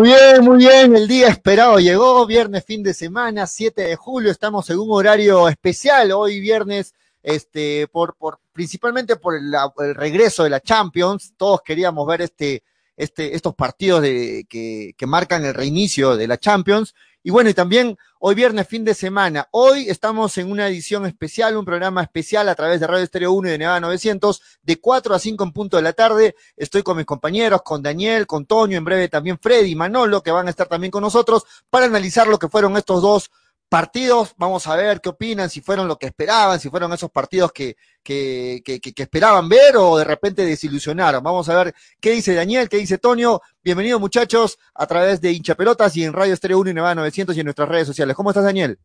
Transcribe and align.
Muy 0.00 0.08
bien, 0.08 0.42
muy 0.42 0.56
bien, 0.56 0.96
el 0.96 1.06
día 1.06 1.28
esperado 1.28 1.78
llegó, 1.78 2.24
viernes 2.24 2.64
fin 2.64 2.82
de 2.82 2.94
semana, 2.94 3.46
7 3.46 3.82
de 3.82 3.96
julio, 3.96 4.30
estamos 4.30 4.70
en 4.70 4.78
un 4.78 4.88
horario 4.92 5.46
especial, 5.46 6.10
hoy 6.12 6.40
viernes, 6.40 6.94
este, 7.22 7.86
por, 7.86 8.16
por, 8.16 8.40
principalmente 8.50 9.16
por 9.16 9.34
el, 9.34 9.52
el 9.80 9.94
regreso 9.94 10.42
de 10.42 10.48
la 10.48 10.60
Champions, 10.60 11.34
todos 11.36 11.60
queríamos 11.60 12.06
ver 12.06 12.22
este, 12.22 12.62
este, 12.96 13.36
estos 13.36 13.54
partidos 13.54 14.00
de, 14.00 14.46
que, 14.48 14.94
que 14.96 15.06
marcan 15.06 15.44
el 15.44 15.52
reinicio 15.52 16.16
de 16.16 16.28
la 16.28 16.38
Champions, 16.38 16.94
y 17.22 17.30
bueno, 17.30 17.50
y 17.50 17.54
también 17.54 17.98
hoy 18.18 18.34
viernes, 18.34 18.66
fin 18.66 18.82
de 18.82 18.94
semana. 18.94 19.46
Hoy 19.50 19.90
estamos 19.90 20.38
en 20.38 20.50
una 20.50 20.66
edición 20.68 21.04
especial, 21.04 21.56
un 21.56 21.66
programa 21.66 22.02
especial 22.02 22.48
a 22.48 22.54
través 22.54 22.80
de 22.80 22.86
Radio 22.86 23.04
Estéreo 23.04 23.32
1 23.32 23.48
y 23.48 23.50
de 23.52 23.58
Nevada 23.58 23.80
900, 23.80 24.40
de 24.62 24.80
4 24.80 25.14
a 25.14 25.18
5 25.18 25.44
en 25.44 25.52
punto 25.52 25.76
de 25.76 25.82
la 25.82 25.92
tarde. 25.92 26.34
Estoy 26.56 26.82
con 26.82 26.96
mis 26.96 27.04
compañeros, 27.04 27.60
con 27.62 27.82
Daniel, 27.82 28.26
con 28.26 28.46
Toño, 28.46 28.78
en 28.78 28.84
breve 28.84 29.08
también 29.08 29.38
Freddy 29.38 29.72
y 29.72 29.74
Manolo, 29.74 30.22
que 30.22 30.30
van 30.30 30.46
a 30.46 30.50
estar 30.50 30.66
también 30.66 30.90
con 30.90 31.02
nosotros 31.02 31.44
para 31.68 31.84
analizar 31.84 32.26
lo 32.26 32.38
que 32.38 32.48
fueron 32.48 32.78
estos 32.78 33.02
dos 33.02 33.30
partidos, 33.70 34.34
vamos 34.36 34.66
a 34.66 34.74
ver 34.74 35.00
qué 35.00 35.10
opinan, 35.10 35.48
si 35.48 35.60
fueron 35.60 35.86
lo 35.86 35.96
que 35.96 36.08
esperaban, 36.08 36.58
si 36.58 36.68
fueron 36.68 36.92
esos 36.92 37.08
partidos 37.08 37.52
que, 37.52 37.76
que, 38.02 38.60
que, 38.64 38.80
que, 38.80 39.02
esperaban 39.02 39.48
ver 39.48 39.76
o 39.76 39.96
de 39.96 40.04
repente 40.04 40.44
desilusionaron. 40.44 41.22
Vamos 41.22 41.48
a 41.48 41.62
ver 41.62 41.74
qué 42.00 42.10
dice 42.10 42.34
Daniel, 42.34 42.68
qué 42.68 42.78
dice 42.78 42.98
Tonio. 42.98 43.40
Bienvenidos 43.62 44.00
muchachos 44.00 44.58
a 44.74 44.86
través 44.88 45.20
de 45.20 45.30
Hincha 45.30 45.54
Pelotas 45.54 45.96
y 45.96 46.02
en 46.02 46.12
Radio 46.12 46.34
Estéreo 46.34 46.58
1 46.58 46.70
y 46.70 46.74
Nevada 46.74 46.96
900 46.96 47.36
y 47.36 47.40
en 47.40 47.44
nuestras 47.44 47.68
redes 47.68 47.86
sociales. 47.86 48.16
¿Cómo 48.16 48.30
estás 48.30 48.44
Daniel? 48.44 48.76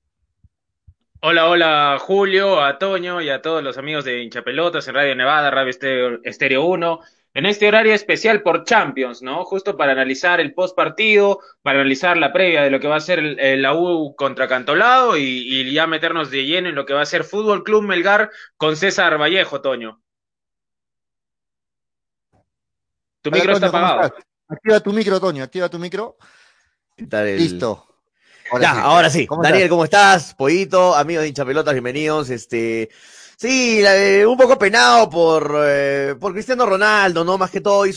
Hola, 1.22 1.50
hola 1.50 1.98
Julio, 2.00 2.64
a 2.64 2.78
Toño 2.78 3.22
y 3.22 3.30
a 3.30 3.42
todos 3.42 3.64
los 3.64 3.80
amigos 3.80 4.06
de 4.06 4.22
Hincha 4.22 4.44
Pelotas 4.44 4.88
en 4.88 4.94
Radio 4.94 5.16
Nevada, 5.16 5.50
Radio 5.50 5.72
Estéreo 6.24 6.64
1 6.64 7.00
en 7.36 7.46
este 7.46 7.68
horario 7.68 7.94
especial 7.94 8.42
por 8.42 8.64
Champions, 8.64 9.22
¿no? 9.22 9.44
Justo 9.44 9.76
para 9.76 9.92
analizar 9.92 10.40
el 10.40 10.54
post 10.54 10.74
partido, 10.74 11.42
para 11.62 11.82
analizar 11.82 12.16
la 12.16 12.32
previa 12.32 12.64
de 12.64 12.70
lo 12.70 12.80
que 12.80 12.88
va 12.88 12.96
a 12.96 13.02
ser 13.02 13.20
el, 13.20 13.38
el, 13.42 13.62
la 13.62 13.76
U 13.76 14.16
contra 14.16 14.48
Cantolao 14.48 15.18
y, 15.18 15.22
y, 15.22 15.74
ya 15.74 15.86
meternos 15.86 16.32
de 16.32 16.46
lleno 16.46 16.70
en 16.70 16.76
lo 16.76 16.86
que 16.86 16.94
va 16.94 17.02
a 17.02 17.06
ser 17.06 17.26
Fútbol 17.26 17.66
Club 17.66 17.84
Melgar 17.84 18.32
con 18.56 18.78
César 18.78 19.20
Vallejo, 19.20 19.60
Toño. 19.60 20.02
Tu 23.22 23.30
Hola, 23.30 23.38
micro 23.38 23.54
Toño, 23.54 23.66
está 23.66 23.68
apagado. 23.68 24.16
Activa 24.48 24.80
tu 24.80 24.94
micro, 24.94 25.20
Toño, 25.20 25.44
activa 25.44 25.68
tu 25.68 25.78
micro. 25.78 26.16
El... 26.96 27.38
Listo. 27.38 27.86
Ahora 28.50 28.64
ya, 28.64 28.74
sí. 28.74 28.80
ahora 28.82 29.10
sí. 29.10 29.28
¿Cómo 29.28 29.44
Daniel, 29.44 29.64
estás? 29.64 29.70
¿cómo 29.72 29.84
estás? 29.84 30.34
Pollito, 30.36 30.96
amigos 30.96 31.24
de 31.24 31.28
hincha 31.28 31.44
pelotas, 31.44 31.74
bienvenidos. 31.74 32.30
Este, 32.30 32.90
Sí, 33.38 33.84
un 34.26 34.38
poco 34.38 34.58
penado 34.58 35.10
por, 35.10 35.56
eh, 35.66 36.16
por 36.20 36.32
Cristiano 36.32 36.66
Ronaldo, 36.66 37.26
¿no? 37.26 37.38
Más 37.38 37.52
que 37.52 37.60
todo 37.60 37.86
eh, 37.86 37.94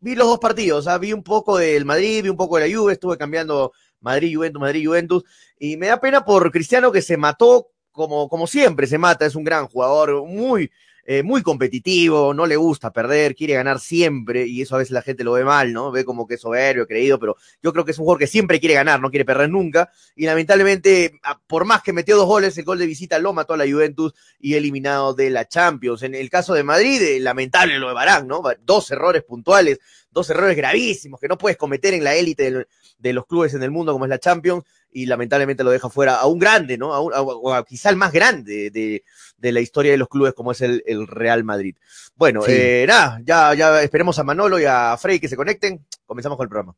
vi 0.00 0.14
los 0.16 0.26
dos 0.26 0.40
partidos, 0.40 0.88
¿ah? 0.88 0.98
vi 0.98 1.12
un 1.12 1.22
poco 1.22 1.58
del 1.58 1.84
Madrid, 1.84 2.24
vi 2.24 2.28
un 2.28 2.36
poco 2.36 2.58
de 2.58 2.68
la 2.68 2.76
Juve, 2.76 2.94
estuve 2.94 3.16
cambiando 3.16 3.72
Madrid, 4.00 4.34
Juventus, 4.34 4.60
Madrid, 4.60 4.86
Juventus, 4.86 5.24
y 5.58 5.76
me 5.76 5.86
da 5.86 6.00
pena 6.00 6.24
por 6.24 6.50
Cristiano 6.50 6.90
que 6.90 7.02
se 7.02 7.16
mató 7.16 7.68
como, 7.92 8.28
como 8.28 8.48
siempre 8.48 8.88
se 8.88 8.98
mata, 8.98 9.26
es 9.26 9.36
un 9.36 9.44
gran 9.44 9.68
jugador, 9.68 10.26
muy, 10.26 10.70
eh, 11.12 11.24
muy 11.24 11.42
competitivo, 11.42 12.32
no 12.32 12.46
le 12.46 12.54
gusta 12.54 12.92
perder, 12.92 13.34
quiere 13.34 13.54
ganar 13.54 13.80
siempre, 13.80 14.46
y 14.46 14.62
eso 14.62 14.76
a 14.76 14.78
veces 14.78 14.92
la 14.92 15.02
gente 15.02 15.24
lo 15.24 15.32
ve 15.32 15.44
mal, 15.44 15.72
¿no? 15.72 15.90
Ve 15.90 16.04
como 16.04 16.24
que 16.24 16.34
es 16.34 16.40
soberbio, 16.40 16.86
creído, 16.86 17.18
pero 17.18 17.34
yo 17.60 17.72
creo 17.72 17.84
que 17.84 17.90
es 17.90 17.98
un 17.98 18.04
jugador 18.04 18.20
que 18.20 18.28
siempre 18.28 18.60
quiere 18.60 18.76
ganar, 18.76 19.00
no 19.00 19.10
quiere 19.10 19.24
perder 19.24 19.50
nunca, 19.50 19.90
y 20.14 20.26
lamentablemente, 20.26 21.18
por 21.48 21.64
más 21.64 21.82
que 21.82 21.92
metió 21.92 22.16
dos 22.16 22.26
goles, 22.26 22.56
el 22.58 22.64
gol 22.64 22.78
de 22.78 22.86
visita 22.86 23.18
lo 23.18 23.32
mató 23.32 23.54
a 23.54 23.56
la 23.56 23.68
Juventus 23.68 24.14
y 24.38 24.54
eliminado 24.54 25.12
de 25.12 25.30
la 25.30 25.48
Champions. 25.48 26.04
En 26.04 26.14
el 26.14 26.30
caso 26.30 26.54
de 26.54 26.62
Madrid, 26.62 27.02
eh, 27.02 27.18
lamentable 27.18 27.80
lo 27.80 27.88
de 27.88 27.94
Barán, 27.94 28.28
¿no? 28.28 28.40
Dos 28.64 28.88
errores 28.92 29.24
puntuales, 29.24 29.80
dos 30.12 30.30
errores 30.30 30.56
gravísimos 30.56 31.18
que 31.18 31.26
no 31.26 31.36
puedes 31.36 31.58
cometer 31.58 31.92
en 31.92 32.04
la 32.04 32.14
élite 32.14 32.52
de, 32.52 32.66
de 33.00 33.12
los 33.12 33.26
clubes 33.26 33.52
en 33.54 33.64
el 33.64 33.72
mundo 33.72 33.92
como 33.92 34.04
es 34.04 34.10
la 34.10 34.20
Champions, 34.20 34.62
y 34.92 35.06
lamentablemente 35.06 35.64
lo 35.64 35.70
deja 35.70 35.88
fuera 35.88 36.16
a 36.16 36.26
un 36.26 36.38
grande, 36.38 36.76
¿no? 36.78 36.92
A, 36.92 37.00
un, 37.00 37.12
a, 37.14 37.58
a 37.58 37.64
quizá 37.64 37.90
el 37.90 37.96
más 37.96 38.12
grande 38.12 38.70
de, 38.70 39.04
de, 39.36 39.52
la 39.52 39.60
historia 39.60 39.92
de 39.92 39.98
los 39.98 40.08
clubes 40.08 40.34
como 40.34 40.52
es 40.52 40.60
el, 40.60 40.82
el 40.86 41.06
Real 41.06 41.44
Madrid. 41.44 41.76
Bueno, 42.14 42.42
sí. 42.42 42.52
eh, 42.52 42.84
nada, 42.88 43.20
ya, 43.24 43.54
ya 43.54 43.82
esperemos 43.82 44.18
a 44.18 44.24
Manolo 44.24 44.58
y 44.58 44.64
a 44.64 44.96
Frey 44.96 45.20
que 45.20 45.28
se 45.28 45.36
conecten. 45.36 45.86
Comenzamos 46.06 46.36
con 46.36 46.44
el 46.44 46.50
programa. 46.50 46.74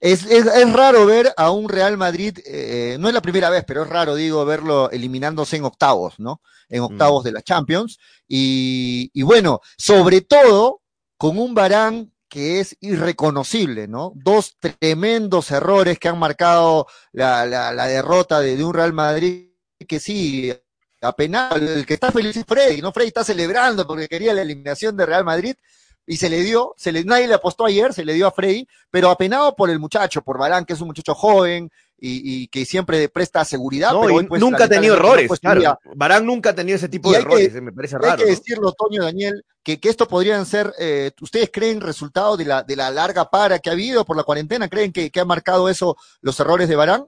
Es, 0.00 0.24
es, 0.24 0.46
es 0.46 0.72
raro 0.72 1.04
ver 1.04 1.30
a 1.36 1.50
un 1.50 1.68
Real 1.68 1.98
Madrid, 1.98 2.38
eh, 2.46 2.96
no 2.98 3.08
es 3.08 3.14
la 3.14 3.20
primera 3.20 3.50
vez, 3.50 3.64
pero 3.66 3.82
es 3.82 3.88
raro, 3.88 4.14
digo, 4.14 4.44
verlo 4.46 4.90
eliminándose 4.90 5.56
en 5.56 5.64
octavos, 5.64 6.18
¿no? 6.18 6.40
En 6.70 6.80
octavos 6.80 7.22
mm. 7.22 7.26
de 7.26 7.32
la 7.32 7.42
Champions. 7.42 7.98
Y, 8.26 9.10
y 9.12 9.22
bueno, 9.22 9.60
sobre 9.76 10.22
todo 10.22 10.80
con 11.18 11.36
un 11.38 11.52
Barán 11.52 12.10
que 12.30 12.60
es 12.60 12.76
irreconocible, 12.80 13.88
¿no? 13.88 14.12
Dos 14.14 14.56
tremendos 14.58 15.50
errores 15.50 15.98
que 15.98 16.08
han 16.08 16.18
marcado 16.18 16.86
la, 17.12 17.44
la, 17.44 17.86
derrota 17.86 18.40
de, 18.40 18.56
de, 18.56 18.64
un 18.64 18.72
Real 18.72 18.92
Madrid 18.92 19.50
que 19.86 19.98
sí, 19.98 20.52
apenado, 21.02 21.56
el 21.56 21.84
que 21.84 21.94
está 21.94 22.12
feliz 22.12 22.36
es 22.36 22.44
Freddy, 22.46 22.80
¿no? 22.80 22.92
Freddy 22.92 23.08
está 23.08 23.24
celebrando 23.24 23.86
porque 23.86 24.08
quería 24.08 24.32
la 24.32 24.42
eliminación 24.42 24.96
de 24.96 25.06
Real 25.06 25.24
Madrid 25.24 25.56
y 26.06 26.16
se 26.16 26.30
le 26.30 26.40
dio, 26.42 26.74
se 26.76 26.92
le, 26.92 27.04
nadie 27.04 27.26
le 27.26 27.34
apostó 27.34 27.66
ayer, 27.66 27.92
se 27.92 28.04
le 28.04 28.14
dio 28.14 28.26
a 28.26 28.32
Freddy, 28.32 28.66
pero 28.90 29.10
apenado 29.10 29.54
por 29.56 29.68
el 29.68 29.78
muchacho, 29.78 30.22
por 30.22 30.38
Barán, 30.38 30.64
que 30.64 30.74
es 30.74 30.80
un 30.80 30.88
muchacho 30.88 31.14
joven, 31.14 31.70
y, 32.00 32.42
y, 32.42 32.48
que 32.48 32.64
siempre 32.64 33.08
presta 33.08 33.44
seguridad. 33.44 33.92
No, 33.92 34.02
pero 34.02 34.14
hoy, 34.14 34.26
pues, 34.26 34.40
nunca 34.40 34.64
ha 34.64 34.68
tenido 34.68 34.94
errores, 34.94 35.30
no 35.30 35.36
claro. 35.36 35.78
Barán 35.94 36.24
nunca 36.24 36.50
ha 36.50 36.54
tenido 36.54 36.76
ese 36.76 36.88
tipo 36.88 37.12
de 37.12 37.18
errores, 37.18 37.52
que, 37.52 37.60
me 37.60 37.72
parece 37.72 37.98
raro. 37.98 38.12
Hay 38.12 38.18
que 38.18 38.24
¿no? 38.24 38.30
decirlo, 38.30 38.72
Toño, 38.72 39.04
Daniel, 39.04 39.44
que, 39.62 39.78
que 39.78 39.88
esto 39.88 40.08
podrían 40.08 40.46
ser, 40.46 40.72
eh, 40.78 41.10
¿ustedes 41.20 41.50
creen 41.52 41.80
resultado 41.80 42.36
de 42.36 42.44
la, 42.44 42.62
de 42.62 42.76
la 42.76 42.90
larga 42.90 43.28
para 43.28 43.58
que 43.58 43.70
ha 43.70 43.74
habido 43.74 44.04
por 44.04 44.16
la 44.16 44.24
cuarentena? 44.24 44.68
¿Creen 44.68 44.92
que, 44.92 45.10
que 45.10 45.20
ha 45.20 45.24
marcado 45.24 45.68
eso 45.68 45.96
los 46.22 46.38
errores 46.40 46.68
de 46.68 46.76
Barán? 46.76 47.06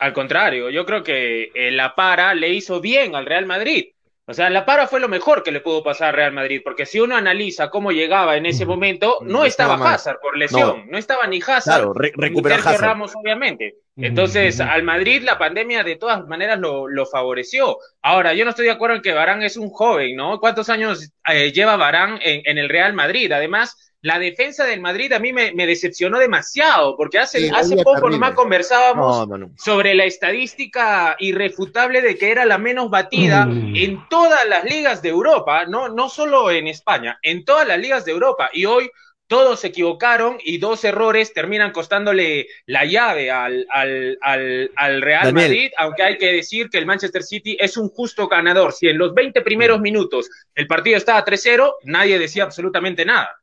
Al 0.00 0.12
contrario, 0.12 0.70
yo 0.70 0.86
creo 0.86 1.02
que 1.02 1.50
eh, 1.54 1.70
la 1.72 1.94
para 1.94 2.34
le 2.34 2.50
hizo 2.50 2.80
bien 2.80 3.14
al 3.14 3.26
Real 3.26 3.46
Madrid. 3.46 3.86
O 4.28 4.34
sea, 4.34 4.50
la 4.50 4.66
para 4.66 4.86
fue 4.86 5.00
lo 5.00 5.08
mejor 5.08 5.42
que 5.42 5.50
le 5.50 5.60
pudo 5.60 5.82
pasar 5.82 6.08
al 6.08 6.14
Real 6.14 6.32
Madrid, 6.32 6.60
porque 6.62 6.84
si 6.84 7.00
uno 7.00 7.16
analiza 7.16 7.70
cómo 7.70 7.92
llegaba 7.92 8.36
en 8.36 8.44
ese 8.44 8.66
momento, 8.66 9.20
no, 9.22 9.46
estaba, 9.46 9.76
estaba 9.76 9.94
Hazard 9.94 10.20
por 10.20 10.36
lesión, 10.36 10.84
no, 10.84 10.92
no 10.92 10.98
estaba 10.98 11.26
ni 11.26 11.40
Hazard, 11.40 11.62
claro, 11.62 11.94
re 11.94 12.12
ni 12.14 12.40
Hazard. 12.52 12.78
Ramos, 12.78 13.16
obviamente. 13.16 13.76
Entonces, 13.96 14.60
al 14.60 14.82
Madrid 14.82 15.22
la 15.22 15.38
pandemia 15.38 15.82
de 15.82 15.96
todas 15.96 16.26
maneras 16.28 16.58
lo, 16.58 16.88
lo, 16.88 17.06
favoreció. 17.06 17.78
Ahora, 18.02 18.34
yo 18.34 18.44
no 18.44 18.50
estoy 18.50 18.66
de 18.66 18.72
acuerdo 18.72 18.96
en 18.96 19.02
que 19.02 19.14
Barán 19.14 19.42
es 19.42 19.56
un 19.56 19.70
joven, 19.70 20.14
¿no? 20.14 20.38
¿Cuántos 20.40 20.68
años 20.68 21.10
eh, 21.26 21.50
lleva 21.50 21.76
Barán 21.76 22.18
en, 22.22 22.42
en 22.44 22.58
el 22.58 22.68
Real 22.68 22.92
Madrid? 22.92 23.32
Además, 23.32 23.87
la 24.00 24.18
defensa 24.18 24.64
del 24.64 24.80
Madrid 24.80 25.12
a 25.12 25.18
mí 25.18 25.32
me, 25.32 25.52
me 25.52 25.66
decepcionó 25.66 26.18
demasiado, 26.18 26.96
porque 26.96 27.18
hace, 27.18 27.40
sí, 27.40 27.50
hace 27.52 27.76
poco 27.76 27.94
terrible. 27.94 28.16
nomás 28.16 28.34
conversábamos 28.34 29.28
no, 29.28 29.38
no, 29.38 29.46
no. 29.46 29.54
sobre 29.56 29.94
la 29.94 30.04
estadística 30.04 31.16
irrefutable 31.18 32.00
de 32.00 32.16
que 32.16 32.30
era 32.30 32.44
la 32.44 32.58
menos 32.58 32.90
batida 32.90 33.46
mm. 33.46 33.76
en 33.76 34.08
todas 34.08 34.46
las 34.48 34.64
ligas 34.64 35.02
de 35.02 35.08
Europa, 35.08 35.66
no, 35.66 35.88
no 35.88 36.08
solo 36.08 36.50
en 36.50 36.68
España, 36.68 37.18
en 37.22 37.44
todas 37.44 37.66
las 37.66 37.78
ligas 37.78 38.04
de 38.04 38.12
Europa. 38.12 38.50
Y 38.52 38.66
hoy 38.66 38.88
todos 39.26 39.60
se 39.60 39.66
equivocaron 39.68 40.38
y 40.42 40.58
dos 40.58 40.84
errores 40.84 41.34
terminan 41.34 41.72
costándole 41.72 42.46
la 42.66 42.84
llave 42.84 43.30
al, 43.30 43.66
al, 43.68 44.16
al, 44.22 44.70
al 44.76 45.02
Real 45.02 45.24
Daniel. 45.24 45.48
Madrid, 45.48 45.70
aunque 45.76 46.02
hay 46.02 46.18
que 46.18 46.32
decir 46.32 46.70
que 46.70 46.78
el 46.78 46.86
Manchester 46.86 47.22
City 47.22 47.56
es 47.60 47.76
un 47.76 47.88
justo 47.90 48.26
ganador. 48.28 48.72
Si 48.72 48.86
en 48.86 48.96
los 48.96 49.12
20 49.12 49.42
primeros 49.42 49.80
minutos 49.80 50.30
el 50.54 50.66
partido 50.66 50.96
estaba 50.96 51.24
3-0, 51.24 51.74
nadie 51.84 52.18
decía 52.18 52.44
absolutamente 52.44 53.04
nada. 53.04 53.38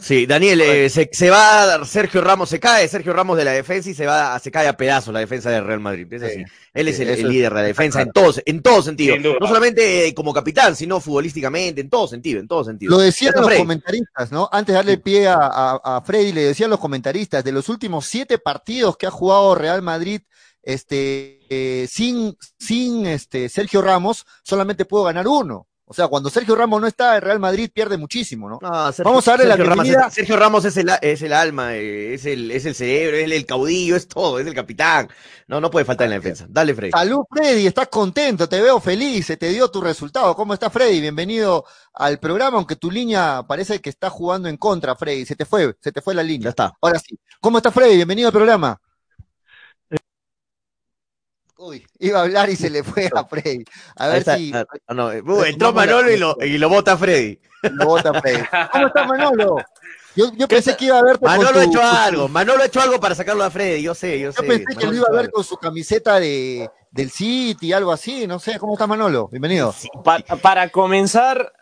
Sí, 0.00 0.26
Daniel, 0.26 0.60
eh, 0.60 0.88
se, 0.90 1.10
se, 1.10 1.28
va, 1.28 1.84
Sergio 1.84 2.20
Ramos 2.20 2.48
se 2.48 2.60
cae, 2.60 2.86
Sergio 2.86 3.12
Ramos 3.12 3.36
de 3.36 3.44
la 3.44 3.50
defensa 3.50 3.90
y 3.90 3.94
se 3.94 4.06
va, 4.06 4.38
se 4.38 4.50
cae 4.52 4.68
a 4.68 4.76
pedazos 4.76 5.12
la 5.12 5.18
defensa 5.18 5.50
del 5.50 5.64
Real 5.64 5.80
Madrid. 5.80 6.12
Es 6.12 6.22
así. 6.22 6.34
Sí, 6.36 6.44
Él 6.72 6.88
es 6.88 7.00
el, 7.00 7.08
el, 7.08 7.28
líder 7.28 7.52
de 7.52 7.60
la 7.62 7.66
defensa 7.66 8.00
en 8.00 8.12
todos, 8.12 8.40
en 8.46 8.62
todo 8.62 8.80
sentido. 8.80 9.16
No 9.18 9.46
solamente 9.46 10.14
como 10.14 10.32
capitán, 10.32 10.76
sino 10.76 11.00
futbolísticamente, 11.00 11.80
en 11.80 11.90
todo 11.90 12.06
sentido, 12.06 12.38
en 12.38 12.46
todo 12.46 12.62
sentido. 12.64 12.92
Lo 12.92 12.98
decían 12.98 13.34
los 13.36 13.46
Freddy. 13.46 13.60
comentaristas, 13.60 14.30
¿no? 14.30 14.48
Antes 14.52 14.72
de 14.72 14.76
darle 14.76 14.98
pie 14.98 15.26
a, 15.26 15.34
a, 15.36 15.80
a, 15.82 16.00
Freddy, 16.02 16.32
le 16.32 16.42
decían 16.44 16.70
los 16.70 16.78
comentaristas, 16.78 17.42
de 17.42 17.50
los 17.50 17.68
últimos 17.68 18.06
siete 18.06 18.38
partidos 18.38 18.96
que 18.96 19.06
ha 19.06 19.10
jugado 19.10 19.56
Real 19.56 19.82
Madrid, 19.82 20.20
este, 20.62 21.40
eh, 21.48 21.88
sin, 21.90 22.36
sin 22.58 23.06
este, 23.06 23.48
Sergio 23.48 23.82
Ramos, 23.82 24.26
solamente 24.42 24.84
pudo 24.84 25.04
ganar 25.04 25.26
uno. 25.26 25.67
O 25.90 25.94
sea, 25.94 26.06
cuando 26.06 26.28
Sergio 26.28 26.54
Ramos 26.54 26.82
no 26.82 26.86
está, 26.86 27.16
el 27.16 27.22
Real 27.22 27.40
Madrid 27.40 27.70
pierde 27.72 27.96
muchísimo, 27.96 28.46
¿no? 28.46 28.58
no 28.60 28.92
Sergio, 28.92 29.04
Vamos 29.04 29.26
a 29.26 29.30
darle 29.30 29.46
Sergio 29.46 29.64
la 29.64 29.74
bienvenida. 29.74 29.98
Ramos, 30.00 30.14
Sergio 30.14 30.36
Ramos 30.36 30.64
es 30.66 30.76
el, 30.76 30.90
es 31.00 31.22
el 31.22 31.32
alma, 31.32 31.76
eh, 31.76 32.12
es 32.12 32.26
el, 32.26 32.50
es 32.50 32.66
el 32.66 32.74
cerebro, 32.74 33.16
es 33.16 33.30
el 33.30 33.46
caudillo, 33.46 33.96
es 33.96 34.06
todo, 34.06 34.38
es 34.38 34.46
el 34.46 34.52
capitán. 34.54 35.08
No, 35.46 35.62
no 35.62 35.70
puede 35.70 35.86
faltar 35.86 36.04
en 36.04 36.10
la 36.10 36.16
defensa. 36.16 36.44
Dale, 36.46 36.74
Freddy. 36.74 36.90
Salud, 36.90 37.24
Freddy, 37.30 37.66
estás 37.66 37.88
contento, 37.88 38.46
te 38.46 38.60
veo 38.60 38.78
feliz, 38.80 39.24
se 39.24 39.38
te 39.38 39.48
dio 39.48 39.70
tu 39.70 39.80
resultado. 39.80 40.36
¿Cómo 40.36 40.52
está, 40.52 40.68
Freddy? 40.68 41.00
Bienvenido 41.00 41.64
al 41.94 42.18
programa, 42.18 42.58
aunque 42.58 42.76
tu 42.76 42.90
línea 42.90 43.42
parece 43.48 43.80
que 43.80 43.88
está 43.88 44.10
jugando 44.10 44.50
en 44.50 44.58
contra, 44.58 44.94
Freddy. 44.94 45.24
Se 45.24 45.36
te 45.36 45.46
fue, 45.46 45.74
se 45.80 45.90
te 45.90 46.02
fue 46.02 46.14
la 46.14 46.22
línea. 46.22 46.44
Ya 46.44 46.50
está. 46.50 46.72
Ahora 46.82 46.98
sí. 46.98 47.18
¿Cómo 47.40 47.56
está, 47.56 47.70
Freddy? 47.70 47.96
Bienvenido 47.96 48.28
al 48.28 48.34
programa. 48.34 48.78
Uy, 51.68 51.86
iba 51.98 52.18
a 52.18 52.22
hablar 52.22 52.48
y 52.48 52.56
se 52.56 52.70
le 52.70 52.82
fue 52.82 53.10
a 53.14 53.24
Freddy. 53.24 53.64
A 53.96 54.08
ver 54.08 54.18
está, 54.18 54.36
si. 54.36 54.50
No, 54.52 54.94
no. 54.94 55.06
Uh, 55.08 55.44
entró 55.44 55.72
Manolo 55.72 56.10
y 56.10 56.16
lo, 56.16 56.36
y 56.40 56.56
lo 56.56 56.68
bota 56.70 56.96
Freddy. 56.96 57.38
Lo 57.62 57.86
bota 57.86 58.18
Freddy. 58.20 58.42
¿Cómo 58.72 58.86
está 58.86 59.04
Manolo? 59.04 59.56
Yo, 60.16 60.48
pensé 60.48 60.76
que 60.76 60.86
iba 60.86 60.98
a 60.98 61.02
ver. 61.02 61.20
Manolo 61.20 61.60
ha 61.60 61.64
hecho 61.64 61.82
algo, 61.82 62.28
Manolo 62.28 62.62
ha 62.62 62.66
hecho 62.66 62.80
algo 62.80 62.98
para 62.98 63.14
sacarlo 63.14 63.44
a 63.44 63.50
Freddy, 63.50 63.82
yo 63.82 63.94
sé, 63.94 64.18
yo, 64.18 64.32
sé. 64.32 64.42
Yo 64.42 64.48
pensé 64.48 64.76
que 64.76 64.86
lo 64.86 64.94
iba 64.94 65.06
a 65.08 65.14
ver 65.14 65.30
con 65.30 65.44
su 65.44 65.56
camiseta 65.56 66.18
de, 66.18 66.68
del 66.90 67.10
City, 67.10 67.72
algo 67.72 67.92
así, 67.92 68.26
no 68.26 68.38
sé. 68.38 68.58
¿Cómo 68.58 68.72
está 68.72 68.86
Manolo? 68.86 69.28
Bienvenido. 69.28 69.74
para 70.42 70.70
comenzar, 70.70 71.52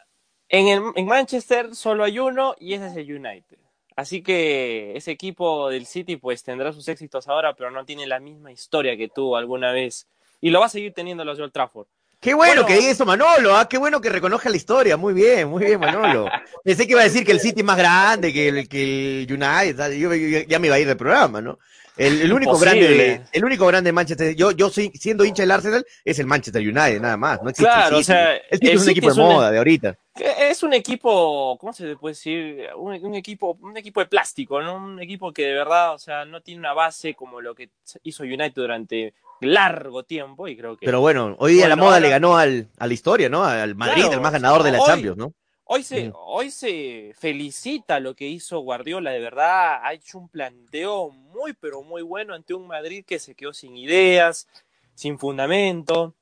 en, 0.49 0.69
el, 0.69 0.83
en 0.95 1.07
Manchester 1.07 1.75
solo 1.75 2.05
hay 2.05 2.19
uno 2.19 2.55
y 2.59 2.75
ese 2.75 2.87
es 2.87 2.97
el 2.97 3.17
United. 3.17 3.59
Así 3.97 4.23
que 4.23 4.95
ese 4.95 5.11
equipo 5.11 5.71
del 5.71 5.87
City 5.87 6.17
pues 6.17 6.43
tendrá 6.43 6.73
sus 6.73 6.87
éxitos 6.87 7.27
ahora, 7.29 7.55
pero 7.55 7.71
no 7.71 7.85
tiene 7.87 8.07
la 8.07 8.21
misma 8.21 8.53
historia 8.53 8.97
que 8.97 9.09
tuvo 9.09 9.37
alguna 9.37 9.73
vez. 9.73 10.07
Y 10.43 10.51
lo 10.51 10.61
va 10.61 10.67
a 10.67 10.69
seguir 10.69 10.93
teniendo 10.93 11.25
los 11.25 11.41
Old 11.41 11.53
Trafford. 11.53 11.87
Qué 12.21 12.35
bueno, 12.35 12.65
que 12.67 12.75
diga 12.75 12.91
eso 12.91 13.07
Manolo, 13.07 13.57
¿ah? 13.57 13.69
qué 13.69 13.79
bueno 13.79 14.01
que 14.01 14.09
reconozca 14.09 14.49
la 14.49 14.57
historia, 14.57 14.97
muy 14.97 15.15
bien, 15.15 15.49
muy 15.49 15.65
bien 15.65 15.79
Manolo. 15.79 16.27
Pensé 16.65 16.87
que 16.87 16.93
iba 16.93 17.01
a 17.01 17.05
decir 17.05 17.25
que 17.25 17.33
el 17.33 17.41
City 17.41 17.61
es 17.61 17.67
más 17.67 17.77
grande 17.77 18.33
que 18.33 18.49
el, 18.49 18.69
que 18.69 19.23
el 19.23 19.33
United, 19.33 19.93
yo, 19.93 20.13
ya 20.15 20.59
me 20.59 20.67
iba 20.67 20.77
a 20.77 20.79
ir 20.79 20.87
del 20.87 20.97
programa, 20.97 21.41
¿no? 21.41 21.59
El, 21.97 22.33
único 22.33 22.59
grande, 22.59 23.23
el 23.33 23.45
único 23.45 23.67
grande 23.67 23.89
de 23.89 23.93
Manchester, 23.93 24.37
yo, 24.37 24.51
yo 24.51 24.69
soy, 24.69 24.91
siendo 24.95 25.25
hincha 25.25 25.43
del 25.43 25.51
Arsenal, 25.51 25.87
es 26.05 26.19
el 26.19 26.27
Manchester 26.27 26.61
United, 26.61 27.01
nada 27.01 27.17
más. 27.17 27.43
No 27.43 27.51
claro, 27.53 27.99
o 27.99 28.03
sea, 28.03 28.37
es 28.37 28.83
un 28.83 28.91
equipo 28.91 29.13
de 29.13 29.21
moda 29.21 29.51
de 29.51 29.59
ahorita. 29.59 29.97
Es 30.19 30.63
un 30.63 30.75
equipo, 30.75 31.57
¿cómo 31.59 31.73
se 31.73 31.97
puede 31.97 32.15
decir? 32.15 32.69
Un, 32.77 33.15
equipo, 33.15 33.57
un 33.61 33.77
equipo 33.77 34.01
de 34.01 34.07
plástico, 34.07 34.61
¿no? 34.63 34.77
Un 34.77 35.01
equipo 35.01 35.33
que 35.33 35.47
de 35.47 35.55
verdad, 35.55 35.95
o 35.95 35.99
sea, 35.99 36.25
no 36.25 36.43
tiene 36.43 36.61
una 36.61 36.75
base 36.75 37.15
como 37.15 37.41
lo 37.41 37.55
que 37.55 37.71
hizo 38.03 38.25
United 38.25 38.55
durante 38.55 39.15
largo 39.41 40.03
tiempo 40.05 40.49
y 40.49 40.57
creo 40.57 40.77
que. 40.77 40.87
Pero 40.87 41.01
bueno, 41.01 41.35
hoy 41.39 41.55
día 41.55 41.69
la 41.69 41.77
moda 41.77 42.01
le 42.01 42.11
ganó 42.11 42.37
al, 42.37 42.69
a 42.79 42.87
la 42.87 42.95
historia, 42.95 43.29
¿no? 43.29 43.45
Al 43.45 43.75
Madrid, 43.75 44.05
el 44.11 44.21
más 44.21 44.33
ganador 44.33 44.63
de 44.63 44.73
la 44.73 44.85
Champions, 44.85 45.17
¿no? 45.17 45.33
Hoy 45.69 45.83
se, 45.83 46.13
hoy 46.15 46.53
se 46.53 47.13
felicita 47.19 47.99
lo 47.99 48.15
que 48.15 48.29
hizo 48.29 48.61
Guardiola, 48.61 49.11
de 49.11 49.19
verdad, 49.19 49.81
ha 49.83 49.93
hecho 49.95 50.17
un 50.17 50.29
planteo 50.29 51.11
muy, 51.11 51.55
pero 51.55 51.83
muy 51.83 52.03
bueno 52.03 52.35
ante 52.35 52.55
un 52.55 52.69
Madrid 52.69 53.05
que 53.05 53.19
se 53.19 53.35
quedó 53.35 53.53
sin 53.53 53.77
ideas, 53.77 54.47
sin 54.95 55.19
fundamento, 55.19 56.15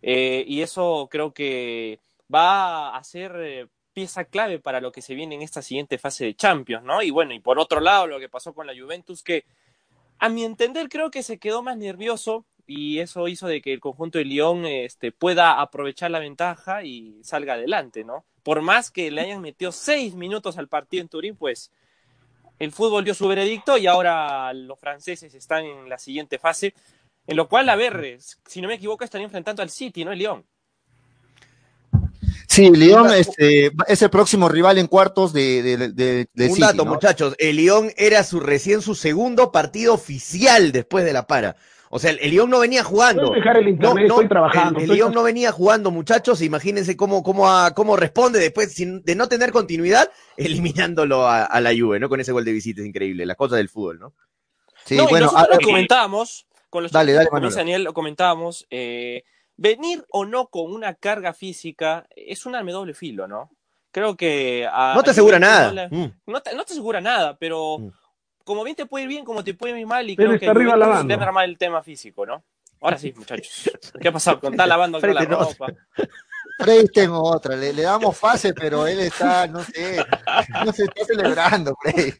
eh, 0.00 0.44
y 0.46 0.62
eso 0.62 1.08
creo 1.10 1.34
que 1.34 1.98
va 2.32 2.96
a 2.96 3.02
ser 3.02 3.32
eh, 3.40 3.66
pieza 3.92 4.26
clave 4.26 4.60
para 4.60 4.80
lo 4.80 4.92
que 4.92 5.02
se 5.02 5.16
viene 5.16 5.34
en 5.34 5.42
esta 5.42 5.60
siguiente 5.60 5.98
fase 5.98 6.26
de 6.26 6.36
Champions, 6.36 6.84
¿no? 6.84 7.02
Y 7.02 7.10
bueno, 7.10 7.34
y 7.34 7.40
por 7.40 7.58
otro 7.58 7.80
lado, 7.80 8.06
lo 8.06 8.20
que 8.20 8.28
pasó 8.28 8.54
con 8.54 8.68
la 8.68 8.78
Juventus, 8.78 9.24
que 9.24 9.44
a 10.20 10.28
mi 10.28 10.44
entender 10.44 10.88
creo 10.88 11.10
que 11.10 11.24
se 11.24 11.38
quedó 11.38 11.62
más 11.64 11.76
nervioso 11.76 12.44
y 12.64 13.00
eso 13.00 13.26
hizo 13.26 13.48
de 13.48 13.60
que 13.60 13.72
el 13.72 13.80
conjunto 13.80 14.18
de 14.18 14.24
Lyon 14.24 14.66
este, 14.66 15.10
pueda 15.10 15.60
aprovechar 15.60 16.12
la 16.12 16.20
ventaja 16.20 16.84
y 16.84 17.18
salga 17.24 17.54
adelante, 17.54 18.04
¿no? 18.04 18.24
Por 18.44 18.60
más 18.60 18.92
que 18.92 19.10
le 19.10 19.22
hayan 19.22 19.40
metido 19.40 19.72
seis 19.72 20.14
minutos 20.14 20.58
al 20.58 20.68
partido 20.68 21.00
en 21.00 21.08
Turín, 21.08 21.34
pues 21.34 21.72
el 22.60 22.70
fútbol 22.70 23.02
dio 23.02 23.14
su 23.14 23.26
veredicto 23.26 23.76
y 23.78 23.86
ahora 23.88 24.52
los 24.52 24.78
franceses 24.78 25.34
están 25.34 25.64
en 25.64 25.88
la 25.88 25.98
siguiente 25.98 26.38
fase, 26.38 26.74
en 27.26 27.36
lo 27.36 27.48
cual, 27.48 27.68
a 27.70 27.74
ver, 27.74 28.18
si 28.46 28.60
no 28.60 28.68
me 28.68 28.74
equivoco, 28.74 29.02
están 29.02 29.22
enfrentando 29.22 29.62
al 29.62 29.70
City, 29.70 30.04
¿no? 30.04 30.12
El 30.12 30.18
Lyon. 30.18 30.44
Sí, 32.46 32.70
Lyon 32.70 33.12
este, 33.14 33.72
es 33.88 34.02
el 34.02 34.10
próximo 34.10 34.48
rival 34.48 34.76
en 34.78 34.86
cuartos 34.86 35.32
de, 35.32 35.62
de, 35.92 36.48
Un 36.50 36.58
dato, 36.58 36.84
muchachos, 36.84 37.34
el 37.38 37.56
Lyon 37.56 37.90
era 37.96 38.22
su 38.22 38.40
recién 38.40 38.82
su 38.82 38.94
segundo 38.94 39.50
partido 39.50 39.94
oficial 39.94 40.70
después 40.70 41.04
de 41.06 41.14
la 41.14 41.26
para. 41.26 41.56
O 41.96 42.00
sea, 42.00 42.10
el 42.10 42.28
Lyon 42.28 42.50
no 42.50 42.58
venía 42.58 42.82
jugando. 42.82 43.30
Dejar 43.30 43.58
el 43.58 43.68
internet, 43.68 44.08
no, 44.08 44.14
estoy 44.16 44.28
trabajando. 44.28 44.80
El, 44.80 44.88
Lyon 44.88 45.14
no 45.14 45.22
venía 45.22 45.52
jugando, 45.52 45.92
muchachos. 45.92 46.42
Imagínense 46.42 46.96
cómo, 46.96 47.22
cómo, 47.22 47.46
cómo 47.72 47.96
responde 47.96 48.40
después 48.40 48.74
de 48.76 49.14
no 49.14 49.28
tener 49.28 49.52
continuidad, 49.52 50.10
eliminándolo 50.36 51.28
a, 51.28 51.60
la 51.60 51.70
Juve, 51.70 52.00
¿no? 52.00 52.08
Con 52.08 52.18
ese 52.18 52.32
gol 52.32 52.44
de 52.44 52.50
visita 52.50 52.80
es 52.80 52.88
increíble. 52.88 53.24
Las 53.24 53.36
cosas 53.36 53.58
del 53.58 53.68
fútbol, 53.68 54.00
¿no? 54.00 54.12
Sí, 54.84 54.96
bueno, 55.08 55.26
nosotros 55.26 55.58
lo 55.60 55.66
comentábamos, 55.68 56.48
con 56.68 56.82
los 56.82 56.90
dale, 56.90 57.12
dale, 57.12 57.30
Daniel, 57.54 57.84
lo 57.84 57.94
comentábamos, 57.94 58.66
eh, 58.70 59.22
venir 59.56 60.04
o 60.10 60.24
no 60.24 60.48
con 60.48 60.72
una 60.72 60.94
carga 60.94 61.32
física 61.32 62.08
es 62.16 62.44
un 62.44 62.56
arme 62.56 62.72
doble 62.72 62.94
filo, 62.94 63.28
¿no? 63.28 63.52
Creo 63.92 64.16
que... 64.16 64.68
no 64.96 65.02
te 65.04 65.10
asegura 65.10 65.38
nada. 65.38 65.88
Mm. 65.88 66.06
no, 66.26 66.40
te, 66.40 66.56
no, 66.56 66.64
te, 66.64 66.72
asegura 66.72 67.00
nada, 67.00 67.36
pero... 67.38 67.78
Mm 67.78 67.92
como 68.44 68.62
bien 68.62 68.76
te 68.76 68.86
puede 68.86 69.04
ir 69.04 69.08
bien, 69.08 69.24
como 69.24 69.42
te 69.42 69.54
puede 69.54 69.78
ir 69.80 69.86
mal, 69.86 70.08
y 70.08 70.16
creo 70.16 70.38
que 70.38 70.48
arriba 70.48 71.02
debe 71.02 71.24
armar 71.24 71.46
el 71.46 71.58
tema 71.58 71.82
físico, 71.82 72.24
¿no? 72.24 72.44
Ahora 72.80 72.98
sí, 72.98 73.12
muchachos. 73.16 73.70
¿Qué 74.00 74.08
ha 74.08 74.12
pasado? 74.12 74.40
Con 74.40 74.56
tal 74.56 74.68
lavando 74.68 75.00
con 75.00 75.14
la 75.14 75.24
ropa. 75.24 75.66
Frey 76.58 76.86
tengo 76.86 77.20
otra, 77.20 77.56
le, 77.56 77.72
damos 77.72 78.16
fase, 78.16 78.54
pero 78.54 78.86
él 78.86 79.00
está, 79.00 79.48
no 79.48 79.64
sé, 79.64 80.04
no 80.64 80.72
se 80.72 80.84
está 80.84 81.04
celebrando, 81.04 81.74
Frey. 81.82 82.14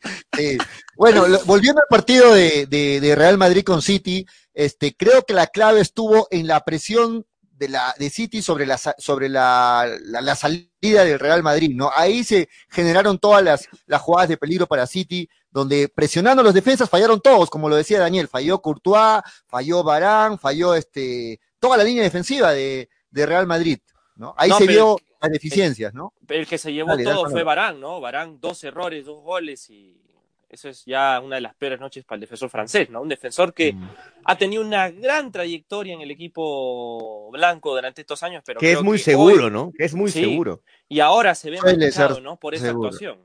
Bueno, 0.96 1.24
volviendo 1.44 1.80
al 1.80 1.86
partido 1.88 2.34
de, 2.34 2.66
de, 2.66 3.14
Real 3.14 3.38
Madrid 3.38 3.62
con 3.62 3.80
City, 3.80 4.26
este, 4.52 4.96
creo 4.96 5.22
que 5.22 5.34
la 5.34 5.46
clave 5.46 5.80
estuvo 5.80 6.26
en 6.30 6.48
la 6.48 6.64
presión 6.64 7.24
de 7.56 7.68
la 7.68 7.94
de 7.98 8.10
City 8.10 8.42
sobre 8.42 8.66
la 8.66 8.78
sobre 8.78 9.28
la, 9.28 9.88
la, 10.02 10.34
salida 10.34 11.04
del 11.04 11.18
Real 11.18 11.42
Madrid, 11.42 11.72
¿no? 11.74 11.90
Ahí 11.94 12.24
se 12.24 12.48
generaron 12.68 13.18
todas 13.18 13.42
las, 13.42 13.68
las 13.86 14.00
jugadas 14.02 14.28
de 14.28 14.36
peligro 14.36 14.66
para 14.66 14.86
City, 14.86 15.28
donde 15.50 15.88
presionando 15.88 16.40
a 16.40 16.44
los 16.44 16.54
defensas 16.54 16.90
fallaron 16.90 17.20
todos, 17.20 17.50
como 17.50 17.68
lo 17.68 17.76
decía 17.76 18.00
Daniel, 18.00 18.28
falló 18.28 18.60
Courtois, 18.60 19.22
falló 19.46 19.82
Barán, 19.82 20.38
falló 20.38 20.74
este, 20.74 21.40
toda 21.58 21.76
la 21.76 21.84
línea 21.84 22.02
defensiva 22.02 22.52
de, 22.52 22.88
Real 23.12 23.46
Madrid, 23.46 23.78
¿no? 24.16 24.34
Ahí 24.36 24.50
se 24.50 24.66
vio 24.66 24.96
las 25.22 25.30
deficiencias, 25.30 25.94
¿no? 25.94 26.12
El 26.28 26.48
que 26.48 26.58
se 26.58 26.72
llevó 26.72 26.96
todo 26.98 27.30
fue 27.30 27.44
Barán, 27.44 27.78
¿no? 27.78 28.00
Barán, 28.00 28.40
dos 28.40 28.64
errores, 28.64 29.06
dos 29.06 29.22
goles 29.22 29.70
y 29.70 30.04
eso 30.48 30.68
es 30.68 30.84
ya 30.84 31.20
una 31.20 31.36
de 31.36 31.42
las 31.42 31.54
peores 31.54 31.80
noches 31.80 32.04
para 32.04 32.16
el 32.16 32.20
defensor 32.20 32.50
francés, 32.50 32.90
¿no? 32.90 33.02
Un 33.02 33.08
defensor 33.08 33.52
que 33.52 33.72
mm. 33.72 33.88
ha 34.24 34.36
tenido 34.36 34.62
una 34.62 34.90
gran 34.90 35.30
trayectoria 35.32 35.94
en 35.94 36.00
el 36.00 36.10
equipo 36.10 37.30
blanco 37.30 37.74
durante 37.74 38.02
estos 38.02 38.22
años, 38.22 38.42
pero 38.44 38.60
que 38.60 38.72
es 38.72 38.82
muy 38.82 38.98
seguro, 38.98 39.50
¿no? 39.50 39.72
Que 39.76 39.84
es 39.84 39.94
muy 39.94 40.10
seguro. 40.10 40.62
Y 40.88 41.00
ahora 41.00 41.34
se 41.34 41.50
ve 41.50 41.60
manchado, 41.60 42.20
¿no? 42.20 42.36
Por 42.36 42.54
esa 42.54 42.70
actuación. 42.70 43.18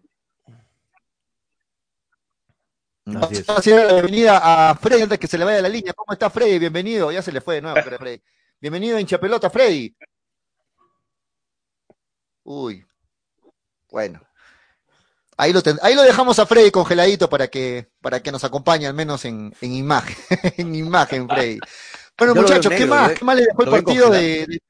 Vamos 3.05 3.47
a 3.47 3.69
la 3.71 3.93
bienvenida 3.93 4.69
a 4.69 4.75
Freddy 4.75 5.01
antes 5.01 5.17
que 5.17 5.27
se 5.27 5.37
le 5.37 5.45
vaya 5.45 5.61
la 5.61 5.69
línea. 5.69 5.93
¿Cómo 5.93 6.13
está 6.13 6.29
Freddy? 6.29 6.59
Bienvenido. 6.59 7.11
Ya 7.11 7.23
se 7.23 7.31
le 7.31 7.41
fue 7.41 7.55
de 7.55 7.61
nuevo, 7.61 7.81
Freddy. 7.81 8.21
Bienvenido 8.61 8.99
hincha 8.99 9.19
pelota, 9.19 9.49
Freddy. 9.49 9.95
Uy. 12.43 12.85
Bueno. 13.89 14.21
Ahí 15.41 15.53
lo, 15.53 15.61
ahí 15.83 15.95
lo 15.95 16.01
dejamos 16.01 16.37
a 16.39 16.45
Freddy 16.45 16.69
congeladito 16.69 17.29
para 17.29 17.47
que, 17.47 17.87
para 18.01 18.21
que 18.21 18.29
nos 18.29 18.43
acompañe 18.43 18.87
al 18.87 18.93
menos 18.93 19.23
en, 19.23 19.55
en 19.61 19.73
imagen. 19.73 20.17
en 20.57 20.75
imagen, 20.75 21.29
Freddy. 21.29 21.59
Bueno, 22.17 22.35
muchachos, 22.35 22.73
¿qué 22.75 22.85
más? 22.85 23.13
¿Qué 23.13 23.23
más 23.23 23.37
les 23.37 23.45
dejó 23.47 23.63
el 23.63 23.69
partido 23.69 24.09
de, 24.09 24.61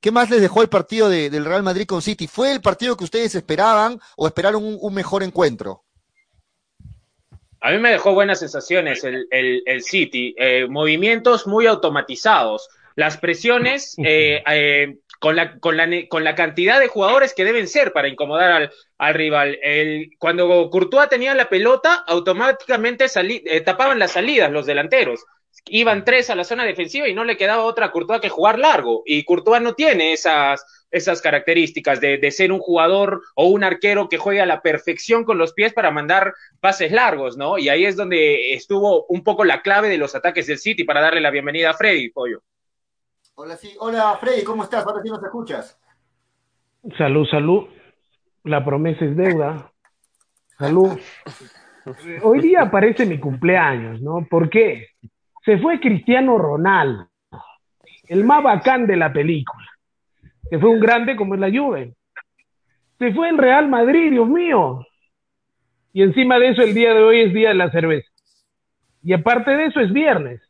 ¿Qué 0.00 0.10
más 0.10 0.28
les 0.28 0.42
dejó 0.42 0.60
el 0.60 0.68
partido 0.68 1.08
del 1.08 1.46
Real 1.46 1.62
Madrid 1.62 1.86
con 1.86 2.02
City? 2.02 2.26
¿Fue 2.26 2.52
el 2.52 2.60
partido 2.60 2.94
que 2.94 3.04
ustedes 3.04 3.34
esperaban 3.34 3.98
o 4.18 4.26
esperaron 4.26 4.76
un 4.78 4.92
mejor 4.92 5.22
encuentro? 5.22 5.84
A 7.62 7.70
mí 7.70 7.78
me 7.78 7.92
dejó 7.92 8.12
buenas 8.12 8.38
sensaciones 8.40 9.02
el, 9.02 9.26
el, 9.30 9.82
City, 9.82 10.34
eh, 10.36 10.66
movimientos 10.68 11.46
muy 11.46 11.66
automatizados, 11.66 12.68
las 12.98 13.16
presiones 13.16 13.94
eh, 14.04 14.42
eh, 14.50 14.96
con, 15.20 15.36
la, 15.36 15.60
con, 15.60 15.76
la, 15.76 15.88
con 16.08 16.24
la 16.24 16.34
cantidad 16.34 16.80
de 16.80 16.88
jugadores 16.88 17.32
que 17.32 17.44
deben 17.44 17.68
ser 17.68 17.92
para 17.92 18.08
incomodar 18.08 18.50
al, 18.50 18.72
al 18.98 19.14
rival. 19.14 19.56
El, 19.62 20.10
cuando 20.18 20.68
Courtois 20.68 21.08
tenía 21.08 21.32
la 21.36 21.48
pelota, 21.48 22.02
automáticamente 22.08 23.08
salí, 23.08 23.44
tapaban 23.64 24.00
las 24.00 24.10
salidas 24.12 24.50
los 24.50 24.66
delanteros. 24.66 25.24
Iban 25.66 26.04
tres 26.04 26.28
a 26.30 26.34
la 26.34 26.42
zona 26.42 26.64
defensiva 26.64 27.08
y 27.08 27.14
no 27.14 27.22
le 27.22 27.36
quedaba 27.36 27.62
otra 27.62 27.86
a 27.86 27.92
Courtois 27.92 28.20
que 28.20 28.30
jugar 28.30 28.58
largo. 28.58 29.04
Y 29.06 29.22
Courtois 29.24 29.62
no 29.62 29.74
tiene 29.74 30.12
esas, 30.12 30.64
esas 30.90 31.22
características 31.22 32.00
de, 32.00 32.30
ser 32.32 32.50
un 32.50 32.58
jugador 32.58 33.22
o 33.36 33.46
un 33.46 33.62
arquero 33.62 34.08
que 34.08 34.18
juegue 34.18 34.40
a 34.40 34.46
la 34.46 34.60
perfección 34.60 35.22
con 35.22 35.38
los 35.38 35.52
pies 35.52 35.72
para 35.72 35.92
mandar 35.92 36.34
pases 36.58 36.90
largos, 36.90 37.36
¿no? 37.36 37.58
Y 37.58 37.68
ahí 37.68 37.84
es 37.84 37.94
donde 37.94 38.54
estuvo 38.54 39.06
un 39.06 39.22
poco 39.22 39.44
la 39.44 39.62
clave 39.62 39.88
de 39.88 39.98
los 39.98 40.16
ataques 40.16 40.48
del 40.48 40.58
City 40.58 40.82
para 40.82 41.00
darle 41.00 41.20
la 41.20 41.30
bienvenida 41.30 41.70
a 41.70 41.74
Freddy, 41.74 42.10
Pollo. 42.10 42.42
Hola, 43.40 43.56
sí. 43.56 43.72
Hola, 43.78 44.16
Freddy, 44.20 44.42
¿cómo 44.42 44.64
estás? 44.64 44.84
Ahora 44.84 45.00
sí 45.00 45.08
nos 45.08 45.22
escuchas. 45.22 45.80
Salud, 46.96 47.24
salud. 47.30 47.68
La 48.42 48.64
promesa 48.64 49.04
es 49.04 49.16
deuda. 49.16 49.70
Salud. 50.58 50.98
Hoy 52.24 52.40
día 52.40 52.68
parece 52.68 53.06
mi 53.06 53.20
cumpleaños, 53.20 54.02
¿no? 54.02 54.26
¿Por 54.28 54.50
qué? 54.50 54.88
Se 55.44 55.56
fue 55.58 55.78
Cristiano 55.78 56.36
Ronaldo, 56.36 57.06
el 58.08 58.24
más 58.24 58.42
bacán 58.42 58.88
de 58.88 58.96
la 58.96 59.12
película 59.12 59.68
que 60.50 60.58
fue 60.58 60.70
un 60.70 60.80
grande 60.80 61.14
como 61.14 61.34
es 61.34 61.40
la 61.40 61.48
Juve. 61.48 61.94
Se 62.98 63.14
fue 63.14 63.28
el 63.28 63.38
Real 63.38 63.68
Madrid, 63.68 64.10
Dios 64.10 64.26
mío. 64.26 64.84
Y 65.92 66.02
encima 66.02 66.40
de 66.40 66.48
eso, 66.48 66.62
el 66.62 66.74
día 66.74 66.92
de 66.92 67.04
hoy 67.04 67.20
es 67.20 67.32
día 67.32 67.50
de 67.50 67.54
la 67.54 67.70
cerveza. 67.70 68.10
Y 69.04 69.12
aparte 69.12 69.52
de 69.52 69.66
eso, 69.66 69.78
es 69.78 69.92
viernes. 69.92 70.42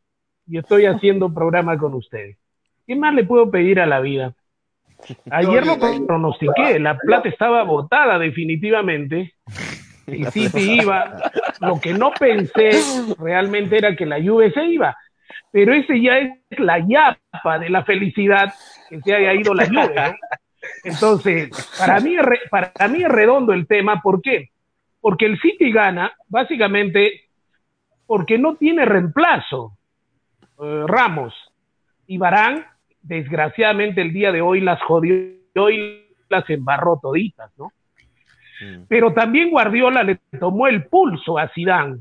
Y 0.46 0.56
estoy 0.56 0.86
haciendo 0.86 1.34
programa 1.34 1.76
con 1.76 1.92
ustedes. 1.92 2.38
¿Qué 2.88 2.96
más 2.96 3.14
le 3.14 3.24
puedo 3.24 3.50
pedir 3.50 3.80
a 3.80 3.86
la 3.86 4.00
vida? 4.00 4.32
Ayer 5.30 5.64
lo 5.66 5.78
pronostiqué, 6.06 6.78
la 6.80 6.96
plata 6.96 7.28
estaba 7.28 7.62
botada 7.62 8.18
definitivamente. 8.18 9.34
Y 10.06 10.24
City 10.24 10.80
iba. 10.80 11.30
Lo 11.60 11.78
que 11.78 11.92
no 11.92 12.12
pensé 12.18 12.70
realmente 13.18 13.76
era 13.76 13.94
que 13.94 14.06
la 14.06 14.16
Juve 14.22 14.50
se 14.52 14.64
iba. 14.64 14.96
Pero 15.52 15.74
ese 15.74 16.00
ya 16.00 16.16
es 16.16 16.58
la 16.58 16.78
yapa 16.78 17.58
de 17.58 17.68
la 17.68 17.84
felicidad 17.84 18.54
que 18.88 18.98
se 19.02 19.14
haya 19.14 19.34
ido 19.34 19.52
la 19.52 19.66
Juve. 19.66 20.18
Entonces, 20.82 21.50
para 21.78 22.00
mí, 22.00 22.16
para 22.50 22.88
mí 22.88 23.02
es 23.02 23.08
redondo 23.08 23.52
el 23.52 23.66
tema. 23.66 24.00
¿Por 24.00 24.22
qué? 24.22 24.48
Porque 25.02 25.26
el 25.26 25.38
City 25.40 25.70
gana 25.70 26.10
básicamente 26.26 27.28
porque 28.06 28.38
no 28.38 28.56
tiene 28.56 28.86
reemplazo. 28.86 29.76
Eh, 30.58 30.84
Ramos 30.86 31.34
y 32.06 32.16
Barán, 32.16 32.64
desgraciadamente 33.08 34.02
el 34.02 34.12
día 34.12 34.30
de 34.30 34.42
hoy 34.42 34.60
las 34.60 34.80
jodió 34.82 35.70
y 35.70 36.04
las 36.28 36.48
embarró 36.50 37.00
toditas, 37.00 37.50
¿no? 37.58 37.72
Pero 38.88 39.12
también 39.12 39.50
Guardiola 39.50 40.02
le 40.02 40.16
tomó 40.38 40.66
el 40.66 40.86
pulso 40.86 41.38
a 41.38 41.48
Zidane. 41.48 41.98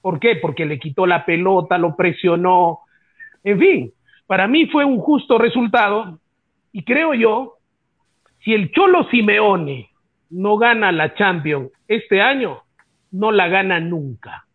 ¿Por 0.00 0.18
qué? 0.18 0.36
Porque 0.36 0.66
le 0.66 0.78
quitó 0.78 1.06
la 1.06 1.24
pelota, 1.24 1.78
lo 1.78 1.94
presionó. 1.94 2.80
En 3.44 3.58
fin, 3.58 3.92
para 4.26 4.48
mí 4.48 4.66
fue 4.66 4.84
un 4.84 4.98
justo 4.98 5.38
resultado 5.38 6.18
y 6.72 6.84
creo 6.84 7.14
yo, 7.14 7.54
si 8.44 8.52
el 8.52 8.72
Cholo 8.72 9.04
Simeone 9.10 9.90
no 10.30 10.56
gana 10.56 10.90
la 10.90 11.14
Champions 11.14 11.70
este 11.86 12.20
año, 12.20 12.62
no 13.12 13.30
la 13.30 13.48
gana 13.48 13.78
nunca. 13.78 14.46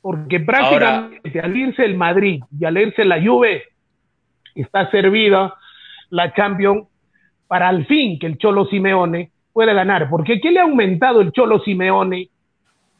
Porque 0.00 0.38
prácticamente 0.40 1.40
al 1.40 1.56
irse 1.56 1.84
el 1.84 1.96
Madrid 1.96 2.42
y 2.58 2.64
al 2.64 2.78
irse 2.78 3.04
la 3.04 3.20
Juve, 3.20 3.64
está 4.54 4.90
servida 4.90 5.54
la 6.10 6.32
Champions 6.34 6.86
para 7.46 7.68
al 7.68 7.86
fin 7.86 8.18
que 8.18 8.26
el 8.26 8.38
Cholo 8.38 8.66
Simeone 8.66 9.30
pueda 9.52 9.72
ganar. 9.72 10.08
Porque 10.08 10.40
¿qué 10.40 10.50
le 10.50 10.60
ha 10.60 10.64
aumentado 10.64 11.20
el 11.20 11.32
Cholo 11.32 11.60
Simeone 11.60 12.28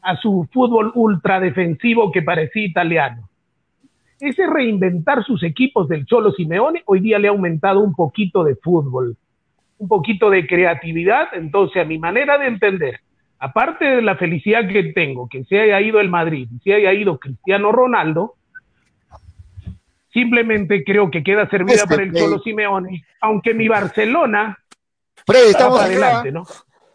a 0.01 0.15
su 0.17 0.47
fútbol 0.51 0.91
ultra 0.95 1.39
defensivo 1.39 2.11
que 2.11 2.21
parecía 2.21 2.65
italiano? 2.65 3.29
Ese 4.19 4.45
reinventar 4.47 5.23
sus 5.23 5.41
equipos 5.43 5.87
del 5.87 6.05
Cholo 6.05 6.31
Simeone 6.31 6.83
hoy 6.85 6.99
día 6.99 7.17
le 7.17 7.27
ha 7.27 7.31
aumentado 7.31 7.79
un 7.79 7.95
poquito 7.95 8.43
de 8.43 8.55
fútbol, 8.55 9.17
un 9.77 9.87
poquito 9.87 10.29
de 10.29 10.45
creatividad. 10.45 11.29
Entonces, 11.33 11.81
a 11.81 11.85
mi 11.85 11.97
manera 11.97 12.37
de 12.37 12.47
entender, 12.47 12.99
aparte 13.39 13.85
de 13.85 14.01
la 14.01 14.17
felicidad 14.17 14.67
que 14.67 14.91
tengo, 14.93 15.27
que 15.27 15.43
se 15.45 15.59
haya 15.59 15.81
ido 15.81 15.99
el 15.99 16.09
Madrid, 16.09 16.47
se 16.63 16.73
haya 16.73 16.93
ido 16.93 17.17
Cristiano 17.17 17.71
Ronaldo, 17.71 18.35
simplemente 20.13 20.83
creo 20.83 21.09
que 21.09 21.23
queda 21.23 21.49
servida 21.49 21.83
este, 21.83 21.87
para 21.87 22.03
el 22.03 22.13
Cholo 22.13 22.39
Simeone, 22.39 23.05
aunque 23.21 23.53
mi 23.53 23.67
Barcelona 23.67 24.57
Freddy, 25.25 25.49
estamos 25.51 25.79
adelante, 25.79 26.31
¿no? 26.31 26.45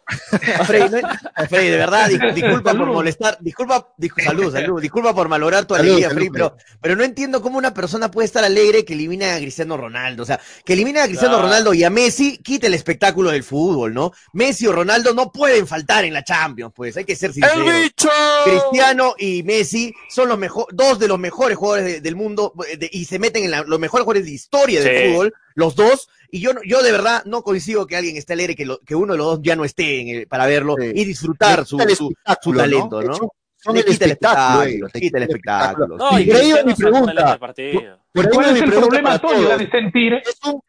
Freddy, 0.65 1.69
de 1.69 1.77
verdad, 1.77 2.09
disculpa 2.33 2.73
por 2.73 2.87
molestar, 2.87 3.37
disculpa, 3.41 3.93
salud, 4.23 4.51
salud, 4.53 4.81
disculpa 4.81 5.13
por 5.13 5.27
malograr 5.27 5.65
tu 5.65 5.75
alegría, 5.75 6.09
Freddy, 6.09 6.29
pero, 6.29 6.55
pero 6.81 6.95
no 6.95 7.03
entiendo 7.03 7.41
cómo 7.41 7.57
una 7.57 7.73
persona 7.73 8.09
puede 8.09 8.25
estar 8.25 8.43
alegre 8.43 8.85
que 8.85 8.93
elimina 8.93 9.35
a 9.35 9.37
Cristiano 9.37 9.75
Ronaldo, 9.75 10.23
o 10.23 10.25
sea, 10.25 10.39
que 10.63 10.73
elimina 10.73 11.03
a 11.03 11.07
Cristiano 11.07 11.41
Ronaldo 11.41 11.73
y 11.73 11.83
a 11.83 11.89
Messi, 11.89 12.37
quite 12.37 12.67
el 12.67 12.73
espectáculo 12.73 13.31
del 13.31 13.43
fútbol, 13.43 13.93
¿no? 13.93 14.13
Messi 14.33 14.65
o 14.67 14.71
Ronaldo 14.71 15.13
no 15.13 15.31
pueden 15.31 15.67
faltar 15.67 16.05
en 16.05 16.13
la 16.13 16.23
Champions, 16.23 16.71
pues, 16.73 16.95
hay 16.95 17.03
que 17.03 17.15
ser 17.15 17.33
sinceros. 17.33 17.67
¡El 17.67 17.83
bicho! 17.83 18.09
Cristiano 18.45 19.13
y 19.17 19.43
Messi 19.43 19.93
son 20.09 20.29
los 20.29 20.37
mejores, 20.37 20.75
dos 20.75 20.99
de 20.99 21.07
los 21.07 21.19
mejores 21.19 21.57
jugadores 21.57 22.01
del 22.01 22.15
mundo 22.15 22.53
y 22.91 23.05
se 23.05 23.19
meten 23.19 23.43
en 23.43 23.51
los 23.67 23.79
mejores 23.79 24.03
jugadores 24.03 24.25
de 24.25 24.31
historia 24.31 24.81
del 24.81 25.11
fútbol, 25.11 25.33
los 25.57 25.75
dos, 25.75 26.07
y 26.29 26.39
yo, 26.39 26.51
yo 26.65 26.83
de 26.83 26.91
verdad 26.91 27.23
no 27.25 27.41
coincido 27.41 27.87
que 27.87 27.97
alguien 27.97 28.15
esté 28.15 28.33
alegre 28.33 28.55
que, 28.55 28.67
que 28.85 28.95
uno 28.95 29.13
de 29.13 29.17
los 29.17 29.25
dos 29.25 29.39
ya 29.41 29.55
no 29.55 29.65
esté 29.65 30.21
en 30.21 30.29
para 30.29 30.45
verlo 30.45 30.75
y 30.79 31.03
disfrutar 31.03 31.65
su, 31.65 31.79
su, 31.79 32.13
su, 32.41 32.53
talento, 32.53 33.01
¿no? 33.01 33.15
Son 33.55 33.75
le 33.75 33.83
quita 33.83 34.05
el 34.05 34.11
espectáculo, 34.11 34.87
le 34.93 35.01
quita 35.01 35.17
el 35.17 35.23
espectáculo. 35.23 35.97
No, 35.97 36.19
y 36.19 36.25
mi 36.63 36.75
pregunta. 36.75 37.39
¿Cuál 37.39 38.55
es 38.55 38.61
el 38.61 38.71
problema 38.71 39.17
tuyo 39.17 39.57
de 39.57 39.69
sentir? 39.71 40.13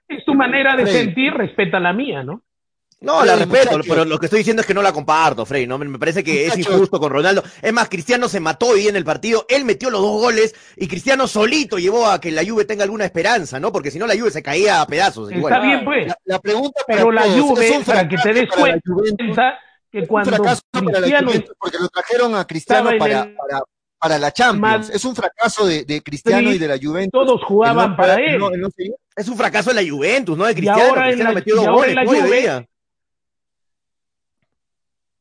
Es 0.08 0.24
tu 0.24 0.34
manera 0.34 0.74
de 0.74 0.86
sentir, 0.86 1.34
respeta 1.34 1.78
la 1.78 1.92
mía, 1.92 2.22
¿no? 2.22 2.42
No, 3.00 3.24
la 3.24 3.36
respeto, 3.36 3.78
pero 3.86 4.04
lo 4.04 4.18
que 4.18 4.26
estoy 4.26 4.38
diciendo 4.38 4.60
es 4.60 4.66
que 4.66 4.74
no 4.74 4.82
la 4.82 4.92
comparto, 4.92 5.46
Frey, 5.46 5.68
¿no? 5.68 5.78
Me 5.78 5.98
parece 6.00 6.24
que 6.24 6.46
es 6.46 6.58
injusto 6.58 6.98
con 6.98 7.12
Ronaldo. 7.12 7.44
Es 7.62 7.72
más, 7.72 7.88
Cristiano 7.88 8.28
se 8.28 8.40
mató 8.40 8.66
hoy 8.70 8.88
en 8.88 8.96
el 8.96 9.04
partido, 9.04 9.46
él 9.48 9.64
metió 9.64 9.88
los 9.88 10.00
dos 10.00 10.20
goles 10.20 10.54
y 10.76 10.88
Cristiano 10.88 11.28
solito 11.28 11.78
llevó 11.78 12.08
a 12.08 12.20
que 12.20 12.32
la 12.32 12.44
Juve 12.44 12.64
tenga 12.64 12.82
alguna 12.82 13.04
esperanza, 13.04 13.60
¿no? 13.60 13.70
Porque 13.70 13.92
si 13.92 14.00
no 14.00 14.06
la 14.06 14.18
Juve 14.18 14.32
se 14.32 14.42
caía 14.42 14.80
a 14.80 14.86
pedazos. 14.86 15.30
Está 15.30 15.60
bien, 15.60 15.84
pues. 15.84 16.12
La, 16.24 16.40
pregunta 16.40 16.80
pero 16.88 17.12
la 17.12 17.22
Juve, 17.22 17.80
para 17.86 18.08
que 18.08 18.16
te 18.16 18.32
des 18.32 18.48
cuenta 18.50 19.58
que 19.92 20.04
cuando 20.04 20.32
Cristiano... 20.32 21.30
porque 21.56 21.78
lo 21.78 21.88
trajeron 21.88 22.34
a 22.34 22.44
Cristiano 22.46 22.90
para, 22.98 23.30
para, 24.00 24.18
la 24.18 24.32
Champions. 24.32 24.90
es 24.90 25.04
un 25.04 25.14
fracaso 25.14 25.66
de, 25.66 26.02
Cristiano 26.02 26.50
y 26.50 26.58
de 26.58 26.66
la 26.66 26.78
Juventus. 26.82 27.12
Todos 27.12 27.44
jugaban 27.44 27.96
para 27.96 28.16
él. 28.16 28.42
es 29.14 29.28
un 29.28 29.36
fracaso 29.36 29.72
de 29.72 29.84
la 29.84 29.88
Juventus, 29.88 30.36
¿no? 30.36 30.46
De 30.46 30.54
Cristiano. 30.54 30.80
Y 30.80 30.88
ahora 30.88 31.04
Cristiano 31.04 31.32
metió 31.32 31.54
dos 31.54 31.68
goles. 31.68 31.94
La 31.94 32.04
Juve, 32.04 32.68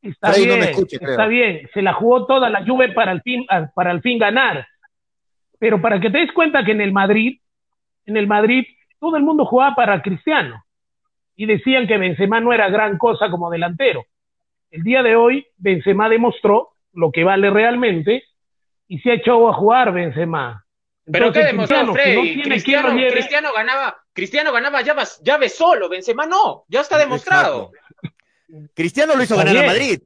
Está 0.10 0.32
bien, 0.34 0.62
está 0.62 1.28
bien, 1.28 1.70
se 1.74 1.82
la 1.82 1.94
jugó 1.94 2.26
toda 2.26 2.50
la 2.50 2.66
Juve 2.66 2.92
para 2.94 3.12
el 3.12 3.22
fin, 3.22 3.46
para 3.76 3.92
el 3.92 4.02
fin 4.02 4.20
ganar. 4.20 4.68
Pero 5.60 5.82
para 5.82 6.00
que 6.00 6.10
te 6.10 6.20
des 6.20 6.32
cuenta 6.32 6.64
que 6.64 6.72
en 6.72 6.82
el 6.82 6.92
Madrid, 6.92 7.40
en 8.06 8.18
el 8.18 8.28
Madrid, 8.28 8.66
todo 9.00 9.18
el 9.18 9.24
mundo 9.24 9.46
jugaba 9.46 9.76
para 9.76 10.02
Cristiano. 10.02 10.64
Y 11.36 11.46
decían 11.46 11.88
que 11.88 11.98
Benzema 11.98 12.40
no 12.40 12.54
era 12.54 12.70
gran 12.70 12.98
cosa 12.98 13.30
como 13.30 13.50
delantero. 13.50 14.06
El 14.72 14.84
día 14.84 15.04
de 15.04 15.16
hoy, 15.16 15.46
Benzema 15.58 16.10
demostró 16.10 16.70
lo 16.94 17.12
que 17.12 17.24
vale 17.24 17.50
realmente 17.50 18.24
y 18.88 19.00
se 19.00 19.12
ha 19.12 19.14
echado 19.16 19.50
a 19.50 19.54
jugar 19.54 19.94
Benzema. 19.94 20.64
¿Pero 21.12 21.32
qué 21.32 21.44
demostró 21.44 21.94
Freddy? 21.94 22.42
Cristiano, 22.42 22.90
Cristiano, 22.90 23.54
ganaba, 23.54 23.98
Cristiano 24.14 24.52
ganaba 24.52 24.82
llave, 24.82 25.50
solo, 25.50 25.88
Benzema 25.88 26.26
no, 26.26 26.66
ya 26.68 26.82
está 26.82 26.98
demostrado. 26.98 27.72
Cristiano 28.74 29.16
lo 29.16 29.24
hizo 29.24 29.36
ganar 29.36 29.58
a 29.58 29.68
Madrid. 29.68 30.02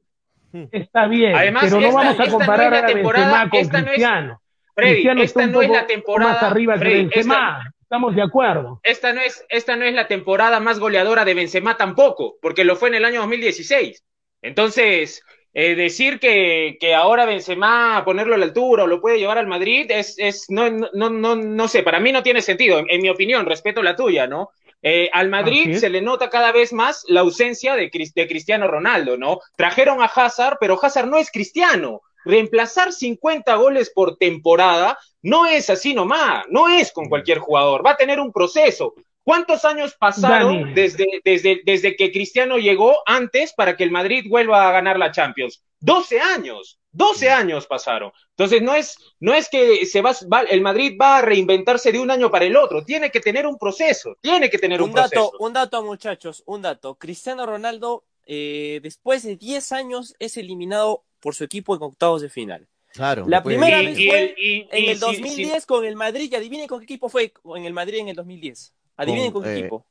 Está 0.70 1.06
bien, 1.06 1.34
Además, 1.34 1.64
pero 1.64 1.80
no 1.80 1.92
vamos 1.92 2.20
a 2.20 2.30
comparar 2.30 2.74
a 2.74 2.86
Benzema 2.86 3.48
con 3.48 3.68
Cristiano. 3.68 4.42
Freddy, 4.74 5.22
esta 5.22 5.46
no 5.46 5.62
es 5.62 5.70
la 5.70 5.86
temporada 5.86 6.32
más 6.32 6.42
arriba 6.42 6.78
que 6.78 6.88
Benzema. 6.88 7.72
Estamos 7.80 8.14
de 8.16 8.22
acuerdo. 8.22 8.80
Esta 8.82 9.12
no 9.12 9.20
es 9.20 9.44
esta 9.50 9.76
no 9.76 9.84
es 9.84 9.92
la 9.94 10.08
temporada 10.08 10.60
más 10.60 10.78
goleadora 10.78 11.26
de 11.26 11.34
Benzema 11.34 11.76
tampoco, 11.76 12.36
porque 12.40 12.64
lo 12.64 12.74
fue 12.74 12.88
en 12.88 12.94
el 12.94 13.04
año 13.04 13.20
2016. 13.20 14.02
Entonces, 14.40 15.22
eh, 15.52 15.74
decir 15.74 16.18
que, 16.18 16.78
que, 16.80 16.94
ahora 16.94 17.26
Benzema 17.26 18.02
ponerlo 18.04 18.34
a 18.34 18.38
la 18.38 18.46
altura 18.46 18.84
o 18.84 18.86
lo 18.86 19.02
puede 19.02 19.18
llevar 19.18 19.36
al 19.36 19.46
Madrid 19.46 19.90
es, 19.90 20.14
es 20.18 20.46
no, 20.48 20.70
no, 20.70 21.10
no, 21.10 21.36
no 21.36 21.68
sé, 21.68 21.82
para 21.82 22.00
mí 22.00 22.10
no 22.10 22.22
tiene 22.22 22.40
sentido, 22.40 22.82
en 22.88 23.02
mi 23.02 23.10
opinión, 23.10 23.44
respeto 23.44 23.82
la 23.82 23.94
tuya, 23.94 24.26
¿no? 24.26 24.50
Eh, 24.82 25.08
al 25.12 25.28
Madrid 25.28 25.76
se 25.76 25.88
le 25.88 26.02
nota 26.02 26.28
cada 26.28 26.50
vez 26.50 26.72
más 26.72 27.04
la 27.06 27.20
ausencia 27.20 27.76
de, 27.76 27.88
de, 28.14 28.28
Cristiano 28.28 28.66
Ronaldo, 28.66 29.16
¿no? 29.16 29.38
Trajeron 29.56 30.02
a 30.02 30.06
Hazard, 30.06 30.56
pero 30.60 30.78
Hazard 30.82 31.06
no 31.06 31.18
es 31.18 31.30
cristiano. 31.30 32.02
Reemplazar 32.24 32.92
50 32.92 33.54
goles 33.54 33.90
por 33.94 34.16
temporada 34.16 34.98
no 35.22 35.46
es 35.46 35.70
así 35.70 35.94
nomás, 35.94 36.44
no 36.48 36.68
es 36.68 36.92
con 36.92 37.08
cualquier 37.08 37.38
jugador, 37.38 37.86
va 37.86 37.92
a 37.92 37.96
tener 37.96 38.20
un 38.20 38.32
proceso. 38.32 38.94
¿Cuántos 39.24 39.64
años 39.64 39.94
pasaron 39.98 40.74
desde, 40.74 41.06
desde, 41.24 41.62
desde 41.64 41.94
que 41.94 42.10
Cristiano 42.10 42.58
llegó 42.58 43.02
antes 43.06 43.52
para 43.52 43.76
que 43.76 43.84
el 43.84 43.92
Madrid 43.92 44.26
vuelva 44.28 44.68
a 44.68 44.72
ganar 44.72 44.98
la 44.98 45.12
Champions? 45.12 45.62
12 45.78 46.20
años. 46.20 46.80
12 46.92 47.30
años 47.30 47.66
pasaron. 47.66 48.12
Entonces 48.30 48.62
no 48.62 48.74
es, 48.74 48.96
no 49.18 49.34
es 49.34 49.48
que 49.48 49.84
se 49.86 50.02
va, 50.02 50.14
el 50.48 50.60
Madrid 50.60 50.96
va 51.00 51.18
a 51.18 51.22
reinventarse 51.22 51.90
de 51.90 51.98
un 51.98 52.10
año 52.10 52.30
para 52.30 52.44
el 52.44 52.56
otro, 52.56 52.84
tiene 52.84 53.10
que 53.10 53.20
tener 53.20 53.46
un 53.46 53.58
proceso, 53.58 54.16
tiene 54.20 54.50
que 54.50 54.58
tener 54.58 54.80
un, 54.82 54.92
dato, 54.92 55.10
proceso. 55.10 55.32
Un 55.38 55.52
dato, 55.52 55.82
muchachos, 55.82 56.42
un 56.46 56.62
dato. 56.62 56.94
Cristiano 56.96 57.46
Ronaldo, 57.46 58.04
eh, 58.26 58.80
después 58.82 59.22
de 59.22 59.36
10 59.36 59.72
años, 59.72 60.14
es 60.18 60.36
eliminado 60.36 61.04
por 61.20 61.34
su 61.34 61.44
equipo 61.44 61.74
en 61.74 61.82
octavos 61.82 62.22
de 62.22 62.28
final. 62.28 62.68
Claro. 62.92 63.24
La 63.26 63.42
primera 63.42 63.78
vez 63.78 63.96
fue 63.96 64.34
en 64.36 64.90
el 64.90 64.98
2010 64.98 65.64
con 65.64 65.84
el 65.84 65.96
Madrid, 65.96 66.28
y 66.30 66.36
adivinen 66.36 66.66
con 66.66 66.78
qué 66.78 66.84
equipo 66.84 67.08
fue 67.08 67.32
en 67.56 67.64
el 67.64 67.72
Madrid 67.72 68.00
en 68.00 68.08
el 68.08 68.16
2010. 68.16 68.74
Adivinen 68.96 69.32
con, 69.32 69.42
qué 69.42 69.50
eh, 69.50 69.58
equipo. 69.60 69.86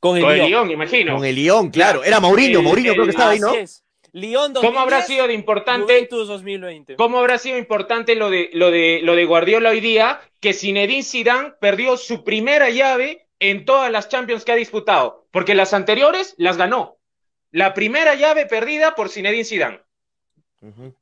Con 0.00 0.16
el, 0.16 0.46
Lyon. 0.48 0.70
imagino. 0.70 1.14
Con 1.14 1.24
el 1.24 1.36
Lyon, 1.36 1.70
claro. 1.70 2.02
Era 2.02 2.18
Mourinho, 2.18 2.60
Mourinho 2.60 2.92
creo 2.94 3.04
que 3.04 3.10
estaba 3.10 3.30
ahí, 3.30 3.38
¿no? 3.38 3.52
¿Cómo 4.60 4.78
habrá 4.78 5.02
sido 5.02 5.26
de 5.26 5.32
importante? 5.32 6.08
2020. 6.10 6.96
¿Cómo 6.96 7.18
habrá 7.18 7.38
sido 7.38 7.56
importante 7.56 8.14
lo 8.14 8.28
de 8.28 8.50
lo 8.52 8.70
de 8.70 9.00
lo 9.02 9.16
de 9.16 9.24
Guardiola 9.24 9.70
hoy 9.70 9.80
día 9.80 10.20
que 10.40 10.52
Zinedine 10.52 11.02
Zidane 11.02 11.52
perdió 11.60 11.96
su 11.96 12.22
primera 12.22 12.68
llave 12.68 13.26
en 13.38 13.64
todas 13.64 13.90
las 13.90 14.08
Champions 14.08 14.44
que 14.44 14.52
ha 14.52 14.56
disputado, 14.56 15.26
porque 15.30 15.54
las 15.54 15.72
anteriores 15.72 16.34
las 16.36 16.56
ganó. 16.56 16.96
La 17.50 17.74
primera 17.74 18.14
llave 18.14 18.46
perdida 18.46 18.94
por 18.94 19.08
Zinedine 19.08 19.44
Zidane. 19.44 19.80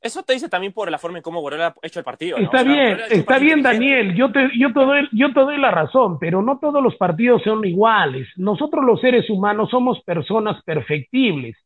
Eso 0.00 0.22
te 0.22 0.32
dice 0.32 0.48
también 0.48 0.72
por 0.72 0.90
la 0.90 0.96
forma 0.96 1.18
en 1.18 1.22
cómo 1.22 1.40
Guardiola 1.40 1.74
ha 1.82 1.86
hecho 1.86 1.98
el 1.98 2.04
partido. 2.04 2.38
Está 2.38 2.62
bien, 2.62 2.98
está 3.10 3.38
bien, 3.38 3.62
Daniel. 3.62 4.14
Yo 4.14 4.32
te, 4.32 4.48
yo, 4.58 4.72
te 4.72 4.80
doy, 4.80 5.08
yo 5.12 5.34
te 5.34 5.40
doy 5.40 5.58
la 5.58 5.70
razón, 5.70 6.18
pero 6.18 6.40
no 6.40 6.58
todos 6.58 6.82
los 6.82 6.96
partidos 6.96 7.42
son 7.42 7.64
iguales. 7.64 8.26
Nosotros 8.36 8.84
los 8.84 9.00
seres 9.00 9.28
humanos 9.28 9.68
somos 9.70 10.00
personas 10.02 10.62
perfectibles. 10.64 11.56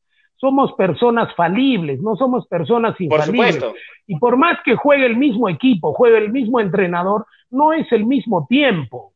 Somos 0.44 0.74
personas 0.74 1.34
falibles, 1.34 2.02
no 2.02 2.16
somos 2.16 2.46
personas 2.48 3.00
infalibles. 3.00 3.56
Por 3.56 3.74
y 4.06 4.18
por 4.18 4.36
más 4.36 4.58
que 4.62 4.76
juegue 4.76 5.06
el 5.06 5.16
mismo 5.16 5.48
equipo, 5.48 5.94
juegue 5.94 6.18
el 6.18 6.30
mismo 6.30 6.60
entrenador, 6.60 7.24
no 7.50 7.72
es 7.72 7.90
el 7.92 8.04
mismo 8.04 8.46
tiempo. 8.46 9.14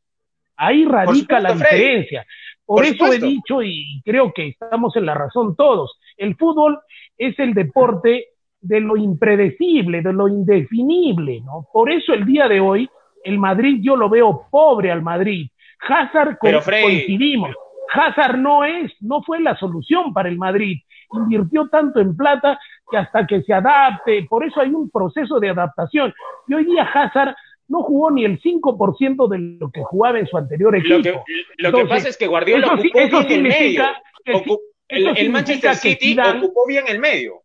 Ahí 0.56 0.87
radica 0.87 1.38
la 1.38 1.52
diferencia. 1.52 2.25
Por, 2.64 2.82
eso 2.87 3.12
he 3.12 3.18
dicho 3.18 3.62
y 3.62 4.00
creo 4.06 4.32
que 4.32 4.49
estamos 4.49 4.97
en 4.97 5.04
la 5.04 5.12
razón 5.12 5.54
todos. 5.54 5.99
El 6.16 6.35
fútbol 6.35 6.78
es 7.18 7.38
el 7.38 7.52
deporte 7.52 8.28
de 8.62 8.80
lo 8.80 8.97
impredecible, 8.97 10.00
de 10.00 10.14
lo 10.14 10.28
indefinible, 10.28 11.42
¿no? 11.42 11.66
Por 11.70 11.90
eso 11.90 12.14
el 12.14 12.25
día 12.25 12.49
de 12.49 12.61
hoy, 12.61 12.88
el 13.23 13.38
Madrid 13.38 13.80
yo 13.82 13.97
lo 13.97 14.08
veo 14.08 14.47
pobre 14.50 14.90
al 14.90 15.02
Madrid. 15.02 15.50
Hazard 15.87 16.38
coincidimos. 16.38 17.50
Hazard 17.92 18.38
no 18.38 18.64
es, 18.64 18.90
no 19.00 19.23
fue 19.23 19.40
la 19.40 19.56
solución 19.58 20.14
para 20.14 20.30
el 20.30 20.38
Madrid. 20.38 20.78
Invirtió 21.12 21.68
tanto 21.68 22.00
en 22.00 22.16
plata 22.16 22.58
que 22.90 22.96
hasta 22.96 23.26
que 23.26 23.42
se 23.42 23.52
adapte, 23.52 24.26
por 24.28 24.44
eso 24.44 24.60
hay 24.60 24.70
un 24.70 24.90
proceso 24.90 25.40
de 25.40 25.50
adaptación. 25.50 26.14
Y 26.46 26.54
hoy 26.54 26.64
día 26.64 26.82
Hazard 26.82 27.34
no 27.68 27.82
jugó 27.82 28.10
ni 28.10 28.24
el 28.24 28.40
5% 28.40 29.28
de 29.28 29.38
lo 29.60 29.70
que 29.70 29.82
jugaba 29.84 30.18
en 30.18 30.26
su 30.26 30.36
anterior 30.36 30.74
equipo. 30.74 31.24
Lo 31.58 31.72
que, 31.72 31.84
pasa 31.86 32.08
es 32.08 32.16
que 32.16 32.26
Guardiola 32.26 32.66
eso, 32.66 32.74
ocupó 32.74 32.98
eso 32.98 33.18
bien 33.18 33.28
significa 33.28 34.02
el 34.24 34.34
medio. 34.34 34.58
Que, 34.88 35.20
el, 35.20 35.30
Manchester 35.30 35.74
City 35.74 36.16
ocupó 36.18 36.66
bien 36.66 36.84
el 36.88 36.98
medio. 36.98 37.42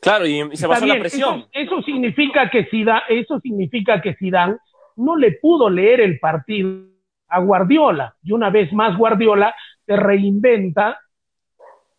Claro, 0.00 0.26
y, 0.26 0.56
se 0.56 0.66
basó 0.66 0.86
la 0.86 0.98
presión. 0.98 1.46
Eso, 1.52 1.82
significa 1.82 2.50
que 2.50 2.64
Zidane, 2.64 3.02
eso 3.08 3.38
significa 3.40 4.00
que 4.00 4.14
Zidane 4.14 4.56
no 4.96 5.16
le 5.16 5.32
pudo 5.32 5.70
leer 5.70 6.00
el 6.00 6.18
partido 6.18 6.86
a 7.28 7.40
Guardiola. 7.40 8.16
Y 8.22 8.32
una 8.32 8.50
vez 8.50 8.72
más 8.72 8.96
Guardiola 8.96 9.54
se 9.86 9.96
reinventa 9.96 10.98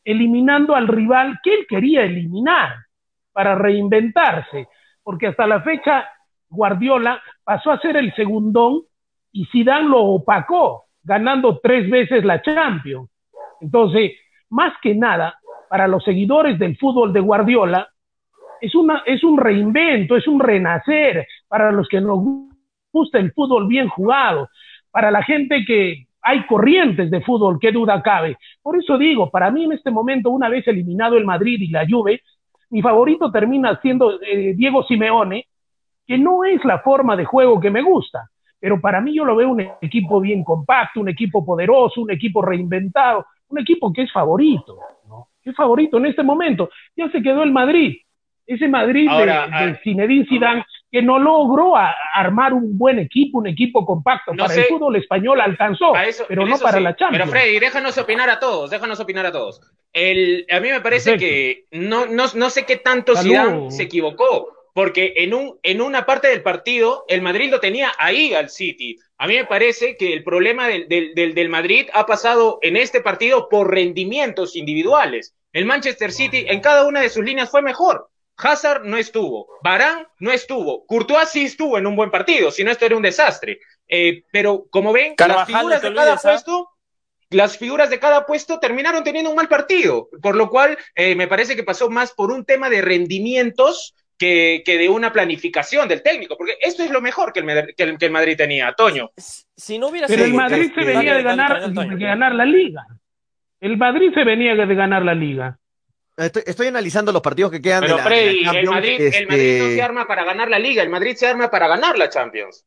eliminando 0.03 0.75
al 0.75 0.87
rival 0.87 1.39
que 1.43 1.53
él 1.53 1.65
quería 1.67 2.03
eliminar 2.03 2.75
para 3.31 3.55
reinventarse. 3.55 4.67
Porque 5.03 5.27
hasta 5.27 5.47
la 5.47 5.61
fecha 5.61 6.07
Guardiola 6.49 7.21
pasó 7.43 7.71
a 7.71 7.79
ser 7.79 7.97
el 7.97 8.13
segundón 8.13 8.81
y 9.31 9.45
Zidane 9.45 9.87
lo 9.87 10.03
opacó, 10.03 10.85
ganando 11.03 11.59
tres 11.59 11.89
veces 11.89 12.23
la 12.25 12.41
Champions. 12.41 13.09
Entonces, 13.61 14.11
más 14.49 14.73
que 14.81 14.93
nada, 14.93 15.39
para 15.69 15.87
los 15.87 16.03
seguidores 16.03 16.59
del 16.59 16.77
fútbol 16.77 17.13
de 17.13 17.21
Guardiola, 17.21 17.87
es, 18.59 18.75
una, 18.75 19.03
es 19.05 19.23
un 19.23 19.37
reinvento, 19.37 20.17
es 20.17 20.27
un 20.27 20.39
renacer 20.39 21.25
para 21.47 21.71
los 21.71 21.87
que 21.87 22.01
nos 22.01 22.19
gusta 22.91 23.17
el 23.17 23.31
fútbol 23.31 23.67
bien 23.67 23.87
jugado, 23.87 24.49
para 24.91 25.09
la 25.09 25.23
gente 25.23 25.63
que 25.65 26.07
hay 26.21 26.45
corrientes 26.45 27.09
de 27.09 27.21
fútbol, 27.21 27.57
qué 27.59 27.71
duda 27.71 28.01
cabe. 28.01 28.37
Por 28.61 28.77
eso 28.77 28.97
digo, 28.97 29.29
para 29.29 29.51
mí 29.51 29.63
en 29.63 29.73
este 29.73 29.91
momento, 29.91 30.29
una 30.29 30.49
vez 30.49 30.67
eliminado 30.67 31.17
el 31.17 31.25
Madrid 31.25 31.59
y 31.59 31.69
la 31.69 31.85
Juve, 31.87 32.21
mi 32.69 32.81
favorito 32.81 33.31
termina 33.31 33.79
siendo 33.81 34.21
eh, 34.21 34.53
Diego 34.55 34.83
Simeone, 34.83 35.47
que 36.07 36.17
no 36.17 36.43
es 36.43 36.63
la 36.65 36.79
forma 36.79 37.15
de 37.15 37.25
juego 37.25 37.59
que 37.59 37.69
me 37.69 37.81
gusta, 37.81 38.29
pero 38.59 38.79
para 38.79 39.01
mí 39.01 39.15
yo 39.15 39.25
lo 39.25 39.35
veo 39.35 39.49
un 39.49 39.61
equipo 39.81 40.21
bien 40.21 40.43
compacto, 40.43 40.99
un 40.99 41.09
equipo 41.09 41.43
poderoso, 41.45 42.01
un 42.01 42.11
equipo 42.11 42.41
reinventado, 42.41 43.25
un 43.49 43.59
equipo 43.59 43.91
que 43.91 44.03
es 44.03 44.11
favorito, 44.11 44.77
¿no? 45.07 45.27
Es 45.43 45.55
favorito 45.55 45.97
en 45.97 46.05
este 46.05 46.21
momento. 46.21 46.69
Ya 46.95 47.09
se 47.09 47.21
quedó 47.21 47.43
el 47.43 47.51
Madrid, 47.51 47.97
ese 48.45 48.67
Madrid 48.67 49.09
de, 49.09 49.25
de, 49.25 49.31
ah, 49.31 49.79
Zinedine 49.83 50.25
Zidane 50.25 50.65
que 50.91 51.01
no 51.01 51.17
logró 51.19 51.75
armar 52.13 52.53
un 52.53 52.77
buen 52.77 52.99
equipo, 52.99 53.37
un 53.37 53.47
equipo 53.47 53.85
compacto. 53.85 54.33
para 54.35 54.53
el 54.53 54.65
fútbol 54.65 54.97
español 54.97 55.39
alcanzó, 55.39 55.93
pero 56.27 56.45
no 56.45 56.59
para 56.59 56.81
la 56.81 56.95
Champions. 56.95 57.29
Pero 57.29 57.31
Freddy, 57.31 57.59
déjanos 57.59 57.97
opinar 57.97 58.29
a 58.29 58.39
todos, 58.39 58.69
déjanos 58.69 58.99
opinar 58.99 59.25
a 59.25 59.31
todos. 59.31 59.61
El, 59.93 60.45
a 60.51 60.59
mí 60.59 60.69
me 60.69 60.81
parece 60.81 61.17
que 61.17 61.65
no, 61.71 62.05
no, 62.07 62.25
no 62.35 62.49
sé 62.49 62.65
qué 62.65 62.75
tanto 62.75 63.15
Zidane 63.15 63.71
se 63.71 63.83
equivocó 63.83 64.49
porque 64.73 65.13
en, 65.17 65.33
un, 65.33 65.59
en 65.63 65.81
una 65.81 66.05
parte 66.05 66.27
del 66.27 66.43
partido 66.43 67.05
el 67.07 67.21
Madrid 67.21 67.49
lo 67.49 67.59
tenía 67.59 67.91
ahí 67.97 68.33
al 68.33 68.49
City. 68.49 68.97
A 69.17 69.27
mí 69.27 69.35
me 69.35 69.45
parece 69.45 69.97
que 69.97 70.13
el 70.13 70.23
problema 70.23 70.67
del, 70.67 70.87
del, 70.87 71.35
del, 71.35 71.49
Madrid 71.49 71.87
ha 71.93 72.05
pasado 72.05 72.59
en 72.61 72.77
este 72.77 73.01
partido 73.01 73.49
por 73.49 73.69
rendimientos 73.69 74.55
individuales. 74.55 75.35
El 75.53 75.65
Manchester 75.65 76.11
City 76.11 76.45
en 76.47 76.61
cada 76.61 76.87
una 76.87 77.01
de 77.01 77.09
sus 77.09 77.23
líneas 77.23 77.51
fue 77.51 77.61
mejor. 77.61 78.09
Hazard 78.37 78.83
no 78.85 78.97
estuvo, 78.97 79.47
Barán 79.63 80.07
no 80.19 80.31
estuvo, 80.31 80.85
Courtois 80.85 81.29
sí 81.29 81.45
estuvo 81.45 81.77
en 81.77 81.85
un 81.85 81.95
buen 81.95 82.09
partido, 82.09 82.51
si 82.51 82.63
no 82.63 82.71
esto 82.71 82.85
era 82.85 82.97
un 82.97 83.03
desastre. 83.03 83.59
Eh, 83.87 84.23
pero 84.31 84.65
como 84.69 84.93
ven, 84.93 85.15
las 85.17 85.47
figuras 85.47 85.81
de 85.81 85.93
cada 85.93 86.17
puesto 86.17 86.69
las 87.31 87.57
figuras 87.57 87.89
de 87.89 87.99
cada 87.99 88.25
puesto 88.25 88.59
terminaron 88.59 89.03
teniendo 89.03 89.29
un 89.29 89.37
mal 89.37 89.47
partido, 89.47 90.09
por 90.21 90.35
lo 90.35 90.49
cual 90.49 90.77
eh, 90.95 91.15
me 91.15 91.27
parece 91.27 91.55
que 91.55 91.63
pasó 91.63 91.89
más 91.89 92.11
por 92.11 92.29
un 92.29 92.45
tema 92.45 92.69
de 92.69 92.81
rendimientos 92.81 93.95
que, 94.17 94.63
de 94.65 94.89
una 94.89 95.11
planificación 95.11 95.87
del 95.87 96.03
técnico, 96.03 96.37
porque 96.37 96.57
esto 96.61 96.83
es 96.83 96.91
lo 96.91 97.01
mejor 97.01 97.33
que 97.33 97.39
el, 97.39 97.97
que 97.97 98.05
el, 98.05 98.11
Madrid 98.11 98.37
tenía, 98.37 98.71
Toño. 98.73 99.11
Si 99.17 99.79
no 99.79 99.87
hubiera 99.87 100.07
Pero 100.07 100.25
el 100.25 100.33
Madrid 100.33 100.71
se 100.75 100.83
venía 100.83 101.15
de 101.15 101.23
ganar, 101.23 101.71
de 101.71 102.05
ganar 102.05 102.35
la 102.35 102.45
liga. 102.45 102.85
El 103.59 103.77
Madrid 103.77 104.13
se 104.13 104.23
venía 104.23 104.53
de 104.53 104.75
ganar 104.75 105.03
la 105.03 105.15
liga. 105.15 105.57
Estoy, 106.25 106.67
analizando 106.67 107.11
los 107.11 107.21
partidos 107.21 107.51
que 107.51 107.61
quedan 107.61 107.81
Pero 107.81 107.97
de 107.97 108.01
la, 108.01 108.07
Freddy, 108.07 108.39
el, 108.39 108.45
Madrid, 108.45 109.01
el 109.01 109.27
Madrid 109.27 109.59
no 109.59 109.65
este 109.65 109.75
se 109.75 109.81
arma 109.81 110.07
para 110.07 110.23
ganar 110.23 110.49
la 110.49 110.59
liga, 110.59 110.83
el 110.83 110.89
Madrid 110.89 111.15
se 111.15 111.27
arma 111.27 111.49
para 111.49 111.67
ganar 111.67 111.97
la 111.97 112.09
Champions. 112.09 112.65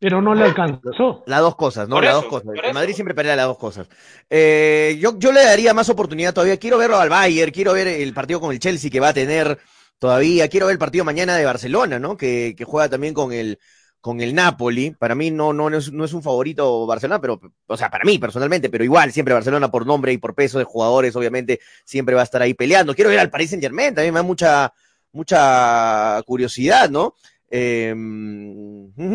Pero 0.00 0.22
no 0.22 0.34
le 0.34 0.44
alcanzó. 0.44 1.24
Las 1.26 1.40
dos 1.40 1.56
cosas, 1.56 1.88
¿no? 1.88 2.00
las 2.00 2.14
dos 2.14 2.26
cosas. 2.26 2.54
El 2.62 2.72
Madrid 2.72 2.94
siempre 2.94 3.14
pelea 3.14 3.34
las 3.34 3.46
dos 3.46 3.58
cosas. 3.58 3.88
Eh, 4.30 4.96
yo, 5.00 5.18
yo 5.18 5.32
le 5.32 5.44
daría 5.44 5.74
más 5.74 5.88
oportunidad 5.88 6.32
todavía. 6.32 6.56
Quiero 6.56 6.78
verlo 6.78 6.98
al 6.98 7.08
Bayern, 7.08 7.50
quiero 7.50 7.72
ver 7.72 7.88
el 7.88 8.14
partido 8.14 8.40
con 8.40 8.52
el 8.52 8.60
Chelsea 8.60 8.90
que 8.90 9.00
va 9.00 9.08
a 9.08 9.14
tener 9.14 9.58
todavía. 9.98 10.48
Quiero 10.48 10.66
ver 10.66 10.74
el 10.74 10.78
partido 10.78 11.04
mañana 11.04 11.36
de 11.36 11.44
Barcelona, 11.44 11.98
¿no? 11.98 12.16
Que, 12.16 12.54
que 12.56 12.64
juega 12.64 12.88
también 12.88 13.12
con 13.12 13.32
el, 13.32 13.58
con 14.00 14.20
el 14.20 14.34
Napoli. 14.34 14.90
Para 14.92 15.14
mí 15.14 15.30
no, 15.30 15.52
no, 15.52 15.68
es, 15.76 15.92
no 15.92 16.04
es 16.04 16.12
un 16.12 16.22
favorito 16.22 16.86
Barcelona, 16.86 17.20
pero, 17.20 17.40
o 17.66 17.76
sea, 17.76 17.90
para 17.90 18.04
mí 18.04 18.18
personalmente, 18.18 18.70
pero 18.70 18.84
igual, 18.84 19.12
siempre 19.12 19.34
Barcelona 19.34 19.70
por 19.70 19.86
nombre 19.86 20.12
y 20.12 20.18
por 20.18 20.34
peso 20.34 20.58
de 20.58 20.64
jugadores, 20.64 21.14
obviamente, 21.16 21.60
siempre 21.84 22.14
va 22.14 22.22
a 22.22 22.24
estar 22.24 22.42
ahí 22.42 22.54
peleando. 22.54 22.94
Quiero 22.94 23.10
ver 23.10 23.20
al 23.20 23.30
Paris 23.30 23.50
Saint 23.50 23.62
Germain, 23.62 23.94
también 23.94 24.14
me 24.14 24.18
da 24.18 24.24
mucha, 24.24 24.72
mucha 25.12 26.22
curiosidad, 26.26 26.90
¿no? 26.90 27.14
Eh, 27.50 27.94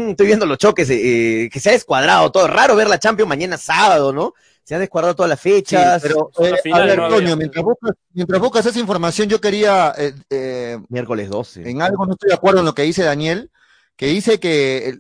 estoy 0.10 0.26
viendo 0.26 0.46
los 0.46 0.58
choques, 0.58 0.90
eh, 0.90 1.50
que 1.52 1.60
se 1.60 1.70
ha 1.70 1.74
descuadrado 1.74 2.32
todo. 2.32 2.48
Raro 2.48 2.76
ver 2.76 2.88
la 2.88 3.00
Champions 3.00 3.30
mañana 3.30 3.58
sábado, 3.58 4.12
¿no? 4.12 4.34
se 4.64 4.76
han 4.76 4.82
descuadrado 4.82 5.16
todas 5.16 5.30
las 5.30 5.42
fechas. 5.42 6.02
pero, 6.02 6.32
eh, 6.40 6.72
a 6.72 6.80
ver, 6.80 6.98
Toño, 7.10 7.36
mientras 7.36 7.64
buscas, 7.64 7.92
mientras 8.14 8.42
buscas 8.42 8.66
esa 8.66 8.80
información, 8.80 9.28
yo 9.28 9.42
quería. 9.42 9.94
Eh, 9.98 10.14
eh, 10.30 10.80
Miércoles 10.90 11.30
12. 11.30 11.70
En 11.70 11.82
algo 11.82 12.06
no 12.06 12.14
estoy 12.14 12.30
de 12.30 12.36
acuerdo 12.36 12.60
en 12.60 12.66
lo 12.66 12.74
que 12.74 12.84
dice 12.84 13.04
Daniel, 13.04 13.52
que 13.96 14.08
dice 14.08 14.40
que 14.40 14.96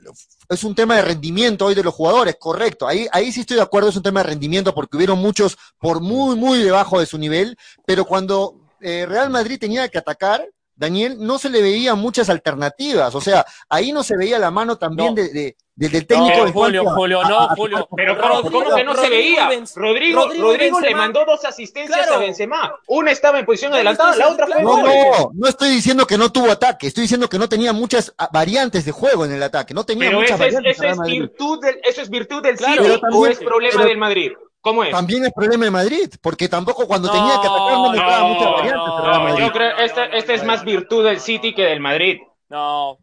es 0.49 0.63
un 0.63 0.75
tema 0.75 0.95
de 0.95 1.01
rendimiento 1.01 1.65
hoy 1.65 1.75
de 1.75 1.83
los 1.83 1.93
jugadores, 1.93 2.35
correcto. 2.39 2.87
Ahí, 2.87 3.07
ahí 3.11 3.31
sí 3.31 3.41
estoy 3.41 3.57
de 3.57 3.63
acuerdo, 3.63 3.89
es 3.89 3.95
un 3.95 4.03
tema 4.03 4.21
de 4.21 4.29
rendimiento 4.29 4.73
porque 4.73 4.97
hubieron 4.97 5.19
muchos 5.19 5.57
por 5.79 6.01
muy, 6.01 6.35
muy 6.35 6.59
debajo 6.59 6.99
de 6.99 7.05
su 7.05 7.17
nivel, 7.17 7.57
pero 7.85 8.05
cuando 8.05 8.59
Real 8.79 9.29
Madrid 9.29 9.57
tenía 9.59 9.87
que 9.87 9.97
atacar, 9.97 10.45
Daniel, 10.83 11.15
no 11.17 11.39
se 11.39 11.49
le 11.49 11.61
veía 11.61 11.95
muchas 11.95 12.29
alternativas. 12.29 13.15
O 13.15 13.21
sea, 13.21 13.45
ahí 13.69 13.93
no 13.93 14.03
se 14.03 14.17
veía 14.17 14.37
la 14.37 14.51
mano 14.51 14.77
también 14.77 15.15
de, 15.15 15.29
de, 15.29 15.55
del 15.75 16.05
técnico 16.05 16.45
de 16.45 16.51
Julio, 16.51 16.83
Julio, 16.89 17.23
no, 17.23 17.47
Julio. 17.55 17.87
Pero 17.95 18.17
¿cómo, 18.19 18.75
que 18.75 18.83
no 18.83 18.93
se 18.95 19.09
veía? 19.09 19.49
Rodrigo, 19.75 20.27
Rodrigo, 20.37 20.81
le 20.81 20.93
mandó 20.93 21.23
dos 21.25 21.45
asistencias 21.45 22.09
a 22.09 22.17
Benzema. 22.17 22.75
Una 22.87 23.11
estaba 23.11 23.39
en 23.39 23.45
posición 23.45 23.73
adelantada, 23.73 24.15
la 24.17 24.27
otra 24.27 24.45
fue 24.45 24.61
No, 24.61 24.83
no, 24.83 25.31
no 25.33 25.47
estoy 25.47 25.69
diciendo 25.69 26.05
que 26.05 26.17
no 26.17 26.31
tuvo 26.31 26.51
ataque, 26.51 26.87
estoy 26.87 27.03
diciendo 27.03 27.29
que 27.29 27.39
no 27.39 27.47
tenía 27.47 27.71
muchas 27.71 28.13
ah, 28.17 28.29
variantes 28.31 28.83
de 28.83 28.91
juego 28.91 29.23
en 29.25 29.31
el 29.31 29.43
ataque. 29.43 29.73
No 29.73 29.85
tenía 29.85 30.11
muchas 30.11 30.37
variantes. 30.37 30.79
Eso 30.79 30.91
es, 30.91 30.99
virtud 30.99 31.61
del, 31.61 31.79
eso 31.83 32.01
es 32.01 32.09
virtud 32.09 32.43
del 32.43 32.57
City 32.57 32.99
o 33.13 33.25
es 33.25 33.39
problema 33.39 33.85
del 33.85 33.97
Madrid. 33.97 34.31
¿Cómo 34.63 34.81
es? 34.85 34.91
También 34.91 35.25
es 35.25 35.33
problema 35.33 35.65
de 35.65 35.71
Madrid, 35.71 36.09
porque 36.21 36.47
tampoco 36.47 36.87
cuando 36.87 37.11
tenía 37.11 37.33
que 37.41 37.47
atacar 37.47 37.73
no 37.73 37.91
me 37.91 37.97
no, 37.97 38.27
muchas 38.29 38.51
variantes. 38.53 39.39
yo 39.45 39.51
creo 39.51 39.75
que 39.75 39.83
este, 39.83 40.17
este, 40.17 40.33
es 40.35 40.45
más 40.45 40.63
virtud 40.63 41.03
del 41.03 41.19
City 41.19 41.53
que 41.53 41.63
del 41.63 41.81
Madrid. 41.81 42.21
No. 42.47 42.97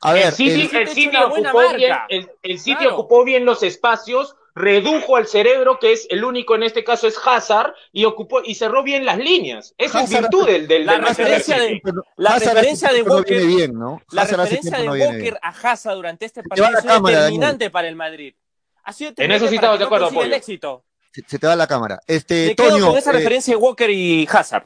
A 0.00 0.12
ver, 0.12 0.26
el 0.26 0.32
City, 0.32 0.70
el, 0.72 0.86
City 0.86 1.16
ocupó 1.16 1.74
bien, 1.74 1.92
el, 2.08 2.30
el 2.40 2.58
City 2.60 2.86
ocupó 2.86 3.24
bien 3.24 3.44
los 3.44 3.64
espacios, 3.64 4.36
redujo 4.54 5.16
al 5.16 5.26
cerebro, 5.26 5.80
que 5.80 5.90
es 5.90 6.06
el 6.08 6.22
único 6.22 6.54
en 6.54 6.62
este 6.62 6.84
caso 6.84 7.08
es 7.08 7.18
Hazard, 7.24 7.74
y 7.90 8.04
ocupó 8.04 8.40
y 8.44 8.54
cerró 8.54 8.84
bien 8.84 9.04
las 9.04 9.18
líneas. 9.18 9.74
Esa 9.78 10.04
es 10.04 10.10
virtud 10.10 10.46
del, 10.46 10.68
del, 10.68 10.86
la 10.86 10.98
referencia 10.98 11.58
de, 11.58 11.82
la 12.16 12.38
referencia 12.38 12.92
de 12.92 13.02
Walker, 13.02 13.44
bien, 13.44 13.76
¿no? 13.76 14.00
la 14.12 14.24
referencia 14.24 14.78
de 14.78 14.88
Walker 14.88 15.36
a 15.42 15.48
Hazard 15.48 15.96
durante 15.96 16.26
este 16.26 16.44
partido 16.44 16.68
es 16.78 16.84
determinante 16.84 17.70
para 17.70 17.88
el 17.88 17.96
Madrid. 17.96 18.36
Ha 18.84 18.92
sido 18.92 19.14
en 19.16 19.32
eso 19.32 19.48
sí 19.48 19.56
estamos 19.56 19.80
de 19.80 19.84
acuerdo, 19.84 20.22
el 20.22 20.32
éxito 20.32 20.84
se, 21.12 21.38
te 21.38 21.46
da 21.46 21.54
la 21.56 21.66
cámara. 21.66 22.00
Este, 22.06 22.54
Toño. 22.54 22.88
con 22.88 22.98
esa 22.98 23.10
eh, 23.10 23.14
referencia 23.14 23.54
de 23.54 23.60
Walker 23.60 23.90
y 23.90 24.26
Hazard. 24.30 24.64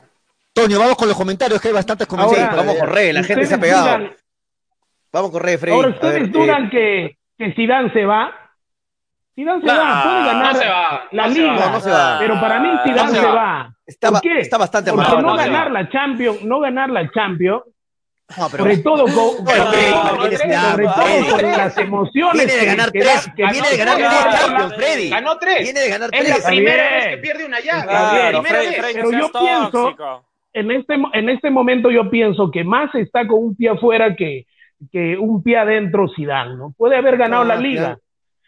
Toño, 0.52 0.78
vamos 0.78 0.96
con 0.96 1.08
los 1.08 1.16
comentarios, 1.16 1.60
que 1.60 1.68
hay 1.68 1.74
bastantes 1.74 2.06
comentarios. 2.06 2.56
vamos 2.56 2.76
a 2.76 2.80
correr, 2.80 3.14
la 3.14 3.24
gente 3.24 3.46
se 3.46 3.54
ha 3.54 3.60
pegado. 3.60 4.10
vamos 5.12 5.30
a 5.30 5.32
correr, 5.32 5.58
Freddy. 5.58 5.76
Ahora, 5.76 5.88
¿ustedes 5.88 6.32
dudan 6.32 6.70
que, 6.70 7.18
que 7.36 7.52
Zidane 7.54 7.92
se 7.92 8.04
va? 8.04 8.32
Zidane 9.34 9.60
se 9.60 9.66
va, 9.66 10.02
puede 10.02 10.24
ganar 10.24 11.08
la 11.12 11.28
Liga, 11.28 12.16
pero 12.18 12.40
para 12.40 12.60
mí 12.60 12.70
Zidane 12.84 13.10
se, 13.10 13.26
va. 13.26 13.74
Está, 13.84 14.10
¿Por 14.10 14.20
qué? 14.22 14.38
está 14.38 14.56
bastante 14.56 14.92
Porque 14.92 15.22
no 15.22 15.36
ganar 15.36 15.70
la 15.70 15.88
Champions, 15.90 16.42
no 16.42 16.60
ganar 16.60 16.90
la 16.90 17.10
Champions 17.10 17.62
no, 18.36 18.48
pero... 18.50 18.64
Sobre 18.64 18.78
todo 18.78 19.04
con, 19.04 19.46
sobre, 19.46 20.84
todo 20.84 21.30
con 21.30 21.42
las 21.42 21.78
emociones. 21.78 22.46
Viene 22.46 22.60
de 22.60 22.66
ganar 22.66 22.90
tres. 22.90 23.30
Que 23.36 23.46
viene 23.46 23.68
de 23.70 23.76
ganar 23.76 23.96
tres 23.96 24.40
Champions, 24.40 24.74
Freddy. 24.74 25.10
Ganó 25.10 25.38
tres. 25.38 25.62
Viene 25.62 25.80
de 25.80 25.88
ganar 25.88 26.10
tres. 26.10 26.22
Es 26.22 26.42
la 26.42 26.48
primera 26.48 26.90
vez 26.90 27.08
que 27.08 27.18
pierde 27.18 27.44
una 27.44 27.60
llave. 27.60 28.42
pero 28.90 29.10
yo 29.12 29.30
pienso, 29.32 29.96
en 30.52 30.70
este, 30.70 30.94
en 31.12 31.28
este 31.28 31.50
momento 31.50 31.90
yo 31.90 32.10
pienso 32.10 32.50
que 32.50 32.64
más 32.64 32.92
está 32.94 33.26
con 33.26 33.38
un 33.44 33.56
pie 33.56 33.68
afuera 33.70 34.16
que, 34.16 34.46
que 34.90 35.16
un 35.16 35.42
pie 35.42 35.58
adentro 35.58 36.08
Zidane, 36.14 36.56
¿no? 36.56 36.74
Puede 36.76 36.96
haber 36.96 37.16
ganado 37.16 37.44
la 37.44 37.56
liga. 37.56 37.98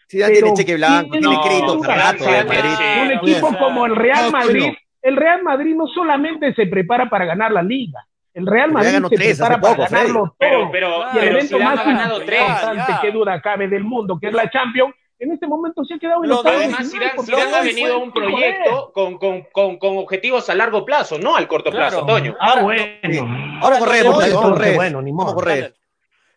Zidane 0.09 0.33
tiene 0.33 0.53
cheque 0.55 0.75
blanco, 0.75 1.11
tiene 1.11 1.37
crédito 1.41 1.79
Un 1.79 3.11
equipo 3.11 3.57
como 3.57 3.85
el 3.85 3.95
Real 3.95 4.31
Madrid, 4.31 4.73
el 5.03 5.15
Real 5.15 5.43
Madrid 5.43 5.75
no 5.75 5.87
solamente 5.87 6.53
se 6.55 6.65
prepara 6.65 7.09
para 7.09 7.25
ganar 7.25 7.51
la 7.51 7.61
liga, 7.61 8.05
el 8.33 8.47
Real 8.47 8.71
Madrid 8.71 8.99
se 9.09 9.15
tres, 9.15 9.37
prepara 9.37 9.61
para 9.61 9.89
ganarlo 9.89 10.35
todo. 10.39 10.71
Pero, 10.71 11.05
y 11.13 11.17
el 11.17 11.27
evento 11.29 11.59
más 11.59 11.85
importante 11.85 12.93
que 13.01 13.11
duda 13.11 13.41
cabe 13.41 13.67
del 13.67 13.83
mundo, 13.83 14.17
que 14.19 14.27
es 14.27 14.33
la 14.33 14.49
Champions, 14.49 14.93
en 15.19 15.33
este 15.33 15.47
momento 15.47 15.83
se 15.83 15.95
ha 15.95 15.99
quedado 15.99 16.23
en 16.23 16.29
los 16.29 16.45
Además, 16.45 16.89
Zidane, 16.89 17.55
ha 17.55 17.61
venido 17.61 17.95
a 17.95 17.97
un 17.97 18.13
proyecto 18.13 18.91
con, 18.93 19.17
con, 19.17 19.41
con, 19.51 19.77
con, 19.77 19.97
objetivos 19.97 20.49
a 20.49 20.55
largo 20.55 20.85
plazo, 20.85 21.19
no 21.19 21.35
al 21.35 21.47
corto 21.47 21.71
plazo, 21.71 22.05
Toño. 22.05 22.35
Ah, 22.39 22.61
bueno. 22.61 23.59
Ahora 23.61 23.79
corremos, 23.79 24.25
correr. 24.29 24.75
Bueno, 24.75 25.01
ni 25.01 25.11
modo. 25.11 25.35
correr. 25.35 25.75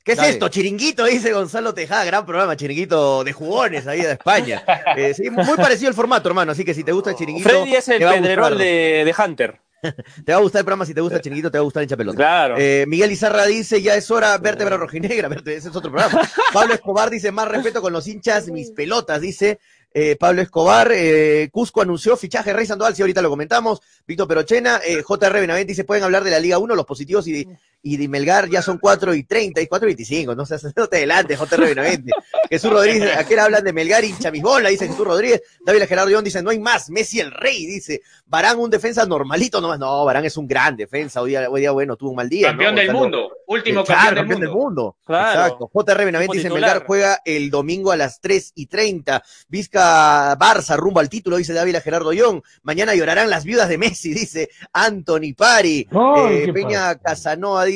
¿Qué 0.04 0.12
es 0.12 0.18
esto? 0.18 0.48
Chiringuito, 0.48 1.04
dice 1.04 1.32
Gonzalo 1.32 1.72
Tejada, 1.74 2.04
gran 2.04 2.26
programa, 2.26 2.56
Chiringuito 2.56 3.22
de 3.22 3.32
jugones 3.32 3.86
ahí 3.86 4.00
de 4.00 4.12
España. 4.12 4.62
Eh, 4.96 5.14
sí, 5.14 5.30
muy 5.30 5.56
parecido 5.56 5.88
el 5.88 5.94
formato, 5.94 6.28
hermano, 6.28 6.52
así 6.52 6.64
que 6.64 6.74
si 6.74 6.84
te 6.84 6.92
gusta 6.92 7.10
el 7.10 7.16
Chiringuito... 7.16 7.48
Freddy 7.48 7.76
es 7.76 7.88
el 7.88 7.98
pedrerol 7.98 8.58
de, 8.58 9.04
de 9.06 9.14
Hunter. 9.16 9.61
te 10.24 10.32
va 10.32 10.38
a 10.38 10.40
gustar 10.40 10.60
el 10.60 10.64
programa, 10.64 10.86
si 10.86 10.94
te 10.94 11.00
gusta 11.00 11.16
el 11.16 11.22
Chiringuito, 11.22 11.50
te 11.50 11.58
va 11.58 11.62
a 11.62 11.64
gustar 11.64 11.82
el 11.82 11.88
Chapelón. 11.88 12.14
Claro. 12.14 12.56
Eh, 12.58 12.84
Miguel 12.86 13.12
Izarra 13.12 13.46
dice, 13.46 13.82
ya 13.82 13.94
es 13.94 14.10
hora 14.10 14.36
vértebra 14.38 14.76
rojinegra, 14.76 15.28
ese 15.46 15.68
es 15.68 15.76
otro 15.76 15.90
programa. 15.90 16.28
Pablo 16.52 16.74
Escobar 16.74 17.10
dice, 17.10 17.32
más 17.32 17.48
respeto 17.48 17.82
con 17.82 17.92
los 17.92 18.06
hinchas, 18.06 18.48
mis 18.48 18.70
pelotas, 18.70 19.20
dice. 19.20 19.58
Eh, 19.94 20.16
Pablo 20.16 20.40
Escobar, 20.40 20.90
eh, 20.92 21.50
Cusco 21.52 21.82
anunció 21.82 22.16
fichaje 22.16 22.52
Rey 22.52 22.64
Sandoval, 22.64 22.94
si 22.94 23.02
ahorita 23.02 23.20
lo 23.20 23.28
comentamos, 23.28 23.82
Víctor 24.06 24.26
Perochena, 24.26 24.80
eh, 24.86 25.02
JR 25.02 25.40
Benavente 25.40 25.72
dice, 25.72 25.84
pueden 25.84 26.04
hablar 26.04 26.24
de 26.24 26.30
la 26.30 26.38
Liga 26.38 26.58
1, 26.58 26.74
los 26.74 26.86
positivos 26.86 27.28
y 27.28 27.46
y 27.82 27.96
de 27.96 28.08
Melgar 28.08 28.48
ya 28.48 28.62
son 28.62 28.78
4 28.78 29.12
y 29.14 29.24
30 29.24 29.60
y 29.60 29.66
4 29.66 29.88
y 29.88 29.90
25, 29.90 30.34
no, 30.34 30.46
seas, 30.46 30.64
no 30.76 30.86
te 30.86 30.98
adelantes, 30.98 31.38
JR 31.38 31.60
Benavente. 31.60 32.12
Jesús 32.48 32.70
Rodríguez, 32.70 33.16
aquel 33.16 33.40
hablan 33.40 33.64
de 33.64 33.72
Melgar 33.72 34.04
hincha 34.04 34.30
mis 34.30 34.42
bolas, 34.42 34.70
dice 34.70 34.86
Jesús 34.86 35.06
Rodríguez. 35.06 35.42
David 35.64 35.82
Gerardo 35.88 36.10
León 36.10 36.24
dice, 36.24 36.42
no 36.42 36.50
hay 36.50 36.60
más, 36.60 36.90
Messi 36.90 37.20
el 37.20 37.32
rey, 37.32 37.66
dice. 37.66 38.02
Barán 38.26 38.58
un 38.58 38.70
defensa 38.70 39.04
normalito 39.04 39.60
nomás. 39.60 39.78
No, 39.78 40.04
Barán 40.04 40.24
es 40.24 40.36
un 40.36 40.46
gran 40.46 40.76
defensa, 40.76 41.20
hoy 41.20 41.30
día, 41.30 41.50
hoy 41.50 41.60
día 41.60 41.72
bueno, 41.72 41.96
tuvo 41.96 42.10
un 42.10 42.16
mal 42.16 42.28
día. 42.28 42.48
Campeón 42.48 42.76
del 42.76 42.92
mundo, 42.92 43.30
último 43.46 43.84
campeón, 43.84 44.40
del 44.40 44.50
mundo. 44.50 44.96
Exacto. 45.02 45.70
JR 45.72 46.04
Benavente 46.04 46.36
dice, 46.36 46.50
Melgar 46.50 46.84
juega 46.86 47.20
el 47.24 47.50
domingo 47.50 47.90
a 47.90 47.96
las 47.96 48.20
3 48.20 48.52
y 48.54 48.66
30. 48.66 49.22
Vizca 49.48 50.38
Barça 50.38 50.76
rumbo 50.76 51.00
al 51.00 51.08
título, 51.08 51.36
dice 51.36 51.52
David 51.52 51.76
Gerardo 51.82 52.12
León. 52.12 52.42
Mañana 52.62 52.94
llorarán 52.94 53.28
las 53.28 53.44
viudas 53.44 53.68
de 53.68 53.78
Messi, 53.78 54.14
dice 54.14 54.50
Anthony 54.72 55.34
Pari. 55.36 55.88
Eh, 56.30 56.50
Peña 56.52 56.96
Casanoa 56.98 57.64
dice 57.64 57.71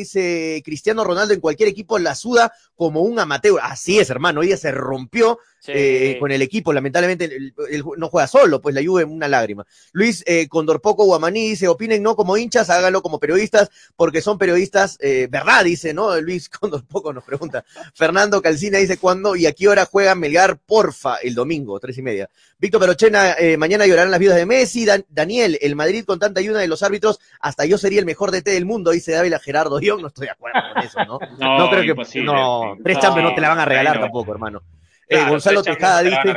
Cristiano 0.65 1.05
Ronaldo 1.05 1.35
en 1.35 1.41
cualquier 1.41 1.69
equipo 1.69 1.99
la 1.99 2.15
suda 2.15 2.53
como 2.75 3.01
un 3.01 3.19
amateur. 3.19 3.61
Así 3.63 3.99
es, 3.99 4.11
hermano, 4.11 4.43
día 4.43 4.57
se 4.57 4.73
rompió 4.73 5.39
eh, 5.69 6.17
con 6.21 6.31
el 6.31 6.43
equipo, 6.43 6.73
lamentablemente 6.73 7.25
él, 7.25 7.55
no 7.97 8.09
juega 8.09 8.27
solo, 8.27 8.61
pues 8.61 8.75
la 8.75 8.85
Juve 8.85 9.05
una 9.05 9.29
lágrima. 9.29 9.67
Luis 9.93 10.23
eh, 10.27 10.49
Condorpoco 10.49 11.05
Guamaní 11.05 11.51
dice, 11.51 11.69
opinen 11.69 12.03
no 12.03 12.17
como 12.17 12.37
hinchas, 12.37 12.71
háganlo 12.71 13.03
como 13.03 13.19
periodistas, 13.19 13.71
porque 13.97 14.21
son 14.21 14.39
periodistas, 14.39 14.97
eh, 15.01 15.29
verdad, 15.31 15.65
dice, 15.65 15.95
¿no? 15.95 16.21
Luis 16.21 16.49
Condorpoco 16.49 17.13
nos 17.13 17.25
pregunta. 17.25 17.65
Fernando 17.95 18.41
Calcina 18.43 18.79
dice, 18.79 18.99
¿cuándo 18.99 19.37
y 19.37 19.47
a 19.47 19.53
qué 19.53 19.69
hora 19.69 19.87
juega 19.87 20.15
Melgar, 20.15 20.59
porfa, 20.59 21.17
el 21.17 21.35
domingo, 21.35 21.81
tres 21.81 21.99
y 21.99 22.03
media. 22.03 22.29
Víctor 22.59 22.81
Perochena, 22.81 23.33
eh, 23.33 23.57
mañana 23.57 23.87
llorarán 23.87 24.11
las 24.11 24.21
vidas 24.21 24.37
de 24.37 24.47
Messi. 24.47 24.87
Daniel, 25.09 25.59
el 25.61 25.77
Madrid 25.77 26.05
con 26.05 26.19
tanta 26.19 26.41
ayuda 26.41 26.61
de 26.61 26.69
los 26.69 26.83
árbitros, 26.83 27.21
hasta 27.41 27.67
yo 27.67 27.79
sería 27.79 28.01
el 28.01 28.07
mejor 28.07 28.31
DT 28.31 28.51
del 28.51 28.65
mundo, 28.65 28.93
dice 28.93 29.13
Dávila 29.13 29.39
Gerardo. 29.39 29.81
Yo 29.81 29.99
no 29.99 30.09
estoy 30.09 30.27
de 30.27 30.33
acuerdo 30.33 30.61
con 30.73 30.83
eso, 30.83 31.05
¿no? 31.05 31.19
No, 31.39 31.71
creo 31.71 31.95
que, 31.95 32.23
no, 32.23 32.77
tres 32.83 32.99
champions 32.99 33.31
no 33.31 33.35
te 33.35 33.41
la 33.41 33.49
van 33.49 33.59
a 33.59 33.65
regalar 33.65 34.01
tampoco, 34.01 34.33
hermano. 34.33 34.63
Eh, 35.09 35.29
Gonzalo 35.29 35.63
Tejada 35.63 36.03
dice. 36.03 36.35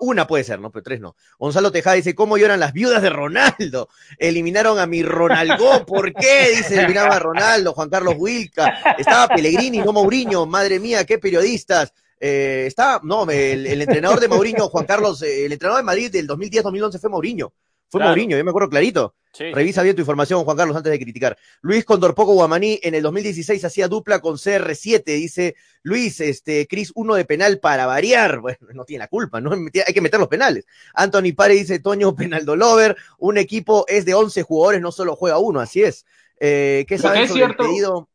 Una 0.00 0.26
puede 0.26 0.44
ser, 0.44 0.60
¿no? 0.60 0.70
Pero 0.70 0.82
tres 0.82 1.00
no. 1.00 1.16
Gonzalo 1.38 1.72
Tejada 1.72 1.96
dice, 1.96 2.14
¿cómo 2.14 2.36
lloran 2.36 2.60
las 2.60 2.74
viudas 2.74 3.00
de 3.00 3.08
Ronaldo? 3.08 3.88
Eliminaron 4.18 4.78
a 4.78 4.86
mi 4.86 5.02
Ronaldo, 5.02 5.86
¿por 5.86 6.12
qué? 6.12 6.50
Dice, 6.56 6.76
eliminaron 6.78 7.12
a 7.12 7.18
Ronaldo, 7.18 7.72
Juan 7.72 7.88
Carlos 7.88 8.14
Wilca. 8.18 8.96
Estaba 8.98 9.34
Pellegrini, 9.34 9.78
no 9.78 9.92
Mourinho. 9.92 10.44
Madre 10.44 10.78
mía, 10.78 11.06
qué 11.06 11.18
periodistas. 11.18 11.94
Eh, 12.20 12.64
está, 12.66 13.00
no, 13.02 13.28
el, 13.30 13.80
entrenador 13.80 14.20
de 14.20 14.28
Mourinho, 14.28 14.68
Juan 14.68 14.84
Carlos, 14.84 15.22
eh, 15.22 15.46
el 15.46 15.52
entrenador 15.52 15.82
de 15.82 15.86
Madrid 15.86 16.10
del 16.10 16.26
2010-2011 16.26 17.00
fue 17.00 17.10
Mourinho. 17.10 17.52
Fue 17.90 18.02
Mourinho, 18.02 18.36
yo 18.36 18.44
me 18.44 18.50
acuerdo 18.50 18.68
clarito. 18.68 19.14
Revisa 19.38 19.82
bien 19.82 19.94
tu 19.94 20.02
información, 20.02 20.44
Juan 20.44 20.56
Carlos, 20.56 20.76
antes 20.76 20.90
de 20.90 20.98
criticar. 20.98 21.38
Luis 21.60 21.84
Condorpoco 21.84 22.32
Guamaní 22.34 22.80
en 22.82 22.94
el 22.94 23.02
2016 23.02 23.64
hacía 23.64 23.88
dupla 23.88 24.20
con 24.20 24.34
CR7, 24.34 25.04
dice 25.04 25.54
Luis, 25.82 26.20
este, 26.20 26.66
Cris, 26.66 26.90
uno 26.94 27.14
de 27.14 27.24
penal 27.24 27.60
para 27.60 27.86
variar. 27.86 28.40
Bueno, 28.40 28.58
no 28.74 28.84
tiene 28.84 29.04
la 29.04 29.08
culpa, 29.08 29.40
¿no? 29.40 29.52
Hay 29.86 29.94
que 29.94 30.00
meter 30.00 30.18
los 30.18 30.28
penales. 30.28 30.66
Anthony 30.94 31.34
Pare 31.36 31.54
dice, 31.54 31.78
Toño 31.78 32.14
Penaldo 32.16 32.56
Lover, 32.56 32.96
un 33.18 33.38
equipo 33.38 33.84
es 33.88 34.04
de 34.04 34.14
11 34.14 34.42
jugadores, 34.42 34.80
no 34.80 34.92
solo 34.92 35.14
juega 35.14 35.38
uno, 35.38 35.60
así 35.60 35.82
es. 35.82 36.04
Eh, 36.40 36.84
¿Qué 36.88 36.98
sabes 36.98 37.28
sobre 37.28 37.44
el 37.44 37.56
pedido? 37.56 38.08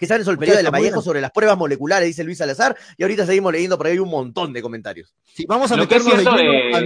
¿Qué 0.00 0.06
saben 0.06 0.24
sobre 0.24 0.36
el 0.36 0.38
periodo 0.38 0.56
de 0.56 0.62
la 0.62 0.70
Vallejo 0.70 1.02
sobre 1.02 1.20
las 1.20 1.30
pruebas 1.30 1.58
moleculares? 1.58 2.06
Dice 2.06 2.24
Luis 2.24 2.38
Salazar. 2.38 2.74
Y 2.96 3.02
ahorita 3.02 3.26
seguimos 3.26 3.52
leyendo 3.52 3.76
por 3.76 3.86
ahí 3.86 3.98
un 3.98 4.08
montón 4.08 4.50
de 4.50 4.62
comentarios. 4.62 5.14
Sí, 5.24 5.44
vamos 5.46 5.70
a 5.70 5.76
meternos 5.76 6.06
de, 6.06 6.74
a, 6.74 6.80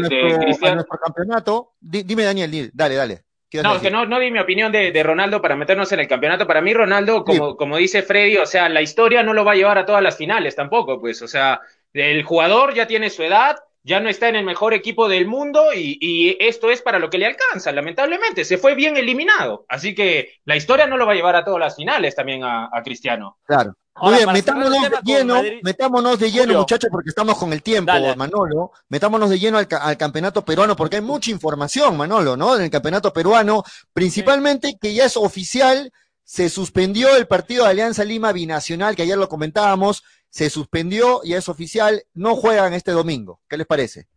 nuestro, 0.74 0.98
campeonato. 0.98 1.74
dime, 1.81 2.24
Daniel, 2.24 2.72
dale, 2.74 2.96
dale. 2.96 3.22
No, 3.62 3.81
que 3.81 3.88
no, 3.88 4.05
no 4.05 4.18
di 4.18 4.33
mi 4.33 4.40
opinión 4.40 4.72
de, 4.72 5.03
Ronaldo 5.05 5.40
para 5.40 5.55
meternos 5.55 5.92
en 5.92 6.00
el 6.00 6.09
campeonato. 6.09 6.44
Para 6.44 6.61
mí, 6.61 6.74
Ronaldo, 6.74 7.22
como, 7.22 7.57
como 7.57 7.77
dice 7.77 8.03
Freddy, 8.03 8.37
o 8.38 8.46
sea, 8.46 8.68
la 8.68 8.83
historia 8.83 9.22
no 9.22 9.33
lo 9.33 9.44
va 9.44 9.53
a 9.53 9.55
llevar 9.55 9.79
a 9.79 9.87
todas 9.87 10.03
las 10.03 10.16
finales 10.16 10.57
tampoco, 10.57 11.00
pues, 11.00 11.22
o 11.22 11.29
sea, 11.29 11.61
el 11.92 12.24
jugador 12.24 12.74
ya 12.74 12.88
tiene 12.88 13.11
su 13.11 13.22
edad, 13.22 13.57
ya 13.85 14.01
no 14.01 14.09
está 14.09 14.29
en 14.29 14.37
el 14.37 14.44
mejor 14.44 14.73
equipo 14.73 15.09
del 15.09 15.27
mundo 15.27 15.62
y, 15.75 16.37
esto 16.40 16.70
es 16.70 16.81
para 16.81 16.99
lo 16.99 17.11
que 17.11 17.18
le 17.18 17.27
alcanza, 17.27 17.70
lamentablemente. 17.70 18.44
Se 18.44 18.59
fue 18.59 18.75
bien 18.75 18.97
eliminado. 18.97 19.66
Así 19.68 19.94
que 19.94 20.40
la 20.44 20.57
historia 20.57 20.87
no 20.87 20.97
lo 20.97 21.07
va 21.07 21.12
a 21.12 21.14
llevar 21.14 21.37
a 21.37 21.44
todas 21.44 21.61
las 21.61 21.77
finales 21.77 22.14
también 22.14 22.42
a, 22.42 22.70
Cristiano. 22.83 23.38
Claro. 23.44 23.75
Muy 23.97 24.14
bien, 24.14 24.33
metámonos 24.33 24.73
de 24.73 24.90
lleno, 25.05 25.42
metámonos 25.62 26.18
de 26.18 26.33
lleno, 26.33 26.59
muchachos, 26.59 26.90
porque 26.90 27.11
estamos 27.11 27.38
con 27.38 27.53
el 27.53 27.62
tiempo, 27.62 27.92
Manolo. 28.16 28.73
Metámonos 28.88 29.31
de 29.31 29.38
lleno 29.38 29.59
al, 29.59 29.68
al, 29.70 29.97
campeonato 29.97 30.44
peruano, 30.44 30.75
porque 30.75 30.97
hay 30.97 31.03
mucha 31.03 31.31
información, 31.31 31.97
Manolo, 31.97 32.37
¿no? 32.37 32.57
En 32.57 32.62
el 32.62 32.70
campeonato 32.70 33.12
peruano, 33.12 33.62
principalmente 33.92 34.77
que 34.81 34.94
ya 34.94 35.05
es 35.05 35.16
oficial, 35.16 35.92
se 36.25 36.49
suspendió 36.49 37.14
el 37.16 37.27
partido 37.27 37.64
de 37.64 37.70
Alianza 37.70 38.03
Lima 38.03 38.33
Binacional, 38.33 38.97
que 38.97 39.03
ayer 39.03 39.16
lo 39.16 39.29
comentábamos, 39.29 40.03
se 40.35 40.51
suspendió, 40.51 41.20
y 41.23 41.35
es 41.35 41.49
oficial, 41.49 42.03
no 42.12 42.35
juegan 42.35 42.75
este 42.75 42.90
domingo. 42.90 43.40
¿Qué 43.49 43.57
les 43.57 43.68
parece? 43.68 44.09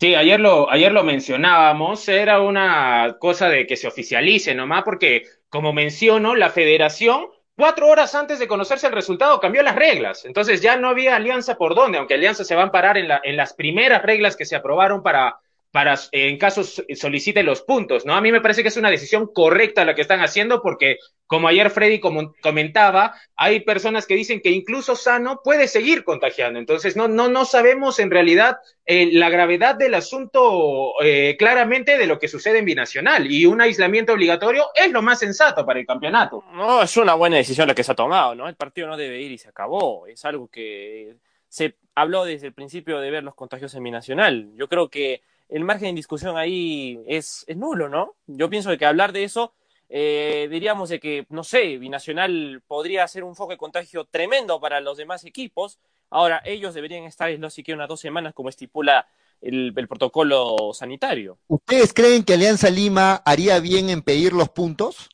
Sí, 0.00 0.14
ayer 0.14 0.40
lo, 0.40 0.70
ayer 0.70 0.90
lo 0.90 1.04
mencionábamos, 1.04 2.08
era 2.08 2.40
una 2.40 3.18
cosa 3.20 3.50
de 3.50 3.66
que 3.66 3.76
se 3.76 3.86
oficialice 3.86 4.54
nomás, 4.54 4.82
porque 4.82 5.24
como 5.50 5.74
menciono, 5.74 6.34
la 6.34 6.48
federación, 6.48 7.26
cuatro 7.54 7.88
horas 7.88 8.14
antes 8.14 8.38
de 8.38 8.48
conocerse 8.48 8.86
el 8.86 8.94
resultado, 8.94 9.40
cambió 9.40 9.62
las 9.62 9.76
reglas. 9.76 10.24
Entonces 10.24 10.62
ya 10.62 10.76
no 10.76 10.88
había 10.88 11.16
alianza 11.16 11.58
por 11.58 11.74
dónde, 11.74 11.98
aunque 11.98 12.14
alianza 12.14 12.46
se 12.46 12.54
va 12.54 12.62
a 12.62 12.64
amparar 12.64 12.96
en, 12.96 13.08
la, 13.08 13.20
en 13.22 13.36
las 13.36 13.52
primeras 13.52 14.00
reglas 14.00 14.36
que 14.36 14.46
se 14.46 14.56
aprobaron 14.56 15.02
para, 15.02 15.38
para 15.72 15.98
en 16.12 16.36
caso 16.36 16.62
solicite 16.64 17.42
los 17.42 17.62
puntos, 17.62 18.04
¿no? 18.04 18.14
A 18.14 18.20
mí 18.20 18.30
me 18.30 18.42
parece 18.42 18.62
que 18.62 18.68
es 18.68 18.76
una 18.76 18.90
decisión 18.90 19.26
correcta 19.32 19.86
la 19.86 19.94
que 19.94 20.02
están 20.02 20.20
haciendo 20.20 20.60
porque, 20.60 20.98
como 21.26 21.48
ayer 21.48 21.70
Freddy 21.70 21.98
comentaba, 21.98 23.14
hay 23.36 23.60
personas 23.60 24.06
que 24.06 24.14
dicen 24.14 24.42
que 24.42 24.50
incluso 24.50 24.96
sano 24.96 25.40
puede 25.42 25.68
seguir 25.68 26.04
contagiando. 26.04 26.58
Entonces, 26.58 26.94
no, 26.94 27.08
no, 27.08 27.28
no 27.28 27.46
sabemos 27.46 27.98
en 28.00 28.10
realidad 28.10 28.58
eh, 28.84 29.08
la 29.12 29.30
gravedad 29.30 29.74
del 29.74 29.94
asunto 29.94 30.92
eh, 31.02 31.36
claramente 31.38 31.96
de 31.96 32.06
lo 32.06 32.18
que 32.18 32.28
sucede 32.28 32.58
en 32.58 32.66
Binacional 32.66 33.32
y 33.32 33.46
un 33.46 33.62
aislamiento 33.62 34.12
obligatorio 34.12 34.66
es 34.74 34.92
lo 34.92 35.00
más 35.00 35.20
sensato 35.20 35.64
para 35.64 35.80
el 35.80 35.86
campeonato. 35.86 36.44
No, 36.52 36.82
es 36.82 36.94
una 36.98 37.14
buena 37.14 37.38
decisión 37.38 37.66
la 37.66 37.74
que 37.74 37.82
se 37.82 37.92
ha 37.92 37.96
tomado, 37.96 38.34
¿no? 38.34 38.46
El 38.46 38.56
partido 38.56 38.88
no 38.88 38.98
debe 38.98 39.22
ir 39.22 39.32
y 39.32 39.38
se 39.38 39.48
acabó. 39.48 40.06
Es 40.06 40.22
algo 40.26 40.48
que 40.48 41.14
se 41.48 41.76
habló 41.94 42.26
desde 42.26 42.48
el 42.48 42.52
principio 42.52 43.00
de 43.00 43.10
ver 43.10 43.24
los 43.24 43.34
contagios 43.34 43.74
en 43.74 43.84
Binacional. 43.84 44.50
Yo 44.54 44.68
creo 44.68 44.90
que 44.90 45.22
el 45.52 45.64
margen 45.64 45.90
de 45.90 45.94
discusión 45.94 46.36
ahí 46.36 46.98
es, 47.06 47.44
es 47.46 47.56
nulo, 47.56 47.88
¿no? 47.88 48.14
Yo 48.26 48.50
pienso 48.50 48.76
que 48.76 48.86
hablar 48.86 49.12
de 49.12 49.24
eso 49.24 49.52
eh, 49.94 50.48
diríamos 50.50 50.88
de 50.88 50.98
que, 50.98 51.26
no 51.28 51.44
sé, 51.44 51.76
Binacional 51.76 52.62
podría 52.66 53.06
ser 53.06 53.24
un 53.24 53.34
foco 53.34 53.50
de 53.50 53.58
contagio 53.58 54.06
tremendo 54.06 54.58
para 54.58 54.80
los 54.80 54.96
demás 54.96 55.22
equipos. 55.26 55.78
Ahora, 56.08 56.40
ellos 56.46 56.72
deberían 56.72 57.04
estar 57.04 57.38
no 57.38 57.50
siquiera 57.50 57.76
unas 57.76 57.90
dos 57.90 58.00
semanas 58.00 58.32
como 58.32 58.48
estipula 58.48 59.06
el, 59.42 59.74
protocolo 59.86 60.72
sanitario. 60.72 61.36
¿Ustedes 61.46 61.92
creen 61.92 62.24
que 62.24 62.32
Alianza 62.32 62.70
Lima 62.70 63.16
haría 63.16 63.60
bien 63.60 63.90
en 63.90 64.00
pedir 64.00 64.32
los 64.32 64.48
puntos? 64.48 65.10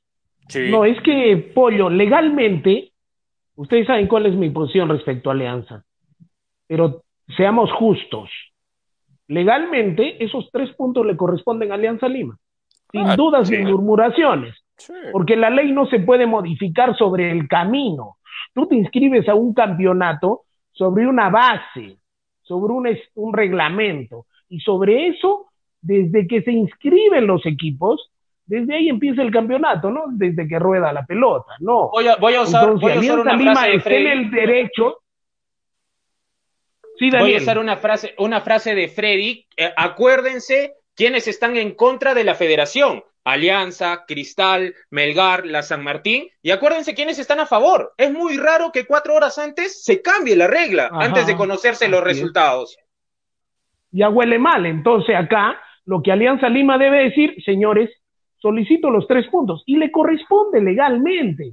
No, 0.55 0.85
es 0.85 0.97
que, 1.03 1.51
Pollo, 1.53 1.91
legalmente, 1.91 2.93
ustedes 3.57 3.85
saben 3.85 4.07
cuál 4.07 4.27
es 4.27 4.35
mi 4.37 4.51
posición 4.51 4.89
respecto 4.91 5.29
a 5.29 5.33
Alianza, 5.33 5.85
pero 6.69 7.03
seamos 7.37 7.69
justos. 7.73 8.31
Legalmente, 9.29 10.23
esos 10.25 10.49
tres 10.51 10.75
puntos 10.75 11.07
le 11.07 11.17
corresponden 11.17 11.71
a 11.71 11.75
Alianza 11.75 12.09
Lima, 12.09 12.37
sin 12.91 13.07
ah, 13.07 13.17
dudas 13.17 13.51
ni 13.51 13.59
murmuraciones, 13.59 14.55
porque 15.13 15.37
la 15.37 15.51
ley 15.51 15.71
no 15.73 15.87
se 15.87 16.01
puede 16.01 16.27
modificar 16.27 16.97
sobre 16.97 17.31
el 17.31 17.47
camino. 17.47 18.17
Tú 18.55 18.67
te 18.67 18.75
inscribes 18.75 19.29
a 19.29 19.35
un 19.35 19.53
campeonato 19.53 20.43
sobre 20.73 21.07
una 21.07 21.29
base, 21.29 21.99
sobre 22.43 22.73
un, 22.73 22.89
un 23.15 23.35
reglamento, 23.35 24.25
y 24.49 24.61
sobre 24.61 25.09
eso, 25.09 25.47
desde 25.83 26.27
que 26.27 26.43
se 26.43 26.53
inscriben 26.53 27.27
los 27.27 27.45
equipos, 27.45 28.11
desde 28.47 28.77
ahí 28.77 28.89
empieza 28.89 29.21
el 29.21 29.31
campeonato, 29.31 29.91
¿no? 29.91 30.05
Desde 30.09 30.49
que 30.49 30.59
rueda 30.59 30.91
la 30.93 31.05
pelota, 31.05 31.53
¿no? 31.61 31.91
Voy 31.91 32.09
a, 32.09 32.17
voy 32.17 32.35
a 32.35 32.43
usar, 32.43 32.75
voy 32.77 32.93
a 32.93 32.99
usar 32.99 33.21
una 33.21 33.37
Lima 33.37 33.53
frase 33.53 33.71
de 33.73 33.81
Freddy. 33.81 34.07
en 34.07 34.11
el 34.11 34.31
derecho. 34.31 34.97
Sí, 36.99 37.11
Daniel. 37.11 37.33
Voy 37.33 37.35
a 37.35 37.43
usar 37.43 37.59
una 37.59 37.77
frase, 37.77 38.15
una 38.19 38.41
frase 38.41 38.75
de 38.75 38.89
Freddy. 38.89 39.47
Eh, 39.57 39.73
acuérdense 39.77 40.75
quiénes 40.95 41.29
están 41.29 41.57
en 41.57 41.75
contra 41.75 42.15
de 42.15 42.25
la 42.25 42.35
federación. 42.35 43.05
Alianza, 43.25 44.05
Cristal, 44.07 44.75
Melgar, 44.91 45.47
la 45.47 45.63
San 45.63 45.85
Martín. 45.85 46.29
Y 46.43 46.51
acuérdense 46.51 46.95
quiénes 46.95 47.19
están 47.19 47.41
a 47.41 47.47
favor. 47.47 47.93
Es 47.99 48.13
muy 48.13 48.37
raro 48.37 48.73
que 48.73 48.87
cuatro 48.87 49.15
horas 49.15 49.39
antes 49.39 49.85
se 49.85 50.01
cambie 50.01 50.35
la 50.35 50.47
regla, 50.47 50.89
antes 50.93 51.27
de 51.27 51.37
conocerse 51.37 51.89
los 51.89 52.03
resultados. 52.03 52.77
Ya 53.91 54.09
huele 54.09 54.39
mal. 54.39 54.67
Entonces 54.67 55.15
acá 55.15 55.61
lo 55.85 56.03
que 56.03 56.11
Alianza 56.11 56.49
Lima 56.49 56.79
debe 56.79 57.05
decir, 57.05 57.35
señores, 57.45 57.91
solicito 58.39 58.91
los 58.91 59.07
tres 59.07 59.27
puntos 59.29 59.63
y 59.67 59.77
le 59.77 59.91
corresponde 59.91 60.61
legalmente, 60.61 61.53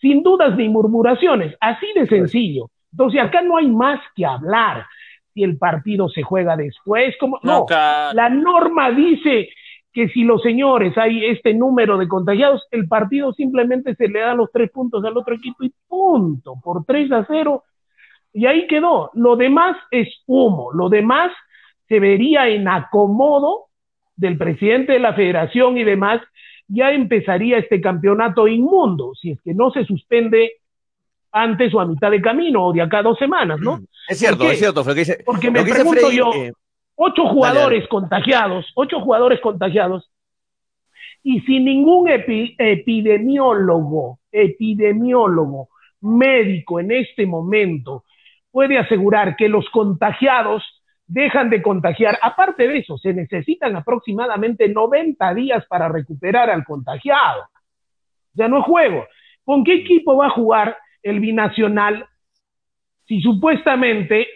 sin 0.00 0.22
dudas 0.22 0.56
ni 0.56 0.68
murmuraciones, 0.68 1.56
así 1.60 1.86
de 1.94 2.06
sencillo. 2.06 2.70
Entonces 2.94 3.20
acá 3.20 3.42
no 3.42 3.56
hay 3.56 3.66
más 3.66 4.00
que 4.14 4.24
hablar. 4.24 4.86
Si 5.32 5.42
el 5.42 5.58
partido 5.58 6.08
se 6.08 6.22
juega 6.22 6.56
después, 6.56 7.16
como 7.18 7.40
no, 7.42 7.66
la 7.68 8.28
norma 8.28 8.92
dice 8.92 9.48
que 9.92 10.08
si 10.08 10.22
los 10.22 10.42
señores 10.42 10.96
hay 10.96 11.24
este 11.24 11.54
número 11.54 11.98
de 11.98 12.06
contagiados, 12.06 12.66
el 12.70 12.86
partido 12.86 13.32
simplemente 13.32 13.96
se 13.96 14.08
le 14.08 14.20
da 14.20 14.34
los 14.34 14.50
tres 14.52 14.70
puntos 14.70 15.04
al 15.04 15.16
otro 15.16 15.34
equipo 15.34 15.64
y 15.64 15.72
punto, 15.88 16.54
por 16.62 16.84
tres 16.84 17.10
a 17.10 17.24
cero. 17.26 17.64
Y 18.32 18.46
ahí 18.46 18.68
quedó. 18.68 19.10
Lo 19.14 19.34
demás 19.34 19.76
es 19.90 20.08
humo. 20.26 20.72
Lo 20.72 20.88
demás 20.88 21.32
se 21.88 21.98
vería 21.98 22.48
en 22.48 22.68
acomodo 22.68 23.66
del 24.16 24.38
presidente 24.38 24.92
de 24.92 25.00
la 25.00 25.14
federación 25.14 25.76
y 25.78 25.84
demás, 25.84 26.20
ya 26.68 26.92
empezaría 26.92 27.58
este 27.58 27.80
campeonato 27.80 28.48
inmundo, 28.48 29.12
si 29.14 29.32
es 29.32 29.42
que 29.42 29.54
no 29.54 29.70
se 29.70 29.84
suspende 29.84 30.52
antes 31.34 31.74
o 31.74 31.80
a 31.80 31.84
mitad 31.84 32.10
de 32.12 32.22
camino 32.22 32.66
o 32.66 32.72
de 32.72 32.80
acá 32.80 32.98
a 32.98 33.02
dos 33.02 33.18
semanas, 33.18 33.58
¿no? 33.60 33.80
Es 34.08 34.18
cierto, 34.18 34.48
es 34.50 34.58
cierto, 34.58 34.82
Porque 35.24 35.50
me 35.50 35.64
pregunto 35.64 36.12
yo, 36.12 36.32
eh, 36.32 36.52
ocho 36.94 37.26
jugadores 37.26 37.88
contagiados, 37.88 38.70
ocho 38.76 39.00
jugadores 39.00 39.40
contagiados, 39.40 40.08
y 41.24 41.40
sin 41.40 41.64
ningún 41.64 42.08
epidemiólogo, 42.08 44.20
epidemiólogo, 44.30 45.70
médico 46.02 46.78
en 46.78 46.92
este 46.92 47.26
momento 47.26 48.04
puede 48.52 48.78
asegurar 48.78 49.34
que 49.34 49.48
los 49.48 49.68
contagiados 49.70 50.62
dejan 51.06 51.50
de 51.50 51.62
contagiar. 51.62 52.16
Aparte 52.22 52.68
de 52.68 52.78
eso, 52.78 52.96
se 52.98 53.12
necesitan 53.12 53.74
aproximadamente 53.74 54.68
90 54.68 55.34
días 55.34 55.66
para 55.66 55.88
recuperar 55.88 56.48
al 56.48 56.64
contagiado. 56.64 57.48
Ya 58.34 58.46
no 58.46 58.60
es 58.60 58.64
juego. 58.64 59.04
¿Con 59.44 59.64
qué 59.64 59.74
equipo 59.74 60.16
va 60.16 60.26
a 60.26 60.30
jugar 60.30 60.76
el 61.04 61.20
binacional 61.20 62.06
si 63.06 63.20
supuestamente 63.20 64.26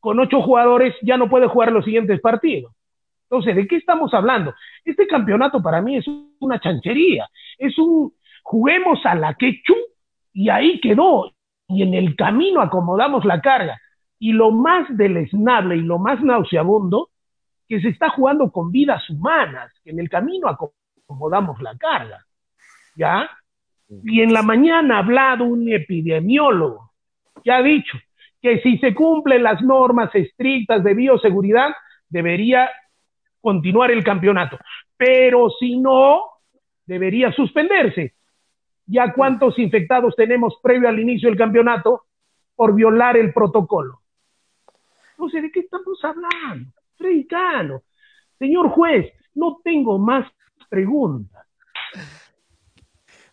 con 0.00 0.20
ocho 0.20 0.42
jugadores 0.42 0.94
ya 1.00 1.16
no 1.16 1.30
puede 1.30 1.46
jugar 1.46 1.72
los 1.72 1.86
siguientes 1.86 2.20
partidos? 2.20 2.74
Entonces, 3.30 3.56
¿de 3.56 3.66
qué 3.66 3.76
estamos 3.76 4.12
hablando? 4.14 4.54
Este 4.84 5.06
campeonato 5.06 5.62
para 5.62 5.82
mí 5.82 5.96
es 5.96 6.06
una 6.40 6.58
chanchería. 6.60 7.28
Es 7.58 7.78
un 7.78 8.12
juguemos 8.42 9.04
a 9.04 9.14
la 9.14 9.34
quechu 9.34 9.74
y 10.32 10.48
ahí 10.48 10.80
quedó. 10.80 11.32
Y 11.68 11.82
en 11.82 11.92
el 11.92 12.16
camino 12.16 12.62
acomodamos 12.62 13.26
la 13.26 13.42
carga 13.42 13.78
y 14.18 14.32
lo 14.32 14.50
más 14.50 14.86
deleznable 14.96 15.76
y 15.76 15.82
lo 15.82 15.98
más 15.98 16.22
nauseabundo, 16.22 17.10
que 17.68 17.80
se 17.80 17.88
está 17.88 18.08
jugando 18.08 18.50
con 18.50 18.72
vidas 18.72 19.08
humanas, 19.10 19.70
que 19.84 19.90
en 19.90 20.00
el 20.00 20.08
camino 20.08 20.48
acomodamos 20.48 21.60
la 21.60 21.76
carga. 21.76 22.24
¿Ya? 22.96 23.28
Y 23.88 24.20
en 24.20 24.32
la 24.32 24.42
mañana 24.42 24.96
ha 24.96 24.98
hablado 24.98 25.44
un 25.44 25.68
epidemiólogo 25.72 26.92
que 27.42 27.50
ha 27.50 27.62
dicho 27.62 27.98
que 28.40 28.60
si 28.60 28.78
se 28.78 28.94
cumplen 28.94 29.42
las 29.42 29.62
normas 29.62 30.14
estrictas 30.14 30.84
de 30.84 30.94
bioseguridad, 30.94 31.70
debería 32.08 32.70
continuar 33.40 33.90
el 33.90 34.04
campeonato. 34.04 34.58
Pero 34.96 35.50
si 35.58 35.78
no, 35.78 36.22
debería 36.86 37.32
suspenderse. 37.32 38.14
¿Ya 38.86 39.12
cuántos 39.12 39.58
infectados 39.58 40.14
tenemos 40.16 40.58
previo 40.62 40.88
al 40.88 40.98
inicio 40.98 41.28
del 41.28 41.38
campeonato 41.38 42.04
por 42.54 42.74
violar 42.74 43.16
el 43.16 43.32
protocolo? 43.32 44.00
No 45.18 45.28
sé 45.28 45.42
de 45.42 45.50
qué 45.50 45.60
estamos 45.60 46.02
hablando. 46.04 46.72
Cano. 47.28 47.82
Señor 48.38 48.70
juez, 48.70 49.12
no 49.34 49.60
tengo 49.62 49.98
más 49.98 50.30
preguntas. 50.68 51.46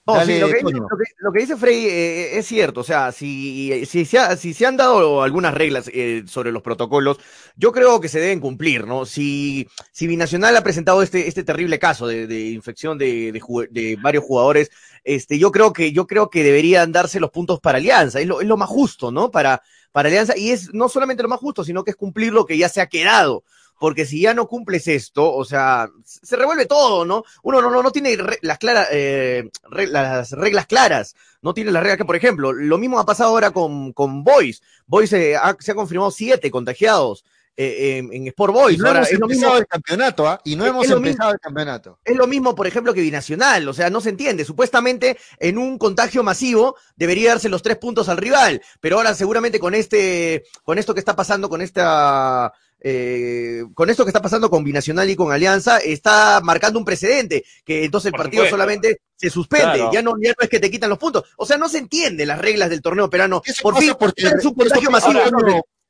Lo, 0.05 1.33
que, 1.33 1.39
dice 1.39 1.57
Frey 1.57 1.87
eh, 1.87 2.37
es 2.37 2.45
cierto, 2.45 2.81
o 2.81 2.83
sea, 2.83 3.11
si, 3.11 3.85
si, 3.87 4.05
se 4.05 4.65
han 4.65 4.77
dado 4.77 5.23
algunas 5.23 5.53
reglas 5.55 5.89
eh, 5.91 6.23
sobre 6.27 6.51
los 6.51 6.61
protocolos, 6.61 7.17
yo 7.55 7.71
creo 7.71 7.99
que 7.99 8.07
se 8.07 8.19
deben 8.19 8.39
cumplir, 8.39 8.85
¿no? 8.85 9.07
Si, 9.07 9.67
si 9.91 10.05
Binacional 10.05 10.55
ha 10.55 10.63
presentado 10.63 11.01
este, 11.01 11.27
este 11.27 11.43
terrible 11.43 11.79
caso 11.79 12.05
de, 12.05 12.49
infección 12.51 12.99
de, 12.99 13.31
de, 13.71 13.97
varios 13.99 14.23
jugadores, 14.23 14.69
este, 15.03 15.39
yo 15.39 15.51
creo 15.51 15.73
que, 15.73 15.91
yo 15.91 16.05
creo 16.05 16.29
que 16.29 16.43
deberían 16.43 16.91
darse 16.91 17.19
los 17.19 17.31
puntos 17.31 17.59
para 17.59 17.79
Alianza, 17.79 18.19
es 18.19 18.27
lo, 18.27 18.41
es 18.41 18.47
lo 18.47 18.57
más 18.57 18.69
justo, 18.69 19.11
¿no? 19.11 19.31
Para, 19.31 19.63
para 19.91 20.09
Alianza, 20.09 20.37
y 20.37 20.51
es 20.51 20.71
no 20.71 20.87
solamente 20.87 21.23
lo 21.23 21.29
más 21.29 21.39
justo, 21.39 21.63
sino 21.63 21.83
que 21.83 21.91
es 21.91 21.97
cumplir 21.97 22.31
lo 22.31 22.45
que 22.45 22.59
ya 22.59 22.69
se 22.69 22.79
ha 22.79 22.87
quedado. 22.87 23.43
Porque 23.79 24.05
si 24.05 24.21
ya 24.21 24.33
no 24.33 24.47
cumples 24.47 24.87
esto, 24.87 25.33
o 25.33 25.43
sea, 25.45 25.89
se 26.03 26.35
revuelve 26.35 26.65
todo, 26.65 27.05
¿no? 27.05 27.23
Uno 27.43 27.61
no, 27.61 27.69
no, 27.69 27.83
no 27.83 27.91
tiene 27.91 28.17
las, 28.41 28.57
claras, 28.57 28.87
eh, 28.91 29.49
las 29.69 30.31
reglas 30.31 30.65
claras, 30.65 31.15
no 31.41 31.53
tiene 31.53 31.71
las 31.71 31.83
reglas 31.83 31.97
que, 31.97 32.05
por 32.05 32.15
ejemplo, 32.15 32.53
lo 32.53 32.77
mismo 32.77 32.99
ha 32.99 33.05
pasado 33.05 33.29
ahora 33.29 33.51
con, 33.51 33.93
con 33.93 34.23
Boys. 34.23 34.61
Boys 34.87 35.09
se 35.09 35.35
ha 35.35 35.55
confirmado 35.75 36.11
siete 36.11 36.49
contagiados. 36.51 37.25
Eh, 37.57 37.99
en 38.11 38.27
Sport 38.27 38.53
Boys. 38.53 38.77
Y 38.77 38.81
no 38.81 38.89
hemos 38.89 39.11
empezado 39.11 39.57
el 39.57 39.65
campeonato, 39.65 40.27
¿ah? 40.27 40.41
Y 40.43 40.57
no 40.57 40.65
hemos 40.65 40.89
empezado 40.89 41.31
el 41.31 41.39
campeonato. 41.39 41.99
Es 42.03 42.17
lo 42.17 42.27
mismo, 42.27 42.53
por 42.53 42.67
ejemplo, 42.67 42.93
que 42.93 42.99
Binacional, 42.99 43.67
o 43.69 43.73
sea, 43.73 43.89
no 43.89 44.01
se 44.01 44.09
entiende. 44.09 44.43
Supuestamente, 44.43 45.17
en 45.39 45.57
un 45.57 45.77
contagio 45.77 46.21
masivo, 46.21 46.75
debería 46.97 47.29
darse 47.29 47.47
los 47.47 47.61
tres 47.61 47.77
puntos 47.77 48.09
al 48.09 48.17
rival, 48.17 48.61
pero 48.81 48.97
ahora 48.97 49.13
seguramente 49.13 49.59
con 49.59 49.73
este, 49.73 50.43
con 50.63 50.77
esto 50.77 50.93
que 50.93 50.99
está 50.99 51.15
pasando, 51.15 51.47
con 51.47 51.61
esta, 51.61 52.51
eh, 52.87 53.65
con 53.73 53.89
esto 53.89 54.05
que 54.05 54.09
está 54.09 54.21
pasando 54.21 54.47
con 54.47 54.63
Binacional 54.63 55.09
y 55.09 55.15
con 55.15 55.31
Alianza, 55.31 55.79
está 55.79 56.39
marcando 56.43 56.77
un 56.77 56.85
precedente, 56.85 57.43
que 57.65 57.83
entonces 57.83 58.13
el 58.13 58.17
partido 58.17 58.47
solamente 58.47 59.01
se 59.15 59.31
suspende, 59.31 59.79
ya, 59.91 60.03
no, 60.03 60.13
ya 60.21 60.33
no 60.37 60.43
es 60.43 60.49
que 60.49 60.59
te 60.59 60.69
quitan 60.69 60.91
los 60.91 60.99
puntos. 60.99 61.23
O 61.37 61.47
sea, 61.47 61.57
no 61.57 61.67
se 61.67 61.79
entiende 61.79 62.27
las 62.27 62.37
reglas 62.37 62.69
del 62.69 62.83
torneo 62.83 63.09
perano. 63.09 63.41
Por 63.63 63.75
fin, 63.79 63.95
porque 63.99 64.27
es 64.27 64.45
un 64.45 64.53
contagio 64.53 64.91
masivo. 64.91 65.19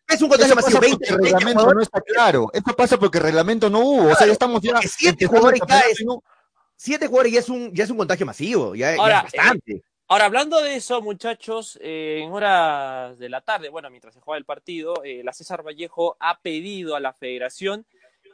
Es 0.07 0.21
un 0.21 0.29
contagio 0.29 0.55
masivo. 0.55 0.79
20, 0.79 1.09
el 1.09 1.17
reglamento 1.21 1.73
no 1.73 1.81
está 1.81 1.99
claro. 1.99 2.49
Esto 2.53 2.73
pasa 2.73 2.97
porque 2.97 3.17
el 3.17 3.25
reglamento 3.25 3.69
no 3.69 3.79
hubo. 3.79 4.11
o 4.11 4.15
sea, 4.15 4.25
ya 4.25 4.31
estamos 4.31 4.61
ya. 4.61 4.79
Siete 4.81 5.25
jugadores 5.25 5.59
ya 5.67 5.81
es, 5.81 5.97
siete 6.77 7.07
jugadores 7.07 7.33
ya 7.33 7.39
es 7.39 7.49
un, 7.49 7.73
ya 7.73 7.83
es 7.83 7.89
un 7.89 7.97
contagio 7.97 8.25
masivo. 8.25 8.73
Ya, 8.73 8.95
ahora, 8.95 9.17
es 9.17 9.33
bastante. 9.33 9.73
Eh, 9.73 9.83
ahora, 10.07 10.25
hablando 10.25 10.61
de 10.61 10.75
eso, 10.75 11.01
muchachos, 11.01 11.77
eh, 11.81 12.21
en 12.23 12.31
horas 12.31 13.17
de 13.17 13.29
la 13.29 13.41
tarde, 13.41 13.69
bueno, 13.69 13.89
mientras 13.89 14.13
se 14.13 14.21
juega 14.21 14.37
el 14.37 14.45
partido, 14.45 15.03
eh, 15.03 15.21
la 15.23 15.33
César 15.33 15.63
Vallejo 15.65 16.17
ha 16.19 16.39
pedido 16.39 16.95
a 16.95 16.99
la 16.99 17.13
federación 17.13 17.85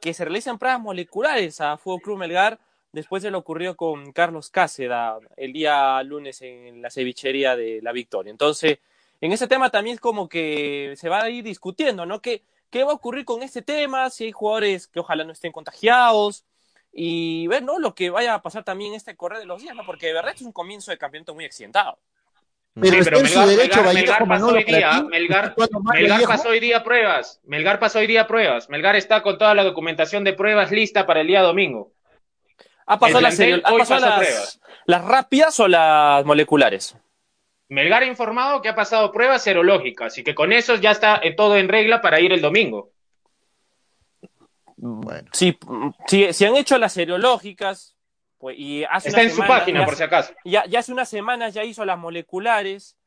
que 0.01 0.13
se 0.13 0.25
realicen 0.25 0.57
pruebas 0.57 0.81
moleculares 0.81 1.61
a 1.61 1.77
Fuego 1.77 1.99
Club 1.99 2.17
Melgar 2.17 2.59
después 2.91 3.23
de 3.23 3.31
lo 3.31 3.37
ocurrido 3.37 3.77
con 3.77 4.11
Carlos 4.11 4.49
Cáceda 4.49 5.17
el 5.37 5.53
día 5.53 6.01
lunes 6.03 6.41
en 6.41 6.81
la 6.81 6.89
cevichería 6.89 7.55
de 7.55 7.81
la 7.81 7.91
Victoria. 7.91 8.31
Entonces, 8.31 8.79
en 9.21 9.31
ese 9.31 9.47
tema 9.47 9.69
también 9.69 9.95
es 9.95 9.99
como 10.01 10.27
que 10.27 10.95
se 10.97 11.07
va 11.07 11.21
a 11.21 11.29
ir 11.29 11.43
discutiendo, 11.43 12.05
¿no? 12.05 12.21
¿Qué, 12.21 12.43
qué 12.69 12.83
va 12.83 12.91
a 12.91 12.95
ocurrir 12.95 13.25
con 13.25 13.43
este 13.43 13.61
tema? 13.61 14.09
Si 14.09 14.25
hay 14.25 14.31
jugadores 14.31 14.87
que 14.87 14.99
ojalá 14.99 15.23
no 15.23 15.31
estén 15.31 15.51
contagiados, 15.51 16.43
y 16.91 17.47
ver 17.47 17.63
¿no? 17.63 17.79
lo 17.79 17.95
que 17.95 18.09
vaya 18.09 18.33
a 18.33 18.41
pasar 18.41 18.63
también 18.63 18.91
en 18.91 18.97
este 18.97 19.15
correr 19.15 19.39
de 19.39 19.45
los 19.45 19.61
días, 19.61 19.75
¿no? 19.75 19.85
porque 19.85 20.07
de 20.07 20.13
verdad 20.13 20.33
es 20.35 20.41
un 20.41 20.51
comienzo 20.51 20.91
de 20.91 20.97
campeonato 20.97 21.33
muy 21.33 21.45
accidentado. 21.45 21.99
Pero, 22.73 23.03
pero 23.03 23.21
Melgar, 23.21 23.47
derecho, 23.49 23.83
Melgar, 23.83 24.27
pasó 24.27 24.47
hoy 24.47 24.63
día, 24.63 25.03
Melgar, 25.03 25.55
Melgar 25.93 26.23
pasó 26.25 26.49
hoy 26.49 26.59
día 26.61 26.83
pruebas, 26.83 27.41
Melgar 27.43 27.79
pasó 27.79 27.99
hoy 27.99 28.07
día 28.07 28.27
pruebas, 28.27 28.69
Melgar 28.69 28.95
está 28.95 29.21
con 29.21 29.37
toda 29.37 29.53
la 29.53 29.65
documentación 29.65 30.23
de 30.23 30.31
pruebas 30.31 30.71
lista 30.71 31.05
para 31.05 31.19
el 31.19 31.27
día 31.27 31.41
domingo. 31.41 31.91
¿Ha 32.85 32.97
pasado, 32.97 33.21
las, 33.21 33.39
¿ha 33.39 33.77
pasado 33.77 33.99
las, 34.01 34.59
las, 34.85 35.03
rápidas 35.03 35.59
o 35.59 35.67
las 35.67 36.25
moleculares? 36.25 36.95
Melgar 37.67 38.03
ha 38.03 38.05
informado 38.05 38.61
que 38.61 38.69
ha 38.69 38.75
pasado 38.75 39.11
pruebas 39.11 39.43
serológicas 39.43 40.17
y 40.17 40.23
que 40.23 40.33
con 40.33 40.53
eso 40.53 40.75
ya 40.75 40.91
está 40.91 41.19
eh, 41.23 41.33
todo 41.33 41.57
en 41.57 41.67
regla 41.67 42.01
para 42.01 42.21
ir 42.21 42.31
el 42.31 42.41
domingo. 42.41 42.91
Bueno. 44.81 45.29
Si, 45.31 45.57
si, 46.07 46.45
han 46.45 46.55
hecho 46.55 46.75
las 46.79 46.93
serológicas, 46.93 47.95
pues, 48.39 48.57
y 48.57 48.83
hace 48.85 49.09
Está 49.09 49.21
en 49.21 49.29
su 49.29 49.41
página, 49.41 49.85
por 49.85 49.95
si 49.95 50.01
acaso. 50.01 50.33
Ya, 50.43 50.65
ya 50.65 50.79
hace 50.79 50.91
unas 50.91 51.07
semanas 51.07 51.53
ya 51.53 51.63
hizo 51.63 51.85
las 51.85 51.99
moleculares. 51.99 52.97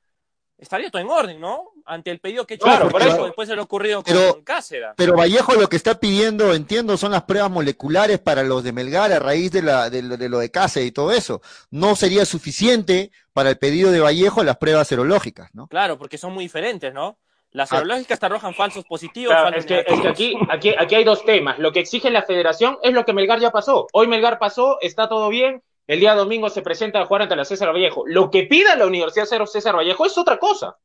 Estaría 0.57 0.89
todo 0.89 1.03
en 1.03 1.11
orden, 1.11 1.41
¿no? 1.41 1.73
Ante 1.85 2.13
el 2.13 2.21
pedido 2.21 2.47
que 2.47 2.55
he 2.55 2.57
hecho 2.57 2.67
claro, 2.67 2.89
después 3.25 3.49
de 3.49 3.57
lo 3.57 3.65
ocurrido 3.65 4.05
con 4.05 4.15
pero, 4.15 4.45
Cáceres. 4.45 4.91
Pero 4.97 5.17
Vallejo 5.17 5.55
lo 5.57 5.69
que 5.69 5.75
está 5.75 5.99
pidiendo, 5.99 6.55
entiendo, 6.55 6.97
son 6.97 7.11
las 7.11 7.25
pruebas 7.25 7.51
moleculares 7.51 8.21
para 8.21 8.45
los 8.45 8.63
de 8.63 8.73
Melgar 8.73 9.13
a 9.13 9.19
raíz 9.19 9.51
de, 9.51 9.63
la, 9.63 9.91
de, 9.91 10.03
de 10.03 10.29
lo 10.29 10.39
de 10.39 10.53
Cáceres 10.53 10.89
y 10.89 10.93
todo 10.93 11.11
eso. 11.11 11.43
No 11.73 11.97
sería 11.97 12.25
suficiente 12.25 13.11
para 13.33 13.51
el 13.51 13.59
pedido 13.59 13.91
de 13.91 13.99
Vallejo 13.99 14.45
las 14.45 14.59
pruebas 14.59 14.87
serológicas, 14.87 15.53
¿no? 15.53 15.67
Claro, 15.67 15.99
porque 15.99 16.19
son 16.19 16.33
muy 16.33 16.45
diferentes, 16.45 16.95
¿no? 16.95 17.19
Las 17.55 17.73
ah. 17.73 17.77
serológicas 17.77 18.19
te 18.19 18.27
arrojan 18.27 18.53
falsos 18.53 18.85
positivos. 18.85 19.33
es, 19.55 19.64
que, 19.64 19.85
aquí, 20.09 20.37
aquí, 20.51 20.75
aquí 20.77 20.95
hay 20.97 21.05
dos 21.05 21.25
temas. 21.25 21.57
Lo 21.61 21.73
que 21.73 21.79
exige 21.79 22.11
la 22.11 22.23
federación 22.23 22.79
es 22.83 22.93
lo 22.93 23.05
que 23.05 23.12
Melgar 23.12 23.38
ya 23.38 23.53
pasó. 23.53 23.87
Hoy 23.93 24.09
Melgar 24.09 24.40
pasó, 24.40 24.79
está 24.81 25.09
todo 25.09 25.29
bien. 25.29 25.62
El 25.87 26.01
día 26.01 26.14
domingo 26.14 26.51
se 26.51 26.62
presenta 26.62 27.01
a 27.01 27.07
jugar 27.07 27.23
ante 27.23 27.37
la 27.37 27.45
César 27.45 27.73
Vallejo. 27.73 28.03
Lo 28.07 28.29
que 28.31 28.43
pida 28.43 28.75
la 28.75 28.87
Universidad 28.87 29.27
Cero 29.29 29.47
César 29.47 29.77
Vallejo 29.77 30.05
es 30.05 30.19
otra 30.19 30.38
cosa. 30.38 30.79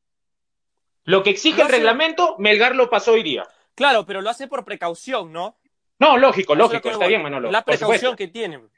Lo 1.05 1.23
que 1.23 1.31
exige 1.31 1.63
el 1.63 1.69
reglamento, 1.69 2.35
Melgar 2.37 2.75
lo 2.75 2.87
pasó 2.87 3.13
hoy 3.13 3.23
día. 3.23 3.47
Claro, 3.73 4.05
pero 4.05 4.21
lo 4.21 4.29
hace 4.29 4.47
por 4.47 4.63
precaución, 4.63 5.33
¿no? 5.33 5.57
No, 5.97 6.17
lógico, 6.17 6.53
lógico, 6.53 6.89
está 6.89 7.07
bien, 7.07 7.23
Manolo. 7.23 7.49
La 7.49 7.65
precaución 7.65 8.15
que 8.15 8.27
tienen 8.27 8.69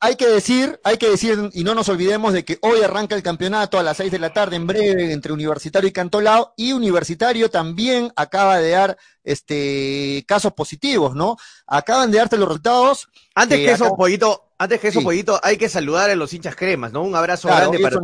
hay 0.00 0.16
que 0.16 0.26
decir, 0.26 0.80
hay 0.82 0.96
que 0.96 1.10
decir, 1.10 1.50
y 1.52 1.62
no 1.62 1.74
nos 1.74 1.90
olvidemos 1.90 2.32
de 2.32 2.44
que 2.44 2.58
hoy 2.62 2.80
arranca 2.80 3.14
el 3.14 3.22
campeonato 3.22 3.78
a 3.78 3.82
las 3.82 3.98
seis 3.98 4.10
de 4.10 4.18
la 4.18 4.32
tarde, 4.32 4.56
en 4.56 4.66
breve, 4.66 5.12
entre 5.12 5.32
Universitario 5.32 5.88
y 5.88 5.92
Cantolao, 5.92 6.54
y 6.56 6.72
Universitario 6.72 7.50
también 7.50 8.10
acaba 8.16 8.58
de 8.58 8.70
dar 8.70 8.98
este 9.24 10.24
casos 10.26 10.54
positivos, 10.54 11.14
¿no? 11.14 11.36
Acaban 11.66 12.10
de 12.10 12.18
darte 12.18 12.38
los 12.38 12.48
resultados. 12.48 13.08
Antes 13.34 13.58
que 13.58 13.72
eso, 13.72 13.94
Pollito, 13.94 14.49
antes 14.62 14.78
que 14.78 14.88
eso, 14.88 15.00
Pollito, 15.00 15.40
hay 15.42 15.56
que 15.56 15.70
saludar 15.70 16.10
a 16.10 16.14
los 16.14 16.34
hinchas 16.34 16.54
cremas, 16.54 16.92
¿no? 16.92 17.02
Un 17.02 17.16
abrazo 17.16 17.48
grande 17.48 17.78
para, 17.78 17.98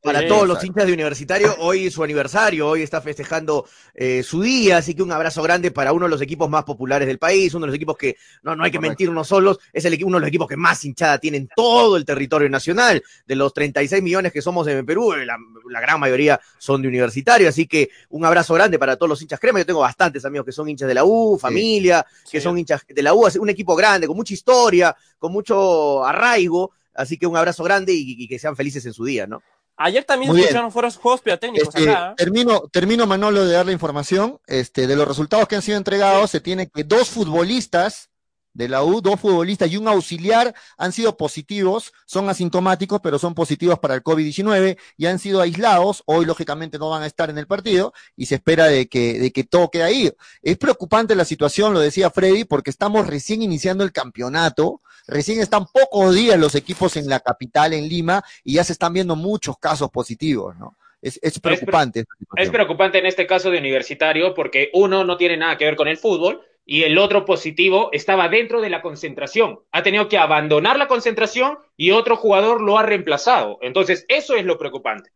para 0.00 0.28
todos 0.28 0.46
los 0.46 0.62
hinchas 0.62 0.86
de 0.86 0.92
Universitario. 0.92 1.56
Hoy 1.58 1.86
es 1.86 1.94
su 1.94 2.04
aniversario, 2.04 2.68
hoy 2.68 2.82
está 2.82 3.00
festejando 3.00 3.66
eh, 3.92 4.22
su 4.22 4.40
día, 4.40 4.76
así 4.76 4.94
que 4.94 5.02
un 5.02 5.10
abrazo 5.10 5.42
grande 5.42 5.72
para 5.72 5.92
uno 5.92 6.06
de 6.06 6.10
los 6.10 6.22
equipos 6.22 6.48
más 6.48 6.62
populares 6.62 7.08
del 7.08 7.18
país, 7.18 7.54
uno 7.54 7.66
de 7.66 7.70
los 7.70 7.74
equipos 7.74 7.96
que, 7.96 8.16
no, 8.44 8.54
no 8.54 8.62
hay 8.62 8.70
que 8.70 8.78
mentirnos 8.78 9.26
solos, 9.26 9.58
es 9.72 9.84
el, 9.84 9.98
uno 10.04 10.18
de 10.18 10.20
los 10.20 10.28
equipos 10.28 10.46
que 10.46 10.56
más 10.56 10.84
hinchada 10.84 11.18
tiene 11.18 11.38
en 11.38 11.48
todo 11.56 11.96
el 11.96 12.04
territorio 12.04 12.48
nacional. 12.48 13.02
De 13.26 13.34
los 13.34 13.52
36 13.52 14.00
millones 14.00 14.32
que 14.32 14.42
somos 14.42 14.68
en 14.68 14.86
Perú, 14.86 15.12
la, 15.26 15.36
la 15.70 15.80
gran 15.80 15.98
mayoría 15.98 16.40
son 16.56 16.82
de 16.82 16.86
Universitario, 16.86 17.48
así 17.48 17.66
que 17.66 17.90
un 18.10 18.24
abrazo 18.24 18.54
grande 18.54 18.78
para 18.78 18.94
todos 18.94 19.08
los 19.08 19.22
hinchas 19.22 19.40
cremas. 19.40 19.62
Yo 19.62 19.66
tengo 19.66 19.80
bastantes 19.80 20.24
amigos 20.24 20.46
que 20.46 20.52
son 20.52 20.68
hinchas 20.68 20.86
de 20.86 20.94
la 20.94 21.02
U, 21.04 21.36
familia, 21.36 22.06
que 22.30 22.40
son 22.40 22.56
hinchas 22.56 22.84
de 22.88 23.02
la 23.02 23.12
U, 23.12 23.26
un 23.40 23.50
equipo 23.50 23.74
grande, 23.74 24.06
con 24.06 24.16
mucha 24.16 24.34
historia, 24.34 24.96
con 25.18 25.32
mucho 25.32 25.79
arraigo, 26.04 26.72
así 26.94 27.18
que 27.18 27.26
un 27.26 27.36
abrazo 27.36 27.64
grande 27.64 27.92
y, 27.94 28.28
que 28.28 28.38
sean 28.38 28.56
felices 28.56 28.84
en 28.86 28.92
su 28.92 29.04
día, 29.04 29.26
¿no? 29.26 29.42
Ayer 29.76 30.04
también 30.04 30.36
escucharon 30.36 30.70
fueros 30.70 30.98
juegos 30.98 31.22
pirotécnicos 31.22 31.74
este, 31.74 31.90
acá. 31.90 32.10
¿eh? 32.10 32.14
Termino, 32.16 32.68
termino, 32.70 33.06
Manolo, 33.06 33.46
de 33.46 33.54
dar 33.54 33.64
la 33.64 33.72
información. 33.72 34.38
Este, 34.46 34.86
de 34.86 34.94
los 34.94 35.08
resultados 35.08 35.48
que 35.48 35.56
han 35.56 35.62
sido 35.62 35.78
entregados, 35.78 36.30
se 36.30 36.40
tiene 36.40 36.68
que 36.68 36.84
dos 36.84 37.08
futbolistas 37.08 38.09
de 38.52 38.68
la 38.68 38.82
U, 38.82 39.00
dos 39.00 39.20
futbolistas 39.20 39.70
y 39.70 39.76
un 39.76 39.88
auxiliar 39.88 40.54
han 40.76 40.92
sido 40.92 41.16
positivos, 41.16 41.92
son 42.06 42.28
asintomáticos, 42.28 43.00
pero 43.00 43.18
son 43.18 43.34
positivos 43.34 43.78
para 43.78 43.94
el 43.94 44.02
COVID-19 44.02 44.78
y 44.96 45.06
han 45.06 45.18
sido 45.18 45.40
aislados. 45.40 46.02
Hoy, 46.06 46.26
lógicamente, 46.26 46.78
no 46.78 46.90
van 46.90 47.02
a 47.02 47.06
estar 47.06 47.30
en 47.30 47.38
el 47.38 47.46
partido 47.46 47.92
y 48.16 48.26
se 48.26 48.36
espera 48.36 48.66
de 48.66 48.88
que, 48.88 49.18
de 49.18 49.30
que 49.32 49.44
todo 49.44 49.70
quede 49.70 49.84
ahí. 49.84 50.12
Es 50.42 50.58
preocupante 50.58 51.14
la 51.14 51.24
situación, 51.24 51.72
lo 51.72 51.80
decía 51.80 52.10
Freddy, 52.10 52.44
porque 52.44 52.70
estamos 52.70 53.06
recién 53.06 53.42
iniciando 53.42 53.84
el 53.84 53.92
campeonato, 53.92 54.80
recién 55.06 55.40
están 55.40 55.66
pocos 55.66 56.14
días 56.14 56.38
los 56.38 56.54
equipos 56.54 56.96
en 56.96 57.08
la 57.08 57.20
capital, 57.20 57.72
en 57.72 57.88
Lima, 57.88 58.22
y 58.44 58.54
ya 58.54 58.64
se 58.64 58.72
están 58.72 58.92
viendo 58.92 59.16
muchos 59.16 59.58
casos 59.58 59.90
positivos, 59.90 60.56
¿no? 60.56 60.76
Es, 61.02 61.18
es 61.22 61.40
preocupante. 61.40 62.04
es 62.36 62.50
preocupante 62.50 62.98
en 62.98 63.06
este 63.06 63.26
caso 63.26 63.50
de 63.50 63.58
universitario 63.58 64.34
porque 64.34 64.70
uno 64.74 65.02
no 65.02 65.16
tiene 65.16 65.38
nada 65.38 65.56
que 65.56 65.64
ver 65.64 65.74
con 65.74 65.88
el 65.88 65.96
fútbol 65.96 66.42
y 66.72 66.84
el 66.84 66.98
otro 66.98 67.24
positivo 67.24 67.88
estaba 67.90 68.28
dentro 68.28 68.60
de 68.60 68.70
la 68.70 68.80
concentración. 68.80 69.58
Ha 69.72 69.82
tenido 69.82 70.08
que 70.08 70.18
abandonar 70.18 70.78
la 70.78 70.86
concentración 70.86 71.58
y 71.76 71.90
otro 71.90 72.14
jugador 72.14 72.60
lo 72.60 72.78
ha 72.78 72.84
reemplazado. 72.84 73.58
Entonces, 73.60 74.06
eso 74.06 74.36
es 74.36 74.44
lo 74.44 74.56
preocupante. 74.56 75.10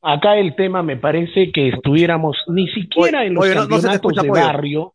Acá 0.00 0.36
el 0.36 0.54
tema 0.54 0.84
me 0.84 0.96
parece 0.96 1.50
que 1.50 1.70
estuviéramos 1.70 2.36
ni 2.46 2.68
siquiera 2.68 3.24
en 3.24 3.34
los 3.34 3.48
campeonatos 3.52 4.14
de 4.14 4.30
barrio, 4.30 4.94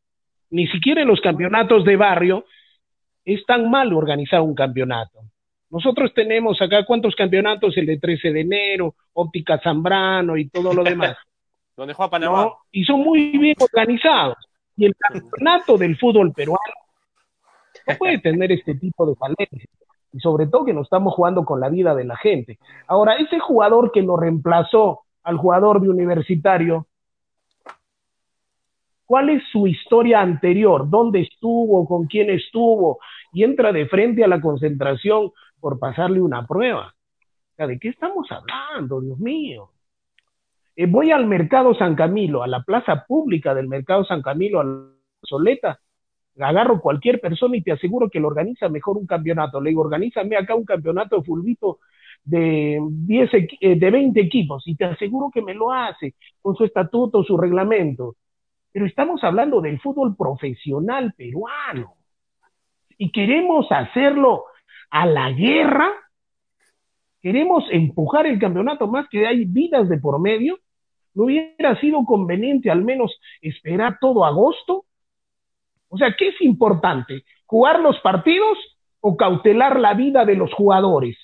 ni 0.52 0.66
siquiera 0.68 1.02
en 1.02 1.10
los 1.10 1.20
campeonatos 1.20 1.84
de 1.84 1.98
barrio, 1.98 2.46
es 3.26 3.46
tan 3.46 3.70
mal 3.70 3.92
organizar 3.92 4.40
un 4.40 4.56
campeonato. 4.56 5.20
Nosotros 5.70 6.14
tenemos 6.14 6.62
acá 6.62 6.86
cuántos 6.86 7.16
campeonatos, 7.16 7.76
el 7.76 7.86
de 7.86 8.00
13 8.00 8.32
de 8.32 8.40
enero, 8.40 8.96
Óptica 9.12 9.60
Zambrano 9.62 10.38
y 10.38 10.48
todo 10.48 10.74
lo 10.74 10.86
demás. 10.86 11.18
donde 11.80 11.94
juega 11.94 12.10
Panamá. 12.10 12.52
y 12.72 12.84
son 12.84 13.00
muy 13.00 13.38
bien 13.38 13.56
organizados. 13.60 14.38
Y 14.76 14.86
el 14.86 14.96
campeonato 14.96 15.78
del 15.78 15.98
fútbol 15.98 16.34
peruano 16.34 16.60
no 17.88 17.96
puede 17.98 18.20
tener 18.20 18.52
este 18.52 18.76
tipo 18.76 19.06
de 19.06 19.16
falencias. 19.16 19.70
Y 20.12 20.20
sobre 20.20 20.48
todo 20.48 20.66
que 20.66 20.74
no 20.74 20.82
estamos 20.82 21.14
jugando 21.14 21.46
con 21.46 21.60
la 21.60 21.70
vida 21.70 21.96
de 21.96 22.04
la 22.04 22.18
gente. 22.18 22.60
Ahora, 22.88 23.16
ese 23.16 23.40
jugador 23.40 23.92
que 23.92 24.02
lo 24.02 24.18
reemplazó 24.18 25.02
al 25.24 25.38
jugador 25.38 25.80
de 25.82 25.90
universitario, 25.90 26.88
¿cuál 29.06 29.30
es 29.30 29.44
su 29.52 29.68
historia 29.68 30.20
anterior? 30.20 30.90
¿Dónde 30.90 31.22
estuvo? 31.22 31.88
¿Con 31.88 32.08
quién 32.08 32.30
estuvo? 32.30 33.00
Y 33.32 33.44
entra 33.44 33.72
de 33.72 33.88
frente 33.88 34.24
a 34.24 34.28
la 34.28 34.42
concentración 34.42 35.32
por 35.62 35.80
pasarle 35.80 36.22
una 36.22 36.46
prueba. 36.46 36.94
¿de 37.58 37.78
qué 37.78 37.90
estamos 37.90 38.26
hablando, 38.32 39.02
Dios 39.02 39.20
mío? 39.20 39.70
Eh, 40.82 40.86
voy 40.86 41.12
al 41.12 41.26
Mercado 41.26 41.74
San 41.76 41.94
Camilo, 41.94 42.42
a 42.42 42.48
la 42.48 42.64
plaza 42.64 43.04
pública 43.06 43.54
del 43.54 43.68
Mercado 43.68 44.06
San 44.06 44.22
Camilo, 44.22 44.62
a 44.62 44.64
la 44.64 44.88
Soleta, 45.24 45.78
agarro 46.40 46.80
cualquier 46.80 47.20
persona 47.20 47.58
y 47.58 47.62
te 47.62 47.74
aseguro 47.74 48.10
que 48.10 48.22
lo 48.22 48.30
organiza 48.30 48.70
mejor 48.70 48.96
un 48.96 49.06
campeonato. 49.06 49.60
Le 49.60 49.72
digo, 49.72 49.82
organízame 49.82 50.38
acá 50.38 50.56
un 50.56 50.64
campeonato 50.64 51.18
de 51.18 51.24
fulbito 51.24 51.80
de, 52.24 52.80
10, 52.82 53.30
eh, 53.60 53.76
de 53.76 53.92
20 53.92 54.22
equipos 54.22 54.66
y 54.68 54.76
te 54.78 54.86
aseguro 54.86 55.30
que 55.30 55.42
me 55.42 55.54
lo 55.54 55.70
hace 55.70 56.16
con 56.42 56.56
su 56.56 56.64
estatuto, 56.64 57.26
su 57.26 57.36
reglamento. 57.36 58.16
Pero 58.72 58.86
estamos 58.86 59.22
hablando 59.26 59.60
del 59.60 59.82
fútbol 59.82 60.16
profesional 60.16 61.14
peruano 61.18 61.96
y 62.98 63.12
queremos 63.12 63.70
hacerlo 63.70 64.46
a 64.92 65.06
la 65.06 65.30
guerra, 65.34 65.92
queremos 67.22 67.66
empujar 67.70 68.28
el 68.28 68.40
campeonato 68.40 68.88
más 68.88 69.10
que 69.10 69.28
hay 69.28 69.44
vidas 69.44 69.90
de 69.90 69.98
por 69.98 70.22
medio 70.22 70.58
¿No 71.20 71.26
hubiera 71.26 71.78
sido 71.82 72.06
conveniente 72.06 72.72
al 72.72 72.82
menos 72.82 73.20
esperar 73.42 73.98
todo 74.00 74.24
agosto? 74.24 74.86
O 75.90 75.98
sea, 75.98 76.16
¿qué 76.18 76.30
es 76.30 76.40
importante? 76.40 77.26
¿Jugar 77.46 77.82
los 77.82 78.00
partidos 78.00 78.58
o 79.02 79.18
cautelar 79.18 79.82
la 79.82 79.96
vida 79.96 80.24
de 80.24 80.36
los 80.36 80.54
jugadores? 80.54 81.18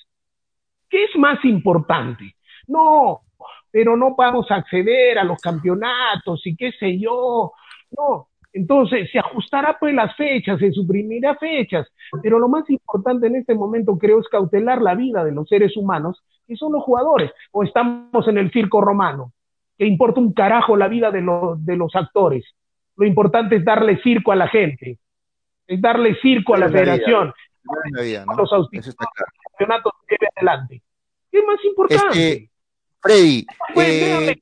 ¿Qué 0.90 1.04
es 1.04 1.16
más 1.16 1.42
importante? 1.46 2.34
No, 2.66 3.22
pero 3.70 3.96
no 3.96 4.14
vamos 4.14 4.50
a 4.50 4.56
acceder 4.56 5.18
a 5.18 5.24
los 5.24 5.40
campeonatos 5.40 6.46
y 6.46 6.54
qué 6.54 6.72
sé 6.72 6.98
yo. 6.98 7.52
No, 7.96 8.28
entonces 8.52 9.10
se 9.10 9.18
ajustará 9.18 9.78
pues 9.80 9.94
las 9.94 10.14
fechas, 10.14 10.58
se 10.58 10.72
suprimirá 10.72 11.36
fechas, 11.36 11.88
pero 12.22 12.38
lo 12.38 12.48
más 12.48 12.68
importante 12.68 13.28
en 13.28 13.36
este 13.36 13.54
momento 13.54 13.96
creo 13.96 14.20
es 14.20 14.28
cautelar 14.28 14.82
la 14.82 14.94
vida 14.94 15.24
de 15.24 15.32
los 15.32 15.48
seres 15.48 15.74
humanos, 15.74 16.22
que 16.46 16.54
son 16.54 16.72
los 16.72 16.84
jugadores, 16.84 17.32
o 17.50 17.62
estamos 17.62 18.28
en 18.28 18.36
el 18.36 18.52
circo 18.52 18.82
romano 18.82 19.32
que 19.78 19.86
importa 19.86 20.20
un 20.20 20.32
carajo 20.32 20.76
la 20.76 20.88
vida 20.88 21.10
de, 21.10 21.22
de 21.58 21.76
los 21.76 21.94
actores. 21.94 22.44
Lo 22.96 23.06
importante 23.06 23.56
es 23.56 23.64
darle 23.64 24.00
circo 24.02 24.32
a 24.32 24.36
la 24.36 24.48
gente, 24.48 24.98
es 25.66 25.80
darle 25.80 26.14
circo 26.22 26.54
a 26.54 26.58
la 26.58 26.68
federación, 26.68 27.32
a 28.26 28.34
los 28.34 28.50
campeonatos 29.58 29.92
que 30.08 30.16
adelante. 30.36 30.82
¿Qué 31.30 31.42
más 31.42 31.62
importante? 31.64 32.50
Freddy, 33.00 33.46
eh, 33.76 34.34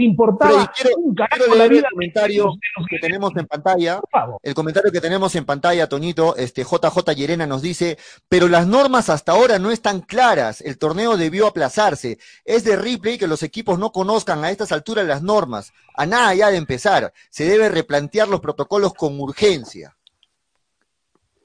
te 0.00 0.04
importaba 0.04 0.72
quiero, 0.74 0.96
un 0.96 1.14
carajo 1.14 1.54
la 1.54 1.68
vida. 1.68 1.88
El 1.88 1.92
comentario 1.92 2.56
que 2.88 2.98
tenemos 2.98 3.36
en 3.36 3.46
pantalla, 3.46 4.00
el 4.42 4.54
comentario 4.54 4.92
que 4.92 5.00
tenemos 5.00 5.34
en 5.34 5.44
pantalla, 5.44 5.88
Toñito, 5.88 6.36
este 6.36 6.62
JJ 6.62 7.14
Llerena 7.14 7.46
nos 7.46 7.60
dice, 7.60 7.98
pero 8.28 8.48
las 8.48 8.66
normas 8.66 9.10
hasta 9.10 9.32
ahora 9.32 9.58
no 9.58 9.70
están 9.70 10.00
claras, 10.00 10.62
el 10.62 10.78
torneo 10.78 11.16
debió 11.18 11.46
aplazarse. 11.46 12.18
Es 12.44 12.64
de 12.64 12.76
replay 12.76 13.18
que 13.18 13.26
los 13.26 13.42
equipos 13.42 13.78
no 13.78 13.92
conozcan 13.92 14.42
a 14.42 14.50
estas 14.50 14.72
alturas 14.72 15.06
las 15.06 15.22
normas. 15.22 15.72
A 15.94 16.06
nada 16.06 16.34
ya 16.34 16.50
de 16.50 16.56
empezar, 16.56 17.12
se 17.28 17.44
debe 17.44 17.68
replantear 17.68 18.28
los 18.28 18.40
protocolos 18.40 18.94
con 18.94 19.20
urgencia. 19.20 19.96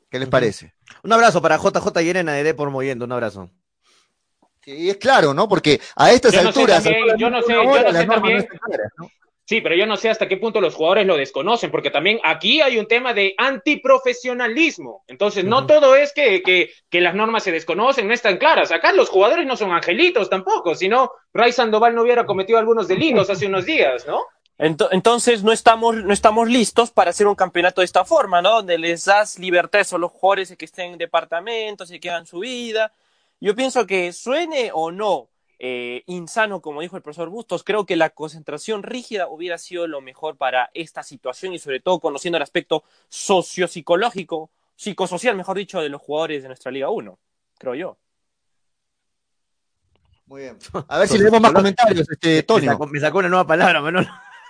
¿Qué 0.10 0.20
les 0.20 0.30
parece? 0.30 0.74
Un 1.04 1.12
abrazo 1.12 1.42
para 1.42 1.58
JJ 1.58 2.00
Llerena 2.02 2.32
de 2.32 2.44
Depor 2.44 2.70
Moviendo, 2.70 3.04
un 3.04 3.12
abrazo. 3.12 3.50
Y 4.66 4.90
es 4.90 4.98
claro, 4.98 5.34
¿no? 5.34 5.48
Porque 5.48 5.80
a 5.96 6.12
estas 6.12 6.36
alturas. 6.36 6.84
yo 7.18 7.30
no 7.30 7.42
sé, 7.42 7.54
yo 7.54 7.84
no 7.84 7.92
sé 7.92 8.06
también. 8.06 8.48
Sí, 9.48 9.62
pero 9.62 9.76
yo 9.76 9.86
no 9.86 9.96
sé 9.96 10.10
hasta 10.10 10.28
qué 10.28 10.38
punto 10.38 10.60
los 10.60 10.74
jugadores 10.74 11.06
lo 11.06 11.18
desconocen, 11.18 11.70
porque 11.70 11.92
también 11.92 12.20
aquí 12.24 12.62
hay 12.62 12.80
un 12.80 12.88
tema 12.88 13.14
de 13.14 13.36
antiprofesionalismo. 13.38 15.04
Entonces, 15.08 15.46
no 15.46 15.68
todo 15.68 15.96
es 15.96 16.14
que, 16.14 16.42
que, 16.42 16.72
que, 16.90 17.00
las 17.00 17.14
normas 17.14 17.44
se 17.44 17.52
desconocen, 17.52 18.08
no 18.08 18.14
están 18.16 18.38
claras. 18.38 18.72
Acá 18.72 18.92
los 18.92 19.08
jugadores 19.08 19.46
no 19.46 19.56
son 19.56 19.72
angelitos 19.72 20.32
tampoco, 20.32 20.74
si 20.74 20.90
no, 20.90 21.12
Ray 21.32 21.52
Sandoval 21.52 21.94
no 21.94 22.02
hubiera 22.02 22.26
cometido 22.26 22.58
algunos 22.58 22.88
delitos 22.88 23.30
hace 23.30 23.46
unos 23.46 23.66
días, 23.66 24.08
¿no? 24.08 24.24
Entonces 24.58 25.44
no 25.44 25.52
estamos, 25.52 25.96
no 25.96 26.14
estamos 26.14 26.50
listos 26.50 26.90
para 26.90 27.12
hacer 27.12 27.28
un 27.28 27.36
campeonato 27.36 27.82
de 27.82 27.86
esta 27.86 28.04
forma, 28.04 28.42
¿no? 28.42 28.52
Donde 28.52 28.80
les 28.80 29.06
das 29.06 29.38
libertad 29.38 29.86
a 29.92 29.98
los 30.00 30.12
jugadores 30.12 30.56
que 30.58 30.66
estén 30.66 30.94
en 30.94 30.98
departamentos 30.98 31.92
y 31.92 32.00
que 32.00 32.10
hagan 32.10 32.26
su 32.26 32.40
vida 32.40 32.92
yo 33.40 33.56
pienso 33.56 33.86
que 33.86 34.14
suene 34.14 34.72
o 34.74 34.92
no 34.92 35.30
eh, 35.58 36.04
insano, 36.08 36.62
como 36.62 36.82
dijo 36.82 36.98
el 36.98 37.02
profesor 37.02 37.30
Bustos, 37.30 37.64
creo 37.64 37.86
que 37.86 37.96
la 37.96 38.10
concentración 38.10 38.84
rígida 38.84 39.28
hubiera 39.28 39.58
sido 39.58 39.88
lo 39.88 40.02
mejor 40.02 40.38
para 40.38 40.70
esta 40.74 41.02
situación 41.02 41.54
y 41.54 41.60
sobre 41.60 41.80
todo 41.80 42.00
conociendo 42.00 42.38
el 42.38 42.44
aspecto 42.44 42.84
sociopsicológico, 43.08 44.52
psicosocial, 44.76 45.36
mejor 45.36 45.58
dicho, 45.58 45.82
de 45.82 45.90
los 45.90 46.02
jugadores 46.02 46.44
de 46.44 46.50
nuestra 46.50 46.72
Liga 46.72 46.90
1, 46.90 47.18
creo 47.58 47.76
yo. 47.76 47.98
Muy 50.26 50.42
bien. 50.42 50.58
A 50.90 51.00
ver 51.00 51.08
si 51.08 51.18
leemos 51.18 51.40
más 51.40 51.54
comentarios, 51.54 52.10
este, 52.10 52.44
Tony. 52.44 52.68
Me 52.92 53.00
sacó, 53.00 53.20
una 53.20 53.30
nueva 53.30 53.48
palabra, 53.48 53.82
Manuel. 53.82 54.08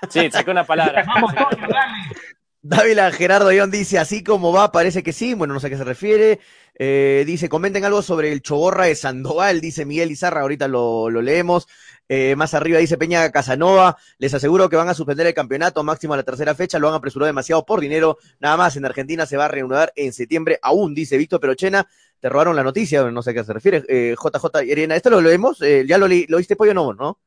Sí, 0.10 0.32
sacó 0.32 0.52
una 0.52 0.66
palabra. 0.66 1.04
Vamos, 1.06 1.34
Tony, 1.36 1.62
Dávila 2.68 3.12
Gerardo 3.12 3.52
Ión 3.52 3.70
dice, 3.70 4.00
así 4.00 4.24
como 4.24 4.52
va, 4.52 4.72
parece 4.72 5.04
que 5.04 5.14
sí, 5.14 5.36
bueno, 5.36 5.54
no 5.54 5.60
sé 5.60 5.68
a 5.68 5.70
qué 5.70 5.78
se 5.78 5.84
refiere. 5.84 6.40
Eh, 6.80 7.24
dice, 7.28 7.48
comenten 7.48 7.86
algo 7.86 8.02
sobre 8.02 8.32
el 8.32 8.42
Choborra 8.42 8.86
de 8.86 8.96
Sandoval, 8.96 9.62
dice 9.62 9.86
Miguel 9.86 10.10
Izarra, 10.10 10.42
ahorita 10.42 10.68
lo, 10.68 11.12
leemos. 11.12 11.68
Eh, 12.10 12.36
más 12.36 12.56
arriba 12.56 12.80
dice 12.80 12.98
Peña 12.98 13.32
Casanova, 13.32 13.98
les 14.18 14.34
aseguro 14.34 14.68
que 14.68 14.78
van 14.78 14.90
a 14.90 14.96
suspender 14.96 15.28
el 15.28 15.36
campeonato 15.36 15.84
máximo 15.84 16.16
a 16.16 16.18
la 16.18 16.24
tercera 16.24 16.56
fecha, 16.56 16.80
lo 16.80 16.90
han 16.90 16.96
apresurado 16.96 17.28
demasiado 17.28 17.68
por 17.68 17.82
dinero, 17.82 18.18
nada 18.40 18.58
más, 18.58 18.76
en 18.78 18.86
Argentina 18.86 19.28
se 19.28 19.38
va 19.38 19.46
a 19.46 19.48
reanudar 19.48 19.94
en 19.96 20.12
septiembre 20.12 20.58
aún, 20.64 20.96
dice 20.96 21.18
Víctor 21.18 21.40
Perochena, 21.40 21.88
te 22.20 22.30
robaron 22.30 22.56
la 22.56 22.64
noticia, 22.64 23.04
no 23.12 23.22
sé 23.22 23.30
a 23.30 23.34
qué 23.36 23.44
se 23.44 23.54
refiere, 23.54 23.84
eh, 23.88 24.16
JJ 24.16 24.64
Irena, 24.66 24.96
¿esto 24.96 25.12
lo 25.12 25.22
leemos? 25.22 25.62
Eh, 25.62 25.86
¿Ya 25.88 26.00
lo, 26.00 26.08
lo 26.08 26.38
oíste, 26.38 26.56
Pollo? 26.56 26.74
No, 26.74 26.94
¿no? 26.96 27.20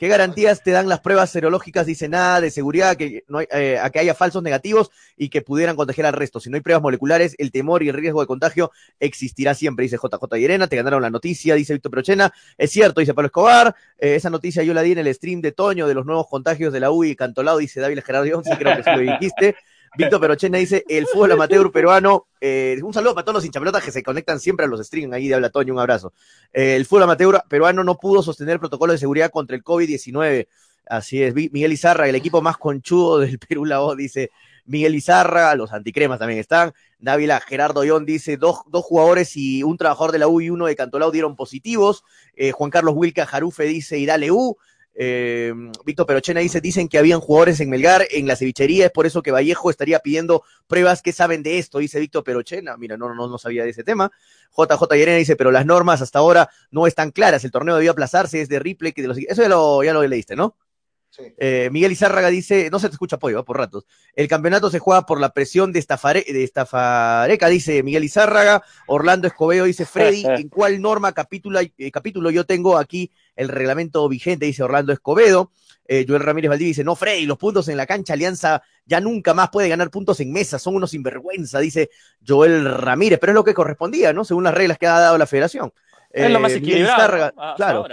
¿Qué 0.00 0.08
garantías 0.08 0.62
te 0.62 0.70
dan 0.70 0.88
las 0.88 1.00
pruebas 1.00 1.28
serológicas? 1.28 1.84
Dice 1.84 2.08
nada 2.08 2.40
de 2.40 2.50
seguridad, 2.50 2.96
que 2.96 3.22
no 3.28 3.42
eh, 3.42 3.78
a 3.78 3.90
que 3.90 3.98
haya 3.98 4.14
falsos 4.14 4.42
negativos 4.42 4.90
y 5.14 5.28
que 5.28 5.42
pudieran 5.42 5.76
contagiar 5.76 6.06
al 6.06 6.14
resto. 6.14 6.40
Si 6.40 6.48
no 6.48 6.56
hay 6.56 6.62
pruebas 6.62 6.82
moleculares, 6.82 7.34
el 7.36 7.52
temor 7.52 7.82
y 7.82 7.90
el 7.90 7.94
riesgo 7.94 8.22
de 8.22 8.26
contagio 8.26 8.72
existirá 8.98 9.52
siempre, 9.52 9.82
dice 9.82 9.98
JJ 9.98 10.38
Irena. 10.38 10.68
Te 10.68 10.76
ganaron 10.76 11.02
la 11.02 11.10
noticia, 11.10 11.54
dice 11.54 11.74
Víctor 11.74 11.92
Prochena. 11.92 12.32
Es 12.56 12.70
cierto, 12.70 13.00
dice 13.00 13.12
Pablo 13.12 13.26
Escobar. 13.26 13.76
Eh, 13.98 14.14
esa 14.14 14.30
noticia 14.30 14.62
yo 14.62 14.72
la 14.72 14.80
di 14.80 14.92
en 14.92 15.00
el 15.00 15.14
stream 15.14 15.42
de 15.42 15.52
Toño 15.52 15.86
de 15.86 15.92
los 15.92 16.06
nuevos 16.06 16.28
contagios 16.30 16.72
de 16.72 16.80
la 16.80 16.90
UI 16.90 17.14
Cantolao, 17.14 17.58
dice 17.58 17.80
David 17.80 18.00
Gerardo 18.02 18.42
sí 18.42 18.50
creo 18.58 18.76
que 18.78 18.82
sí 18.82 18.90
lo 18.90 19.00
dijiste. 19.00 19.56
Víctor 19.96 20.20
Perochena 20.20 20.58
dice, 20.58 20.84
el 20.88 21.06
fútbol 21.06 21.32
amateur 21.32 21.70
peruano, 21.72 22.28
eh, 22.40 22.78
un 22.82 22.94
saludo 22.94 23.14
para 23.14 23.24
todos 23.24 23.34
los 23.36 23.44
hinchapelotas 23.44 23.82
que 23.82 23.90
se 23.90 24.02
conectan 24.02 24.38
siempre 24.38 24.66
a 24.66 24.68
los 24.68 24.80
streams 24.86 25.12
ahí 25.12 25.26
de 25.26 25.34
Habla 25.34 25.50
Toño, 25.50 25.72
un 25.72 25.80
abrazo. 25.80 26.12
Eh, 26.52 26.76
el 26.76 26.86
fútbol 26.86 27.04
amateur 27.04 27.42
peruano 27.48 27.82
no 27.82 27.96
pudo 27.96 28.22
sostener 28.22 28.54
el 28.54 28.60
protocolo 28.60 28.92
de 28.92 28.98
seguridad 28.98 29.30
contra 29.30 29.56
el 29.56 29.64
COVID-19. 29.64 30.46
Así 30.86 31.22
es, 31.22 31.34
Miguel 31.34 31.72
Izarra, 31.72 32.08
el 32.08 32.14
equipo 32.14 32.40
más 32.40 32.56
conchudo 32.56 33.18
del 33.18 33.38
Perú, 33.48 33.64
la 33.64 33.80
voz, 33.80 33.96
dice 33.96 34.30
Miguel 34.64 34.94
Izarra, 34.94 35.54
los 35.56 35.72
anticremas 35.72 36.20
también 36.20 36.38
están. 36.38 36.72
Dávila 37.00 37.40
Gerardo 37.40 37.82
Ión 37.84 38.06
dice, 38.06 38.36
dos, 38.36 38.60
dos 38.68 38.84
jugadores 38.84 39.36
y 39.36 39.64
un 39.64 39.76
trabajador 39.76 40.12
de 40.12 40.20
la 40.20 40.28
U 40.28 40.40
y 40.40 40.50
uno 40.50 40.66
de 40.66 40.76
Cantolao 40.76 41.10
dieron 41.10 41.34
positivos. 41.34 42.04
Eh, 42.36 42.52
Juan 42.52 42.70
Carlos 42.70 42.94
Wilca 42.96 43.26
Jarufe 43.26 43.64
dice, 43.64 43.98
y 43.98 44.06
dale 44.06 44.30
U. 44.30 44.56
Eh, 44.94 45.52
Víctor 45.84 46.06
Perochena 46.06 46.40
dice, 46.40 46.60
dicen 46.60 46.88
que 46.88 46.98
habían 46.98 47.20
jugadores 47.20 47.60
en 47.60 47.70
Melgar, 47.70 48.06
en 48.10 48.26
la 48.26 48.36
cevichería, 48.36 48.86
es 48.86 48.92
por 48.92 49.06
eso 49.06 49.22
que 49.22 49.30
Vallejo 49.30 49.70
estaría 49.70 50.00
pidiendo 50.00 50.42
pruebas 50.66 51.00
que 51.02 51.12
saben 51.12 51.42
de 51.42 51.58
esto, 51.58 51.78
dice 51.78 52.00
Víctor 52.00 52.24
Perochena. 52.24 52.76
Mira, 52.76 52.96
no, 52.96 53.14
no, 53.14 53.28
no 53.28 53.38
sabía 53.38 53.64
de 53.64 53.70
ese 53.70 53.84
tema. 53.84 54.10
JJ 54.56 54.94
Yerena 54.96 55.18
dice, 55.18 55.36
pero 55.36 55.50
las 55.50 55.64
normas 55.66 56.02
hasta 56.02 56.18
ahora 56.18 56.50
no 56.70 56.86
están 56.86 57.12
claras, 57.12 57.44
el 57.44 57.50
torneo 57.50 57.76
debió 57.76 57.92
aplazarse, 57.92 58.40
es 58.40 58.48
de 58.48 58.58
Ripley, 58.58 58.92
que 58.92 59.02
de 59.02 59.08
los... 59.08 59.18
Eso 59.18 59.42
ya 59.42 59.48
lo 59.92 60.06
leíste, 60.06 60.36
¿no? 60.36 60.56
Eh, 61.38 61.68
Miguel 61.72 61.92
Izárraga 61.92 62.28
dice, 62.28 62.68
no 62.70 62.78
se 62.78 62.88
te 62.88 62.94
escucha 62.94 63.16
apoyo, 63.16 63.44
por 63.44 63.58
ratos. 63.58 63.84
El 64.14 64.28
campeonato 64.28 64.70
se 64.70 64.78
juega 64.78 65.06
por 65.06 65.20
la 65.20 65.32
presión 65.32 65.72
de, 65.72 65.78
Estafare, 65.78 66.24
de 66.26 66.44
Estafareca, 66.44 67.48
dice 67.48 67.82
Miguel 67.82 68.04
Izárraga. 68.04 68.62
Orlando 68.86 69.26
Escobedo 69.26 69.64
dice, 69.64 69.86
Freddy, 69.86 70.24
¿en 70.26 70.48
cuál 70.48 70.80
norma 70.80 71.12
capítulo, 71.12 71.60
eh, 71.60 71.90
capítulo 71.90 72.30
yo 72.30 72.44
tengo 72.44 72.76
aquí 72.76 73.10
el 73.36 73.48
reglamento 73.48 74.08
vigente? 74.08 74.46
Dice 74.46 74.62
Orlando 74.62 74.92
Escobedo. 74.92 75.50
Eh, 75.92 76.04
Joel 76.06 76.22
Ramírez 76.22 76.48
Valdí 76.48 76.66
dice, 76.66 76.84
no, 76.84 76.94
Freddy, 76.94 77.26
los 77.26 77.36
puntos 77.36 77.66
en 77.66 77.76
la 77.76 77.84
cancha, 77.84 78.12
Alianza 78.12 78.62
ya 78.86 79.00
nunca 79.00 79.34
más 79.34 79.50
puede 79.50 79.68
ganar 79.68 79.90
puntos 79.90 80.20
en 80.20 80.30
mesa, 80.32 80.56
son 80.60 80.76
unos 80.76 80.92
sinvergüenza, 80.92 81.58
dice 81.58 81.90
Joel 82.24 82.64
Ramírez, 82.64 83.18
pero 83.20 83.32
es 83.32 83.34
lo 83.34 83.42
que 83.42 83.54
correspondía, 83.54 84.12
¿no? 84.12 84.24
Según 84.24 84.44
las 84.44 84.54
reglas 84.54 84.78
que 84.78 84.86
ha 84.86 85.00
dado 85.00 85.18
la 85.18 85.26
federación. 85.26 85.72
Es 86.12 86.30
lo 86.30 86.40
más 86.40 86.52
eh, 86.52 86.56
equilibrado. 86.56 87.32
claro, 87.56 87.86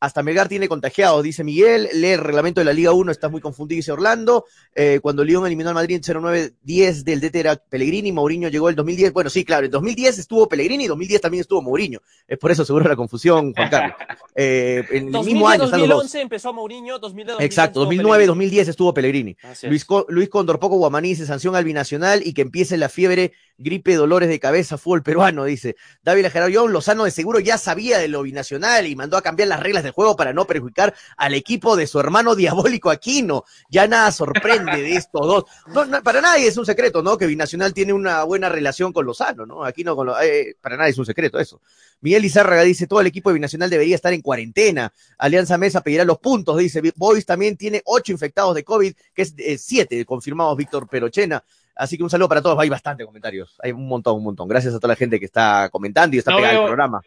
hasta 0.00 0.22
Melgar 0.22 0.48
tiene 0.48 0.68
contagiados, 0.68 1.22
dice 1.22 1.44
Miguel. 1.44 1.88
Lee 1.94 2.08
el 2.08 2.20
reglamento 2.20 2.60
de 2.60 2.64
la 2.64 2.72
Liga 2.72 2.92
1, 2.92 3.12
está 3.12 3.28
muy 3.28 3.40
confundido, 3.40 3.76
dice 3.76 3.92
Orlando. 3.92 4.46
Eh, 4.74 4.98
cuando 5.00 5.24
León 5.24 5.46
eliminó 5.46 5.68
al 5.68 5.76
Madrid 5.76 5.96
en 5.96 6.02
09-10 6.02 7.04
del 7.04 7.20
DT 7.20 7.36
era 7.36 7.56
Pellegrini, 7.56 8.10
Mourinho 8.10 8.48
llegó 8.48 8.68
el 8.68 8.74
2010. 8.74 9.12
Bueno, 9.12 9.30
sí, 9.30 9.44
claro, 9.44 9.66
en 9.66 9.70
2010 9.70 10.18
estuvo 10.18 10.48
Pellegrini 10.48 10.84
y 10.84 10.88
2010 10.88 11.20
también 11.20 11.42
estuvo 11.42 11.62
Mourinho. 11.62 12.00
Es 12.26 12.38
por 12.38 12.50
eso 12.50 12.64
seguro 12.64 12.88
la 12.88 12.96
confusión, 12.96 13.52
Juan 13.54 13.70
Carlos. 13.70 13.96
Eh, 14.34 14.82
en 14.92 15.14
el 15.14 15.24
mismo 15.24 15.46
año. 15.46 15.68
2011 15.68 16.22
empezó 16.22 16.54
Mourinho, 16.54 16.98
2010, 16.98 17.40
Exacto, 17.40 17.80
2009, 17.80 18.26
2010 18.26 18.68
estuvo 18.68 18.94
Pellegrini. 18.94 19.36
Luis, 19.64 19.86
Luis 20.08 20.30
Condor 20.30 20.58
Poco 20.58 20.78
Guamaní 20.78 21.10
dice 21.10 21.26
sanción 21.26 21.54
al 21.54 21.64
binacional 21.64 22.22
y 22.26 22.32
que 22.32 22.40
empiece 22.40 22.78
la 22.78 22.88
fiebre 22.88 23.34
gripe, 23.58 23.94
dolores 23.94 24.30
de 24.30 24.40
cabeza, 24.40 24.78
fútbol 24.78 25.02
peruano, 25.02 25.44
dice. 25.44 25.76
David 26.02 26.28
Gerardo 26.28 26.66
Lozano 26.66 27.04
de 27.04 27.10
seguro 27.10 27.40
ya 27.40 27.51
sabía 27.58 27.98
de 27.98 28.08
lo 28.08 28.22
binacional 28.22 28.86
y 28.86 28.96
mandó 28.96 29.16
a 29.16 29.22
cambiar 29.22 29.48
las 29.48 29.60
reglas 29.60 29.82
del 29.82 29.92
juego 29.92 30.16
para 30.16 30.32
no 30.32 30.44
perjudicar 30.46 30.94
al 31.16 31.34
equipo 31.34 31.76
de 31.76 31.86
su 31.86 32.00
hermano 32.00 32.34
diabólico 32.34 32.90
Aquino. 32.90 33.44
Ya 33.68 33.86
nada 33.86 34.12
sorprende 34.12 34.82
de 34.82 34.96
estos 34.96 35.26
dos. 35.26 35.44
No, 35.68 36.02
para 36.02 36.20
nadie 36.20 36.46
es 36.46 36.56
un 36.56 36.66
secreto, 36.66 37.02
¿no? 37.02 37.16
Que 37.18 37.26
Binacional 37.26 37.72
tiene 37.74 37.92
una 37.92 38.24
buena 38.24 38.48
relación 38.48 38.92
con 38.92 39.06
Lozano, 39.06 39.46
¿no? 39.46 39.64
Aquino 39.64 39.96
con 39.96 40.06
lo, 40.06 40.20
eh, 40.20 40.56
para 40.60 40.76
nadie 40.76 40.90
es 40.90 40.98
un 40.98 41.06
secreto 41.06 41.38
eso. 41.38 41.60
Miguel 42.00 42.24
Izárraga 42.24 42.62
dice, 42.62 42.86
todo 42.86 43.00
el 43.00 43.06
equipo 43.06 43.30
de 43.30 43.34
Binacional 43.34 43.70
debería 43.70 43.94
estar 43.94 44.12
en 44.12 44.22
cuarentena. 44.22 44.92
Alianza 45.18 45.56
Mesa 45.56 45.82
pedirá 45.82 46.04
los 46.04 46.18
puntos, 46.18 46.58
dice. 46.58 46.82
Boys 46.96 47.24
también 47.24 47.56
tiene 47.56 47.80
ocho 47.84 48.12
infectados 48.12 48.54
de 48.54 48.64
COVID, 48.64 48.92
que 49.14 49.22
es 49.22 49.34
eh, 49.38 49.56
siete 49.56 50.04
confirmados 50.04 50.56
Víctor 50.56 50.88
Perochena. 50.88 51.44
Así 51.74 51.96
que 51.96 52.02
un 52.02 52.10
saludo 52.10 52.28
para 52.28 52.42
todos. 52.42 52.58
Hay 52.58 52.68
bastante 52.68 53.04
comentarios. 53.04 53.56
Hay 53.62 53.72
un 53.72 53.86
montón, 53.86 54.16
un 54.16 54.24
montón. 54.24 54.48
Gracias 54.48 54.74
a 54.74 54.78
toda 54.78 54.88
la 54.88 54.96
gente 54.96 55.18
que 55.18 55.26
está 55.26 55.68
comentando 55.70 56.16
y 56.16 56.18
está 56.18 56.34
pegada 56.34 56.58
al 56.58 56.64
programa. 56.66 57.02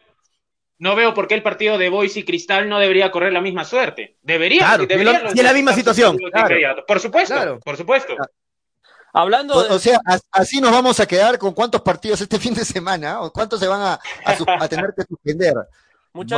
No 0.78 0.96
veo 0.96 1.14
por 1.14 1.28
qué 1.28 1.36
el 1.36 1.44
partido 1.44 1.78
de 1.78 1.90
Boys 1.90 2.18
y 2.18 2.24
Cristal 2.24 2.68
no 2.68 2.80
debería 2.80 3.12
correr 3.12 3.32
la 3.32 3.42
misma 3.42 3.64
suerte. 3.64 4.18
Debería. 4.22 4.60
Claro, 4.60 4.86
debería 4.86 5.24
tiene 5.28 5.44
la 5.44 5.54
misma 5.54 5.74
situación. 5.74 6.18
Por 6.88 7.00
supuesto, 7.00 7.60
por 7.64 7.78
supuesto. 7.78 8.16
Hablando 9.14 9.56
o, 9.56 9.80
sea, 9.80 10.02
así 10.32 10.60
nos 10.60 10.72
vamos 10.72 11.00
a 11.00 11.06
quedar 11.06 11.40
con 11.40 11.54
cuántos 11.54 11.82
partidos 11.82 12.20
este 12.20 12.38
fin 12.40 12.54
de 12.54 12.66
semana 12.66 13.22
o 13.22 13.32
cuántos 13.32 13.62
se 13.62 13.68
van 13.68 13.82
a, 13.82 14.00
a 14.26 14.68
tener 14.68 14.94
que 14.96 15.04
suspender. 15.04 15.54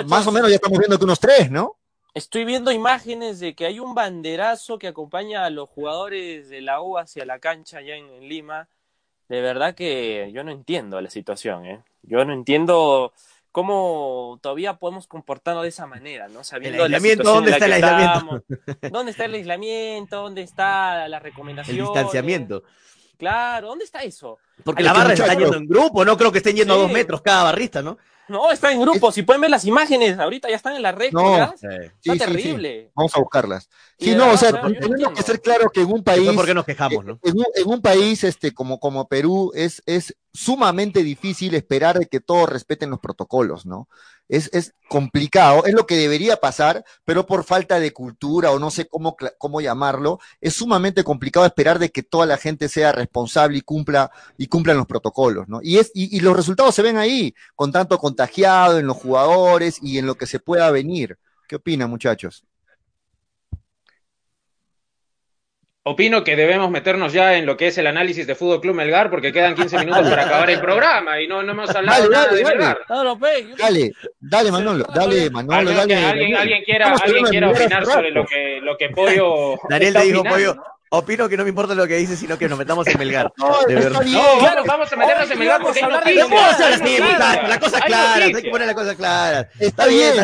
Más 0.05 0.27
o 0.27 0.31
menos 0.31 0.49
ya 0.49 0.55
estamos 0.55 0.77
viendo 0.77 0.97
que 0.97 1.05
unos 1.05 1.19
tres, 1.19 1.49
¿no? 1.49 1.77
Estoy 2.13 2.45
viendo 2.45 2.71
imágenes 2.71 3.39
de 3.39 3.53
que 3.53 3.67
hay 3.67 3.79
un 3.79 3.93
banderazo 3.93 4.79
que 4.79 4.87
acompaña 4.87 5.45
a 5.45 5.51
los 5.51 5.69
jugadores 5.69 6.49
de 6.49 6.61
la 6.61 6.81
U 6.81 6.97
hacia 6.97 7.25
la 7.25 7.37
cancha 7.37 7.77
allá 7.77 7.95
en, 7.95 8.27
Lima. 8.27 8.67
De 9.29 9.41
verdad 9.41 9.75
que 9.75 10.31
yo 10.33 10.43
no 10.43 10.51
entiendo 10.51 10.99
la 10.99 11.11
situación, 11.11 11.65
¿eh? 11.67 11.83
Yo 12.01 12.25
no 12.25 12.33
entiendo 12.33 13.13
cómo 13.57 14.37
todavía 14.39 14.75
podemos 14.75 15.07
comportarnos 15.07 15.63
de 15.63 15.69
esa 15.69 15.87
manera, 15.87 16.27
¿no? 16.27 16.43
Sabiendo 16.43 16.85
el 16.85 16.93
aislamiento, 16.93 17.23
¿dónde 17.23 17.49
está 17.49 17.65
el 17.65 17.73
aislamiento? 17.73 18.43
¿Dónde 18.91 19.11
está 19.11 19.25
el 19.25 19.33
aislamiento? 19.33 20.21
¿Dónde 20.21 20.41
está 20.43 21.07
la 21.07 21.19
recomendación? 21.19 21.75
El 21.75 21.83
distanciamiento. 21.85 22.63
Claro, 23.17 23.69
¿dónde 23.69 23.85
está 23.85 24.03
eso? 24.03 24.37
Porque 24.63 24.83
la 24.83 24.93
barra 24.93 25.13
está 25.13 25.33
yendo 25.33 25.57
en 25.57 25.65
grupo, 25.65 26.05
no 26.05 26.15
creo 26.15 26.31
que 26.31 26.37
estén 26.37 26.55
yendo 26.55 26.75
a 26.75 26.77
dos 26.77 26.91
metros 26.91 27.23
cada 27.23 27.45
barrista, 27.45 27.81
¿no? 27.81 27.97
No, 28.27 28.51
está 28.51 28.71
en 28.71 28.81
grupo. 28.81 29.11
Si 29.11 29.23
pueden 29.23 29.41
ver 29.41 29.49
las 29.49 29.65
imágenes, 29.65 30.19
ahorita 30.19 30.49
ya 30.49 30.55
están 30.55 30.75
en 30.75 30.81
la 30.81 30.91
red. 30.91 31.11
No, 31.11 31.35
está 31.35 32.25
terrible. 32.25 32.91
Vamos 32.95 33.15
a 33.15 33.19
buscarlas. 33.19 33.69
Sí, 33.99 34.15
no, 34.15 34.31
o 34.31 34.37
sea, 34.37 34.51
tenemos 34.51 35.13
que 35.13 35.23
ser 35.23 35.41
claro 35.41 35.69
que 35.69 35.81
en 35.81 35.91
un 35.91 36.03
país. 36.03 36.29
¿Por 36.31 36.45
qué 36.45 36.53
nos 36.53 36.65
quejamos, 36.65 37.03
no? 37.03 37.19
En 37.23 37.37
un, 37.37 37.45
en 37.55 37.67
un, 37.67 37.81
país 37.81 38.23
este, 38.23 38.53
como, 38.53 38.79
como 38.79 39.07
Perú 39.07 39.51
es, 39.55 39.81
es 39.85 40.15
sumamente 40.37 41.01
difícil 41.01 41.55
esperar 41.55 41.97
de 41.97 42.05
que 42.05 42.19
todos 42.19 42.47
respeten 42.47 42.91
los 42.91 42.99
protocolos, 42.99 43.65
¿no? 43.65 43.89
Es, 44.29 44.51
es 44.53 44.75
complicado, 44.87 45.65
es 45.65 45.73
lo 45.73 45.87
que 45.87 45.95
debería 45.95 46.37
pasar, 46.37 46.83
pero 47.05 47.25
por 47.25 47.43
falta 47.43 47.79
de 47.79 47.91
cultura 47.91 48.51
o 48.51 48.59
no 48.59 48.69
sé 48.69 48.87
cómo, 48.87 49.15
cómo 49.37 49.61
llamarlo, 49.61 50.19
es 50.39 50.53
sumamente 50.53 51.03
complicado 51.03 51.45
esperar 51.45 51.79
de 51.79 51.89
que 51.89 52.03
toda 52.03 52.27
la 52.27 52.37
gente 52.37 52.69
sea 52.69 52.91
responsable 52.91 53.57
y 53.57 53.61
cumpla 53.61 54.11
y 54.37 54.45
cumplan 54.47 54.77
los 54.77 54.85
protocolos, 54.85 55.47
¿no? 55.47 55.59
Y, 55.63 55.77
es, 55.77 55.91
y, 55.95 56.15
y 56.15 56.19
los 56.19 56.35
resultados 56.35 56.75
se 56.75 56.83
ven 56.83 56.97
ahí, 56.97 57.33
con 57.55 57.71
tanto 57.71 57.97
contagiado 58.17 58.79
en 58.79 58.87
los 58.87 58.97
jugadores 58.97 59.79
y 59.81 59.99
en 59.99 60.07
lo 60.07 60.15
que 60.15 60.25
se 60.25 60.39
pueda 60.39 60.71
venir. 60.71 61.17
¿Qué 61.47 61.57
opinan, 61.57 61.89
muchachos? 61.89 62.43
Opino 65.83 66.23
que 66.23 66.35
debemos 66.35 66.69
meternos 66.69 67.13
ya 67.13 67.35
en 67.35 67.45
lo 67.45 67.55
que 67.55 67.67
es 67.67 67.77
el 67.77 67.87
análisis 67.87 68.27
de 68.27 68.35
Fútbol 68.35 68.59
Club 68.59 68.75
Melgar 68.75 69.09
porque 69.09 69.31
quedan 69.31 69.55
15 69.55 69.79
minutos 69.79 70.09
para 70.09 70.23
acabar 70.23 70.49
el 70.49 70.59
programa 70.59 71.21
y 71.21 71.27
no, 71.27 71.43
no 71.43 71.53
hemos 71.53 71.69
hablado 71.73 72.09
nada 72.09 72.33
de 72.33 72.43
Melgar. 72.43 72.79
Dale, 73.57 73.93
dale 74.19 74.51
Manolo, 74.51 74.85
dale 74.93 75.29
Manolo, 75.29 75.71
dale. 75.71 75.95
Alguien, 75.95 76.35
alguien 76.35 76.63
quiera, 76.63 76.93
alguien 76.93 77.25
quiera 77.25 77.51
opinar 77.51 77.85
sobre 77.85 78.11
lo 78.11 78.25
que, 78.25 78.59
lo 78.61 78.75
que 78.75 78.89
Pollo. 78.89 79.57
Daniel 79.69 79.93
te 79.93 80.01
dijo 80.01 80.23
Pollo. 80.23 80.55
Opino 80.89 81.27
que 81.27 81.35
no 81.35 81.43
me 81.43 81.49
importa 81.49 81.75
lo 81.75 81.85
que 81.85 81.95
dices, 81.97 82.17
sino 82.19 82.37
que 82.37 82.47
nos 82.47 82.57
metamos 82.57 82.87
en 82.87 82.97
Melgar. 82.97 83.31
No, 83.37 83.61
de 83.67 83.75
verdad. 83.75 84.01
No, 84.03 84.39
claro, 84.39 84.63
vamos 84.65 84.91
a 84.91 84.95
meternos 84.95 85.31
en 85.31 85.39
Melgar 85.39 85.61
porque 85.61 85.79
hay 85.83 85.89
noticias. 86.17 86.81
La 87.47 87.59
cosa 87.59 87.81
clara, 87.81 88.25
hay 88.25 88.33
que 88.33 88.49
poner 88.49 88.67
la 88.67 88.75
cosa 88.75 88.95
clara. 88.95 89.49
Está 89.59 89.85
bien, 89.87 90.15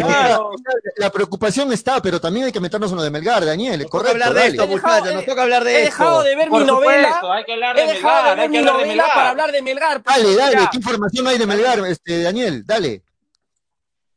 la 0.98 1.10
preocupación 1.12 1.72
está, 1.74 2.02
pero 2.02 2.20
también 2.20 2.48
hay 2.48 2.52
que 2.52 2.60
meternos 2.60 2.92
en 2.92 2.98
lo 2.98 3.04
de 3.04 3.12
Melgar, 3.12 3.46
Daniel. 3.46 3.82
Nos 3.82 3.90
toca 3.92 4.12
hablar 4.12 4.34
de 4.34 4.48
esto, 4.48 4.68
muchachos, 4.68 5.14
nos 5.14 5.26
toca 5.26 5.44
hablar 5.44 5.64
de 5.64 5.72
esto. 5.72 5.82
He 5.82 5.86
dejado 5.86 6.24
de 6.24 6.36
ver 6.36 6.50
mi 6.50 6.64
novela. 6.64 7.22
Hay 7.34 7.44
que 7.46 7.54
hablar 7.54 7.76
de 7.76 7.86
Melgar, 7.86 8.40
hay 8.40 8.50
que 8.50 8.58
hablar 8.58 8.78
de 8.78 8.86
Melgar. 8.86 9.14
para 9.14 9.30
hablar 9.30 9.52
de 9.52 9.62
Melgar. 9.62 10.04
Dale, 10.04 10.36
dale, 10.36 10.58
¿qué 10.72 10.78
información 10.78 11.28
hay 11.28 11.38
de 11.38 11.46
Melgar, 11.46 11.80
este, 11.86 12.24
Daniel? 12.24 12.64
Dale. 12.66 13.03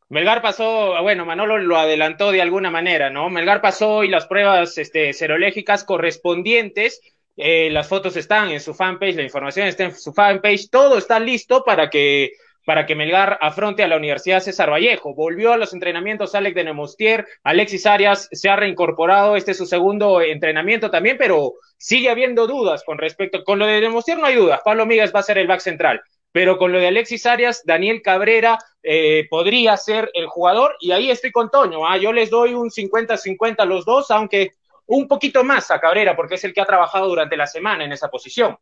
Melgar 0.09 0.41
pasó, 0.41 1.03
bueno, 1.03 1.27
Manolo 1.27 1.59
lo 1.59 1.77
adelantó 1.77 2.31
de 2.31 2.41
alguna 2.41 2.71
manera, 2.71 3.11
¿no? 3.11 3.29
Melgar 3.29 3.61
pasó 3.61 4.05
y 4.05 4.09
las 4.09 4.27
pruebas 4.27 4.79
este, 4.79 5.13
serológicas 5.13 5.83
correspondientes, 5.83 7.01
eh, 7.37 7.71
las 7.71 7.89
fotos 7.89 8.17
están 8.17 8.51
en 8.51 8.61
su 8.61 8.73
fanpage, 8.73 9.17
la 9.17 9.25
información 9.25 9.67
está 9.67 9.85
en 9.85 9.97
su 9.97 10.13
fanpage, 10.13 10.71
todo 10.71 10.97
está 10.97 11.19
listo 11.19 11.65
para 11.65 11.91
que, 11.91 12.31
para 12.65 12.87
que 12.87 12.95
Melgar 12.95 13.37
afronte 13.41 13.83
a 13.83 13.89
la 13.89 13.97
Universidad 13.97 14.41
César 14.41 14.71
Vallejo. 14.71 15.13
Volvió 15.13 15.53
a 15.53 15.57
los 15.57 15.75
entrenamientos 15.75 16.37
Alex 16.37 16.55
de 16.55 16.65
Nemostier, 16.65 17.27
Alexis 17.43 17.85
Arias 17.85 18.29
se 18.31 18.49
ha 18.49 18.55
reincorporado, 18.55 19.35
este 19.35 19.51
es 19.51 19.59
su 19.59 19.67
segundo 19.67 20.21
entrenamiento 20.23 20.89
también, 20.89 21.17
pero 21.19 21.55
sigue 21.79 22.11
habiendo 22.11 22.47
dudas 22.47 22.85
con 22.85 22.99
respecto, 22.99 23.43
con 23.43 23.59
lo 23.59 23.67
de 23.67 23.81
Nemostier 23.81 24.19
no 24.19 24.27
hay 24.27 24.37
dudas, 24.37 24.61
Pablo 24.65 24.87
Míguez 24.87 25.13
va 25.13 25.19
a 25.19 25.25
ser 25.25 25.39
el 25.39 25.49
back 25.49 25.61
central 25.61 26.01
pero 26.37 26.59
con 26.59 26.71
lo 26.71 26.79
de 26.79 26.89
Alexis 26.89 27.25
Arias, 27.25 27.63
Daniel 27.65 28.03
Cabrera 28.03 28.59
eh, 28.89 29.27
podría 29.29 29.77
ser 29.77 30.13
el 30.15 30.29
jugador 30.29 30.77
y 30.79 30.93
ahí 30.93 31.11
estoy 31.11 31.33
con 31.33 31.51
Toño. 31.51 31.85
¿ah? 31.85 31.97
Yo 31.97 32.13
les 32.13 32.31
doy 32.31 32.55
un 32.55 32.71
50-50 32.71 33.57
a 33.59 33.65
los 33.65 33.85
dos, 33.85 34.13
aunque 34.13 34.53
un 34.87 35.09
poquito 35.09 35.43
más 35.43 35.73
a 35.73 35.81
Cabrera 35.81 36.15
porque 36.15 36.37
es 36.37 36.45
el 36.45 36.55
que 36.55 36.61
ha 36.61 36.67
trabajado 36.67 37.09
durante 37.09 37.37
la 37.37 37.49
semana 37.49 37.85
en 37.85 37.91
esa 37.91 38.09
posición. 38.09 38.57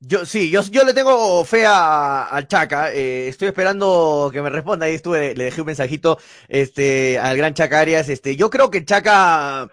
Yo 0.00 0.26
sí, 0.26 0.50
yo, 0.50 0.62
yo 0.62 0.82
le 0.82 0.92
tengo 0.92 1.44
fe 1.44 1.66
al 1.66 2.48
Chaca. 2.48 2.92
Eh, 2.92 3.28
estoy 3.28 3.46
esperando 3.46 4.30
que 4.32 4.42
me 4.42 4.50
responda. 4.50 4.86
Ahí 4.86 4.94
estuve, 4.94 5.36
le 5.36 5.44
dejé 5.44 5.60
un 5.60 5.68
mensajito 5.68 6.18
este, 6.48 7.16
al 7.20 7.36
gran 7.36 7.54
Chaca 7.54 7.78
Arias. 7.78 8.08
Este, 8.08 8.34
yo 8.34 8.50
creo 8.50 8.70
que 8.70 8.84
Chaca 8.84 9.70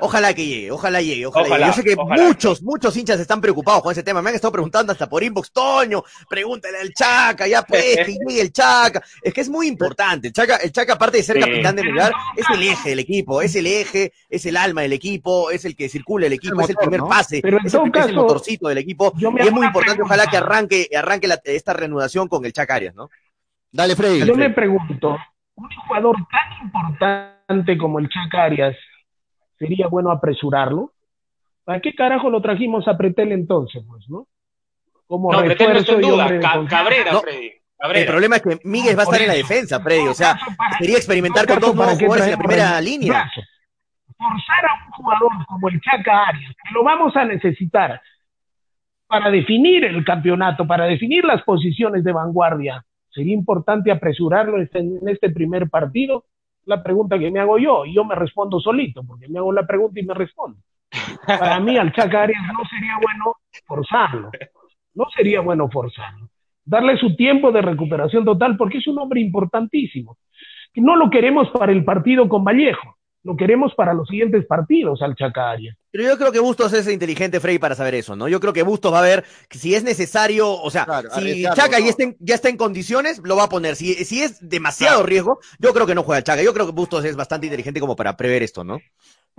Ojalá 0.00 0.34
que 0.34 0.46
llegue, 0.46 0.70
ojalá 0.70 1.00
llegue, 1.00 1.26
ojalá, 1.26 1.66
Yo 1.66 1.72
sé 1.72 1.84
que 1.84 1.96
muchos, 1.96 2.62
muchos 2.62 2.96
hinchas 2.96 3.20
están 3.20 3.40
preocupados 3.40 3.82
con 3.82 3.92
ese 3.92 4.02
tema. 4.02 4.22
Me 4.22 4.30
han 4.30 4.36
estado 4.36 4.52
preguntando 4.52 4.92
hasta 4.92 5.08
por 5.08 5.22
inbox, 5.22 5.52
Toño, 5.52 6.02
pregúntale 6.28 6.78
al 6.78 6.92
Chaca, 6.92 7.46
ya 7.46 7.62
pues, 7.62 7.96
que 7.98 8.16
llegue 8.28 8.40
el 8.40 8.52
Chaca. 8.52 9.02
Es 9.22 9.34
que 9.34 9.40
es 9.40 9.48
muy 9.48 9.66
importante. 9.66 10.28
El 10.28 10.32
Chaca, 10.32 10.56
el 10.56 10.72
Chaca 10.72 10.94
aparte 10.94 11.18
de 11.18 11.22
ser 11.22 11.38
capitán 11.40 11.76
del 11.76 11.86
lugar, 11.86 12.12
es 12.36 12.46
el 12.52 12.62
eje 12.62 12.90
del 12.90 12.98
equipo, 12.98 13.42
es 13.42 13.54
el 13.54 13.66
eje, 13.66 14.12
es 14.28 14.46
el 14.46 14.56
alma 14.56 14.82
del 14.82 14.92
equipo, 14.92 15.50
es 15.50 15.64
el 15.64 15.76
que 15.76 15.88
circula 15.88 16.26
el 16.26 16.32
equipo, 16.32 16.60
es 16.60 16.70
el 16.70 16.76
primer 16.76 17.00
pase, 17.00 17.38
es, 17.38 17.74
el, 17.74 18.14
motorcito 18.14 18.68
del 18.68 18.78
equipo. 18.78 19.12
Y 19.18 19.26
es 19.26 19.52
muy 19.52 19.66
importante, 19.66 20.02
ojalá 20.02 20.26
que 20.26 20.36
arranque, 20.36 20.88
arranque 20.96 21.28
esta 21.44 21.72
reanudación 21.72 22.28
con 22.28 22.44
el 22.44 22.52
Chaca 22.52 22.74
Arias, 22.74 22.94
¿no? 22.94 23.10
Dale, 23.72 23.94
Freddy. 23.94 24.26
Yo 24.26 24.34
me 24.34 24.50
pregunto, 24.50 25.16
un 25.54 25.68
jugador 25.86 26.16
tan 26.30 26.66
importante 26.66 27.78
como 27.78 27.98
el 27.98 28.08
Chaca 28.08 28.44
Arias, 28.44 28.76
sería 29.60 29.86
bueno 29.88 30.10
apresurarlo. 30.10 30.94
¿Para 31.64 31.80
qué 31.80 31.94
carajo 31.94 32.30
lo 32.30 32.40
trajimos 32.40 32.88
a 32.88 32.96
Pretel 32.96 33.30
entonces, 33.32 33.84
pues, 33.86 34.08
no? 34.08 34.26
Como 35.06 35.30
no, 35.30 35.40
Pretel 35.40 35.72
no 35.72 35.78
está 35.78 35.92
en 35.92 36.00
duda, 36.00 36.66
Cabrera, 36.68 37.20
Freddy. 37.20 37.52
El 37.94 38.06
problema 38.06 38.36
es 38.36 38.42
que 38.42 38.58
Miguel 38.64 38.96
va 38.96 39.02
a 39.02 39.04
estar 39.04 39.20
en 39.20 39.28
la 39.28 39.34
defensa, 39.34 39.80
Freddy. 39.80 40.08
O 40.08 40.14
sea, 40.14 40.38
sería 40.78 40.96
experimentar 40.96 41.46
con 41.46 41.60
dos 41.60 41.74
nuevos 41.74 41.94
jugadores 41.94 42.24
en 42.24 42.32
la 42.32 42.38
primera 42.38 42.80
línea. 42.80 43.30
Forzar 44.16 44.66
a 44.66 44.86
un 44.86 44.92
jugador 44.92 45.30
como 45.46 45.68
el 45.68 45.80
Chaca 45.80 46.24
Arias, 46.26 46.54
que 46.62 46.74
lo 46.74 46.82
vamos 46.82 47.14
a 47.16 47.24
necesitar 47.24 48.00
para 49.06 49.30
definir 49.30 49.84
el 49.84 50.04
campeonato, 50.04 50.66
para 50.66 50.84
definir 50.84 51.24
las 51.24 51.42
posiciones 51.42 52.04
de 52.04 52.12
vanguardia, 52.12 52.84
sería 53.10 53.34
importante 53.34 53.90
apresurarlo 53.90 54.58
en 54.58 55.08
este 55.08 55.30
primer 55.30 55.68
partido 55.68 56.24
la 56.64 56.82
pregunta 56.82 57.18
que 57.18 57.30
me 57.30 57.40
hago 57.40 57.58
yo 57.58 57.84
y 57.84 57.94
yo 57.94 58.04
me 58.04 58.14
respondo 58.14 58.60
solito, 58.60 59.02
porque 59.04 59.28
me 59.28 59.38
hago 59.38 59.52
la 59.52 59.66
pregunta 59.66 60.00
y 60.00 60.04
me 60.04 60.14
respondo. 60.14 60.58
Para 61.26 61.60
mí 61.60 61.76
al 61.76 61.92
Chaca 61.92 62.22
Arias 62.22 62.42
no 62.52 62.64
sería 62.68 62.96
bueno 63.00 63.36
forzarlo, 63.66 64.30
no 64.94 65.04
sería 65.14 65.40
bueno 65.40 65.68
forzarlo. 65.68 66.28
Darle 66.64 66.96
su 66.98 67.16
tiempo 67.16 67.50
de 67.52 67.62
recuperación 67.62 68.24
total 68.24 68.56
porque 68.56 68.78
es 68.78 68.86
un 68.86 68.98
hombre 68.98 69.20
importantísimo. 69.20 70.18
No 70.76 70.96
lo 70.96 71.10
queremos 71.10 71.50
para 71.50 71.72
el 71.72 71.84
partido 71.84 72.28
con 72.28 72.44
Vallejo, 72.44 72.96
lo 73.22 73.36
queremos 73.36 73.74
para 73.74 73.92
los 73.92 74.08
siguientes 74.08 74.46
partidos 74.46 75.02
al 75.02 75.14
Chacaria. 75.14 75.76
Pero 75.90 76.04
yo 76.04 76.16
creo 76.16 76.32
que 76.32 76.40
Bustos 76.40 76.72
es 76.72 76.88
inteligente, 76.88 77.40
Frey, 77.40 77.58
para 77.58 77.74
saber 77.74 77.94
eso, 77.96 78.16
¿no? 78.16 78.28
Yo 78.28 78.40
creo 78.40 78.52
que 78.52 78.62
Bustos 78.62 78.92
va 78.92 79.00
a 79.00 79.02
ver 79.02 79.24
si 79.50 79.74
es 79.74 79.82
necesario, 79.82 80.50
o 80.50 80.70
sea, 80.70 80.86
si 81.14 81.42
Chaca 81.42 81.80
ya, 81.80 81.88
está 81.88 82.04
en, 82.04 82.16
ya 82.20 82.34
está 82.34 82.48
en 82.48 82.56
condiciones, 82.56 83.20
lo 83.24 83.36
va 83.36 83.44
a 83.44 83.48
poner. 83.48 83.76
Si, 83.76 83.94
si 84.04 84.22
es 84.22 84.48
demasiado 84.48 85.02
riesgo, 85.02 85.40
yo 85.58 85.72
creo 85.72 85.86
que 85.86 85.94
no 85.94 86.02
juega 86.02 86.22
Chaca. 86.22 86.42
Yo 86.42 86.54
creo 86.54 86.66
que 86.66 86.72
Bustos 86.72 87.04
es 87.04 87.16
bastante 87.16 87.46
inteligente 87.46 87.80
como 87.80 87.96
para 87.96 88.16
prever 88.16 88.42
esto, 88.42 88.64
¿no? 88.64 88.78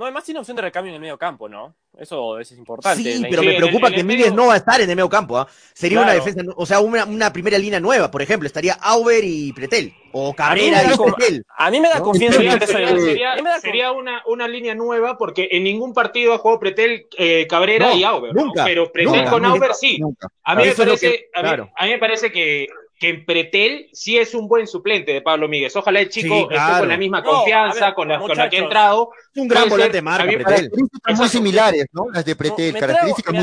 No, 0.02 0.06
además 0.06 0.24
tiene 0.24 0.40
opción 0.40 0.56
de 0.56 0.64
recambio 0.64 0.90
en 0.90 0.96
el 0.96 1.00
medio 1.00 1.16
campo, 1.16 1.48
¿no? 1.48 1.76
Eso, 1.96 2.40
es 2.40 2.52
importante. 2.54 3.04
Sí, 3.04 3.24
pero 3.30 3.44
me 3.44 3.54
preocupa 3.54 3.92
que 3.92 4.04
Miguel 4.04 4.34
no 4.34 4.48
va 4.48 4.56
a 4.56 4.58
estar 4.58 4.82
en 4.82 4.90
el 4.90 4.96
medio 4.96 5.08
campo. 5.08 5.38
¿ah? 5.38 5.48
Sería 5.76 6.02
una 6.02 6.14
defensa, 6.14 6.42
o 6.56 6.66
sea, 6.66 6.80
una, 6.80 7.32
primera 7.32 7.56
línea 7.60 7.80
nueva, 7.80 8.10
por 8.10 8.24
ejemplo. 8.24 8.48
Estaría 8.48 8.74
Auber 8.82 9.24
y 9.24 9.54
Pretel. 9.54 9.94
O 10.12 10.34
Cabrera 10.34 10.82
y 10.92 10.98
Pretel. 10.98 11.46
A 11.56 11.70
mí 11.70 11.80
me 11.80 11.88
da 11.88 12.02
confianza. 12.02 12.40
Sería, 12.66 13.60
sería, 13.60 13.92
una, 13.92 14.24
una 14.26 14.48
línea 14.48 14.74
nueva 14.74 15.20
porque 15.20 15.50
en 15.52 15.66
ningún 15.66 15.94
partido 15.94 16.34
ha 16.34 16.40
jugado 16.40 16.60
Pretel, 16.60 17.06
eh, 17.20 17.46
Cabrera 17.48 17.94
y 17.94 18.04
Auber. 18.04 18.34
Nunca, 18.34 18.66
Pero 18.66 18.92
Pretel 18.92 19.30
con 19.30 19.46
Auber 19.46 19.76
sí. 19.76 20.00
A 20.44 20.56
mí, 20.56 20.66
me 20.66 20.74
parece, 20.74 21.30
a 21.36 21.86
mí 21.86 21.92
me 21.92 22.00
parece 22.00 22.32
que 22.32 22.70
que 23.02 23.10
en 23.10 23.26
Pretel 23.26 23.90
sí 23.94 24.20
es 24.20 24.36
un 24.36 24.48
buen 24.48 24.68
suplente 24.68 25.12
de 25.12 25.24
Pablo 25.24 25.48
Míguez. 25.48 25.76
Ojalá 25.76 26.02
el 26.02 26.10
chico 26.10 26.52
esté 26.52 26.80
con 26.80 26.88
la 26.88 26.98
misma 26.98 27.24
confianza 27.24 27.96
con, 27.96 28.08
la, 28.08 28.20
con, 28.20 28.38
la, 28.38 28.48
que 28.48 28.58
ha 28.58 28.60
entrado. 28.60 29.10
Es 29.34 29.42
un 29.42 29.48
gran 29.48 29.68
volante 29.68 29.98
de 29.98 30.02
marca, 30.04 30.32
Características 30.32 31.18
muy 31.18 31.28
similares, 31.28 31.86
¿no? 31.94 32.12
Las 32.14 32.24
de 32.24 32.36
Pretel, 32.36 32.78
características 32.78 33.34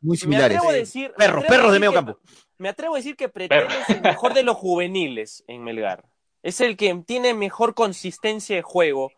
muy, 0.00 0.16
similares. 0.16 0.58
A 0.60 0.72
decir, 0.72 1.12
perros, 1.16 1.44
perros 1.44 1.72
de 1.72 1.78
medio 1.78 1.92
campo. 1.92 2.18
Me 2.58 2.68
atrevo 2.68 2.96
a 2.96 2.98
decir 2.98 3.14
que 3.14 3.28
Pretel 3.28 3.68
es 3.82 3.90
el 3.90 4.02
mejor 4.02 4.34
de 4.34 4.42
los 4.42 4.56
juveniles 4.56 5.44
en 5.46 5.62
Melgar. 5.62 6.04
Es 6.42 6.60
el 6.60 6.76
que 6.76 6.92
tiene 7.06 7.34
mejor 7.34 7.74
consistencia 7.74 8.56
de 8.56 8.62
juego 8.62 9.12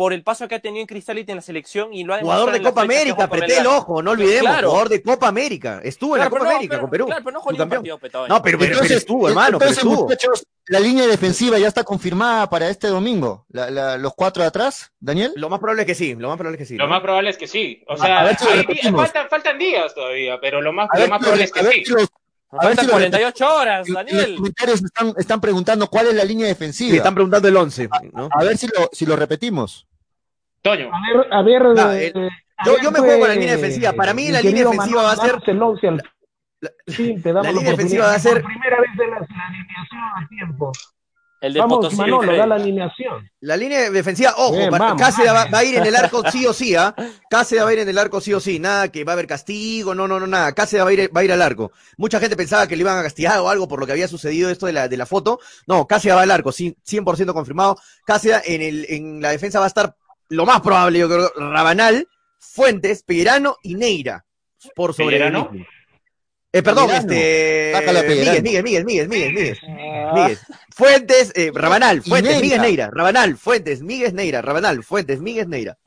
por 0.00 0.14
el 0.14 0.22
paso 0.22 0.48
que 0.48 0.54
ha 0.54 0.60
tenido 0.60 0.80
en 0.80 0.86
Cristalite 0.86 1.30
en 1.30 1.36
la 1.36 1.42
selección 1.42 1.92
y 1.92 2.04
lo 2.04 2.14
ha 2.14 2.20
Jugador 2.20 2.52
de 2.52 2.62
Copa 2.62 2.80
América, 2.80 3.24
apreté 3.24 3.58
el 3.58 3.66
ojo, 3.66 4.02
no 4.02 4.12
olvidemos, 4.12 4.56
jugador 4.64 4.88
de 4.88 5.02
Copa 5.02 5.28
América. 5.28 5.82
Estuvo 5.84 6.16
en 6.16 6.22
la 6.22 6.30
Copa 6.30 6.48
América 6.48 6.80
con 6.80 6.88
Perú. 6.88 7.04
Claro, 7.04 7.22
pero 7.22 7.34
no 7.34 7.40
jugó 7.42 7.68
partido, 7.68 8.00
No, 8.26 8.40
pero, 8.40 8.58
pero, 8.58 8.80
estuvo, 8.80 9.28
hermano, 9.28 9.58
pero 9.58 9.72
estuvo. 9.72 10.08
Muchachos, 10.08 10.46
la 10.68 10.80
línea 10.80 11.06
defensiva 11.06 11.58
ya 11.58 11.68
está 11.68 11.84
confirmada 11.84 12.48
para 12.48 12.70
este 12.70 12.86
domingo. 12.86 13.44
los 13.50 14.14
cuatro 14.14 14.42
de 14.42 14.48
atrás, 14.48 14.90
Daniel. 14.98 15.34
Lo 15.36 15.50
más 15.50 15.58
probable 15.58 15.82
es 15.82 15.86
que 15.86 15.94
sí, 15.94 16.14
lo 16.14 16.28
más 16.28 16.38
probable 16.38 16.56
es 16.56 16.60
que 16.60 16.66
sí. 16.66 16.76
Lo 16.78 16.88
más 16.88 17.02
probable 17.02 17.28
es 17.28 17.36
que 17.36 17.46
sí. 17.46 17.84
O 17.86 17.98
sea, 17.98 18.34
faltan, 18.96 19.28
faltan, 19.28 19.58
días 19.58 19.94
todavía, 19.94 20.40
pero 20.40 20.62
lo 20.62 20.72
más, 20.72 20.88
lo 20.98 21.08
más 21.08 21.18
probable 21.18 21.44
es 21.44 21.52
que 21.52 21.62
sí. 21.62 21.84
A 22.52 22.66
ver 22.66 22.76
si 22.78 22.86
48 22.86 23.54
horas, 23.54 23.86
Daniel. 23.86 24.30
Los 24.30 24.36
comentarios 24.36 24.82
están, 24.82 25.14
están 25.16 25.40
preguntando 25.40 25.86
cuál 25.86 26.08
es 26.08 26.14
la 26.14 26.24
línea 26.24 26.46
defensiva. 26.46 26.90
Sí, 26.90 26.96
están 26.96 27.14
preguntando 27.14 27.46
el 27.46 27.56
11. 27.56 27.88
¿no? 28.12 28.28
A, 28.32 28.42
ver 28.42 28.56
si 28.56 28.66
lo, 28.66 28.88
si 28.92 29.06
lo 29.06 29.14
repetimos. 29.14 29.86
Toño. 30.62 30.90
A 31.30 31.42
ver, 31.42 31.62
a 31.62 31.86
ver. 31.86 32.12
Eh, 32.16 32.28
yo, 32.64 32.76
yo, 32.82 32.90
me 32.90 32.98
juego 32.98 33.20
con 33.20 33.28
la 33.28 33.34
línea 33.34 33.56
defensiva. 33.56 33.92
Para 33.92 34.12
mí, 34.14 34.28
la 34.30 34.40
línea 34.40 34.64
defensiva 34.64 35.02
va 35.02 35.12
a 35.12 35.16
ser. 35.16 35.36
sí, 36.88 37.16
te 37.22 37.32
damos 37.32 37.46
la 37.46 37.52
línea 37.52 37.70
defensiva 37.70 38.06
va 38.06 38.14
a 38.14 38.18
ser. 38.18 38.42
primera 38.42 38.80
vez 38.80 38.96
de 38.96 39.06
la, 39.06 39.16
alineación 39.16 40.00
a 40.16 40.28
tiempo. 40.28 40.72
El 41.40 41.54
de 41.54 41.60
Vamos, 41.60 41.94
Manolo, 41.94 42.36
da 42.36 42.46
la 42.46 42.56
alineación. 42.56 43.30
La 43.40 43.56
línea 43.56 43.90
defensiva, 43.90 44.34
ojo, 44.36 44.58
Cáceres 44.98 45.32
va, 45.32 45.48
a 45.50 45.64
ir 45.64 45.76
en 45.76 45.86
el 45.86 45.96
arco 45.96 46.22
sí 46.30 46.46
o 46.46 46.52
sí, 46.52 46.76
¿ah? 46.76 46.94
Cáceres 47.30 47.64
va 47.64 47.68
a 47.68 47.72
ir 47.72 47.78
en 47.78 47.88
el 47.88 47.96
arco 47.96 48.20
sí 48.20 48.34
o 48.34 48.40
sí, 48.40 48.58
nada 48.58 48.92
que 48.92 49.04
va 49.04 49.12
a 49.12 49.14
haber 49.14 49.26
castigo, 49.26 49.94
no, 49.94 50.06
no, 50.06 50.20
no, 50.20 50.26
nada. 50.26 50.52
Cáceres 50.52 50.84
va 50.84 50.90
a 50.90 50.92
ir, 50.92 51.16
va 51.16 51.22
a 51.22 51.24
ir 51.24 51.32
al 51.32 51.40
arco. 51.40 51.72
Mucha 51.96 52.20
gente 52.20 52.36
pensaba 52.36 52.66
que 52.66 52.76
le 52.76 52.82
iban 52.82 52.98
a 52.98 53.02
castigar 53.02 53.38
o 53.40 53.48
algo 53.48 53.66
por 53.68 53.80
lo 53.80 53.86
que 53.86 53.92
había 53.92 54.06
sucedido 54.06 54.50
esto 54.50 54.66
de 54.66 54.74
la, 54.74 54.88
de 54.88 54.96
la 54.98 55.06
foto. 55.06 55.40
No, 55.66 55.86
Cáceres 55.86 56.18
va 56.18 56.22
al 56.22 56.30
arco, 56.30 56.50
100% 56.50 57.32
confirmado. 57.32 57.78
Cáceres 58.04 58.42
en, 58.44 58.60
el, 58.60 58.86
en 58.90 59.22
la 59.22 59.30
defensa 59.30 59.58
va 59.60 59.64
a 59.64 59.68
estar 59.68 59.96
lo 60.28 60.44
más 60.44 60.60
probable, 60.60 60.98
yo 60.98 61.08
creo, 61.08 61.32
Rabanal, 61.36 62.06
Fuentes, 62.38 63.02
Pellerano 63.02 63.56
y 63.62 63.76
Neira. 63.76 64.26
Por 64.74 64.92
sobre 64.92 65.16
¿Pellerano? 65.16 65.50
Eh, 66.52 66.64
perdón, 66.64 66.90
este. 66.90 67.72
Miguel, 68.08 68.42
Miguel, 68.42 68.64
Miguel, 68.64 68.84
Miguel, 68.84 69.08
Miguel, 69.08 69.32
Miguel. 69.32 69.58
Miguel. 70.12 70.38
Fuentes, 70.74 71.32
eh, 71.36 71.52
Rabanal, 71.54 72.02
Fuentes, 72.02 72.40
Miguel 72.40 72.60
Neira, 72.60 72.90
Rabanal, 72.92 73.36
Fuentes, 73.36 73.82
Miguel 73.82 74.14
Neira, 74.16 74.42
Rabanal, 74.42 74.82
Fuentes, 74.82 75.20
Miguel 75.20 75.48
Neira. 75.48 75.78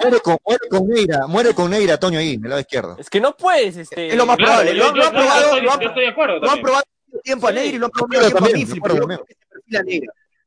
Muere 0.00 0.20
con, 0.20 0.36
muere 0.44 0.68
con 0.68 0.88
Neira, 0.88 1.26
muere 1.28 1.54
con 1.54 1.70
Neira, 1.70 1.96
Toño 1.98 2.18
ahí, 2.18 2.36
del 2.36 2.50
lado 2.50 2.60
izquierdo. 2.60 2.96
Es 2.98 3.08
que 3.08 3.20
no 3.20 3.36
puedes, 3.36 3.76
este. 3.76 4.08
Es 4.08 4.16
lo 4.16 4.26
más 4.26 4.36
probable. 4.36 4.74
Lo, 4.74 4.86
han 4.86 4.94
probado, 4.94 5.58
yo 5.60 5.70
estoy 5.70 6.02
de 6.02 6.08
acuerdo. 6.08 6.38
Lo 6.40 6.50
han 6.50 6.60
probado 6.60 6.84
tiempo 7.22 7.46
a 7.46 7.52
Neira 7.52 7.76
y 7.76 7.78
lo 7.78 7.86
han 7.86 7.92
probado 7.92 8.28
tiempo 8.28 8.44
a 8.44 8.48
Mifflin. 8.48 8.82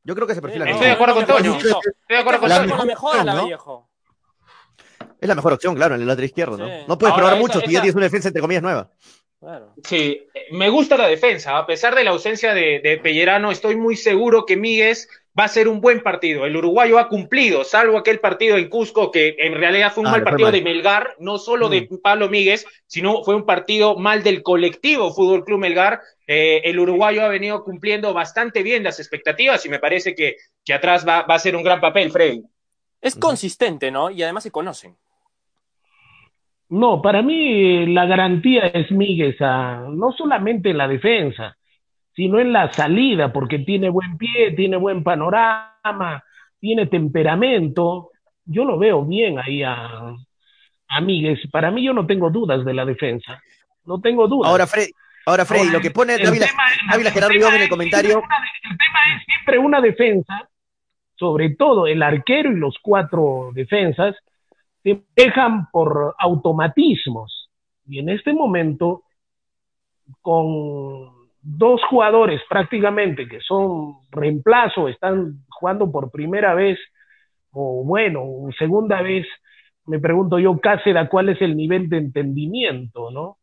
Yo 0.04 0.14
creo 0.14 0.26
que 0.26 0.34
se 0.34 0.42
perfila 0.42 0.66
Neira. 0.66 0.76
Estoy 0.76 0.88
de 0.88 0.92
acuerdo 0.92 1.14
con 1.14 1.26
Toño. 1.26 1.56
Estoy 1.56 1.72
de 2.10 2.18
acuerdo 2.18 2.40
con 2.40 2.50
Toño. 2.50 2.76
La 2.76 2.84
mejor, 2.84 3.24
la 3.24 3.44
viejo. 3.44 3.88
Es 5.20 5.28
la 5.28 5.34
mejor 5.34 5.54
opción, 5.54 5.74
claro, 5.74 5.96
en 5.96 6.02
el 6.02 6.06
lateral 6.06 6.26
izquierdo, 6.26 6.56
¿no? 6.56 6.68
No 6.86 6.98
puedes 6.98 7.16
probar 7.16 7.38
mucho 7.38 7.60
si 7.60 7.72
ya 7.72 7.80
tienes 7.80 7.96
una 7.96 8.04
defensa 8.04 8.28
entre 8.28 8.40
comillas 8.40 8.62
nueva. 8.62 8.90
Sí, 9.84 10.26
me 10.50 10.68
gusta 10.68 10.96
la 10.96 11.06
defensa. 11.06 11.58
A 11.58 11.66
pesar 11.66 11.94
de 11.94 12.04
la 12.04 12.10
ausencia 12.10 12.54
de, 12.54 13.00
Pellerano, 13.02 13.50
estoy 13.50 13.76
muy 13.76 13.96
seguro 13.96 14.44
que 14.44 14.56
Míguez 14.56 15.08
va 15.38 15.44
a 15.44 15.48
ser 15.48 15.68
un 15.68 15.80
buen 15.80 16.02
partido. 16.02 16.44
El 16.44 16.56
uruguayo 16.56 16.98
ha 16.98 17.08
cumplido, 17.08 17.62
salvo 17.62 17.96
aquel 17.96 18.18
partido 18.18 18.56
en 18.56 18.68
Cusco, 18.68 19.12
que 19.12 19.36
en 19.38 19.54
realidad 19.54 19.92
fue 19.92 20.00
un 20.00 20.08
ah, 20.08 20.12
mal 20.12 20.24
partido 20.24 20.50
de 20.50 20.62
Melgar, 20.62 21.14
no 21.20 21.38
solo 21.38 21.68
de 21.68 21.82
mm. 21.82 21.98
Pablo 22.02 22.28
Míguez, 22.28 22.66
sino 22.86 23.22
fue 23.22 23.36
un 23.36 23.46
partido 23.46 23.96
mal 23.96 24.24
del 24.24 24.42
colectivo 24.42 25.14
Fútbol 25.14 25.44
Club 25.44 25.60
Melgar. 25.60 26.00
Eh, 26.26 26.62
el 26.64 26.80
uruguayo 26.80 27.22
ha 27.22 27.28
venido 27.28 27.62
cumpliendo 27.62 28.12
bastante 28.12 28.64
bien 28.64 28.82
las 28.82 28.98
expectativas 28.98 29.64
y 29.64 29.68
me 29.68 29.78
parece 29.78 30.16
que, 30.16 30.36
que 30.64 30.74
atrás 30.74 31.06
va, 31.06 31.22
va 31.22 31.36
a 31.36 31.38
ser 31.38 31.54
un 31.54 31.62
gran 31.62 31.80
papel, 31.80 32.10
Freddy. 32.10 32.42
Es 33.00 33.14
consistente, 33.14 33.92
¿no? 33.92 34.10
Y 34.10 34.24
además 34.24 34.42
se 34.42 34.50
conocen. 34.50 34.96
No, 36.70 37.00
para 37.00 37.22
mí 37.22 37.86
la 37.86 38.04
garantía 38.06 38.66
es 38.66 38.90
Miguel, 38.90 39.36
no 39.40 40.12
solamente 40.12 40.70
en 40.70 40.78
la 40.78 40.86
defensa, 40.86 41.56
sino 42.14 42.40
en 42.40 42.52
la 42.52 42.70
salida, 42.72 43.32
porque 43.32 43.60
tiene 43.60 43.88
buen 43.88 44.18
pie, 44.18 44.52
tiene 44.52 44.76
buen 44.76 45.02
panorama, 45.02 46.22
tiene 46.60 46.86
temperamento. 46.86 48.10
Yo 48.44 48.64
lo 48.64 48.78
veo 48.78 49.04
bien 49.04 49.38
ahí 49.38 49.62
a, 49.62 50.14
a 50.88 51.00
Miguel. 51.00 51.40
Para 51.50 51.70
mí 51.70 51.84
yo 51.84 51.92
no 51.92 52.06
tengo 52.06 52.30
dudas 52.30 52.64
de 52.64 52.74
la 52.74 52.84
defensa. 52.84 53.40
No 53.84 54.00
tengo 54.00 54.28
dudas. 54.28 54.50
Ahora, 54.50 54.66
Freddy, 54.66 54.90
ahora, 55.24 55.46
Freddy 55.46 55.70
lo 55.70 55.80
que 55.80 55.90
pone 55.90 56.18
Dávila, 56.18 57.10
Gerardo 57.10 57.48
en 57.54 57.62
el 57.62 57.68
comentario. 57.68 58.18
el 58.18 58.76
tema 58.76 59.16
es 59.16 59.24
siempre 59.24 59.58
una 59.58 59.80
defensa, 59.80 60.48
sobre 61.14 61.50
todo 61.50 61.86
el 61.86 62.02
arquero 62.02 62.52
y 62.52 62.56
los 62.56 62.76
cuatro 62.82 63.50
defensas, 63.54 64.16
se 64.82 65.02
dejan 65.16 65.68
por 65.70 66.14
automatismos. 66.18 67.50
Y 67.86 67.98
en 67.98 68.10
este 68.10 68.32
momento, 68.32 69.02
con 70.22 71.18
dos 71.40 71.80
jugadores 71.88 72.40
prácticamente 72.48 73.28
que 73.28 73.40
son 73.40 73.96
reemplazo, 74.10 74.88
están 74.88 75.44
jugando 75.48 75.90
por 75.90 76.10
primera 76.10 76.54
vez, 76.54 76.78
o 77.52 77.84
bueno, 77.84 78.22
segunda 78.58 79.02
vez, 79.02 79.26
me 79.86 79.98
pregunto 79.98 80.38
yo, 80.38 80.58
Cáceres, 80.58 81.08
¿cuál 81.08 81.30
es 81.30 81.40
el 81.40 81.56
nivel 81.56 81.88
de 81.88 81.98
entendimiento, 81.98 83.10
no? 83.10 83.38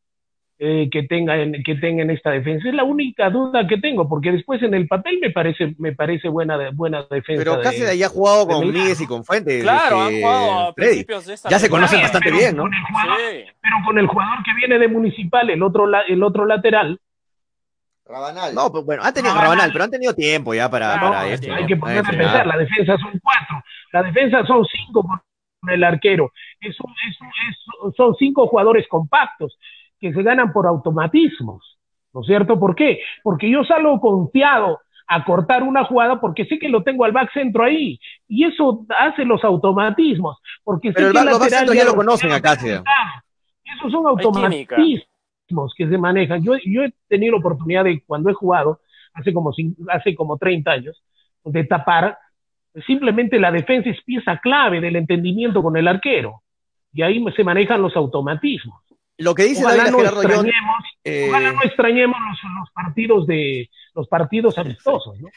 Eh, 0.58 0.88
que, 0.90 1.04
tenga 1.04 1.36
en, 1.36 1.62
que 1.64 1.76
tenga 1.76 2.04
en 2.04 2.12
esta 2.12 2.32
defensa. 2.32 2.70
Es 2.70 2.74
la 2.74 2.86
única 2.86 3.30
duda 3.30 3.68
que 3.68 3.78
tengo, 3.78 4.08
porque 4.08 4.32
después 4.32 4.64
en 4.64 4.74
el 4.74 4.88
papel 4.88 5.20
me 5.20 5.30
parece, 5.30 5.76
me 5.80 5.94
parece 5.94 6.30
buena, 6.30 6.72
buena 6.72 7.06
defensa. 7.12 7.44
Pero 7.44 7.60
casi 7.60 7.82
de, 7.82 7.90
ahí 7.90 8.04
ha 8.04 8.08
jugado 8.08 8.48
con 8.48 8.72
Míguez 8.72 9.02
y 9.02 9.06
con 9.06 9.26
Fuentes. 9.26 9.64
Claro, 9.64 10.04
han 10.04 10.16
jugado 10.16 10.60
a 10.70 10.74
principios 10.74 11.26
de 11.26 11.34
esta 11.34 11.50
Ya 11.50 11.60
se 11.60 11.70
conocen 11.70 12.02
bastante 12.02 12.32
bien, 12.32 12.56
¿no? 12.56 12.64
Pero 12.64 13.76
con 13.86 14.00
el 14.00 14.08
jugador 14.08 14.38
que 14.46 14.54
viene 14.54 14.80
de 14.80 14.88
Municipal, 14.88 15.50
el 15.50 15.62
otro, 15.62 15.90
el 16.08 16.24
otro 16.24 16.46
lateral, 16.46 17.02
Rabanal. 18.06 18.54
No, 18.54 18.72
pues 18.72 18.86
bueno, 18.86 19.04
han 19.04 19.14
tenido 19.14 19.34
Rabanal, 19.34 19.72
pero 19.74 19.84
han 19.84 19.92
tenido 19.92 20.14
tiempo 20.14 20.54
ya 20.54 20.70
para, 20.70 21.00
para 21.02 21.28
esto. 21.28 21.54
Hay 21.54 21.66
que 21.66 21.76
poner 21.76 21.98
a 22.00 22.04
pensar, 22.04 22.48
la 22.48 22.58
defensa 22.58 22.96
son 22.98 23.20
cuatro, 23.22 23.62
la 23.92 24.04
defensa 24.04 24.46
son 24.46 24.64
cinco 24.66 25.04
con 25.04 25.70
el 25.70 25.84
arquero. 25.84 26.32
Es, 26.62 26.78
son 27.98 28.16
cinco 28.16 28.48
jugadores 28.48 28.88
compactos 28.88 29.58
que 30.06 30.14
se 30.14 30.22
ganan 30.22 30.54
por 30.54 30.68
automatismos, 30.68 31.80
¿no 32.14 32.22
es 32.22 32.28
cierto? 32.28 32.60
¿Por 32.60 32.76
qué? 32.76 33.00
Porque 33.24 33.50
yo 33.50 33.64
salgo 33.64 34.00
confiado 34.00 34.80
a 35.08 35.26
cortar 35.26 35.64
una 35.64 35.84
jugada 35.84 36.22
porque 36.22 36.46
sé 36.46 36.60
que 36.60 36.70
lo 36.70 36.84
tengo 36.84 37.06
al 37.06 37.12
back 37.12 37.34
centro 37.34 37.64
ahí 37.64 38.00
y 38.28 38.46
eso 38.46 38.86
hace 39.00 39.26
los 39.26 39.44
automatismos 39.44 40.38
porque 40.64 40.92
pero 40.92 41.08
el, 41.08 41.14
los 41.14 41.40
back 41.40 41.50
centro 41.50 41.74
ya 41.74 41.86
lo 41.86 41.96
conocen 41.96 42.32
acá 42.32 42.54
esos 42.54 43.92
son 43.92 44.08
automatismos 44.08 45.74
que 45.76 45.88
se 45.88 45.98
manejan. 45.98 46.44
Yo, 46.44 46.54
yo 46.64 46.84
he 46.84 46.94
tenido 47.08 47.34
la 47.34 47.40
oportunidad 47.40 47.84
de 47.84 48.04
cuando 48.06 48.30
he 48.30 48.34
jugado 48.34 48.80
hace 49.14 49.34
como 49.34 49.54
hace 49.90 50.16
como 50.16 50.38
30 50.38 50.72
años 50.72 51.04
de 51.44 51.64
tapar 51.64 52.18
simplemente 52.86 53.40
la 53.40 53.52
defensa 53.52 53.90
es 53.90 54.04
pieza 54.04 54.38
clave 54.38 54.82
del 54.82 54.98
entendimiento 54.98 55.64
con 55.64 55.78
el 55.78 55.88
arquero 55.88 56.42
y 56.94 57.02
ahí 57.02 57.24
se 57.36 57.44
manejan 57.44 57.82
los 57.82 57.96
automatismos 57.96 58.85
lo 59.18 59.36
que 59.36 59.44
dice 59.44 59.64
David 59.64 59.92
no 59.92 59.98
Gerardo 60.00 60.22
extrañemos, 60.22 60.84
eh... 61.04 61.30
no 61.32 61.64
extrañemos 61.64 62.18
los, 62.20 62.40
los, 62.60 62.72
partidos 62.72 63.28
de 63.28 63.70
los 63.94 64.08
partidos 64.08 64.58
amistosos, 64.58 65.20
¿no? 65.20 65.30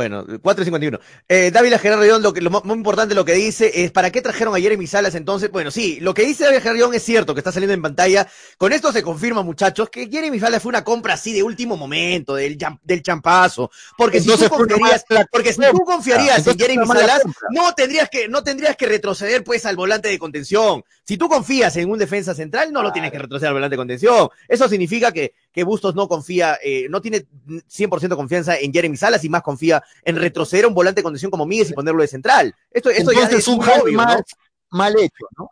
Bueno, 0.00 0.24
4.51. 0.26 0.98
Eh, 1.28 1.50
Dávila 1.52 1.78
Gerardo 1.78 2.18
lo, 2.20 2.32
que, 2.32 2.40
lo 2.40 2.48
más 2.48 2.64
importante 2.64 3.14
lo 3.14 3.26
que 3.26 3.34
dice 3.34 3.84
es, 3.84 3.90
¿para 3.90 4.10
qué 4.10 4.22
trajeron 4.22 4.56
a 4.56 4.58
Jeremy 4.58 4.86
Salas 4.86 5.14
entonces? 5.14 5.50
Bueno, 5.50 5.70
sí, 5.70 5.98
lo 6.00 6.14
que 6.14 6.24
dice 6.24 6.44
Dávila 6.44 6.62
Gerardo 6.62 6.90
es 6.94 7.02
cierto, 7.02 7.34
que 7.34 7.40
está 7.40 7.52
saliendo 7.52 7.74
en 7.74 7.82
pantalla. 7.82 8.26
Con 8.56 8.72
esto 8.72 8.92
se 8.92 9.02
confirma, 9.02 9.42
muchachos, 9.42 9.90
que 9.90 10.08
Jeremy 10.10 10.40
Salas 10.40 10.62
fue 10.62 10.70
una 10.70 10.84
compra 10.84 11.12
así 11.12 11.34
de 11.34 11.42
último 11.42 11.76
momento, 11.76 12.34
del, 12.34 12.56
del 12.82 13.02
champazo. 13.02 13.70
Porque 13.98 14.22
si 14.22 14.28
tú 14.34 14.48
confiarías, 14.48 15.04
porque 15.30 15.52
si 15.52 15.60
tú 15.70 15.84
confiarías 15.84 16.46
en 16.46 16.58
Jeremy 16.58 16.86
Salas, 16.86 17.20
no 17.50 17.74
tendrías 17.74 18.08
que, 18.08 18.26
no 18.26 18.42
tendrías 18.42 18.76
que 18.76 18.86
retroceder 18.86 19.44
pues 19.44 19.66
al 19.66 19.76
volante 19.76 20.08
de 20.08 20.18
contención. 20.18 20.82
Si 21.04 21.18
tú 21.18 21.28
confías 21.28 21.76
en 21.76 21.90
un 21.90 21.98
defensa 21.98 22.34
central, 22.34 22.72
no 22.72 22.82
lo 22.82 22.90
tienes 22.90 23.12
que 23.12 23.18
retroceder 23.18 23.48
al 23.48 23.54
volante 23.54 23.74
de 23.74 23.78
contención. 23.78 24.30
Eso 24.48 24.66
significa 24.66 25.12
que, 25.12 25.34
que 25.52 25.64
Bustos 25.64 25.94
no 25.94 26.08
confía, 26.08 26.58
eh, 26.62 26.86
no 26.88 27.00
tiene 27.00 27.26
100% 27.46 28.16
confianza 28.16 28.56
en 28.58 28.72
Jeremy 28.72 28.96
Salas 28.96 29.24
y 29.24 29.28
más 29.28 29.42
confía 29.42 29.82
en 30.04 30.16
retroceder 30.16 30.64
a 30.64 30.68
un 30.68 30.74
volante 30.74 31.00
de 31.00 31.04
condición 31.04 31.30
como 31.30 31.46
Miguel 31.46 31.68
y 31.70 31.74
ponerlo 31.74 32.02
de 32.02 32.08
central. 32.08 32.54
Esto, 32.70 32.90
esto 32.90 33.12
ya 33.12 33.26
es 33.26 33.48
un 33.48 33.60
obvio, 33.60 33.96
mal, 33.96 34.22
mal 34.70 34.98
hecho, 34.98 35.26
¿no? 35.36 35.50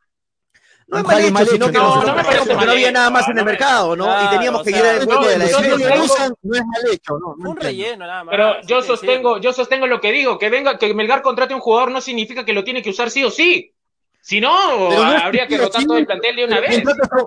No 0.88 0.98
es 0.98 1.04
mal 1.04 1.22
hecho, 1.22 1.52
sino 1.52 1.66
que 1.66 1.76
no, 1.76 2.02
no, 2.02 2.64
no, 2.64 2.70
había 2.70 2.90
nada 2.90 3.10
más 3.10 3.28
en 3.28 3.38
el 3.38 3.44
mercado, 3.44 3.94
¿no? 3.94 4.06
y 4.24 4.30
teníamos 4.30 4.62
que 4.62 4.70
ir 4.70 4.76
al 4.76 5.04
juego 5.04 5.26
de 5.26 5.38
la 5.38 5.44
defensa. 5.44 6.32
No 6.42 6.56
es 6.56 6.64
mal 6.64 6.92
hecho, 6.92 7.18
¿no? 7.18 7.50
Un 7.50 7.56
relleno, 7.56 8.06
nada 8.06 8.24
más. 8.24 8.32
Pero 8.32 8.62
yo 8.62 8.80
sostengo, 8.80 9.38
yo 9.38 9.52
sostengo 9.52 9.86
lo 9.86 10.00
que 10.00 10.12
digo, 10.12 10.38
que 10.38 10.48
venga, 10.48 10.78
que 10.78 10.94
Melgar 10.94 11.20
contrate 11.20 11.54
un 11.54 11.60
jugador 11.60 11.90
no 11.90 12.00
significa 12.00 12.44
que 12.44 12.54
lo 12.54 12.64
tiene 12.64 12.82
que 12.82 12.90
usar 12.90 13.10
sí 13.10 13.22
o 13.22 13.30
sí. 13.30 13.74
Si 14.20 14.40
no, 14.40 14.90
habría 14.90 15.46
que 15.46 15.56
rotar 15.56 15.84
todo 15.84 15.96
el 15.96 16.04
plantel 16.04 16.36
de 16.36 16.44
una 16.44 16.60
vez. 16.60 16.82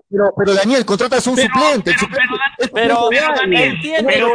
Pero, 0.10 0.34
pero 0.38 0.54
Daniel, 0.54 0.86
contratas 0.86 1.26
un 1.26 1.36
suplente. 1.36 1.96
Pero, 2.74 3.10
entiende. 3.12 4.14
Pero 4.14 4.30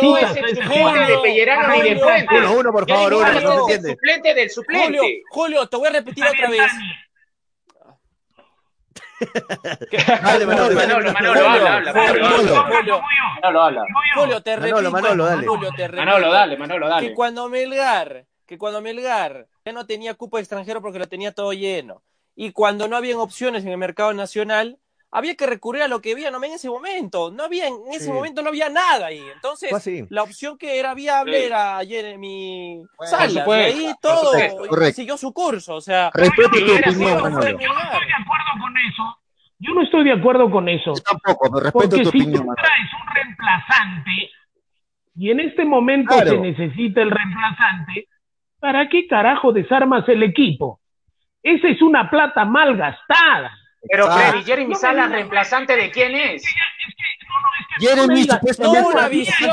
suplente 0.00 1.12
de 1.12 1.18
Pellerano 1.22 1.74
ni 1.74 1.90
de 1.90 1.98
Fuentes. 1.98 2.38
Uno, 2.38 2.52
uno, 2.52 2.72
por 2.72 2.88
favor, 2.88 3.14
uno, 3.14 3.40
no 3.40 3.60
entiende. 3.60 3.90
Suplente 3.90 4.34
del 4.34 4.50
suplente. 4.50 4.86
Julio, 4.86 5.02
Julio, 5.30 5.66
te 5.68 5.76
voy 5.76 5.88
a 5.88 5.90
repetir 5.90 6.24
otra 6.24 6.48
vez. 6.48 6.72
Dale, 10.22 10.46
Manolo, 10.46 10.74
Manolo, 10.74 11.12
Manolo, 11.12 11.48
habla, 11.48 11.76
habla. 11.76 11.92
Manolo, 13.42 13.62
habla. 13.62 13.84
Julio, 14.14 14.42
te 14.42 14.56
repito. 14.56 14.90
Manolo, 14.90 15.24
dale. 15.26 15.46
Manolo, 15.46 16.32
dale, 16.32 16.56
Manolo, 16.56 16.88
dale. 16.88 17.08
Que 17.08 17.14
cuando 17.14 17.48
Melgar, 17.48 18.24
que 18.46 18.58
cuando 18.58 18.80
Melgar 18.80 19.46
ya 19.64 19.72
no 19.72 19.86
tenía 19.86 20.14
cupo 20.14 20.38
extranjero 20.38 20.80
porque 20.82 20.98
lo 20.98 21.08
tenía 21.08 21.32
todo 21.32 21.52
lleno. 21.52 22.02
Y 22.34 22.52
cuando 22.52 22.88
no 22.88 22.96
habían 22.96 23.18
opciones 23.18 23.64
en 23.64 23.70
el 23.70 23.78
mercado 23.78 24.12
nacional, 24.12 24.78
había 25.10 25.34
que 25.34 25.46
recurrir 25.46 25.82
a 25.82 25.88
lo 25.88 26.00
que 26.00 26.12
había 26.12 26.30
no 26.30 26.42
en 26.42 26.52
ese 26.52 26.70
momento. 26.70 27.30
No 27.30 27.44
había, 27.44 27.68
en 27.68 27.74
ese 27.92 28.10
momento 28.10 28.42
no 28.42 28.48
había 28.48 28.70
nada 28.70 29.06
ahí. 29.06 29.22
Entonces, 29.34 29.70
la 30.08 30.22
opción 30.22 30.56
que 30.56 30.78
era 30.78 30.94
viable 30.94 31.44
era 31.44 31.78
Jeremy 31.84 32.82
Salas. 33.04 33.46
ahí 33.46 33.92
todo 34.00 34.32
siguió 34.92 35.16
su 35.18 35.32
curso. 35.32 35.74
O 35.74 35.80
sea, 35.80 36.10
respeto 36.14 36.50
tu 36.50 36.56
opinión. 36.56 37.18
Yo 37.18 37.28
no 37.28 37.42
estoy 37.42 37.54
de 37.54 38.12
acuerdo 38.14 38.60
con 38.60 38.78
eso. 38.78 39.18
Yo 39.58 39.74
no 39.74 39.82
estoy 39.82 40.04
de 40.04 40.12
acuerdo 40.12 40.50
con 40.50 40.68
eso. 40.68 40.94
Yo 40.96 41.02
tampoco, 41.02 41.50
pero 41.52 41.64
respeto 41.64 41.90
porque 41.90 42.04
tu 42.04 42.10
si 42.10 42.18
opinión. 42.18 42.46
Tú 42.46 42.54
traes 42.54 42.90
un 43.00 43.14
reemplazante 43.14 44.30
y 45.14 45.30
en 45.30 45.40
este 45.40 45.64
momento 45.64 46.18
se 46.18 46.38
necesita 46.38 47.02
el 47.02 47.10
reemplazante, 47.10 48.08
¿para 48.62 48.88
qué 48.88 49.08
carajo 49.08 49.52
desarmas 49.52 50.08
el 50.08 50.22
equipo? 50.22 50.78
Esa 51.42 51.66
es 51.66 51.82
una 51.82 52.08
plata 52.08 52.44
mal 52.44 52.76
gastada. 52.76 53.50
Pero 53.90 54.08
Freddy, 54.08 54.44
Jeremy 54.44 54.76
Salas, 54.76 55.10
¿reemplazante 55.10 55.74
de 55.74 55.90
quién 55.90 56.14
es? 56.14 56.44
Jeremy 57.80 58.22
supuestamente 58.22 58.86
una 58.86 59.08
visión 59.08 59.50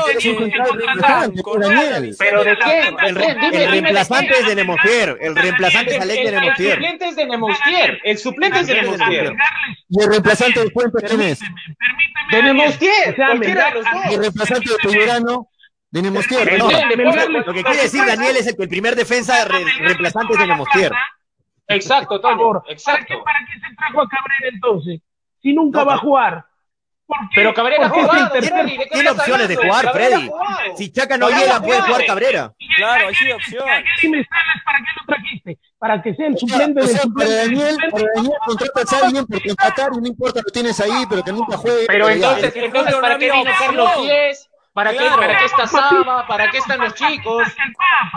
¿Pero 2.18 2.44
de 2.44 2.56
quién? 2.56 2.96
El, 3.02 3.16
el 3.16 3.70
reemplazante 3.70 4.38
es 4.38 4.46
de 4.46 4.54
Nemostier. 4.54 5.18
El 5.20 5.34
reemplazante 5.34 5.96
es 5.96 6.02
Alec 6.02 6.24
de 6.24 6.30
Nemostier. 6.30 6.78
El 6.78 6.78
suplente 6.78 7.08
es 7.08 7.16
de 7.16 7.26
Nemostier. 7.26 8.00
El 8.04 8.18
suplente 8.18 8.60
es 8.60 8.66
de 8.68 8.74
Nemostier. 8.74 9.34
¿Y 9.88 10.02
el 10.02 10.08
reemplazante 10.08 10.60
de 10.60 10.70
Fuentes 10.70 11.02
quién 11.08 11.20
es? 11.22 11.40
De 12.30 12.42
Nemostier. 12.44 13.16
Cualquiera 13.16 13.70
de 13.70 13.74
los 13.74 13.84
dos. 13.84 14.04
¿Y 14.08 14.14
el 14.14 14.20
reemplazante 14.20 14.70
de 14.70 14.76
Pellerano? 14.76 15.49
De 15.90 16.02
Nemostier. 16.02 16.58
No, 16.58 16.70
lo 16.70 17.52
que 17.52 17.64
quiere 17.64 17.82
decir 17.82 18.04
Daniel 18.06 18.36
es 18.36 18.54
que 18.54 18.62
el 18.62 18.68
primer 18.68 18.94
defensa 18.94 19.44
reemplazante 19.44 20.34
es 20.34 20.38
de 20.38 20.46
Nemostier. 20.46 20.92
Exacto, 21.66 22.20
Toño. 22.20 22.62
Exacto. 22.68 23.22
¿Para 23.24 23.38
qué 23.40 23.58
se 23.60 23.74
trajo 23.76 24.00
a 24.02 24.08
Cabrera 24.08 24.48
entonces? 24.52 25.00
Si 25.42 25.52
nunca 25.52 25.84
va 25.84 25.94
a 25.94 25.98
jugar. 25.98 26.44
Pero 27.34 27.52
Cabrera 27.52 27.86
ha 27.86 27.88
jugado, 27.88 28.30
Freddy, 28.30 28.78
Tiene 28.92 29.10
opciones 29.10 29.48
de 29.48 29.56
jugar, 29.56 29.92
Freddy. 29.92 30.30
Si 30.76 30.92
Chaca 30.92 31.18
no 31.18 31.28
llega, 31.28 31.60
puede 31.60 31.80
jugar 31.80 32.06
Cabrera. 32.06 32.52
Claro, 32.76 33.08
hay 33.08 33.14
sí 33.14 33.32
opciones. 33.32 33.84
¿Y 34.02 34.08
me 34.08 34.24
sales 34.24 34.62
para 34.64 34.78
qué 34.78 34.84
lo 34.96 35.06
trajiste? 35.06 35.58
Para 35.78 36.02
que 36.02 36.14
sea 36.14 36.26
el 36.28 36.38
suplente 36.38 36.80
o 36.80 36.86
del 36.86 36.98
suplente. 36.98 37.32
Para 37.32 37.42
Daniel, 37.42 37.76
para 37.90 38.04
Daniel 38.14 38.34
contratas 38.46 38.92
a 38.92 39.06
alguien 39.06 39.26
por 39.26 39.42
contratar 39.42 39.90
y 39.92 40.00
no 40.00 40.06
importa, 40.06 40.40
lo 40.44 40.52
tienes 40.52 40.80
ahí, 40.80 41.04
pero 41.08 41.22
que 41.22 41.32
nunca 41.32 41.56
juegue. 41.56 41.86
Pero 41.88 42.08
entonces, 42.08 42.52
entonces 42.54 42.94
¿para 42.96 43.18
qué 43.18 43.32
vino 43.32 43.50
Carlos 43.58 43.90
Fies? 43.96 44.49
¿Para 44.72 44.92
qué. 44.92 44.98
¿Para 44.98 45.38
qué 45.38 45.44
está 45.46 45.66
Saba? 45.66 46.26
¿Para 46.28 46.50
qué 46.50 46.58
están 46.58 46.78
los 46.78 46.94
chicos? 46.94 47.42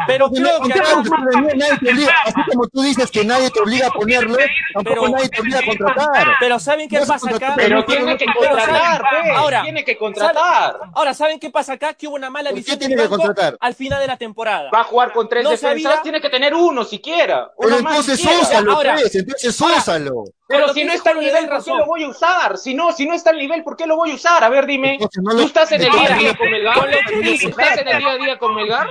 Pero 0.05 0.29
creo 0.29 0.61
que 0.61 0.73
así 0.73 2.41
como 2.51 2.67
tú 2.67 2.81
dices 2.83 3.09
que 3.09 3.25
nadie 3.25 3.49
te 3.49 3.59
obliga 3.59 3.87
a 3.87 3.91
ponerlo, 3.91 4.37
tampoco 4.73 4.95
Pero- 5.01 5.09
nadie 5.09 5.29
te 5.29 5.41
obliga 5.41 5.59
a 5.59 5.65
contratar. 5.65 6.27
Pero 6.39 6.59
¿saben 6.59 6.87
qué 6.87 6.99
No 6.99 7.07
pasa 7.07 7.29
acá? 7.35 7.53
Pero 7.55 7.83
tiene 7.85 8.17
que 8.17 8.25
contratar, 8.25 9.01
pues. 9.01 9.35
ahora, 9.35 9.63
Tiene 9.63 9.83
que 9.83 9.97
contratar. 9.97 10.77
Ahora, 10.93 11.13
¿saben 11.15 11.39
qué 11.39 11.49
pasa 11.49 11.73
acá? 11.73 11.93
Que 11.95 12.07
hubo 12.07 12.15
una 12.15 12.29
mala 12.29 12.49
¿Por 12.51 12.55
qué 12.57 12.61
visión 12.61 12.79
tiene 12.79 12.95
que 13.01 13.09
contratar? 13.09 13.57
al 13.59 13.73
final 13.73 13.99
de 13.99 14.07
la 14.07 14.17
temporada. 14.17 14.69
Va 14.73 14.81
a 14.81 14.83
jugar 14.83 15.11
con 15.11 15.27
tres 15.27 15.43
No 15.43 15.49
defensas, 15.49 15.83
sabía- 15.91 16.01
tiene 16.03 16.21
que 16.21 16.29
tener 16.29 16.53
uno 16.53 16.83
siquiera. 16.83 17.51
Pero 17.59 17.77
Uno 17.79 17.89
entonces 17.89 18.23
úsalo, 18.23 18.73
Ahora- 18.73 18.93
pues, 18.93 19.15
entonces 19.15 19.59
úsalo. 19.59 20.25
Pero 20.45 20.71
si 20.73 20.83
no 20.83 20.93
está 20.93 21.11
al 21.11 21.19
nivel, 21.19 21.33
¿por 21.33 21.41
qué 21.47 21.53
razón. 21.55 21.77
lo 21.79 21.85
voy 21.87 22.03
a 22.03 22.09
usar? 22.09 22.57
Si 22.59 22.75
no, 22.75 22.91
si 22.91 23.07
no 23.07 23.15
está 23.15 23.31
al 23.31 23.37
nivel, 23.37 23.63
¿por 23.63 23.75
qué 23.75 23.87
lo 23.87 23.95
voy 23.95 24.11
a 24.11 24.15
usar? 24.15 24.43
A 24.43 24.49
ver, 24.49 24.67
dime. 24.67 24.93
Entonces 24.95 25.23
no 25.23 25.31
¿Tú 25.35 25.41
estás 25.43 25.71
en 25.71 25.81
el 25.81 25.91
día 25.91 26.15
con 26.43 26.51
Melgar? 26.51 26.89
Que 26.89 27.33
¿Estás 27.33 27.77
en 27.79 27.87
el 27.87 27.97
día 27.99 28.11
a 28.11 28.15
día 28.17 28.37
con 28.39 28.55
Melgar? 28.55 28.87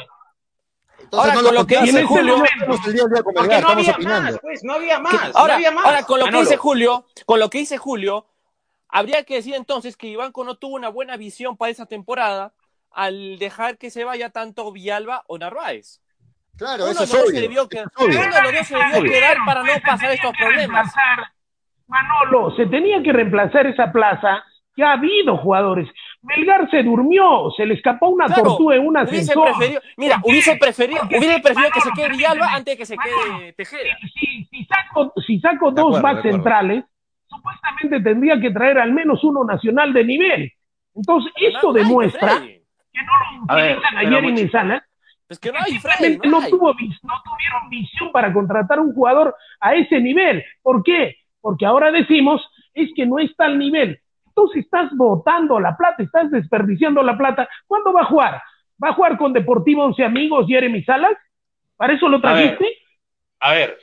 entonces 1.00 1.30
Ahora, 1.30 1.34
no 1.34 1.42
con 1.48 1.54
lo 1.56 1.66
que 1.66 1.80
dice 1.82 2.04
Julio- 2.04 2.36
el 2.36 2.92
día 2.92 3.04
día 3.06 3.22
con 3.22 3.34
Porque 3.34 3.40
Melgar, 3.48 3.62
no 3.62 3.68
estamos 3.68 3.70
había 3.88 3.92
opinando. 3.94 4.30
más, 4.32 4.40
pues, 4.40 4.64
no 4.64 4.72
había 4.74 4.98
más. 4.98 5.14
Ahora, 5.34 5.46
no 5.48 5.54
había 5.54 5.70
más. 5.72 5.84
ahora, 5.84 6.02
con 6.04 6.20
lo 6.20 6.26
que 6.26 6.36
dice 6.38 6.56
Julio, 6.56 7.06
con 7.26 7.40
lo 7.40 7.50
que 7.50 7.58
dice 7.58 7.78
Julio, 7.78 8.26
habría 8.88 9.22
que 9.24 9.34
decir 9.36 9.54
entonces 9.54 9.96
que 9.96 10.06
Ibanco 10.06 10.44
no 10.44 10.54
tuvo 10.56 10.76
una 10.76 10.88
buena 10.88 11.16
visión 11.16 11.56
para 11.56 11.70
esa 11.70 11.86
temporada 11.86 12.52
al 12.90 13.38
dejar 13.38 13.78
que 13.78 13.90
se 13.90 14.04
vaya 14.04 14.30
tanto 14.30 14.70
Villalba 14.72 15.24
o 15.26 15.38
Narváez. 15.38 16.00
Claro, 16.58 16.84
Uno 16.84 16.92
eso 16.92 17.04
es 17.04 17.10
dos 17.10 17.20
se 17.22 17.26
obvio. 17.30 17.40
debió 17.40 17.62
obvio. 17.62 17.84
uno 17.98 18.34
de 18.34 18.42
los 18.42 18.52
dos 18.52 18.66
se 18.66 18.76
debió 18.76 19.02
quedar 19.10 19.38
para 19.46 19.62
no 19.62 19.72
pasar 19.84 20.10
estos 20.12 20.32
problemas. 20.36 20.92
Manolo, 21.86 22.54
se 22.56 22.66
tenía 22.66 23.02
que 23.02 23.12
reemplazar 23.12 23.66
esa 23.66 23.90
plaza. 23.92 24.44
Ya 24.76 24.90
ha 24.90 24.92
habido 24.94 25.36
jugadores. 25.36 25.88
Melgar 26.22 26.70
se 26.70 26.82
durmió, 26.82 27.50
se 27.56 27.66
le 27.66 27.74
escapó 27.74 28.08
una 28.08 28.26
Claro, 28.26 28.42
tortuga 28.44 28.76
en 28.76 28.86
un 28.86 28.96
hubiese 28.96 29.12
ascensor. 29.32 29.44
preferido, 29.50 29.80
mira, 29.98 30.20
hubiese 30.24 30.56
preferido, 30.56 31.02
hubiese 31.04 31.40
preferido 31.40 31.70
que 31.74 31.80
se 31.80 31.90
quede 31.94 32.08
Villalba 32.10 32.46
antes 32.54 32.64
de 32.72 32.76
que 32.78 32.86
se 32.86 32.96
quede 32.96 33.52
Tejeda. 33.52 33.98
si, 34.14 34.44
si 34.46 34.64
saco, 34.64 35.12
si 35.26 35.40
saco 35.40 35.70
dos 35.72 36.00
backs 36.00 36.22
centrales, 36.22 36.84
supuestamente 37.26 38.00
tendría 38.00 38.40
que 38.40 38.50
traer 38.50 38.78
al 38.78 38.92
menos 38.92 39.22
uno 39.24 39.44
nacional 39.44 39.92
de 39.92 40.04
nivel. 40.04 40.52
Entonces, 40.94 41.32
esto 41.36 41.72
demuestra 41.72 42.36
Freddy. 42.36 42.62
que 42.92 43.00
no 43.02 43.12
lo 43.48 43.54
utilizan 43.56 43.96
ayer 43.98 44.24
y 44.24 44.26
mucho- 44.30 44.42
Mensana, 44.42 44.86
Es 45.28 45.38
que 45.38 45.50
no 45.52 45.58
hay, 45.64 45.78
Freddy, 45.78 46.18
no 46.24 46.30
no, 46.30 46.40
hay. 46.40 46.50
tuvo, 46.50 46.68
no 46.72 47.22
tuvieron 47.24 47.68
visión 47.70 48.12
para 48.12 48.32
contratar 48.32 48.78
un 48.80 48.94
jugador 48.94 49.34
a 49.60 49.74
ese 49.74 49.98
nivel. 50.00 50.44
¿Por 50.62 50.82
qué? 50.82 51.16
Porque 51.40 51.64
ahora 51.66 51.90
decimos, 51.90 52.42
es 52.74 52.90
que 52.94 53.04
no 53.06 53.18
está 53.18 53.46
al 53.46 53.58
nivel. 53.58 53.98
Entonces 54.34 54.64
estás 54.64 54.90
botando 54.94 55.60
la 55.60 55.76
plata, 55.76 56.02
estás 56.02 56.30
desperdiciando 56.30 57.02
la 57.02 57.18
plata. 57.18 57.46
¿Cuándo 57.66 57.92
va 57.92 58.00
a 58.00 58.06
jugar? 58.06 58.42
¿Va 58.82 58.88
a 58.88 58.94
jugar 58.94 59.18
con 59.18 59.32
Deportivo 59.32 59.84
Once 59.84 60.02
Amigos, 60.02 60.46
Jeremy 60.48 60.82
Salas? 60.82 61.12
¿Para 61.76 61.92
eso 61.92 62.08
lo 62.08 62.16
A 62.26 62.32
ver. 62.32 62.56
trajiste? 62.56 62.78
A 63.40 63.52
ver, 63.52 63.78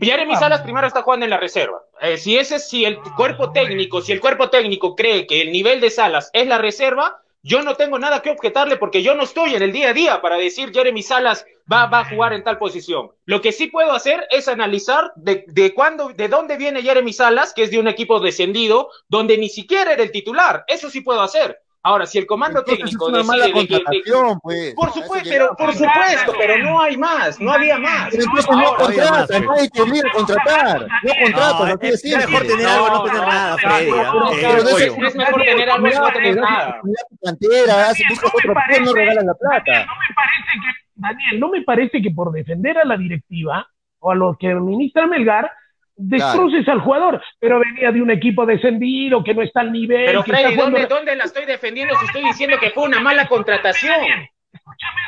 Jeremy 0.00 0.34
Salas 0.34 0.62
primero 0.62 0.86
está 0.86 1.02
jugando 1.02 1.24
en 1.24 1.30
la 1.30 1.38
reserva. 1.38 1.80
Eh, 2.00 2.16
si 2.16 2.36
ese, 2.36 2.58
si 2.58 2.84
el 2.84 2.98
cuerpo 3.16 3.52
técnico, 3.52 4.00
si 4.00 4.12
el 4.12 4.20
cuerpo 4.20 4.50
técnico 4.50 4.96
cree 4.96 5.26
que 5.26 5.42
el 5.42 5.52
nivel 5.52 5.80
de 5.80 5.90
Salas 5.90 6.30
es 6.32 6.46
la 6.46 6.58
reserva, 6.58 7.22
yo 7.44 7.62
no 7.62 7.76
tengo 7.76 7.98
nada 7.98 8.22
que 8.22 8.30
objetarle 8.30 8.78
porque 8.78 9.02
yo 9.02 9.14
no 9.14 9.22
estoy 9.22 9.54
en 9.54 9.62
el 9.62 9.70
día 9.70 9.90
a 9.90 9.92
día 9.92 10.22
para 10.22 10.36
decir 10.36 10.72
Jeremy 10.72 11.02
Salas 11.02 11.44
va, 11.70 11.86
va 11.86 12.00
a 12.00 12.04
jugar 12.06 12.32
en 12.32 12.42
tal 12.42 12.56
posición. 12.56 13.10
Lo 13.26 13.42
que 13.42 13.52
sí 13.52 13.66
puedo 13.66 13.92
hacer 13.92 14.26
es 14.30 14.48
analizar 14.48 15.12
de, 15.14 15.44
de 15.48 15.74
cuándo, 15.74 16.08
de 16.08 16.28
dónde 16.28 16.56
viene 16.56 16.82
Jeremy 16.82 17.12
Salas, 17.12 17.52
que 17.52 17.64
es 17.64 17.70
de 17.70 17.78
un 17.78 17.86
equipo 17.86 18.18
descendido, 18.18 18.88
donde 19.08 19.36
ni 19.36 19.50
siquiera 19.50 19.92
era 19.92 20.02
el 20.02 20.10
titular. 20.10 20.64
Eso 20.68 20.88
sí 20.88 21.02
puedo 21.02 21.20
hacer. 21.20 21.60
Ahora, 21.86 22.06
si 22.06 22.16
el 22.16 22.26
comando 22.26 22.60
Entonces 22.60 22.78
técnico 22.78 23.08
es 23.08 23.14
una 23.14 23.22
mala 23.24 23.44
decide 23.44 23.68
que, 23.68 24.12
pues. 24.42 24.74
por 24.74 24.90
supuesto, 24.90 25.28
pero 25.28 25.54
por 25.54 25.74
supuesto, 25.74 26.32
pero 26.38 26.56
no 26.64 26.80
hay 26.80 26.96
más, 26.96 27.38
no 27.38 27.52
había 27.52 27.78
más. 27.78 28.08
Pero 28.10 28.22
entonces 28.22 28.50
no 28.50 29.54
nadie 29.54 29.68
te 29.68 29.82
obliga 29.82 30.08
a 30.08 30.12
contratar. 30.12 30.88
No 31.02 31.12
contratas, 31.22 31.74
No, 31.74 31.80
es, 31.82 32.04
es 32.04 32.16
mejor 32.16 32.46
tener 32.46 32.66
algo 32.66 32.86
que 32.86 32.92
no 32.92 33.04
tener 33.04 33.20
nada, 33.20 33.58
Freddy. 33.58 33.90
¿ah? 33.90 34.12
no, 34.14 34.78
es 34.78 35.14
mejor 35.14 35.42
tener 35.42 35.68
algo 35.70 35.86
que 35.86 35.94
no 35.94 36.12
tener 36.12 36.36
nada. 36.36 36.80
Cantera, 37.22 37.92
buscas 38.08 38.32
No 38.32 38.84
no 38.86 39.22
la 39.22 39.34
plata. 39.34 39.84
No 39.84 39.94
me 39.94 40.14
parece 40.14 40.52
que, 40.54 40.72
Daniel, 40.94 41.40
no 41.40 41.48
me 41.50 41.62
parece 41.64 42.00
que 42.00 42.10
por 42.12 42.32
defender 42.32 42.78
a 42.78 42.86
la 42.86 42.96
directiva 42.96 43.68
o 43.98 44.10
a 44.10 44.14
los 44.14 44.38
que 44.38 44.52
administra 44.52 45.06
Melgar, 45.06 45.50
destroces 45.96 46.66
al 46.68 46.80
jugador, 46.80 47.22
pero 47.38 47.60
venía 47.60 47.92
de 47.92 48.02
un 48.02 48.10
equipo 48.10 48.44
descendido 48.46 49.22
que 49.22 49.34
no 49.34 49.42
está 49.42 49.60
al 49.60 49.72
nivel. 49.72 50.06
Pero 50.06 50.24
que 50.24 50.30
está 50.32 50.42
Freddy, 50.42 50.54
jugando- 50.56 50.78
¿dónde, 50.78 50.94
¿dónde 50.94 51.16
la 51.16 51.24
estoy 51.24 51.44
defendiendo 51.46 51.94
si 51.96 52.06
estoy 52.06 52.22
diciendo 52.22 52.56
que 52.60 52.70
fue 52.70 52.84
una 52.84 53.00
mala 53.00 53.26
contratación? 53.28 53.94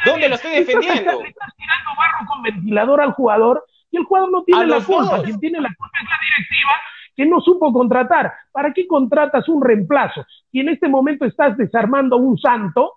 ¿Dónde 0.05 0.29
lo 0.29 0.35
estoy 0.37 0.53
defendiendo? 0.53 1.23
Le 1.23 1.29
estás 1.29 1.55
tirando 1.57 1.91
barro 1.99 2.27
con 2.27 2.43
ventilador 2.43 3.01
al 3.01 3.13
jugador 3.13 3.65
y 3.91 3.97
el 3.97 4.05
jugador 4.05 4.31
no 4.31 4.43
tiene 4.45 4.63
A 4.63 4.67
la 4.67 4.85
culpa. 4.85 5.17
dos. 5.17 5.25
Quien 5.25 5.41
tiene 5.41 5.61
la 5.61 5.75
culpa 5.77 5.99
es 6.03 6.09
la 6.09 6.17
directiva 6.21 6.71
que 7.17 7.27
no 7.27 7.41
supo 7.41 7.73
contratar. 7.73 8.33
¿Para 8.53 8.73
qué 8.73 8.87
contratas 8.87 9.49
un 9.49 9.65
reemplazo? 9.65 10.25
Y 10.53 10.61
en 10.61 10.69
este 10.69 10.87
momento 10.89 11.25
estás 11.25 11.57
desarmando 11.57 12.17
un 12.19 12.37
santo, 12.39 12.93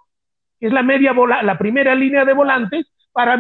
que 0.60 0.68
es 0.68 0.74
la 0.74 0.84
media 0.84 1.14
vola, 1.14 1.42
la 1.42 1.58
primera 1.58 1.96
línea 1.96 2.26
de 2.26 2.34
volantes, 2.34 2.92
para 3.14 3.38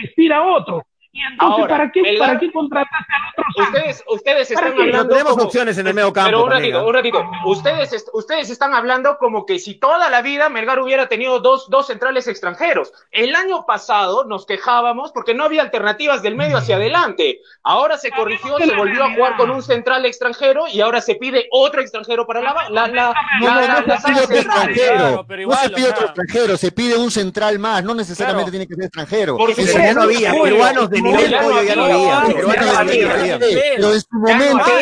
vestir 0.00 0.32
a 0.32 0.42
otro. 0.42 0.84
Y 1.16 1.20
entonces, 1.20 1.60
Ahora, 1.62 1.76
¿para 1.78 1.92
qué, 1.92 2.00
el- 2.00 2.18
¿para 2.18 2.38
qué 2.40 2.50
contrataste 2.50 3.12
al 3.14 3.22
otro? 3.30 3.44
Ustedes, 3.64 4.04
ustedes 4.08 4.52
¿Para 4.52 4.66
están 4.66 4.74
qué? 4.74 4.82
hablando. 4.82 5.02
Pero 5.04 5.08
tenemos 5.10 5.32
como- 5.34 5.44
opciones 5.44 5.78
en 5.78 5.86
el 5.86 5.94
medio 5.94 6.12
campo 6.12 6.26
Pero 6.28 6.44
un 6.44 6.50
ratito, 6.50 6.86
un 6.88 6.92
ratito. 6.94 7.24
Ustedes, 7.46 7.92
est- 7.92 8.08
ustedes 8.14 8.50
están 8.50 8.74
hablando 8.74 9.16
como 9.18 9.46
que 9.46 9.60
si 9.60 9.74
toda 9.76 10.10
la 10.10 10.22
vida 10.22 10.48
Melgar 10.48 10.80
hubiera 10.80 11.08
tenido 11.08 11.38
dos, 11.38 11.70
dos 11.70 11.86
centrales 11.86 12.26
extranjeros. 12.26 12.92
El 13.12 13.36
año 13.36 13.64
pasado 13.64 14.24
nos 14.24 14.44
quejábamos 14.44 15.12
porque 15.12 15.34
no 15.34 15.44
había 15.44 15.62
alternativas 15.62 16.20
del 16.20 16.34
medio 16.34 16.56
hacia 16.56 16.74
adelante. 16.76 17.38
Ahora 17.62 17.96
se 17.96 18.10
corrigió, 18.10 18.58
se 18.58 18.74
volvió 18.74 19.04
a 19.04 19.14
jugar 19.14 19.36
con 19.36 19.50
un 19.50 19.62
central 19.62 20.04
extranjero 20.06 20.66
y 20.66 20.80
ahora 20.80 21.00
se 21.00 21.14
pide 21.14 21.46
otro 21.52 21.80
extranjero 21.80 22.26
para 22.26 22.40
la, 22.40 22.54
la, 22.70 22.88
la, 22.88 23.14
No, 23.40 23.46
la- 23.46 23.54
no, 23.54 23.60
la- 23.60 23.80
no 23.82 23.86
la 23.86 24.00
se 24.00 24.08
pide 24.08 24.20
otro 24.24 24.36
extranjero. 24.36 24.94
Claro, 24.96 25.24
pero 25.28 25.36
no 25.36 25.42
igual, 25.42 25.58
se 25.60 25.70
pide 25.70 25.86
o 25.86 25.90
otro 25.90 25.98
sea. 26.00 26.06
extranjero, 26.08 26.56
se 26.56 26.72
pide 26.72 26.96
un 26.98 27.10
central 27.12 27.60
más, 27.60 27.84
no 27.84 27.94
necesariamente 27.94 28.50
Claro. 28.50 28.50
tiene 28.50 28.66
que 28.66 28.74
ser 28.74 28.84
extranjero. 28.86 29.36
Por 29.36 29.50
supuesto. 29.50 29.78
No 29.94 30.02
había, 30.02 30.32
peruanos 30.32 30.90
de 30.90 31.03
nivel 31.04 31.30
ya 31.30 31.42
no 31.42 31.48
pollo 31.48 31.62
ya 31.62 31.74
no 31.76 31.84
había. 31.84 32.22
Pero 32.26 33.94
en 33.94 34.00
su 34.00 34.06
momento, 34.12 34.72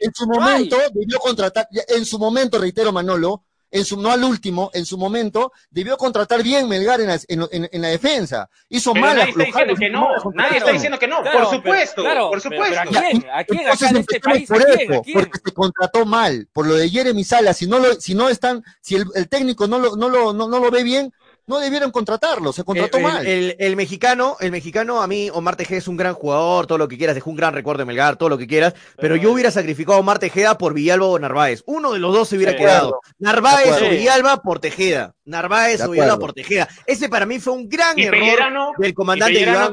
en 0.00 0.12
su 0.14 0.26
momento 0.26 0.76
debió 0.94 1.18
contratar, 1.18 1.68
en 1.88 2.04
su 2.04 2.18
momento, 2.18 2.58
reitero 2.58 2.92
Manolo, 2.92 3.44
en 3.70 3.84
su, 3.84 4.00
no 4.00 4.10
al 4.10 4.24
último, 4.24 4.70
en 4.72 4.86
su 4.86 4.96
momento, 4.96 5.52
debió 5.68 5.98
contratar 5.98 6.42
bien 6.42 6.66
Melgar 6.70 7.02
en 7.02 7.08
la, 7.08 7.20
en, 7.28 7.46
en- 7.52 7.68
en 7.70 7.82
la 7.82 7.88
defensa. 7.88 8.48
Hizo 8.70 8.94
Pero 8.94 9.04
malas 9.04 9.28
nadie 9.36 9.48
está 9.50 9.64
diciendo 9.64 9.74
que 9.76 9.90
no, 9.90 10.08
nadie 10.32 10.56
está 10.58 10.70
diciendo 10.72 10.98
que 10.98 11.06
no, 11.08 11.20
Claro, 11.20 11.38
por 11.38 11.48
pero- 11.48 11.56
supuesto, 11.58 12.02
claro, 12.02 12.30
por 12.30 12.40
pero- 12.42 12.56
supuesto. 12.56 12.80
pero 12.90 12.98
¿a 12.98 13.02
quién? 13.02 13.26
¿A 13.30 13.44
quién 13.44 13.60
acá 13.60 13.72
Entonces 13.72 13.90
en 13.90 13.96
este 13.98 14.20
país? 14.20 14.50
¿A 14.50 14.54
por 14.54 14.64
quién? 14.64 14.78
¿A 14.78 14.82
eso, 14.94 15.02
quién? 15.02 15.14
porque 15.20 15.38
se 15.44 15.52
contrató 15.52 16.06
mal, 16.06 16.48
por 16.54 16.66
lo 16.66 16.76
de 16.76 16.88
Jeremy 16.88 17.24
Salas, 17.24 17.58
si 17.58 17.66
no 17.66 17.78
lo, 17.78 17.92
si 18.00 18.14
no 18.14 18.30
están, 18.30 18.64
si 18.80 18.94
el, 18.94 19.04
el 19.14 19.28
técnico 19.28 19.66
no 19.66 19.78
lo, 19.78 19.96
no 19.96 20.08
lo, 20.08 20.32
no, 20.32 20.48
no 20.48 20.60
lo 20.60 20.70
ve 20.70 20.82
bien, 20.82 21.12
no 21.48 21.58
debieron 21.58 21.90
contratarlo, 21.90 22.52
se 22.52 22.62
contrató 22.62 23.00
mal. 23.00 23.26
El, 23.26 23.76
mexicano, 23.76 24.36
el 24.38 24.52
mexicano, 24.52 25.02
a 25.02 25.06
mí, 25.06 25.30
Omar 25.32 25.56
Tejeda 25.56 25.78
es 25.78 25.88
un 25.88 25.96
gran 25.96 26.14
jugador, 26.14 26.66
todo 26.66 26.78
lo 26.78 26.86
que 26.86 26.98
quieras, 26.98 27.14
dejó 27.14 27.30
un 27.30 27.36
gran 27.36 27.54
recuerdo 27.54 27.80
de 27.80 27.86
Melgar, 27.86 28.16
todo 28.16 28.28
lo 28.28 28.38
que 28.38 28.46
quieras, 28.46 28.74
pero, 28.96 29.16
yo 29.16 29.32
hubiera 29.32 29.50
sacrificado 29.50 29.96
a 29.96 30.00
Omar 30.00 30.18
Tejeda 30.18 30.56
por 30.58 30.74
Villalba 30.74 31.06
o 31.06 31.18
Narváez. 31.18 31.62
Uno 31.66 31.92
de 31.92 31.98
los 31.98 32.12
dos 32.12 32.28
se 32.28 32.36
hubiera 32.36 32.54
quedado. 32.54 33.00
Narváez 33.18 33.82
o 33.82 33.88
Villalba 33.88 34.42
por 34.42 34.60
Tejeda. 34.60 35.14
Narváez 35.24 35.80
o 35.80 35.90
Villalba 35.90 36.18
por 36.18 36.34
Tejeda. 36.34 36.68
Ese 36.86 37.08
para 37.08 37.26
mí 37.26 37.40
fue 37.40 37.54
un 37.54 37.68
gran 37.68 37.98
error 37.98 38.74
del 38.76 38.94
comandante 38.94 39.40
Iván. 39.40 39.72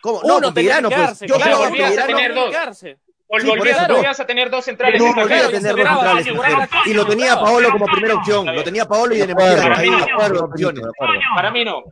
¿Cómo? 0.00 0.22
No, 0.24 0.38
Uno, 0.38 0.54
Pellerano, 0.54 0.90
pues. 0.90 1.20
Yo 1.20 1.34
creo 1.38 1.72
que 1.72 3.07
Pellerano. 3.28 3.86
Por 3.86 3.96
volvías, 3.96 4.20
a 4.20 4.26
tener 4.26 4.50
dos 4.50 4.64
centrales 4.64 5.00
no, 5.00 5.08
extranjeros. 5.08 5.50
tener 5.50 5.76
dos 5.76 6.24
centrales 6.24 6.68
Y 6.86 6.94
lo 6.94 7.06
tenía 7.06 7.34
Paolo 7.38 7.70
como 7.70 7.86
primera 7.86 8.14
opción. 8.14 8.46
Lo 8.46 8.64
tenía 8.64 8.86
Paolo 8.86 9.14
y 9.14 9.20
ahí. 9.20 9.34
Para 11.34 11.50
mí 11.50 11.64
no. 11.64 11.84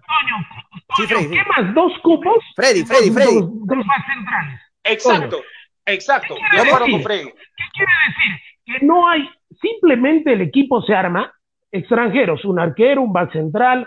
Sí, 0.97 1.07
Freddy. 1.07 1.31
¿Qué 1.31 1.43
más? 1.45 1.75
¿Dos 1.75 1.93
cupos? 2.03 2.43
Freddy, 2.55 2.85
Freddy, 2.85 3.11
Freddy. 3.11 3.35
Dos, 3.41 3.87
más 3.87 4.07
centrales. 4.07 4.61
Exacto, 4.85 5.43
exacto. 5.85 6.35
De 6.53 6.61
acuerdo 6.61 6.87
con 6.91 7.03
Freddy. 7.03 7.25
¿Qué 7.25 7.65
quiere 7.75 7.93
decir? 8.09 8.41
Que 8.65 8.87
no 8.87 9.09
hay, 9.09 9.29
simplemente 9.61 10.33
el 10.33 10.41
equipo 10.41 10.81
se 10.83 10.95
arma, 10.95 11.33
extranjeros, 11.71 12.45
un 12.45 12.59
arquero, 12.59 13.03
un 13.03 13.13
back 13.13 13.33
central, 13.33 13.87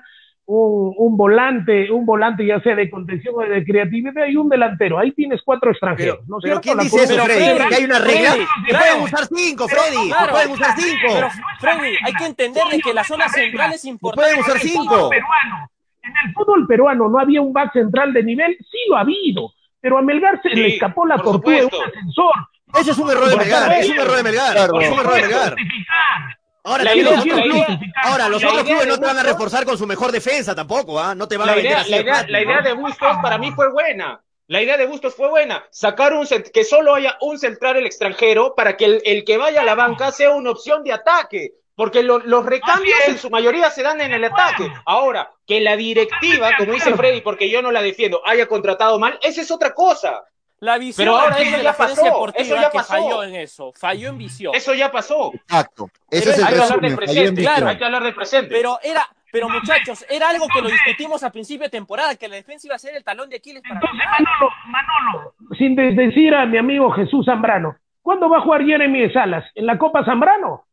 un, 0.52 1.16
volante, 1.16 1.92
un 1.92 2.06
volante 2.06 2.46
ya 2.46 2.60
sea 2.62 2.76
de 2.76 2.90
contención 2.90 3.36
o 3.38 3.42
de 3.42 3.64
creatividad 3.64 4.26
y 4.28 4.36
un 4.36 4.50
delantero. 4.50 4.98
Ahí 4.98 5.12
tienes 5.12 5.42
cuatro 5.44 5.70
extranjeros. 5.70 6.18
Pero, 6.18 6.28
¿no 6.28 6.38
pero 6.42 6.62
¿quién 6.62 6.80
dice 6.80 7.04
eso, 7.04 7.24
Freddy? 7.24 7.70
¿Que 7.70 7.76
hay 7.76 7.86
una 7.86 8.00
regla? 8.00 8.36
que 8.66 8.74
pueden 8.74 9.02
usar 9.04 9.28
cinco, 9.28 9.68
Freddy. 9.68 10.10
Claro, 10.10 10.32
pueden 10.32 10.52
usar 10.52 10.76
cinco. 10.76 11.08
Pero, 11.14 11.30
Freddy, 11.60 11.96
hay 12.04 12.14
que 12.14 12.26
entender 12.26 12.64
que 12.84 12.94
la 12.94 13.04
zona 13.04 13.30
central 13.30 13.74
es 13.74 13.86
importante. 13.86 14.36
Pueden 14.36 14.40
usar 14.40 14.60
cinco. 14.60 15.12
En 15.14 16.14
el 16.26 16.34
fútbol 16.34 16.66
peruano 16.66 17.10
no 17.10 17.20
había 17.20 17.42
un 17.42 17.54
back 17.54 17.74
central 17.74 18.12
de 18.14 18.24
nivel, 18.24 18.58
sí 18.60 18.78
lo 18.90 18.98
ha 18.98 19.02
habido, 19.02 19.54
pero 19.80 20.00
a 20.00 20.02
Melgar 20.02 20.42
se 20.42 20.50
le 20.50 20.74
escapó 20.74 21.06
la 21.06 21.18
tortuga 21.18 21.58
de 21.58 21.66
un 21.66 21.72
ascensor. 21.86 22.34
Ese 22.80 22.92
es 22.92 22.98
un 22.98 23.12
error 23.12 23.30
de 23.30 23.36
Melgar, 23.36 23.72
es 23.74 23.90
un 23.90 24.00
error 24.00 24.16
de 24.18 24.24
Melgar, 24.24 24.58
es 24.58 24.92
un 24.92 25.00
error 25.00 25.14
de 25.14 25.22
Melgar. 25.22 25.56
Ahora, 26.64 26.94
los, 26.96 27.26
ahora, 28.04 28.30
los 28.30 28.44
otros 28.44 28.64
clubes 28.64 28.88
no 28.88 28.98
te 28.98 29.06
van 29.06 29.18
a 29.18 29.24
reforzar 29.24 29.66
con 29.66 29.78
su 29.78 29.88
mejor 29.88 30.12
defensa 30.12 30.54
tampoco, 30.54 31.00
¿ah? 31.00 31.16
No 31.16 31.28
te 31.28 31.38
van 31.38 31.50
a 31.50 31.58
idea, 31.58 31.84
la, 31.88 32.02
idea, 32.02 32.26
la 32.28 32.42
idea 32.42 32.62
de 32.62 32.74
Bustos 32.74 33.18
para 33.22 33.38
mí 33.38 33.52
fue 33.52 33.72
buena. 33.72 34.22
La 34.48 34.62
idea 34.62 34.78
de 34.78 34.88
Bustos 34.88 35.16
fue 35.16 35.30
buena. 35.30 35.64
Sacar 35.70 36.14
un 36.14 36.28
que 36.28 36.64
solo 36.64 36.96
haya 36.96 37.18
un 37.22 37.38
central 37.38 37.78
el 37.78 37.86
extranjero 37.86 38.56
para 38.56 38.76
que 38.76 38.86
el, 38.86 39.02
el, 39.06 39.24
que 39.24 39.38
vaya 39.38 39.62
a 39.62 39.64
la 39.64 39.76
banca 39.76 40.12
sea 40.12 40.32
una 40.32 40.52
opción 40.52 40.84
de 40.84 40.92
ataque. 40.92 41.54
Porque 41.80 42.04
los 42.04 42.46
recambios 42.46 43.00
en 43.08 43.18
su 43.18 43.30
mayoría 43.30 43.72
se 43.72 43.84
dan 43.84 44.02
en 44.02 44.12
el 44.12 44.26
ataque. 44.26 44.70
Ahora, 44.86 45.32
que 45.48 45.62
la 45.62 45.78
directiva, 45.78 46.52
como 46.58 46.74
dice 46.74 46.94
Freddy, 46.94 47.22
porque 47.22 47.50
yo 47.50 47.62
no 47.62 47.72
la 47.72 47.82
defiendo, 47.82 48.22
haya 48.26 48.48
contratado 48.48 49.00
mal, 49.00 49.18
esa 49.22 49.40
es 49.40 49.50
otra 49.50 49.74
cosa. 49.74 50.26
La 50.62 50.78
visión 50.78 51.06
pero 51.06 51.18
ahora 51.18 51.38
eso 51.40 51.62
ya 51.62 51.74
pasó, 51.74 52.34
eso 52.36 52.56
ya 52.56 52.70
pasó. 52.70 52.94
falló 52.94 53.24
en 53.24 53.36
eso, 53.36 53.72
falló 53.74 54.10
en 54.10 54.18
visión. 54.18 54.54
Eso 54.54 54.74
ya 54.74 54.92
pasó. 54.92 55.32
Exacto. 55.34 55.90
Eso 56.10 56.32
es 56.32 56.38
el 56.38 56.46
hay, 56.46 56.54
que 56.54 56.60
hablar 56.60 56.82
del 56.82 56.96
presente, 56.96 57.42
claro, 57.42 57.68
hay 57.68 57.78
que 57.78 57.86
hablar 57.86 58.04
del 58.04 58.14
presente. 58.14 58.50
Pero 58.50 58.78
era, 58.84 59.08
pero 59.32 59.48
muchachos, 59.48 60.06
era 60.10 60.30
algo 60.30 60.48
que 60.54 60.62
lo 60.62 60.70
discutimos 60.70 61.24
a 61.24 61.32
principio 61.32 61.64
de 61.64 61.70
temporada, 61.70 62.16
que 62.16 62.28
la 62.28 62.36
defensa 62.36 62.68
iba 62.68 62.76
a 62.76 62.80
ser 62.80 62.94
el 62.96 63.04
talón 63.06 63.30
de 63.30 63.38
Aquiles 63.38 63.64
para 63.64 63.76
Entonces, 63.76 64.06
Manolo, 64.06 64.50
Manolo, 64.66 65.34
sin 65.58 65.76
decir 65.76 66.36
a 66.36 66.46
mi 66.46 66.58
amigo 66.58 66.92
Jesús 66.92 67.26
Zambrano, 67.26 67.78
¿cuándo 68.02 68.30
va 68.30 68.40
a 68.40 68.42
jugar 68.42 68.66
Jeremy 68.66 69.10
Salas? 69.12 69.46
¿En 69.56 69.66
la 69.66 69.78
Copa 69.78 70.04
Zambrano? 70.04 70.66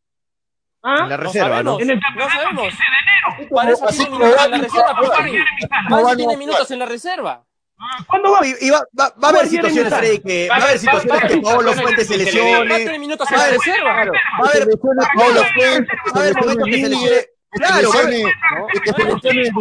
¿Ah? 0.83 1.01
En 1.03 1.09
la 1.11 1.17
reserva, 1.17 1.63
¿no? 1.63 1.81
En 1.81 1.91
el 1.91 2.01
no 2.01 2.29
sabemos. 2.29 2.65
De 2.65 2.85
enero. 3.39 3.55
Para 3.55 3.71
eso 3.71 3.87
tiene 3.87 4.17
minutos 4.19 4.41
en 4.41 4.51
la 4.51 4.59
reserva, 4.59 6.17
tiene 6.17 6.37
minutos 6.37 6.71
en 6.71 6.79
la 6.79 6.87
reserva. 6.87 7.45
¿Cuándo 8.07 8.33
va? 8.33 8.41
Y 8.47 8.71
va, 8.71 8.83
va, 8.99 9.13
va 9.23 9.29
a 9.29 9.31
haber 9.33 9.49
situaciones, 9.49 9.95
Freddy, 9.95 10.19
que 10.21 10.49
va 10.49 10.57
a 10.57 10.63
haber 10.63 10.79
situaciones 10.79 11.23
que 11.25 11.41
Pablo 11.41 11.73
Fuentes 11.75 12.07
se 12.09 12.19
lesione. 12.19 12.99
minutos 12.99 13.31
en 13.31 13.39
la 13.39 13.47
reserva. 13.49 13.93
Va 13.93 14.49
a 14.49 14.51
haber 14.51 14.69
Pablo 14.79 15.45
Fuentes, 15.55 15.97
va 16.15 16.21
a 16.21 16.23
haber 16.23 16.37
momentos 16.37 16.69
que 16.69 16.81
se 16.81 16.89
lesione. 16.89 17.27
Claro, 17.51 17.91
que 17.91 18.93
se 18.93 19.05
lesione 19.05 19.43
y 19.43 19.47
ahí 19.47 19.59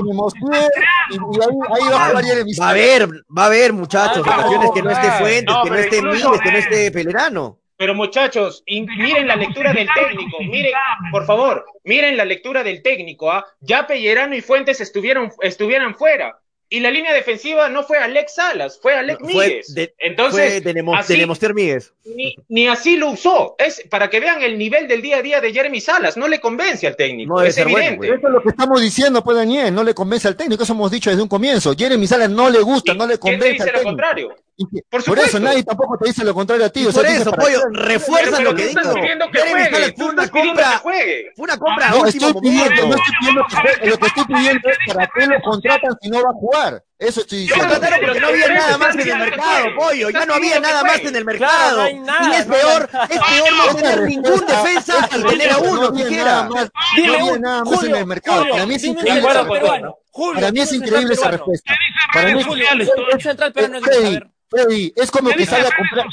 va 1.90 2.06
a 2.06 2.10
jugar 2.10 2.26
Va 2.60 2.68
a 2.68 2.70
haber, 2.70 3.08
va 3.08 3.44
a 3.44 3.46
haber, 3.46 3.74
muchachos, 3.74 4.20
ocasiones 4.20 4.72
que 4.74 4.82
no 4.82 4.90
esté 4.92 5.12
Fuentes, 5.12 5.56
que 5.64 5.70
no 5.70 5.76
esté 5.76 6.02
Míguez, 6.02 6.42
que 6.42 6.52
no 6.52 6.58
esté 6.58 6.92
Pelerano. 6.92 7.60
Pero 7.78 7.94
muchachos, 7.94 8.64
miren 8.68 9.28
la 9.28 9.36
lectura 9.36 9.74
del 9.74 9.90
técnico, 9.94 10.38
miren, 10.40 10.72
por 11.12 11.26
favor, 11.26 11.66
miren 11.84 12.16
la 12.16 12.24
lectura 12.24 12.64
del 12.64 12.82
técnico, 12.82 13.30
¿ah? 13.30 13.46
Ya 13.60 13.86
Pellerano 13.86 14.36
y 14.36 14.42
Fuentes 14.42 14.80
estuvieron, 14.80 15.32
estuvieran 15.42 15.94
fuera 15.96 16.40
y 16.68 16.80
la 16.80 16.90
línea 16.90 17.14
defensiva 17.14 17.70
no 17.70 17.84
fue 17.84 18.00
Alex 18.00 18.36
Salas, 18.36 18.80
fue 18.82 18.96
Alex 18.96 19.22
Míguez. 19.22 19.76
Entonces, 20.00 20.64
fue 20.64 20.74
de, 20.74 21.54
Míguez. 21.54 21.94
Ni, 22.50 22.68
así 22.68 22.98
lo 22.98 23.12
usó. 23.12 23.56
Es 23.60 23.84
para 23.90 24.10
que 24.10 24.20
vean 24.20 24.42
el 24.42 24.58
nivel 24.58 24.88
del 24.88 25.02
día 25.02 25.18
a 25.18 25.22
día 25.22 25.42
de 25.42 25.54
Jeremy 25.54 25.80
Salas. 25.80 26.18
No 26.18 26.28
le 26.28 26.40
convence 26.40 26.88
al 26.88 26.96
técnico. 26.96 27.42
es 27.42 27.58
evidente. 27.58 28.08
eso 28.08 28.16
es 28.16 28.34
lo 28.34 28.42
que 28.42 28.50
estamos 28.50 28.82
diciendo, 28.82 29.24
pues, 29.24 29.38
Daniel. 29.38 29.74
No 29.74 29.84
le 29.84 29.94
convence 29.94 30.28
al 30.28 30.36
técnico. 30.36 30.64
Eso 30.64 30.74
hemos 30.74 30.92
dicho 30.92 31.10
desde 31.10 31.22
un 31.22 31.30
comienzo. 31.30 31.76
Jeremy 31.76 32.08
Salas 32.08 32.30
no 32.30 32.50
le 32.50 32.62
gusta, 32.62 32.94
no 32.94 33.06
le 33.06 33.20
convence. 33.20 33.46
¿Quién 33.46 33.66
dice 33.66 33.72
lo 33.72 33.84
contrario? 33.84 34.36
Por, 35.06 35.20
eso 35.20 35.38
nadie 35.38 35.64
tampoco 35.64 35.98
te 35.98 36.08
dice 36.08 36.24
lo 36.24 36.34
contrario 36.34 36.66
a 36.66 36.70
ti. 36.70 36.86
por 36.86 37.06
eso, 37.06 37.32
pollo, 37.34 37.62
refuerza 37.74 38.40
lo 38.40 38.56
que 38.56 38.68
digo. 38.68 38.82
Fue 39.98 40.10
una 40.10 40.30
compra. 40.30 40.80
Fue 40.80 41.34
una 41.38 41.58
compra. 41.58 41.90
No, 41.90 42.06
estoy 42.06 42.34
pidiendo, 42.42 42.88
no 42.88 42.96
estoy 42.96 43.16
pidiendo 43.20 43.46
que 43.50 43.56
juegue. 43.56 43.90
Lo 43.90 43.98
que 43.98 44.08
estoy 44.08 44.26
pidiendo 44.26 44.70
es 44.70 44.78
para 44.88 45.10
qué 45.14 45.28
lo 45.28 45.42
contratan 45.42 45.98
si 46.02 46.10
no 46.10 46.24
va 46.24 46.30
a 46.30 46.34
jugar. 46.34 46.84
Eso 46.98 47.22
estoy 47.22 47.40
diciendo. 47.40 47.68
porque 47.68 48.20
no 48.22 48.28
había 48.28 48.48
nada 48.48 48.78
más 48.78 48.96
en 48.96 49.02
el 49.02 49.18
mercado, 49.18 49.66
pollo. 49.78 50.10
Ya 50.10 50.26
no 50.26 50.34
había 50.36 50.60
nada 50.62 50.84
más 50.84 51.00
en 51.02 51.16
el 51.18 51.26
mercado. 51.26 51.90
Y 51.90 52.34
es 52.36 52.46
peor, 52.46 52.90
es 53.10 53.20
peor 53.20 53.54
no 53.58 53.76
tener 53.76 54.02
ningún 54.04 54.46
defensa 54.46 55.10
y 55.12 55.24
tener 55.24 55.52
a 55.52 55.58
uno 55.58 55.94
siquiera. 55.98 56.48
No 56.48 56.56
había 56.58 57.40
nada 57.40 57.64
más 57.66 57.84
en 57.84 57.96
el 57.96 58.06
mercado. 58.06 58.46
Para 58.50 58.66
mí 58.66 58.76
es 58.76 58.84
increíble. 58.86 59.22
Para 59.22 60.52
mí 60.52 60.62
es 60.62 60.72
increíble 60.72 61.14
esa 61.14 61.32
respuesta. 61.32 61.76
Para 62.14 62.34
mí 62.34 62.42
es 62.42 63.24
central, 63.24 63.52
pero 63.54 63.68
no 63.68 63.80
es 63.80 64.35
Freddy, 64.50 64.94
es 64.96 65.12
como 65.12 65.32
que 65.32 65.46
sale 65.46 65.68
a 65.68 65.76
comprar. 65.76 66.08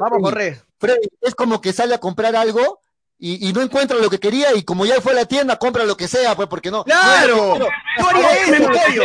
Vamos, 0.00 0.22
corre. 0.22 0.60
Freddy, 0.78 1.08
es 1.20 1.34
como 1.34 1.60
que 1.60 1.72
sale 1.72 1.94
a 1.94 1.98
comprar 1.98 2.36
algo 2.36 2.83
y, 3.26 3.48
y, 3.48 3.54
no 3.54 3.62
encuentra 3.62 3.96
lo 3.96 4.10
que 4.10 4.20
quería 4.20 4.54
y 4.54 4.64
como 4.64 4.84
ya 4.84 5.00
fue 5.00 5.12
a 5.12 5.14
la 5.14 5.24
tienda, 5.24 5.58
compra 5.58 5.84
lo 5.84 5.96
que 5.96 6.06
sea, 6.06 6.36
pues 6.36 6.46
porque 6.46 6.70
no. 6.70 6.84
¡Claro! 6.84 7.56
No, 7.58 8.08
haría 8.08 8.32
eso, 8.32 8.66
pollo. 8.66 9.02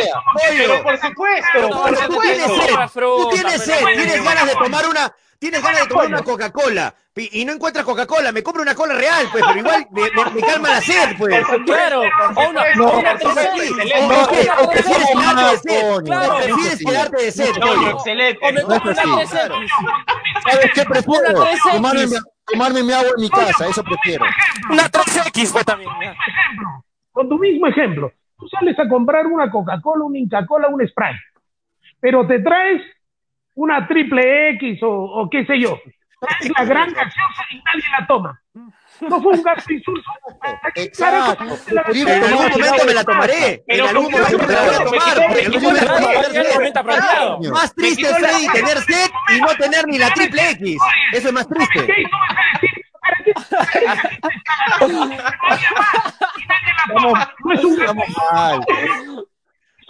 Pero 0.49 0.83
por 0.83 0.99
supuesto, 0.99 1.69
por 1.69 1.97
supuesto. 1.97 2.09
Tú 2.09 2.19
tienes 2.19 2.51
sed, 2.51 2.75
tú 2.97 3.29
tienes 3.31 3.63
sed, 3.63 3.85
tienes 3.95 4.21
ganas 4.21 4.45
de 4.47 4.55
tomar 4.55 4.89
una, 4.89 5.15
tienes 5.39 5.63
ganas 5.63 5.83
de 5.83 5.87
tomar 5.87 6.07
una 6.07 6.21
Coca-Cola 6.21 6.93
y, 7.15 7.45
no 7.45 7.53
encuentras 7.53 7.85
Coca-Cola, 7.85 8.31
me 8.31 8.43
compro 8.43 8.61
una 8.61 8.75
cola 8.75 8.93
real, 8.93 9.27
pues, 9.31 9.43
pero 9.45 9.59
igual 9.59 9.87
me, 9.91 10.41
calma 10.41 10.69
la 10.69 10.81
sed, 10.81 11.17
pues. 11.17 11.45
Claro, 11.65 12.01
o 12.01 12.49
una, 12.49 12.75
no, 12.75 12.87
o 12.87 13.01
prefieres 14.69 15.09
quedarte 15.09 15.45
de 15.45 15.57
sed, 15.57 16.03
prefieres 16.45 16.79
quedarte 16.79 17.23
de 17.23 17.31
sed, 17.31 17.51
Excelente. 17.91 18.39
O 18.41 18.51
me 18.51 18.61
compro 18.63 18.91
una 18.91 19.27
¿Sabes 19.27 20.71
qué 20.73 20.85
prefiero? 20.85 21.45
Tomarme, 22.51 22.83
mi 22.83 22.93
agua 22.93 23.11
en 23.15 23.21
mi 23.21 23.29
casa, 23.29 23.67
eso 23.67 23.83
prefiero. 23.83 24.25
Una 24.69 24.83
3X 24.83 25.51
fue 25.51 25.63
también. 25.63 25.89
Con 27.11 27.29
tu 27.29 27.37
mismo 27.37 27.67
ejemplo, 27.67 28.11
tú 28.37 28.47
sales 28.47 28.77
a 28.79 28.87
comprar 28.87 29.27
una 29.27 29.49
Coca-Cola, 29.51 30.05
una 30.05 30.17
Inca-Cola, 30.17 30.67
un 30.69 30.87
Sprite, 30.87 31.19
pero 31.99 32.25
te 32.25 32.39
traes 32.39 32.81
una 33.55 33.87
triple 33.87 34.51
X 34.51 34.81
o, 34.83 34.89
o 34.89 35.29
qué 35.29 35.45
sé 35.45 35.59
yo, 35.59 35.77
la 36.57 36.65
gran 36.65 36.93
gaseosa 36.93 37.43
y 37.51 37.57
nadie 37.57 37.83
la 37.99 38.07
toma. 38.07 38.41
No 39.01 39.21
fue 39.21 39.33
un 39.33 39.43
gasto 39.43 39.73
insulso. 39.73 40.09
Exacto. 40.75 41.43
En 41.69 41.77
algún 42.23 42.47
momento 42.49 42.85
me 42.85 42.93
la 42.93 43.03
tomaré. 43.03 43.63
En 43.67 43.81
algún 43.81 44.11
momento 44.11 44.37
me 44.37 44.47
la 44.53 44.61
voy 44.61 44.75
a 44.75 44.83
tomar. 44.83 45.17
Más 47.51 47.73
triste, 47.75 48.05
Freddy, 48.05 48.47
tener 48.47 48.77
sed 48.79 49.09
y 49.35 49.41
no 49.41 49.47
tener 49.55 49.85
ni 49.87 49.97
la 49.97 50.13
triple 50.13 50.51
X. 50.51 50.77
Eso 51.13 51.27
es 51.27 51.33
más 51.33 51.47
triste. 51.47 51.87
No 57.43 57.53
es 57.53 57.63
un 57.63 57.75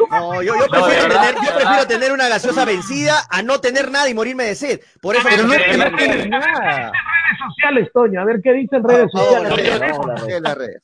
no, 0.08 0.42
yo, 0.42 0.54
yo, 0.56 0.68
prefiero, 0.68 1.08
tener, 1.08 1.36
yo 1.36 1.56
prefiero 1.56 1.88
tener 1.88 2.12
una 2.12 2.30
gaseosa 2.30 2.66
vencida 2.66 3.16
a 3.30 3.42
no 3.42 3.60
tener 3.60 3.92
nada 3.92 4.10
y 4.10 4.14
morirme 4.14 4.46
de 4.46 4.56
sed. 4.56 4.80
Por 5.02 5.16
eso 5.16 5.28
pero 5.30 5.44
no 5.44 5.54
es 5.54 5.64
que 5.64 5.78
no 5.78 5.90
nada. 6.30 6.92
redes 6.92 7.40
sociales, 7.48 7.90
Toño, 7.94 8.22
a 8.22 8.26
ver 8.26 8.42
qué 8.42 8.54
dicen 8.54 8.84
redes 8.84 9.12
sociales. 9.12 10.82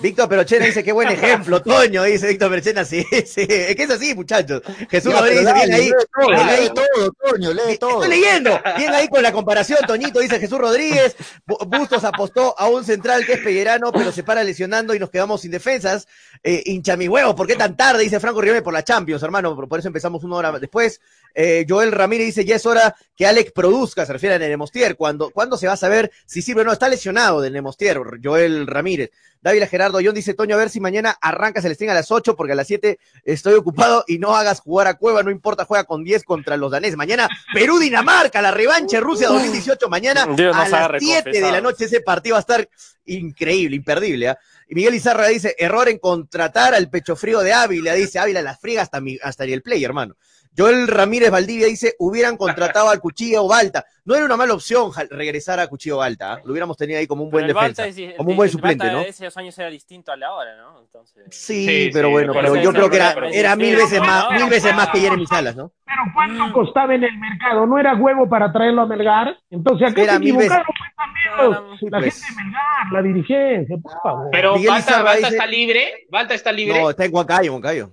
Víctor 0.00 0.28
Perochena 0.28 0.66
dice, 0.66 0.82
qué 0.82 0.92
buen 0.92 1.08
ejemplo, 1.08 1.62
Toño, 1.62 2.02
dice 2.04 2.28
Víctor 2.28 2.50
Perochena, 2.50 2.84
sí, 2.84 3.04
sí, 3.24 3.46
es 3.48 3.76
que 3.76 3.82
es 3.84 3.90
así, 3.90 4.14
muchachos. 4.14 4.62
Jesús 4.90 5.12
Rodríguez 5.12 5.40
dice, 5.40 5.54
bien 5.54 5.72
ahí, 5.72 5.90
lee 5.90 6.50
ahí 6.50 6.70
todo, 6.74 7.12
Toño, 7.12 7.52
lee 7.52 7.78
todo. 7.78 8.02
Estoy 8.02 8.20
leyendo, 8.20 8.60
bien 8.76 8.92
ahí 8.92 9.08
con 9.08 9.22
la 9.22 9.32
comparación, 9.32 9.78
Toñito, 9.86 10.20
dice 10.20 10.40
Jesús 10.40 10.58
Rodríguez, 10.58 11.16
Bustos 11.46 12.04
apostó 12.04 12.58
a 12.58 12.66
un 12.68 12.84
central 12.84 13.24
que 13.24 13.34
es 13.34 13.40
Pellerano, 13.40 13.92
pero 13.92 14.12
se 14.12 14.22
para 14.22 14.42
lesionando 14.42 14.94
y 14.94 14.98
nos 14.98 15.10
quedamos 15.10 15.42
sin 15.42 15.50
defensas. 15.50 16.08
Eh, 16.42 16.62
hincha 16.66 16.96
mi 16.96 17.08
huevo, 17.08 17.34
¿por 17.34 17.46
qué 17.46 17.56
tan 17.56 17.76
tarde? 17.76 18.02
Dice 18.02 18.20
Franco 18.20 18.40
Riome 18.40 18.62
por 18.62 18.72
la 18.72 18.84
Champions, 18.84 19.22
hermano, 19.22 19.56
por 19.68 19.78
eso 19.78 19.88
empezamos 19.88 20.24
una 20.24 20.36
hora 20.36 20.58
después. 20.58 21.00
Eh, 21.34 21.66
Joel 21.68 21.92
Ramírez 21.92 22.26
dice, 22.26 22.44
ya 22.44 22.56
es 22.56 22.66
hora 22.66 22.96
que 23.16 23.26
Alex 23.26 23.52
produzca, 23.52 24.06
se 24.06 24.12
refiere 24.12 24.34
a 24.34 24.38
Nemostier. 24.38 24.96
¿Cuándo, 24.96 25.30
¿Cuándo 25.30 25.56
se 25.56 25.66
va 25.66 25.74
a 25.74 25.76
saber 25.76 26.10
si 26.26 26.42
sirve 26.42 26.62
o 26.62 26.64
no? 26.64 26.72
Está 26.72 26.88
lesionado 26.88 27.40
de 27.40 27.50
Nemostier, 27.50 28.00
Joel 28.22 28.66
Ramírez. 28.66 29.10
David 29.40 29.64
Gerardo 29.68 30.00
John 30.02 30.14
dice, 30.14 30.34
Toño, 30.34 30.54
a 30.54 30.58
ver 30.58 30.70
si 30.70 30.80
mañana 30.80 31.16
arranca 31.20 31.62
Celestín 31.62 31.90
a 31.90 31.94
las 31.94 32.10
8, 32.10 32.36
porque 32.36 32.52
a 32.52 32.56
las 32.56 32.66
7 32.66 32.98
estoy 33.24 33.54
ocupado 33.54 34.04
y 34.06 34.18
no 34.18 34.36
hagas 34.36 34.60
jugar 34.60 34.86
a 34.86 34.94
Cueva, 34.94 35.22
no 35.22 35.30
importa, 35.30 35.64
juega 35.64 35.84
con 35.84 36.04
10 36.04 36.24
contra 36.24 36.56
los 36.56 36.70
daneses. 36.70 36.96
Mañana, 36.96 37.28
Perú-Dinamarca, 37.52 38.42
la 38.42 38.50
revancha 38.50 39.00
Rusia 39.00 39.28
2018, 39.28 39.88
mañana 39.88 40.24
a 40.24 40.68
las 40.68 40.90
7 40.98 41.30
de 41.30 41.40
la 41.40 41.60
noche 41.60 41.84
ese 41.84 42.00
partido 42.00 42.34
va 42.34 42.38
a 42.38 42.40
estar 42.40 42.68
increíble, 43.06 43.76
imperdible. 43.76 44.28
¿ah? 44.28 44.38
Y 44.68 44.74
Miguel 44.74 44.94
Izarra 44.94 45.28
dice, 45.28 45.54
error 45.58 45.88
en 45.88 45.98
contratar 45.98 46.74
al 46.74 46.90
pecho 46.90 47.16
frío 47.16 47.40
de 47.40 47.52
Ávila, 47.52 47.94
dice 47.94 48.18
Ávila, 48.18 48.42
las 48.42 48.60
friega 48.60 48.82
hasta, 48.82 49.00
mi, 49.00 49.18
hasta 49.22 49.44
el 49.44 49.62
play, 49.62 49.82
hermano. 49.82 50.16
Joel 50.58 50.88
Ramírez 50.88 51.30
Valdivia 51.30 51.68
dice, 51.68 51.94
hubieran 52.00 52.36
contratado 52.38 52.90
al 52.90 53.00
Cuchillo 53.00 53.46
Balta. 53.46 53.84
No 54.04 54.14
era 54.14 54.24
una 54.24 54.36
mala 54.36 54.54
opción 54.54 54.90
regresar 55.10 55.60
a 55.60 55.68
Cuchillo 55.68 55.98
Balta, 55.98 56.32
¿ah? 56.32 56.40
lo 56.44 56.52
hubiéramos 56.52 56.76
tenido 56.76 56.98
ahí 56.98 57.06
como 57.06 57.24
un 57.24 57.30
buen 57.30 57.46
defensa, 57.46 57.84
como 58.16 58.30
un 58.30 58.36
buen 58.36 58.48
suplente, 58.50 58.90
¿no? 58.90 59.00
Esos 59.00 59.36
años 59.36 59.56
era 59.58 59.68
distinto 59.68 60.10
a 60.10 60.16
la 60.16 60.32
hora, 60.32 60.56
¿no? 60.56 60.80
Entonces... 60.80 61.26
Sí, 61.30 61.90
pero 61.92 62.10
bueno, 62.10 62.32
pero 62.32 62.56
yo 62.56 62.72
creo 62.72 62.88
que 62.90 62.96
era, 62.96 63.14
era 63.30 63.54
mil 63.54 63.76
veces 63.76 64.00
más, 64.00 64.30
mil 64.32 64.48
veces 64.48 64.74
más 64.74 64.88
que 64.88 65.00
Jeremy 65.00 65.26
Salas, 65.26 65.54
¿no? 65.54 65.72
Pero 65.84 66.02
¿cuánto 66.14 66.46
mm. 66.46 66.52
costaba 66.52 66.94
en 66.94 67.04
el 67.04 67.18
mercado? 67.18 67.66
¿No 67.66 67.78
era 67.78 67.94
huevo 67.94 68.28
para 68.28 68.50
traerlo 68.50 68.82
a 68.82 68.86
Melgar? 68.86 69.36
Entonces 69.50 69.90
acá 69.90 70.02
era 70.02 70.12
se 70.14 70.18
equivocaron 70.18 70.64
pues, 70.66 70.94
también 70.96 71.90
la 71.90 72.00
gente 72.00 72.26
de 72.26 72.44
Melgar, 72.44 72.92
la 72.92 73.02
dirigencia, 73.02 73.76
por 73.76 73.92
favor. 74.02 74.28
Pero 74.32 74.54
Balta, 74.66 75.02
Balta 75.02 75.28
está 75.28 75.46
libre, 75.46 76.06
Balta 76.10 76.34
está 76.34 76.50
libre. 76.50 76.80
No, 76.80 76.90
está 76.90 77.04
en 77.04 77.14
Huancayo, 77.14 77.52
Huancayo. 77.52 77.90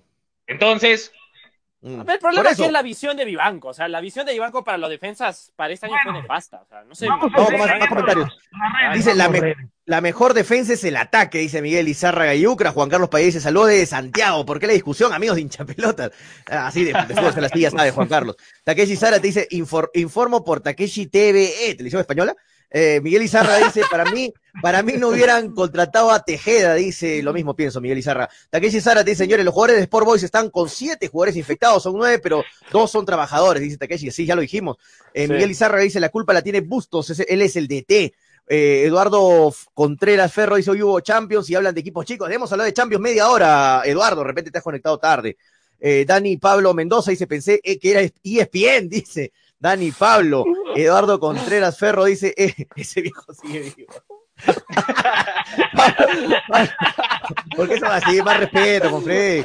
Entonces, 0.48 1.12
Mm. 1.86 2.10
el 2.10 2.18
problema 2.18 2.50
es 2.50 2.72
la 2.72 2.82
visión 2.82 3.16
de 3.16 3.26
Vivanco. 3.26 3.68
O 3.68 3.74
sea, 3.74 3.88
la 3.88 4.02
visión 4.02 4.26
de 4.26 4.34
Vivanco 4.34 4.64
para 4.64 4.80
los 4.80 4.90
defensas 4.90 5.54
para 5.56 5.72
este 5.72 5.86
año 5.86 5.96
fue 6.04 6.14
nefasta. 6.14 6.64
O 6.64 6.66
sea, 6.66 6.84
no 6.84 6.96
sé. 6.96 7.06
No, 7.06 7.18
más, 7.18 7.88
comentarios. 7.88 8.36
Dice, 8.96 9.14
la, 9.86 10.02
mejor 10.02 10.34
defensa 10.34 10.74
es 10.74 10.84
el 10.84 10.98
ataque, 10.98 11.38
dice 11.38 11.62
Miguel 11.62 11.88
Izarra 11.88 12.26
Gayucra. 12.26 12.72
Juan 12.72 12.90
Carlos 12.90 13.10
País 13.10 13.40
saludos 13.40 13.68
de 13.68 13.86
Santiago. 13.86 14.48
¿Por 14.48 14.60
qué 14.60 14.66
la 14.66 14.74
discusión, 14.74 15.14
amigos 15.14 15.36
de 15.36 15.44
hinchapelotas? 15.44 16.12
Ah, 16.50 16.68
así 16.68 16.84
de, 16.86 16.94
de, 16.94 17.42
las 17.42 17.52
sillas, 17.52 17.74
sabe 17.74 17.92
Juan 17.92 18.08
Carlos. 18.08 18.36
Takeshi 18.64 18.96
Sara 18.96 19.20
te 19.20 19.28
dice, 19.28 19.48
informo 19.52 20.44
por 20.44 20.62
Takeshi 20.62 21.06
TVE, 21.06 21.76
televisión 21.76 22.02
española. 22.02 22.36
Eh, 22.72 23.00
Miguel 23.04 23.22
Izarra 23.22 23.58
dice, 23.58 23.84
para 23.92 24.06
mí, 24.06 24.34
para 24.62 24.84
mí 24.84 24.94
no 24.94 25.10
hubieran 25.10 25.52
contratado 25.54 26.12
a 26.12 26.24
Tejeda, 26.24 26.76
dice, 26.76 27.22
lo 27.22 27.34
mismo 27.34 27.56
pienso, 27.56 27.82
Miguel 27.82 27.98
Izarra. 27.98 28.30
Takeshi 28.50 28.78
Izarra 28.78 29.04
dice, 29.04 29.24
señores, 29.24 29.46
los 29.46 29.54
jugadores 29.54 29.78
de 29.78 29.84
Sport 29.84 30.06
Boys 30.06 30.24
están 30.24 30.50
con 30.50 30.70
siete 30.70 31.08
jugadores 31.08 31.36
infectados, 31.36 31.84
son 31.84 31.94
nueve, 31.96 32.20
pero 32.20 32.44
dos 32.72 32.92
son 32.92 33.06
trabajadores, 33.06 33.62
dice 33.62 33.78
Takeshi, 33.78 34.12
sí, 34.12 34.26
ya 34.26 34.36
lo 34.36 34.42
dijimos. 34.42 34.78
Eh, 35.14 35.28
Miguel 35.28 35.52
Izarra 35.52 35.80
dice, 35.80 36.00
la 36.00 36.10
culpa 36.10 36.34
la 36.34 36.42
tiene 36.42 36.62
Bustos, 36.62 37.20
él 37.20 37.42
es 37.42 37.56
el 37.56 37.68
DT. 37.68 38.14
Eh, 38.48 38.84
Eduardo 38.86 39.54
Contreras 39.74 40.32
Ferro 40.32 40.56
dice, 40.56 40.72
hoy 40.72 40.84
hubo 40.84 41.00
Champions 41.00 41.50
y 41.50 41.56
hablan 41.56 41.74
de 41.74 41.82
equipos 41.82 42.06
chicos. 42.06 42.28
Debemos 42.28 42.52
hablar 42.52 42.66
de 42.66 42.74
Champions 42.74 43.02
media 43.02 43.30
hora, 43.30 43.82
Eduardo, 43.86 44.22
de 44.22 44.28
repente 44.28 44.52
te 44.52 44.58
has 44.58 44.64
conectado 44.64 44.98
tarde. 45.00 45.38
Dani 46.08 46.38
Pablo 46.38 46.74
Mendoza 46.74 47.12
dice, 47.12 47.28
pensé 47.28 47.60
que 47.62 47.92
era 47.92 48.02
ESPN, 48.02 48.90
dice. 48.90 49.32
Dani 49.60 49.92
Pablo, 49.92 50.46
Eduardo 50.76 51.20
Contreras 51.20 51.78
Ferro 51.80 52.06
dice, 52.06 52.34
eh, 52.38 52.54
ese 52.76 53.02
viejo 53.02 53.34
sigue 53.34 53.74
vivo. 53.76 53.94
¿Por 57.56 57.68
qué 57.68 57.76
eso 57.76 57.86
así? 57.86 58.22
Más 58.22 58.40
respeto, 58.40 58.92
con 58.92 59.04
Eh, 59.08 59.44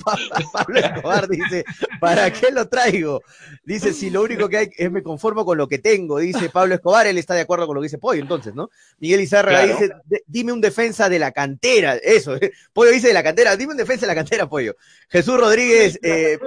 Pablo 0.52 0.78
Escobar 0.78 1.28
dice, 1.28 1.64
¿para 2.00 2.32
qué 2.32 2.50
lo 2.50 2.68
traigo? 2.68 3.22
Dice, 3.64 3.92
si 3.92 4.10
lo 4.10 4.22
único 4.22 4.48
que 4.48 4.56
hay 4.56 4.70
es 4.76 4.90
me 4.90 5.02
conformo 5.02 5.44
con 5.44 5.58
lo 5.58 5.68
que 5.68 5.78
tengo, 5.78 6.18
dice 6.18 6.48
Pablo 6.48 6.74
Escobar, 6.74 7.06
él 7.06 7.18
está 7.18 7.34
de 7.34 7.42
acuerdo 7.42 7.66
con 7.66 7.74
lo 7.74 7.80
que 7.80 7.86
dice 7.86 7.98
Pollo, 7.98 8.22
entonces, 8.22 8.54
¿no? 8.54 8.70
Miguel 8.98 9.20
Izarra 9.20 9.64
dice, 9.64 9.90
dime 10.26 10.52
un 10.52 10.60
defensa 10.60 11.08
de 11.08 11.18
la 11.18 11.32
cantera, 11.32 11.96
eso, 11.96 12.38
Pollo 12.72 12.90
dice 12.90 13.08
de 13.08 13.14
la 13.14 13.22
cantera, 13.22 13.56
dime 13.56 13.72
un 13.72 13.78
defensa 13.78 14.02
de 14.02 14.08
la 14.08 14.14
cantera, 14.14 14.48
Pollo. 14.48 14.76
Jesús 15.08 15.38
Rodríguez, 15.38 15.98
eh, 16.02 16.38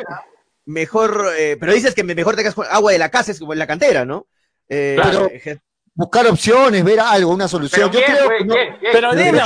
mejor, 0.65 1.27
eh, 1.37 1.57
pero 1.59 1.73
dices 1.73 1.93
que 1.93 2.03
mejor 2.03 2.35
tengas 2.35 2.55
agua 2.69 2.91
de 2.91 2.99
la 2.99 3.09
casa 3.09 3.31
es 3.31 3.39
como 3.39 3.53
en 3.53 3.59
la 3.59 3.67
cantera, 3.67 4.05
¿no? 4.05 4.27
Eh, 4.69 5.59
buscar 5.93 6.27
opciones, 6.27 6.83
ver 6.83 6.99
algo, 6.99 7.31
una 7.31 7.47
solución. 7.47 7.89
Pero 7.91 8.05
yo 8.05 8.13
creo 8.13 8.47
que 8.47 8.77
pero 8.91 9.13
dime, 9.13 9.41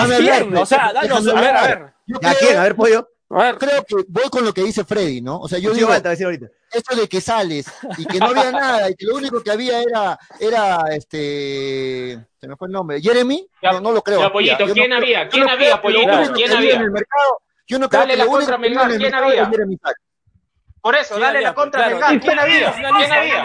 o 0.57 0.65
sea, 0.65 0.93
danos, 0.93 1.27
a 1.27 1.41
ver, 1.41 1.55
a 1.55 1.61
ver. 1.67 1.93
¿A 2.23 2.33
quién? 2.35 2.57
A 2.57 2.63
ver, 2.63 2.75
pollo. 2.75 3.09
A 3.29 3.43
ver. 3.43 3.57
Creo 3.57 3.83
que 3.83 3.95
voy 4.07 4.29
con 4.29 4.45
lo 4.45 4.53
que 4.53 4.63
dice 4.63 4.85
Freddy, 4.85 5.21
¿no? 5.21 5.39
O 5.39 5.49
sea, 5.49 5.59
yo 5.59 5.73
digo, 5.73 5.89
esto 5.93 6.95
de 6.95 7.07
que 7.07 7.21
sales 7.21 7.67
y 7.97 8.05
que 8.05 8.19
no 8.19 8.27
había 8.27 8.51
nada 8.51 8.89
y 8.89 8.95
que 8.95 9.05
lo 9.05 9.15
único 9.15 9.41
que 9.43 9.51
había 9.51 9.81
era, 9.81 10.17
era 10.39 10.83
este, 10.91 12.17
se 12.39 12.47
me 12.47 12.55
fue 12.55 12.67
el 12.67 12.73
nombre, 12.73 13.01
Jeremy, 13.01 13.47
no, 13.63 13.81
no 13.81 13.91
lo 13.91 14.01
creo. 14.01 14.21
Ya, 14.21 14.31
pollito, 14.31 14.65
¿quién 14.73 14.93
había? 14.93 15.27
¿Quién 15.27 15.49
había, 15.49 15.81
pollito? 15.81 16.33
¿Quién 16.33 16.51
había? 16.53 16.75
En 16.75 16.81
el 16.83 16.91
mercado, 16.91 17.41
yo 17.67 17.79
no 17.79 17.89
creo 17.89 18.01
Dale 18.01 18.13
que 18.13 18.19
la 18.19 18.25
contra 18.25 18.57
¿quién 18.57 19.15
había? 19.15 19.51
Por 20.81 20.95
eso, 20.95 21.19
dale 21.19 21.41
la 21.41 21.53
contra 21.53 21.97
claro. 21.97 22.19
¿Quién 22.21 22.39
había? 22.39 22.73
¿Quién 22.73 23.11
había? 23.11 23.43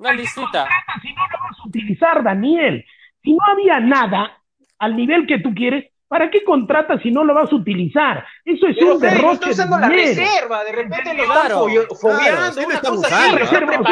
Una 0.00 0.12
listita. 0.14 0.66
Si 1.02 1.12
no 1.12 1.22
lo 1.28 1.38
vas 1.42 1.58
a 1.62 1.68
utilizar, 1.68 2.22
Daniel. 2.22 2.84
Si 3.22 3.34
no 3.34 3.44
había 3.52 3.80
nada 3.80 4.42
al 4.78 4.96
nivel 4.96 5.26
que 5.26 5.38
tú 5.40 5.54
quieres, 5.54 5.90
¿Para 6.10 6.28
qué 6.28 6.42
contratas 6.42 7.00
si 7.02 7.12
no 7.12 7.22
lo 7.22 7.34
vas 7.34 7.52
a 7.52 7.54
utilizar? 7.54 8.26
Eso 8.44 8.66
es 8.66 8.82
un 8.82 8.98
derroche. 8.98 9.22
No 9.22 9.32
está 9.32 9.50
usando 9.50 9.78
la 9.78 9.88
reserva, 9.88 10.64
de 10.64 10.72
repente 10.72 11.14
lo 11.14 11.24
claro, 11.24 11.68
están 11.68 11.96
fogueando, 11.96 12.66
una 12.66 12.80
cosa 12.80 13.06
así, 13.06 13.36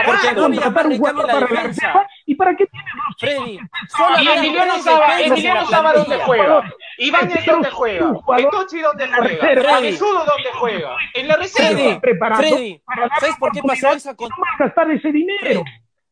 porque 0.05 0.35
no 0.35 0.43
contratar 0.43 0.87
un 0.89 0.99
jugador 0.99 1.27
para 1.27 1.49
la 1.49 1.63
reserva. 1.63 2.09
Y 2.27 2.35
para 2.35 2.57
qué 2.57 2.67
tienes 2.67 2.93
los 2.93 3.17
Freddy, 3.21 3.61
solo 3.87 4.21
y 4.21 4.29
Emiliano 4.31 4.79
Saba, 4.81 5.21
Emiliano 5.21 5.67
Saba 5.67 5.93
dónde 5.93 6.19
juega, 6.19 6.75
Iván 6.99 7.31
dónde 7.47 7.71
juega, 7.71 8.13
Etochi 8.39 8.81
dónde 8.81 9.07
juega, 9.07 9.77
Avisudo 9.77 10.25
dónde 10.25 10.51
juega, 10.55 10.97
en 11.15 11.29
la 11.29 11.37
reserva. 11.37 12.01
Freddy, 12.37 12.83
¿sabes 13.21 13.37
por 13.39 13.53
qué 13.53 13.61
pasó 13.63 13.93
esa. 13.93 14.11
No 14.19 14.27
vas 14.27 14.55
a 14.59 14.65
gastar 14.65 14.91
ese 14.91 15.13
dinero. 15.13 15.63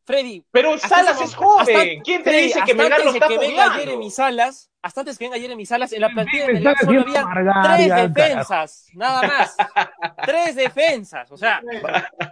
Freddy. 0.07 0.41
Pero 0.51 0.79
Salas 0.79 1.19
es 1.19 1.35
joven. 1.35 2.01
¿Quién 2.01 2.23
te 2.23 2.31
dice 2.31 2.61
que 2.65 2.73
Melgar 2.73 3.03
lo 3.03 3.11
está 3.11 3.27
que 3.27 3.37
venga 3.37 3.71
Jeremy 3.71 4.09
Salas, 4.09 4.71
hasta 4.81 5.01
antes 5.01 5.17
que 5.17 5.25
venga 5.25 5.37
Jeremy 5.37 5.65
Salas, 5.65 5.91
en 5.91 5.99
la 5.99 6.07
plantilla 6.07 6.47
de 6.47 6.53
Melgar 6.53 6.77
solo 6.79 7.01
había 7.01 7.25
tres 7.61 8.15
defensas, 8.15 8.85
nada 8.93 9.21
más. 9.23 9.55
tres 10.25 10.55
defensas, 10.55 11.29
o 11.29 11.37
sea. 11.37 11.61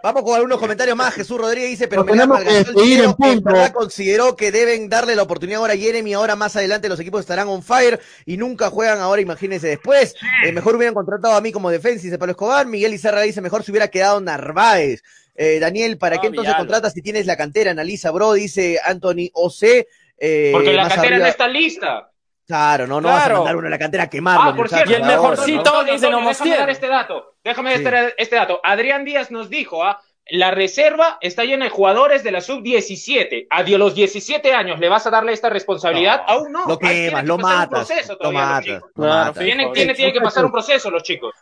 Vamos 0.01 0.23
con 0.23 0.35
algunos 0.35 0.57
comentarios 0.57 0.95
más. 0.95 1.13
Jesús 1.13 1.37
Rodríguez 1.37 1.71
dice, 1.71 1.89
pero 1.89 2.05
Melgar 2.05 2.29
malgastó 2.29 3.73
consideró 3.73 4.37
que 4.37 4.53
deben 4.53 4.87
darle 4.87 5.13
la 5.13 5.23
oportunidad 5.23 5.59
ahora 5.59 5.73
a 5.73 5.77
Jeremy, 5.77 6.13
ahora 6.13 6.37
más 6.37 6.55
adelante 6.55 6.87
los 6.87 6.99
equipos 7.01 7.19
estarán 7.19 7.49
on 7.49 7.61
fire 7.61 7.99
y 8.25 8.37
nunca 8.37 8.69
juegan 8.69 8.99
ahora, 8.99 9.21
imagínense 9.21 9.67
después. 9.67 10.15
Eh, 10.45 10.53
mejor 10.53 10.77
hubieran 10.77 10.93
contratado 10.95 11.35
a 11.35 11.41
mí 11.41 11.51
como 11.51 11.69
defensa, 11.69 12.03
dice 12.03 12.17
Pablo 12.17 12.31
Escobar. 12.31 12.67
Miguel 12.67 12.93
Izarra 12.93 13.19
dice, 13.19 13.41
mejor 13.41 13.63
se 13.63 13.71
hubiera 13.71 13.89
quedado 13.89 14.21
Narváez. 14.21 15.03
Eh, 15.35 15.59
Daniel, 15.59 15.97
¿para 15.97 16.17
qué 16.19 16.27
entonces 16.27 16.55
contratas 16.55 16.93
si 16.93 17.01
tienes 17.01 17.25
la 17.25 17.35
cantera? 17.35 17.71
Analiza, 17.71 18.11
bro, 18.11 18.33
dice 18.33 18.79
Anthony 18.83 19.29
O.C. 19.33 19.87
Eh, 20.17 20.49
Porque 20.53 20.73
la 20.73 20.87
cantera 20.87 21.17
no 21.17 21.25
está 21.25 21.47
lista. 21.47 22.09
Claro, 22.47 22.85
no, 22.85 23.01
no 23.01 23.09
vas 23.09 23.25
a 23.25 23.33
mandar 23.33 23.55
uno 23.55 23.67
a 23.67 23.71
la 23.71 23.79
cantera 23.79 24.03
a 24.03 24.09
quemarlo. 24.09 24.51
Ah, 24.51 24.55
por 24.55 24.69
cierto, 24.69 24.91
y 24.91 24.93
el 24.93 25.03
mejorcito 25.03 25.81
es 25.81 26.01
de 26.01 26.09
Déjame 26.09 26.55
dar 26.55 26.69
este 26.69 26.87
dato. 26.87 27.35
Déjame 27.43 27.79
dar 27.79 28.13
este 28.17 28.35
dato. 28.35 28.61
Adrián 28.63 29.03
Díaz 29.03 29.31
nos 29.31 29.49
dijo, 29.49 29.83
¿ah? 29.83 29.99
La 30.27 30.49
reserva 30.49 31.19
está 31.21 31.43
llena 31.43 31.65
de 31.65 31.71
jugadores 31.71 32.23
de 32.23 32.31
la 32.31 32.41
sub-17. 32.41 33.45
A 33.49 33.61
los 33.61 33.93
17 33.93 34.53
años 34.53 34.79
le 34.79 34.89
vas 34.89 35.05
a 35.05 35.11
darle 35.11 35.33
esta 35.33 35.49
responsabilidad. 35.49 36.23
Aún 36.25 36.51
no. 36.51 36.65
Lo 36.67 36.79
quemas, 36.79 37.23
lo 37.25 37.37
matas. 37.37 37.89
Lo 38.19 38.31
matas. 38.31 39.37
Tienen, 39.37 39.71
tiene 39.71 40.13
que 40.13 40.21
pasar 40.21 40.45
un 40.45 40.51
proceso 40.51 40.89
los 40.89 41.03
chicos. 41.03 41.33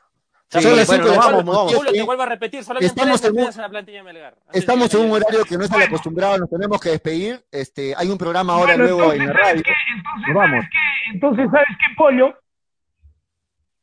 Sí, 0.59 0.67
bueno, 0.85 1.05
vamos, 1.17 1.45
vamos. 1.45 1.91
te 1.91 2.03
vuelvo 2.03 2.21
a 2.21 2.25
repetir, 2.27 2.59
estamos 2.59 3.23
en, 3.25 3.31
un, 3.31 3.39
en 3.39 3.57
la 3.57 3.69
plantilla 3.69 4.03
Melgar. 4.03 4.35
Estamos 4.51 4.93
en 4.93 5.01
un 5.01 5.11
horario 5.11 5.43
que 5.45 5.57
no 5.57 5.63
están 5.63 5.81
acostumbrados, 5.81 6.39
nos 6.39 6.49
tenemos 6.49 6.79
que 6.79 6.89
despedir. 6.89 7.43
Este, 7.51 7.95
hay 7.97 8.09
un 8.09 8.17
programa 8.19 8.53
ahora 8.53 8.77
nuevo 8.77 9.11
en 9.13 9.25
la 9.25 9.33
radio. 9.33 9.63
entonces, 9.95 10.33
vamos. 10.35 10.65
entonces, 11.11 11.49
¿sabes 11.51 11.67
qué, 11.79 11.95
Pollo? 11.97 12.37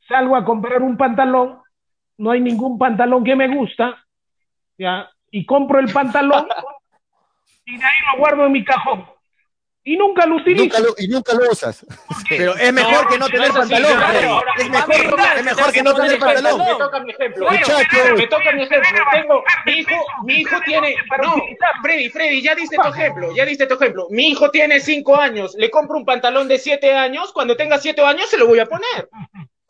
Salgo 0.07 0.37
a 0.37 0.45
comprar 0.45 0.81
un 0.83 0.97
pantalón, 0.97 1.61
no 2.18 2.31
hay 2.31 2.41
ningún 2.41 2.79
pantalón 2.79 3.25
que 3.25 3.35
me 3.35 3.49
gusta, 3.49 4.05
¿ya? 4.79 5.11
Y 5.33 5.45
compro 5.47 5.81
el 5.81 5.93
pantalón 5.93 6.47
y 7.64 7.79
de 7.79 7.85
ahí 7.85 7.99
lo 8.12 8.18
guardo 8.21 8.47
en 8.47 8.53
mi 8.53 8.64
cajón. 8.64 9.07
Y 9.83 9.97
nunca 9.97 10.26
lo 10.26 10.37
utilizas. 10.37 10.83
y 10.99 11.09
nunca 11.09 11.33
lo 11.33 11.51
usas. 11.51 11.87
Pero 12.28 12.55
es 12.55 12.72
mejor 12.72 13.09
que 13.09 13.18
no 13.18 13.28
tener 13.28 13.51
pantalón. 13.51 13.93
es 14.59 14.68
mejor, 14.68 15.20
es 15.37 15.45
mejor 15.45 15.72
que 15.72 15.83
no 15.83 15.95
tener 15.95 16.18
pantalón. 16.18 16.59
Me 16.59 16.74
toca 16.74 17.01
mi 17.01 17.11
ejemplo. 17.12 17.51
Me 17.51 18.26
toca 18.26 18.53
mi 18.53 18.62
ejemplo. 18.62 18.91
Tengo, 19.12 19.43
mi 19.64 19.72
hijo, 19.72 19.95
mi 20.24 20.35
hijo 20.35 20.57
tiene. 20.66 20.95
No, 21.22 21.35
Freddy, 21.83 22.11
Freddy, 22.11 22.43
ya 22.43 22.55
diste 22.55 22.76
tu 22.76 22.89
ejemplo. 22.89 23.35
Ya 23.35 23.47
diste 23.47 23.66
tu 23.66 23.74
ejemplo. 23.74 24.07
Mi 24.11 24.28
hijo 24.28 24.51
tiene 24.51 24.81
cinco 24.81 25.16
años. 25.16 25.55
Le 25.57 25.70
compro 25.70 25.97
un 25.97 26.05
pantalón 26.05 26.47
de 26.47 26.59
siete 26.59 26.95
años. 26.95 27.33
Cuando 27.33 27.57
tenga 27.57 27.78
siete 27.78 28.03
años 28.03 28.28
se 28.28 28.37
lo 28.37 28.47
voy 28.47 28.59
a 28.59 28.66
poner. 28.66 29.09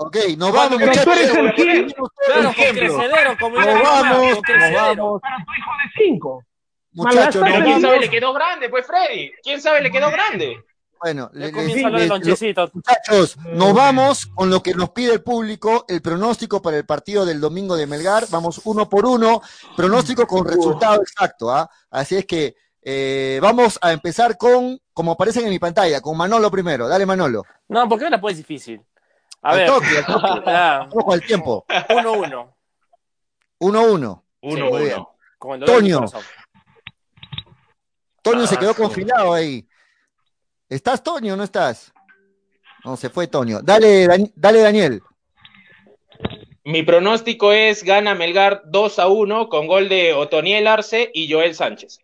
Ok, 0.03 0.17
nos 0.39 0.51
vamos, 0.51 0.79
pero 0.79 0.87
muchachos. 0.87 1.05
Tú 1.05 1.13
eres 1.13 1.35
el 1.35 2.55
100. 2.55 3.09
Claro, 3.11 3.37
como 3.39 3.61
nos 3.61 3.83
vamos, 3.83 4.39
nos 4.49 4.73
vamos. 4.73 5.21
Para 5.21 5.37
tu 5.45 5.53
hijo 5.53 5.71
de 5.85 6.05
5. 6.05 6.45
Muchacho, 6.93 7.41
Pero 7.43 7.64
quién 7.64 7.80
sabe 7.80 8.01
le 8.01 8.11
quedó 8.11 8.32
grande, 8.32 8.68
pues 8.68 8.86
Freddy. 8.86 9.32
¿Quién 9.43 9.61
sabe 9.61 9.80
le 9.80 9.91
quedó 9.91 10.11
grande? 10.11 10.62
Bueno, 11.01 11.30
le, 11.32 11.51
les, 11.51 12.11
muchachos, 12.74 13.38
nos 13.55 13.72
vamos 13.72 14.26
con 14.26 14.51
lo 14.51 14.62
que 14.62 14.74
nos 14.74 14.91
pide 14.91 15.14
el 15.14 15.22
público, 15.22 15.86
el 15.88 16.03
pronóstico 16.03 16.61
para 16.61 16.76
el 16.76 16.84
partido 16.84 17.24
del 17.24 17.41
domingo 17.41 17.74
de 17.74 17.86
Melgar. 17.86 18.26
Vamos 18.28 18.61
uno 18.64 18.86
por 18.86 19.07
uno, 19.07 19.41
pronóstico 19.74 20.26
con 20.26 20.45
resultado 20.45 21.01
exacto. 21.01 21.51
¿ah? 21.51 21.70
Así 21.88 22.16
es 22.16 22.26
que 22.26 22.55
eh, 22.82 23.38
vamos 23.41 23.78
a 23.80 23.93
empezar 23.93 24.36
con, 24.36 24.78
como 24.93 25.12
aparecen 25.12 25.45
en 25.45 25.51
mi 25.51 25.59
pantalla, 25.59 26.03
con 26.03 26.18
Manolo 26.18 26.51
primero. 26.51 26.86
Dale, 26.86 27.07
Manolo. 27.07 27.45
No, 27.68 27.88
porque 27.88 28.05
ahora 28.05 28.20
pues 28.20 28.32
es 28.32 28.38
difícil. 28.38 28.82
A 29.41 29.55
ver. 29.55 29.68
Toque, 29.68 29.86
al 29.97 30.07
toque. 30.07 30.51
Ojo 30.99 31.12
al 31.14 31.22
tiempo. 31.22 31.64
1-1. 31.68 32.55
1-1. 33.59 34.22
1-1. 34.43 35.09
Antonio, 35.43 36.05
Toño. 38.23 38.37
Toño 38.39 38.47
se 38.47 38.55
Ah, 38.57 38.59
quedó 38.59 38.73
sí. 38.75 38.83
confilado 38.83 39.33
ahí. 39.33 39.66
¿Estás, 40.68 41.03
Toño, 41.03 41.35
o 41.35 41.37
no 41.37 41.43
estás? 41.45 41.93
No, 42.85 42.97
se 42.97 43.11
fue 43.11 43.27
Toño. 43.27 43.61
Dale, 43.62 44.07
Dan- 44.07 44.33
dale 44.35 44.61
Daniel. 44.61 45.03
Mi 46.64 46.83
pronóstico 46.83 47.53
es 47.53 47.83
gana 47.83 48.14
Melgar 48.14 48.62
2 48.66 48.99
a 48.99 49.09
1 49.09 49.49
con 49.49 49.66
gol 49.66 49.89
de 49.89 50.12
Otoniel 50.14 50.66
Arce 50.66 51.11
y 51.14 51.31
Joel 51.33 51.55
Sánchez. 51.55 51.99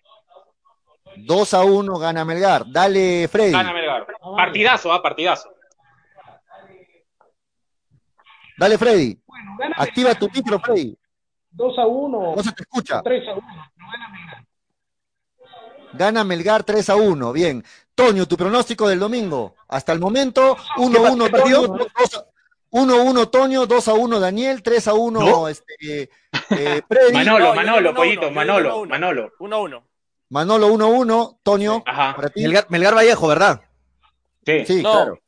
2 1.16 1.54
a 1.54 1.64
1 1.64 1.98
gana 1.98 2.24
Melgar. 2.24 2.64
Dale, 2.70 3.28
Freddy. 3.28 3.52
Gana 3.52 3.72
Melgar. 3.72 4.06
Partidazo, 4.36 4.92
ah, 4.92 5.02
partidazo. 5.02 5.50
Dale, 8.58 8.78
Freddy. 8.78 9.18
Bueno, 9.26 9.56
gana 9.58 9.76
Activa 9.78 10.14
tu 10.14 10.28
micro, 10.30 10.58
Freddy. 10.60 10.96
2 11.50 11.78
a 11.78 11.86
1 11.86 12.34
No 12.36 12.42
se 12.42 12.52
te 12.52 12.62
escucha. 12.62 13.02
3 13.02 13.28
a 13.28 13.32
1. 13.34 13.46
Pero 13.76 13.86
gana 13.92 14.08
Melgar. 14.08 14.45
Gana 15.96 16.24
Melgar 16.24 16.64
3 16.64 16.90
a 16.90 16.96
1. 16.96 17.32
Bien. 17.32 17.64
Toño, 17.94 18.26
tu 18.26 18.36
pronóstico 18.36 18.88
del 18.88 18.98
domingo. 18.98 19.54
Hasta 19.68 19.92
el 19.92 20.00
momento, 20.00 20.56
1 20.76 21.06
a 21.06 21.10
1 21.12 21.24
qué 21.24 21.30
partido? 21.30 21.66
Toño, 21.66 21.86
1 22.70 22.94
a 22.94 23.02
1 23.02 23.28
Toño, 23.28 23.66
2 23.66 23.88
a 23.88 23.94
1 23.94 24.20
Daniel, 24.20 24.62
3 24.62 24.88
a 24.88 24.94
1 24.94 25.20
¿No? 25.20 25.48
este, 25.48 26.10
eh, 26.50 26.82
Freddy. 26.86 27.12
Manolo, 27.12 27.54
Manolo, 27.54 27.94
pollito, 27.94 28.30
Manolo. 28.30 28.84
Manolo. 28.86 29.32
1-1. 29.38 29.82
Manolo 30.28 30.66
1 30.68 30.84
a 30.84 30.88
1. 30.88 31.38
Toño, 31.42 31.82
Ajá. 31.86 32.14
para 32.16 32.28
ti. 32.28 32.42
Melgar, 32.42 32.66
Melgar 32.68 32.94
Vallejo, 32.94 33.28
¿verdad? 33.28 33.60
Sí. 34.44 34.64
Sí, 34.66 34.82
No. 34.82 34.92
claro. 34.92 35.18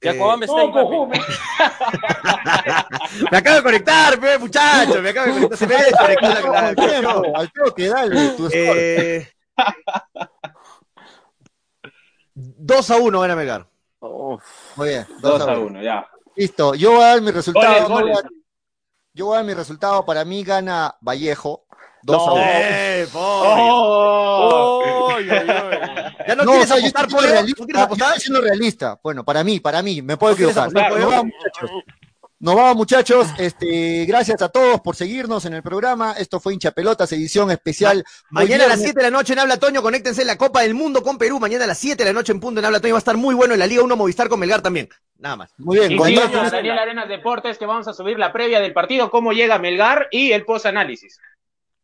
Yacobán 0.00 0.40
No, 0.40 0.72
cojume. 0.72 1.20
Me 3.30 3.38
acabo 3.38 3.56
de 3.56 3.62
conectar, 3.62 4.20
pe, 4.20 4.38
muchacho. 4.38 5.02
Me 5.02 5.10
acabo 5.10 5.26
de 5.26 5.32
conectar. 5.32 5.58
Se 5.58 5.66
me 5.66 5.74
Al 7.34 7.52
toque, 7.52 7.88
dale. 7.88 8.28
Tu 8.30 8.48
score. 8.48 8.50
Eh, 8.52 9.28
2 12.34 12.90
a 12.90 12.96
1 12.96 13.20
gana 13.20 13.36
Melgar. 13.36 13.66
Uf. 14.00 14.42
Muy 14.76 14.88
bien. 14.90 15.06
2 15.20 15.38
2 15.38 15.48
a 15.48 15.58
1, 15.58 15.82
ya. 15.82 16.06
Listo. 16.36 16.74
Yo 16.74 16.92
voy 16.92 17.02
a 17.02 17.06
dar 17.08 17.22
mi 17.22 17.30
resultado. 17.30 17.88
Goles, 17.88 17.88
no 17.88 17.96
a- 17.96 18.00
goles. 18.02 18.18
yo 19.14 19.26
voy 19.26 19.34
a 19.34 19.36
dar 19.38 19.46
mi 19.46 19.54
resultado. 19.54 20.04
Para 20.04 20.24
mí 20.24 20.44
gana 20.44 20.94
Vallejo. 21.00 21.64
2 22.02 22.22
a 22.22 22.26
No. 22.26 22.34
1. 22.34 22.42
Eh. 22.46 23.08
¡Oh! 23.14 24.82
Oy. 25.16 25.26
¿Ya 25.26 26.34
no, 26.34 26.44
No, 26.44 26.52
quieres 26.52 26.70
o 26.70 26.74
sea, 26.74 26.76
yo 26.78 26.88
apostar, 26.88 27.08
pollo? 27.08 27.26
realista, 27.30 27.60
¿No 27.62 27.66
quieres 27.66 27.80
yo 27.80 27.84
apostar? 27.84 28.08
estoy 28.08 28.20
siendo 28.20 28.40
realista. 28.42 29.00
Bueno, 29.02 29.24
para 29.24 29.42
mí, 29.44 29.60
para 29.60 29.82
mí, 29.82 30.02
me 30.02 30.16
puedo 30.16 30.32
¿No 30.32 30.36
quieres 30.36 30.56
equivocar. 30.56 31.22
Nos 32.46 32.54
vamos, 32.54 32.76
muchachos. 32.76 33.26
Muchachos. 33.26 33.40
Este, 33.44 34.04
gracias 34.04 34.40
a 34.40 34.48
todos 34.48 34.80
por 34.80 34.94
seguirnos 34.94 35.44
en 35.46 35.54
el 35.54 35.64
programa. 35.64 36.12
Esto 36.12 36.38
fue 36.38 36.52
Hincha 36.52 36.70
Pelotas, 36.70 37.10
edición 37.10 37.50
especial. 37.50 38.04
Mañana 38.30 38.66
a 38.66 38.68
las 38.68 38.76
viernes. 38.76 38.92
7 38.92 39.00
de 39.00 39.02
la 39.02 39.10
noche 39.10 39.32
en 39.32 39.40
Habla 39.40 39.56
Toño, 39.56 39.82
conéctense 39.82 40.20
en 40.20 40.28
la 40.28 40.38
Copa 40.38 40.62
del 40.62 40.72
Mundo 40.72 41.02
con 41.02 41.18
Perú. 41.18 41.40
Mañana 41.40 41.64
a 41.64 41.66
las 41.66 41.78
7 41.78 42.04
de 42.04 42.08
la 42.08 42.14
noche 42.14 42.30
en 42.30 42.38
punto 42.38 42.60
en 42.60 42.64
Habla 42.64 42.78
Toño. 42.78 42.94
Va 42.94 42.98
a 42.98 43.00
estar 43.00 43.16
muy 43.16 43.34
bueno 43.34 43.54
en 43.54 43.58
la 43.58 43.66
Liga 43.66 43.82
1 43.82 43.96
Movistar 43.96 44.28
con 44.28 44.38
Melgar 44.38 44.62
también. 44.62 44.88
Nada 45.18 45.34
más. 45.34 45.54
Muy 45.58 45.76
bien, 45.76 45.90
Y 45.90 45.96
con 45.96 46.14
Daniel 46.14 46.78
Arenas 46.78 47.08
Deportes 47.08 47.58
que 47.58 47.66
vamos 47.66 47.88
a 47.88 47.92
subir 47.92 48.16
la 48.16 48.32
previa 48.32 48.60
del 48.60 48.72
partido, 48.72 49.10
cómo 49.10 49.32
llega 49.32 49.58
Melgar 49.58 50.06
y 50.12 50.30
el 50.30 50.44
post-análisis. 50.44 51.18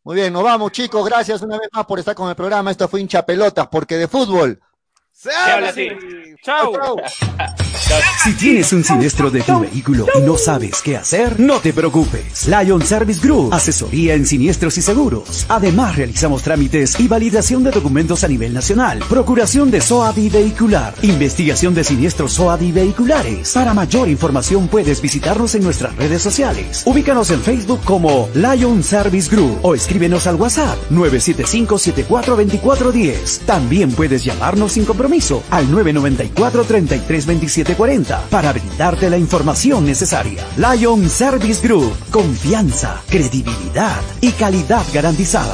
Muy 0.03 0.15
bien, 0.15 0.31
nos 0.31 0.43
vamos, 0.43 0.71
chicos. 0.71 1.05
Gracias 1.05 1.41
una 1.41 1.59
vez 1.59 1.67
más 1.73 1.85
por 1.85 1.99
estar 1.99 2.15
con 2.15 2.29
el 2.29 2.35
programa. 2.37 2.71
Esto 2.71 2.87
fue 2.87 3.01
Hincha 3.01 3.25
Pelotas, 3.25 3.67
porque 3.67 3.97
de 3.97 4.07
fútbol. 4.07 4.61
¡Se 5.23 5.31
habla 5.31 5.69
así! 5.69 5.87
Si 8.23 8.33
tienes 8.33 8.73
un 8.73 8.83
siniestro 8.83 9.31
de 9.31 9.41
tu 9.41 9.61
vehículo 9.61 10.05
y 10.15 10.21
no 10.21 10.37
sabes 10.37 10.81
qué 10.81 10.97
hacer, 10.97 11.39
no 11.39 11.61
te 11.61 11.71
preocupes. 11.71 12.45
Lion 12.47 12.81
Service 12.81 13.25
Group, 13.25 13.53
asesoría 13.53 14.15
en 14.15 14.25
siniestros 14.25 14.77
y 14.77 14.81
seguros. 14.81 15.45
Además, 15.47 15.95
realizamos 15.95 16.43
trámites 16.43 16.99
y 16.99 17.07
validación 17.07 17.63
de 17.63 17.71
documentos 17.71 18.25
a 18.25 18.27
nivel 18.27 18.53
nacional, 18.53 18.99
procuración 19.07 19.71
de 19.71 19.79
SOADI 19.79 20.27
vehicular, 20.29 20.93
investigación 21.01 21.73
de 21.73 21.85
siniestros 21.85 22.33
SOADI 22.33 22.73
vehiculares. 22.73 23.53
Para 23.53 23.73
mayor 23.73 24.09
información 24.09 24.67
puedes 24.67 25.01
visitarnos 25.01 25.55
en 25.55 25.63
nuestras 25.63 25.95
redes 25.95 26.21
sociales. 26.21 26.83
Ubícanos 26.85 27.31
en 27.31 27.41
Facebook 27.41 27.79
como 27.85 28.27
Lion 28.33 28.83
Service 28.83 29.33
Group 29.33 29.59
o 29.61 29.75
escríbenos 29.75 30.27
al 30.27 30.35
WhatsApp 30.35 30.77
975-742410. 30.91 33.45
También 33.45 33.89
puedes 33.91 34.25
llamarnos 34.25 34.73
sin 34.73 34.83
compromiso 34.83 35.12
al 35.51 35.67
994-332740 35.67 38.29
para 38.29 38.51
brindarte 38.51 39.11
la 39.11 39.17
información 39.17 39.85
necesaria. 39.85 40.43
Lion 40.57 41.07
Service 41.07 41.61
Group, 41.65 41.93
confianza, 42.09 42.99
credibilidad 43.07 44.01
y 44.21 44.31
calidad 44.31 44.83
garantizada. 44.91 45.53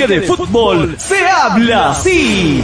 porque 0.00 0.20
de 0.20 0.26
fútbol 0.26 0.96
se 0.98 1.26
habla 1.26 1.90
así. 1.90 2.62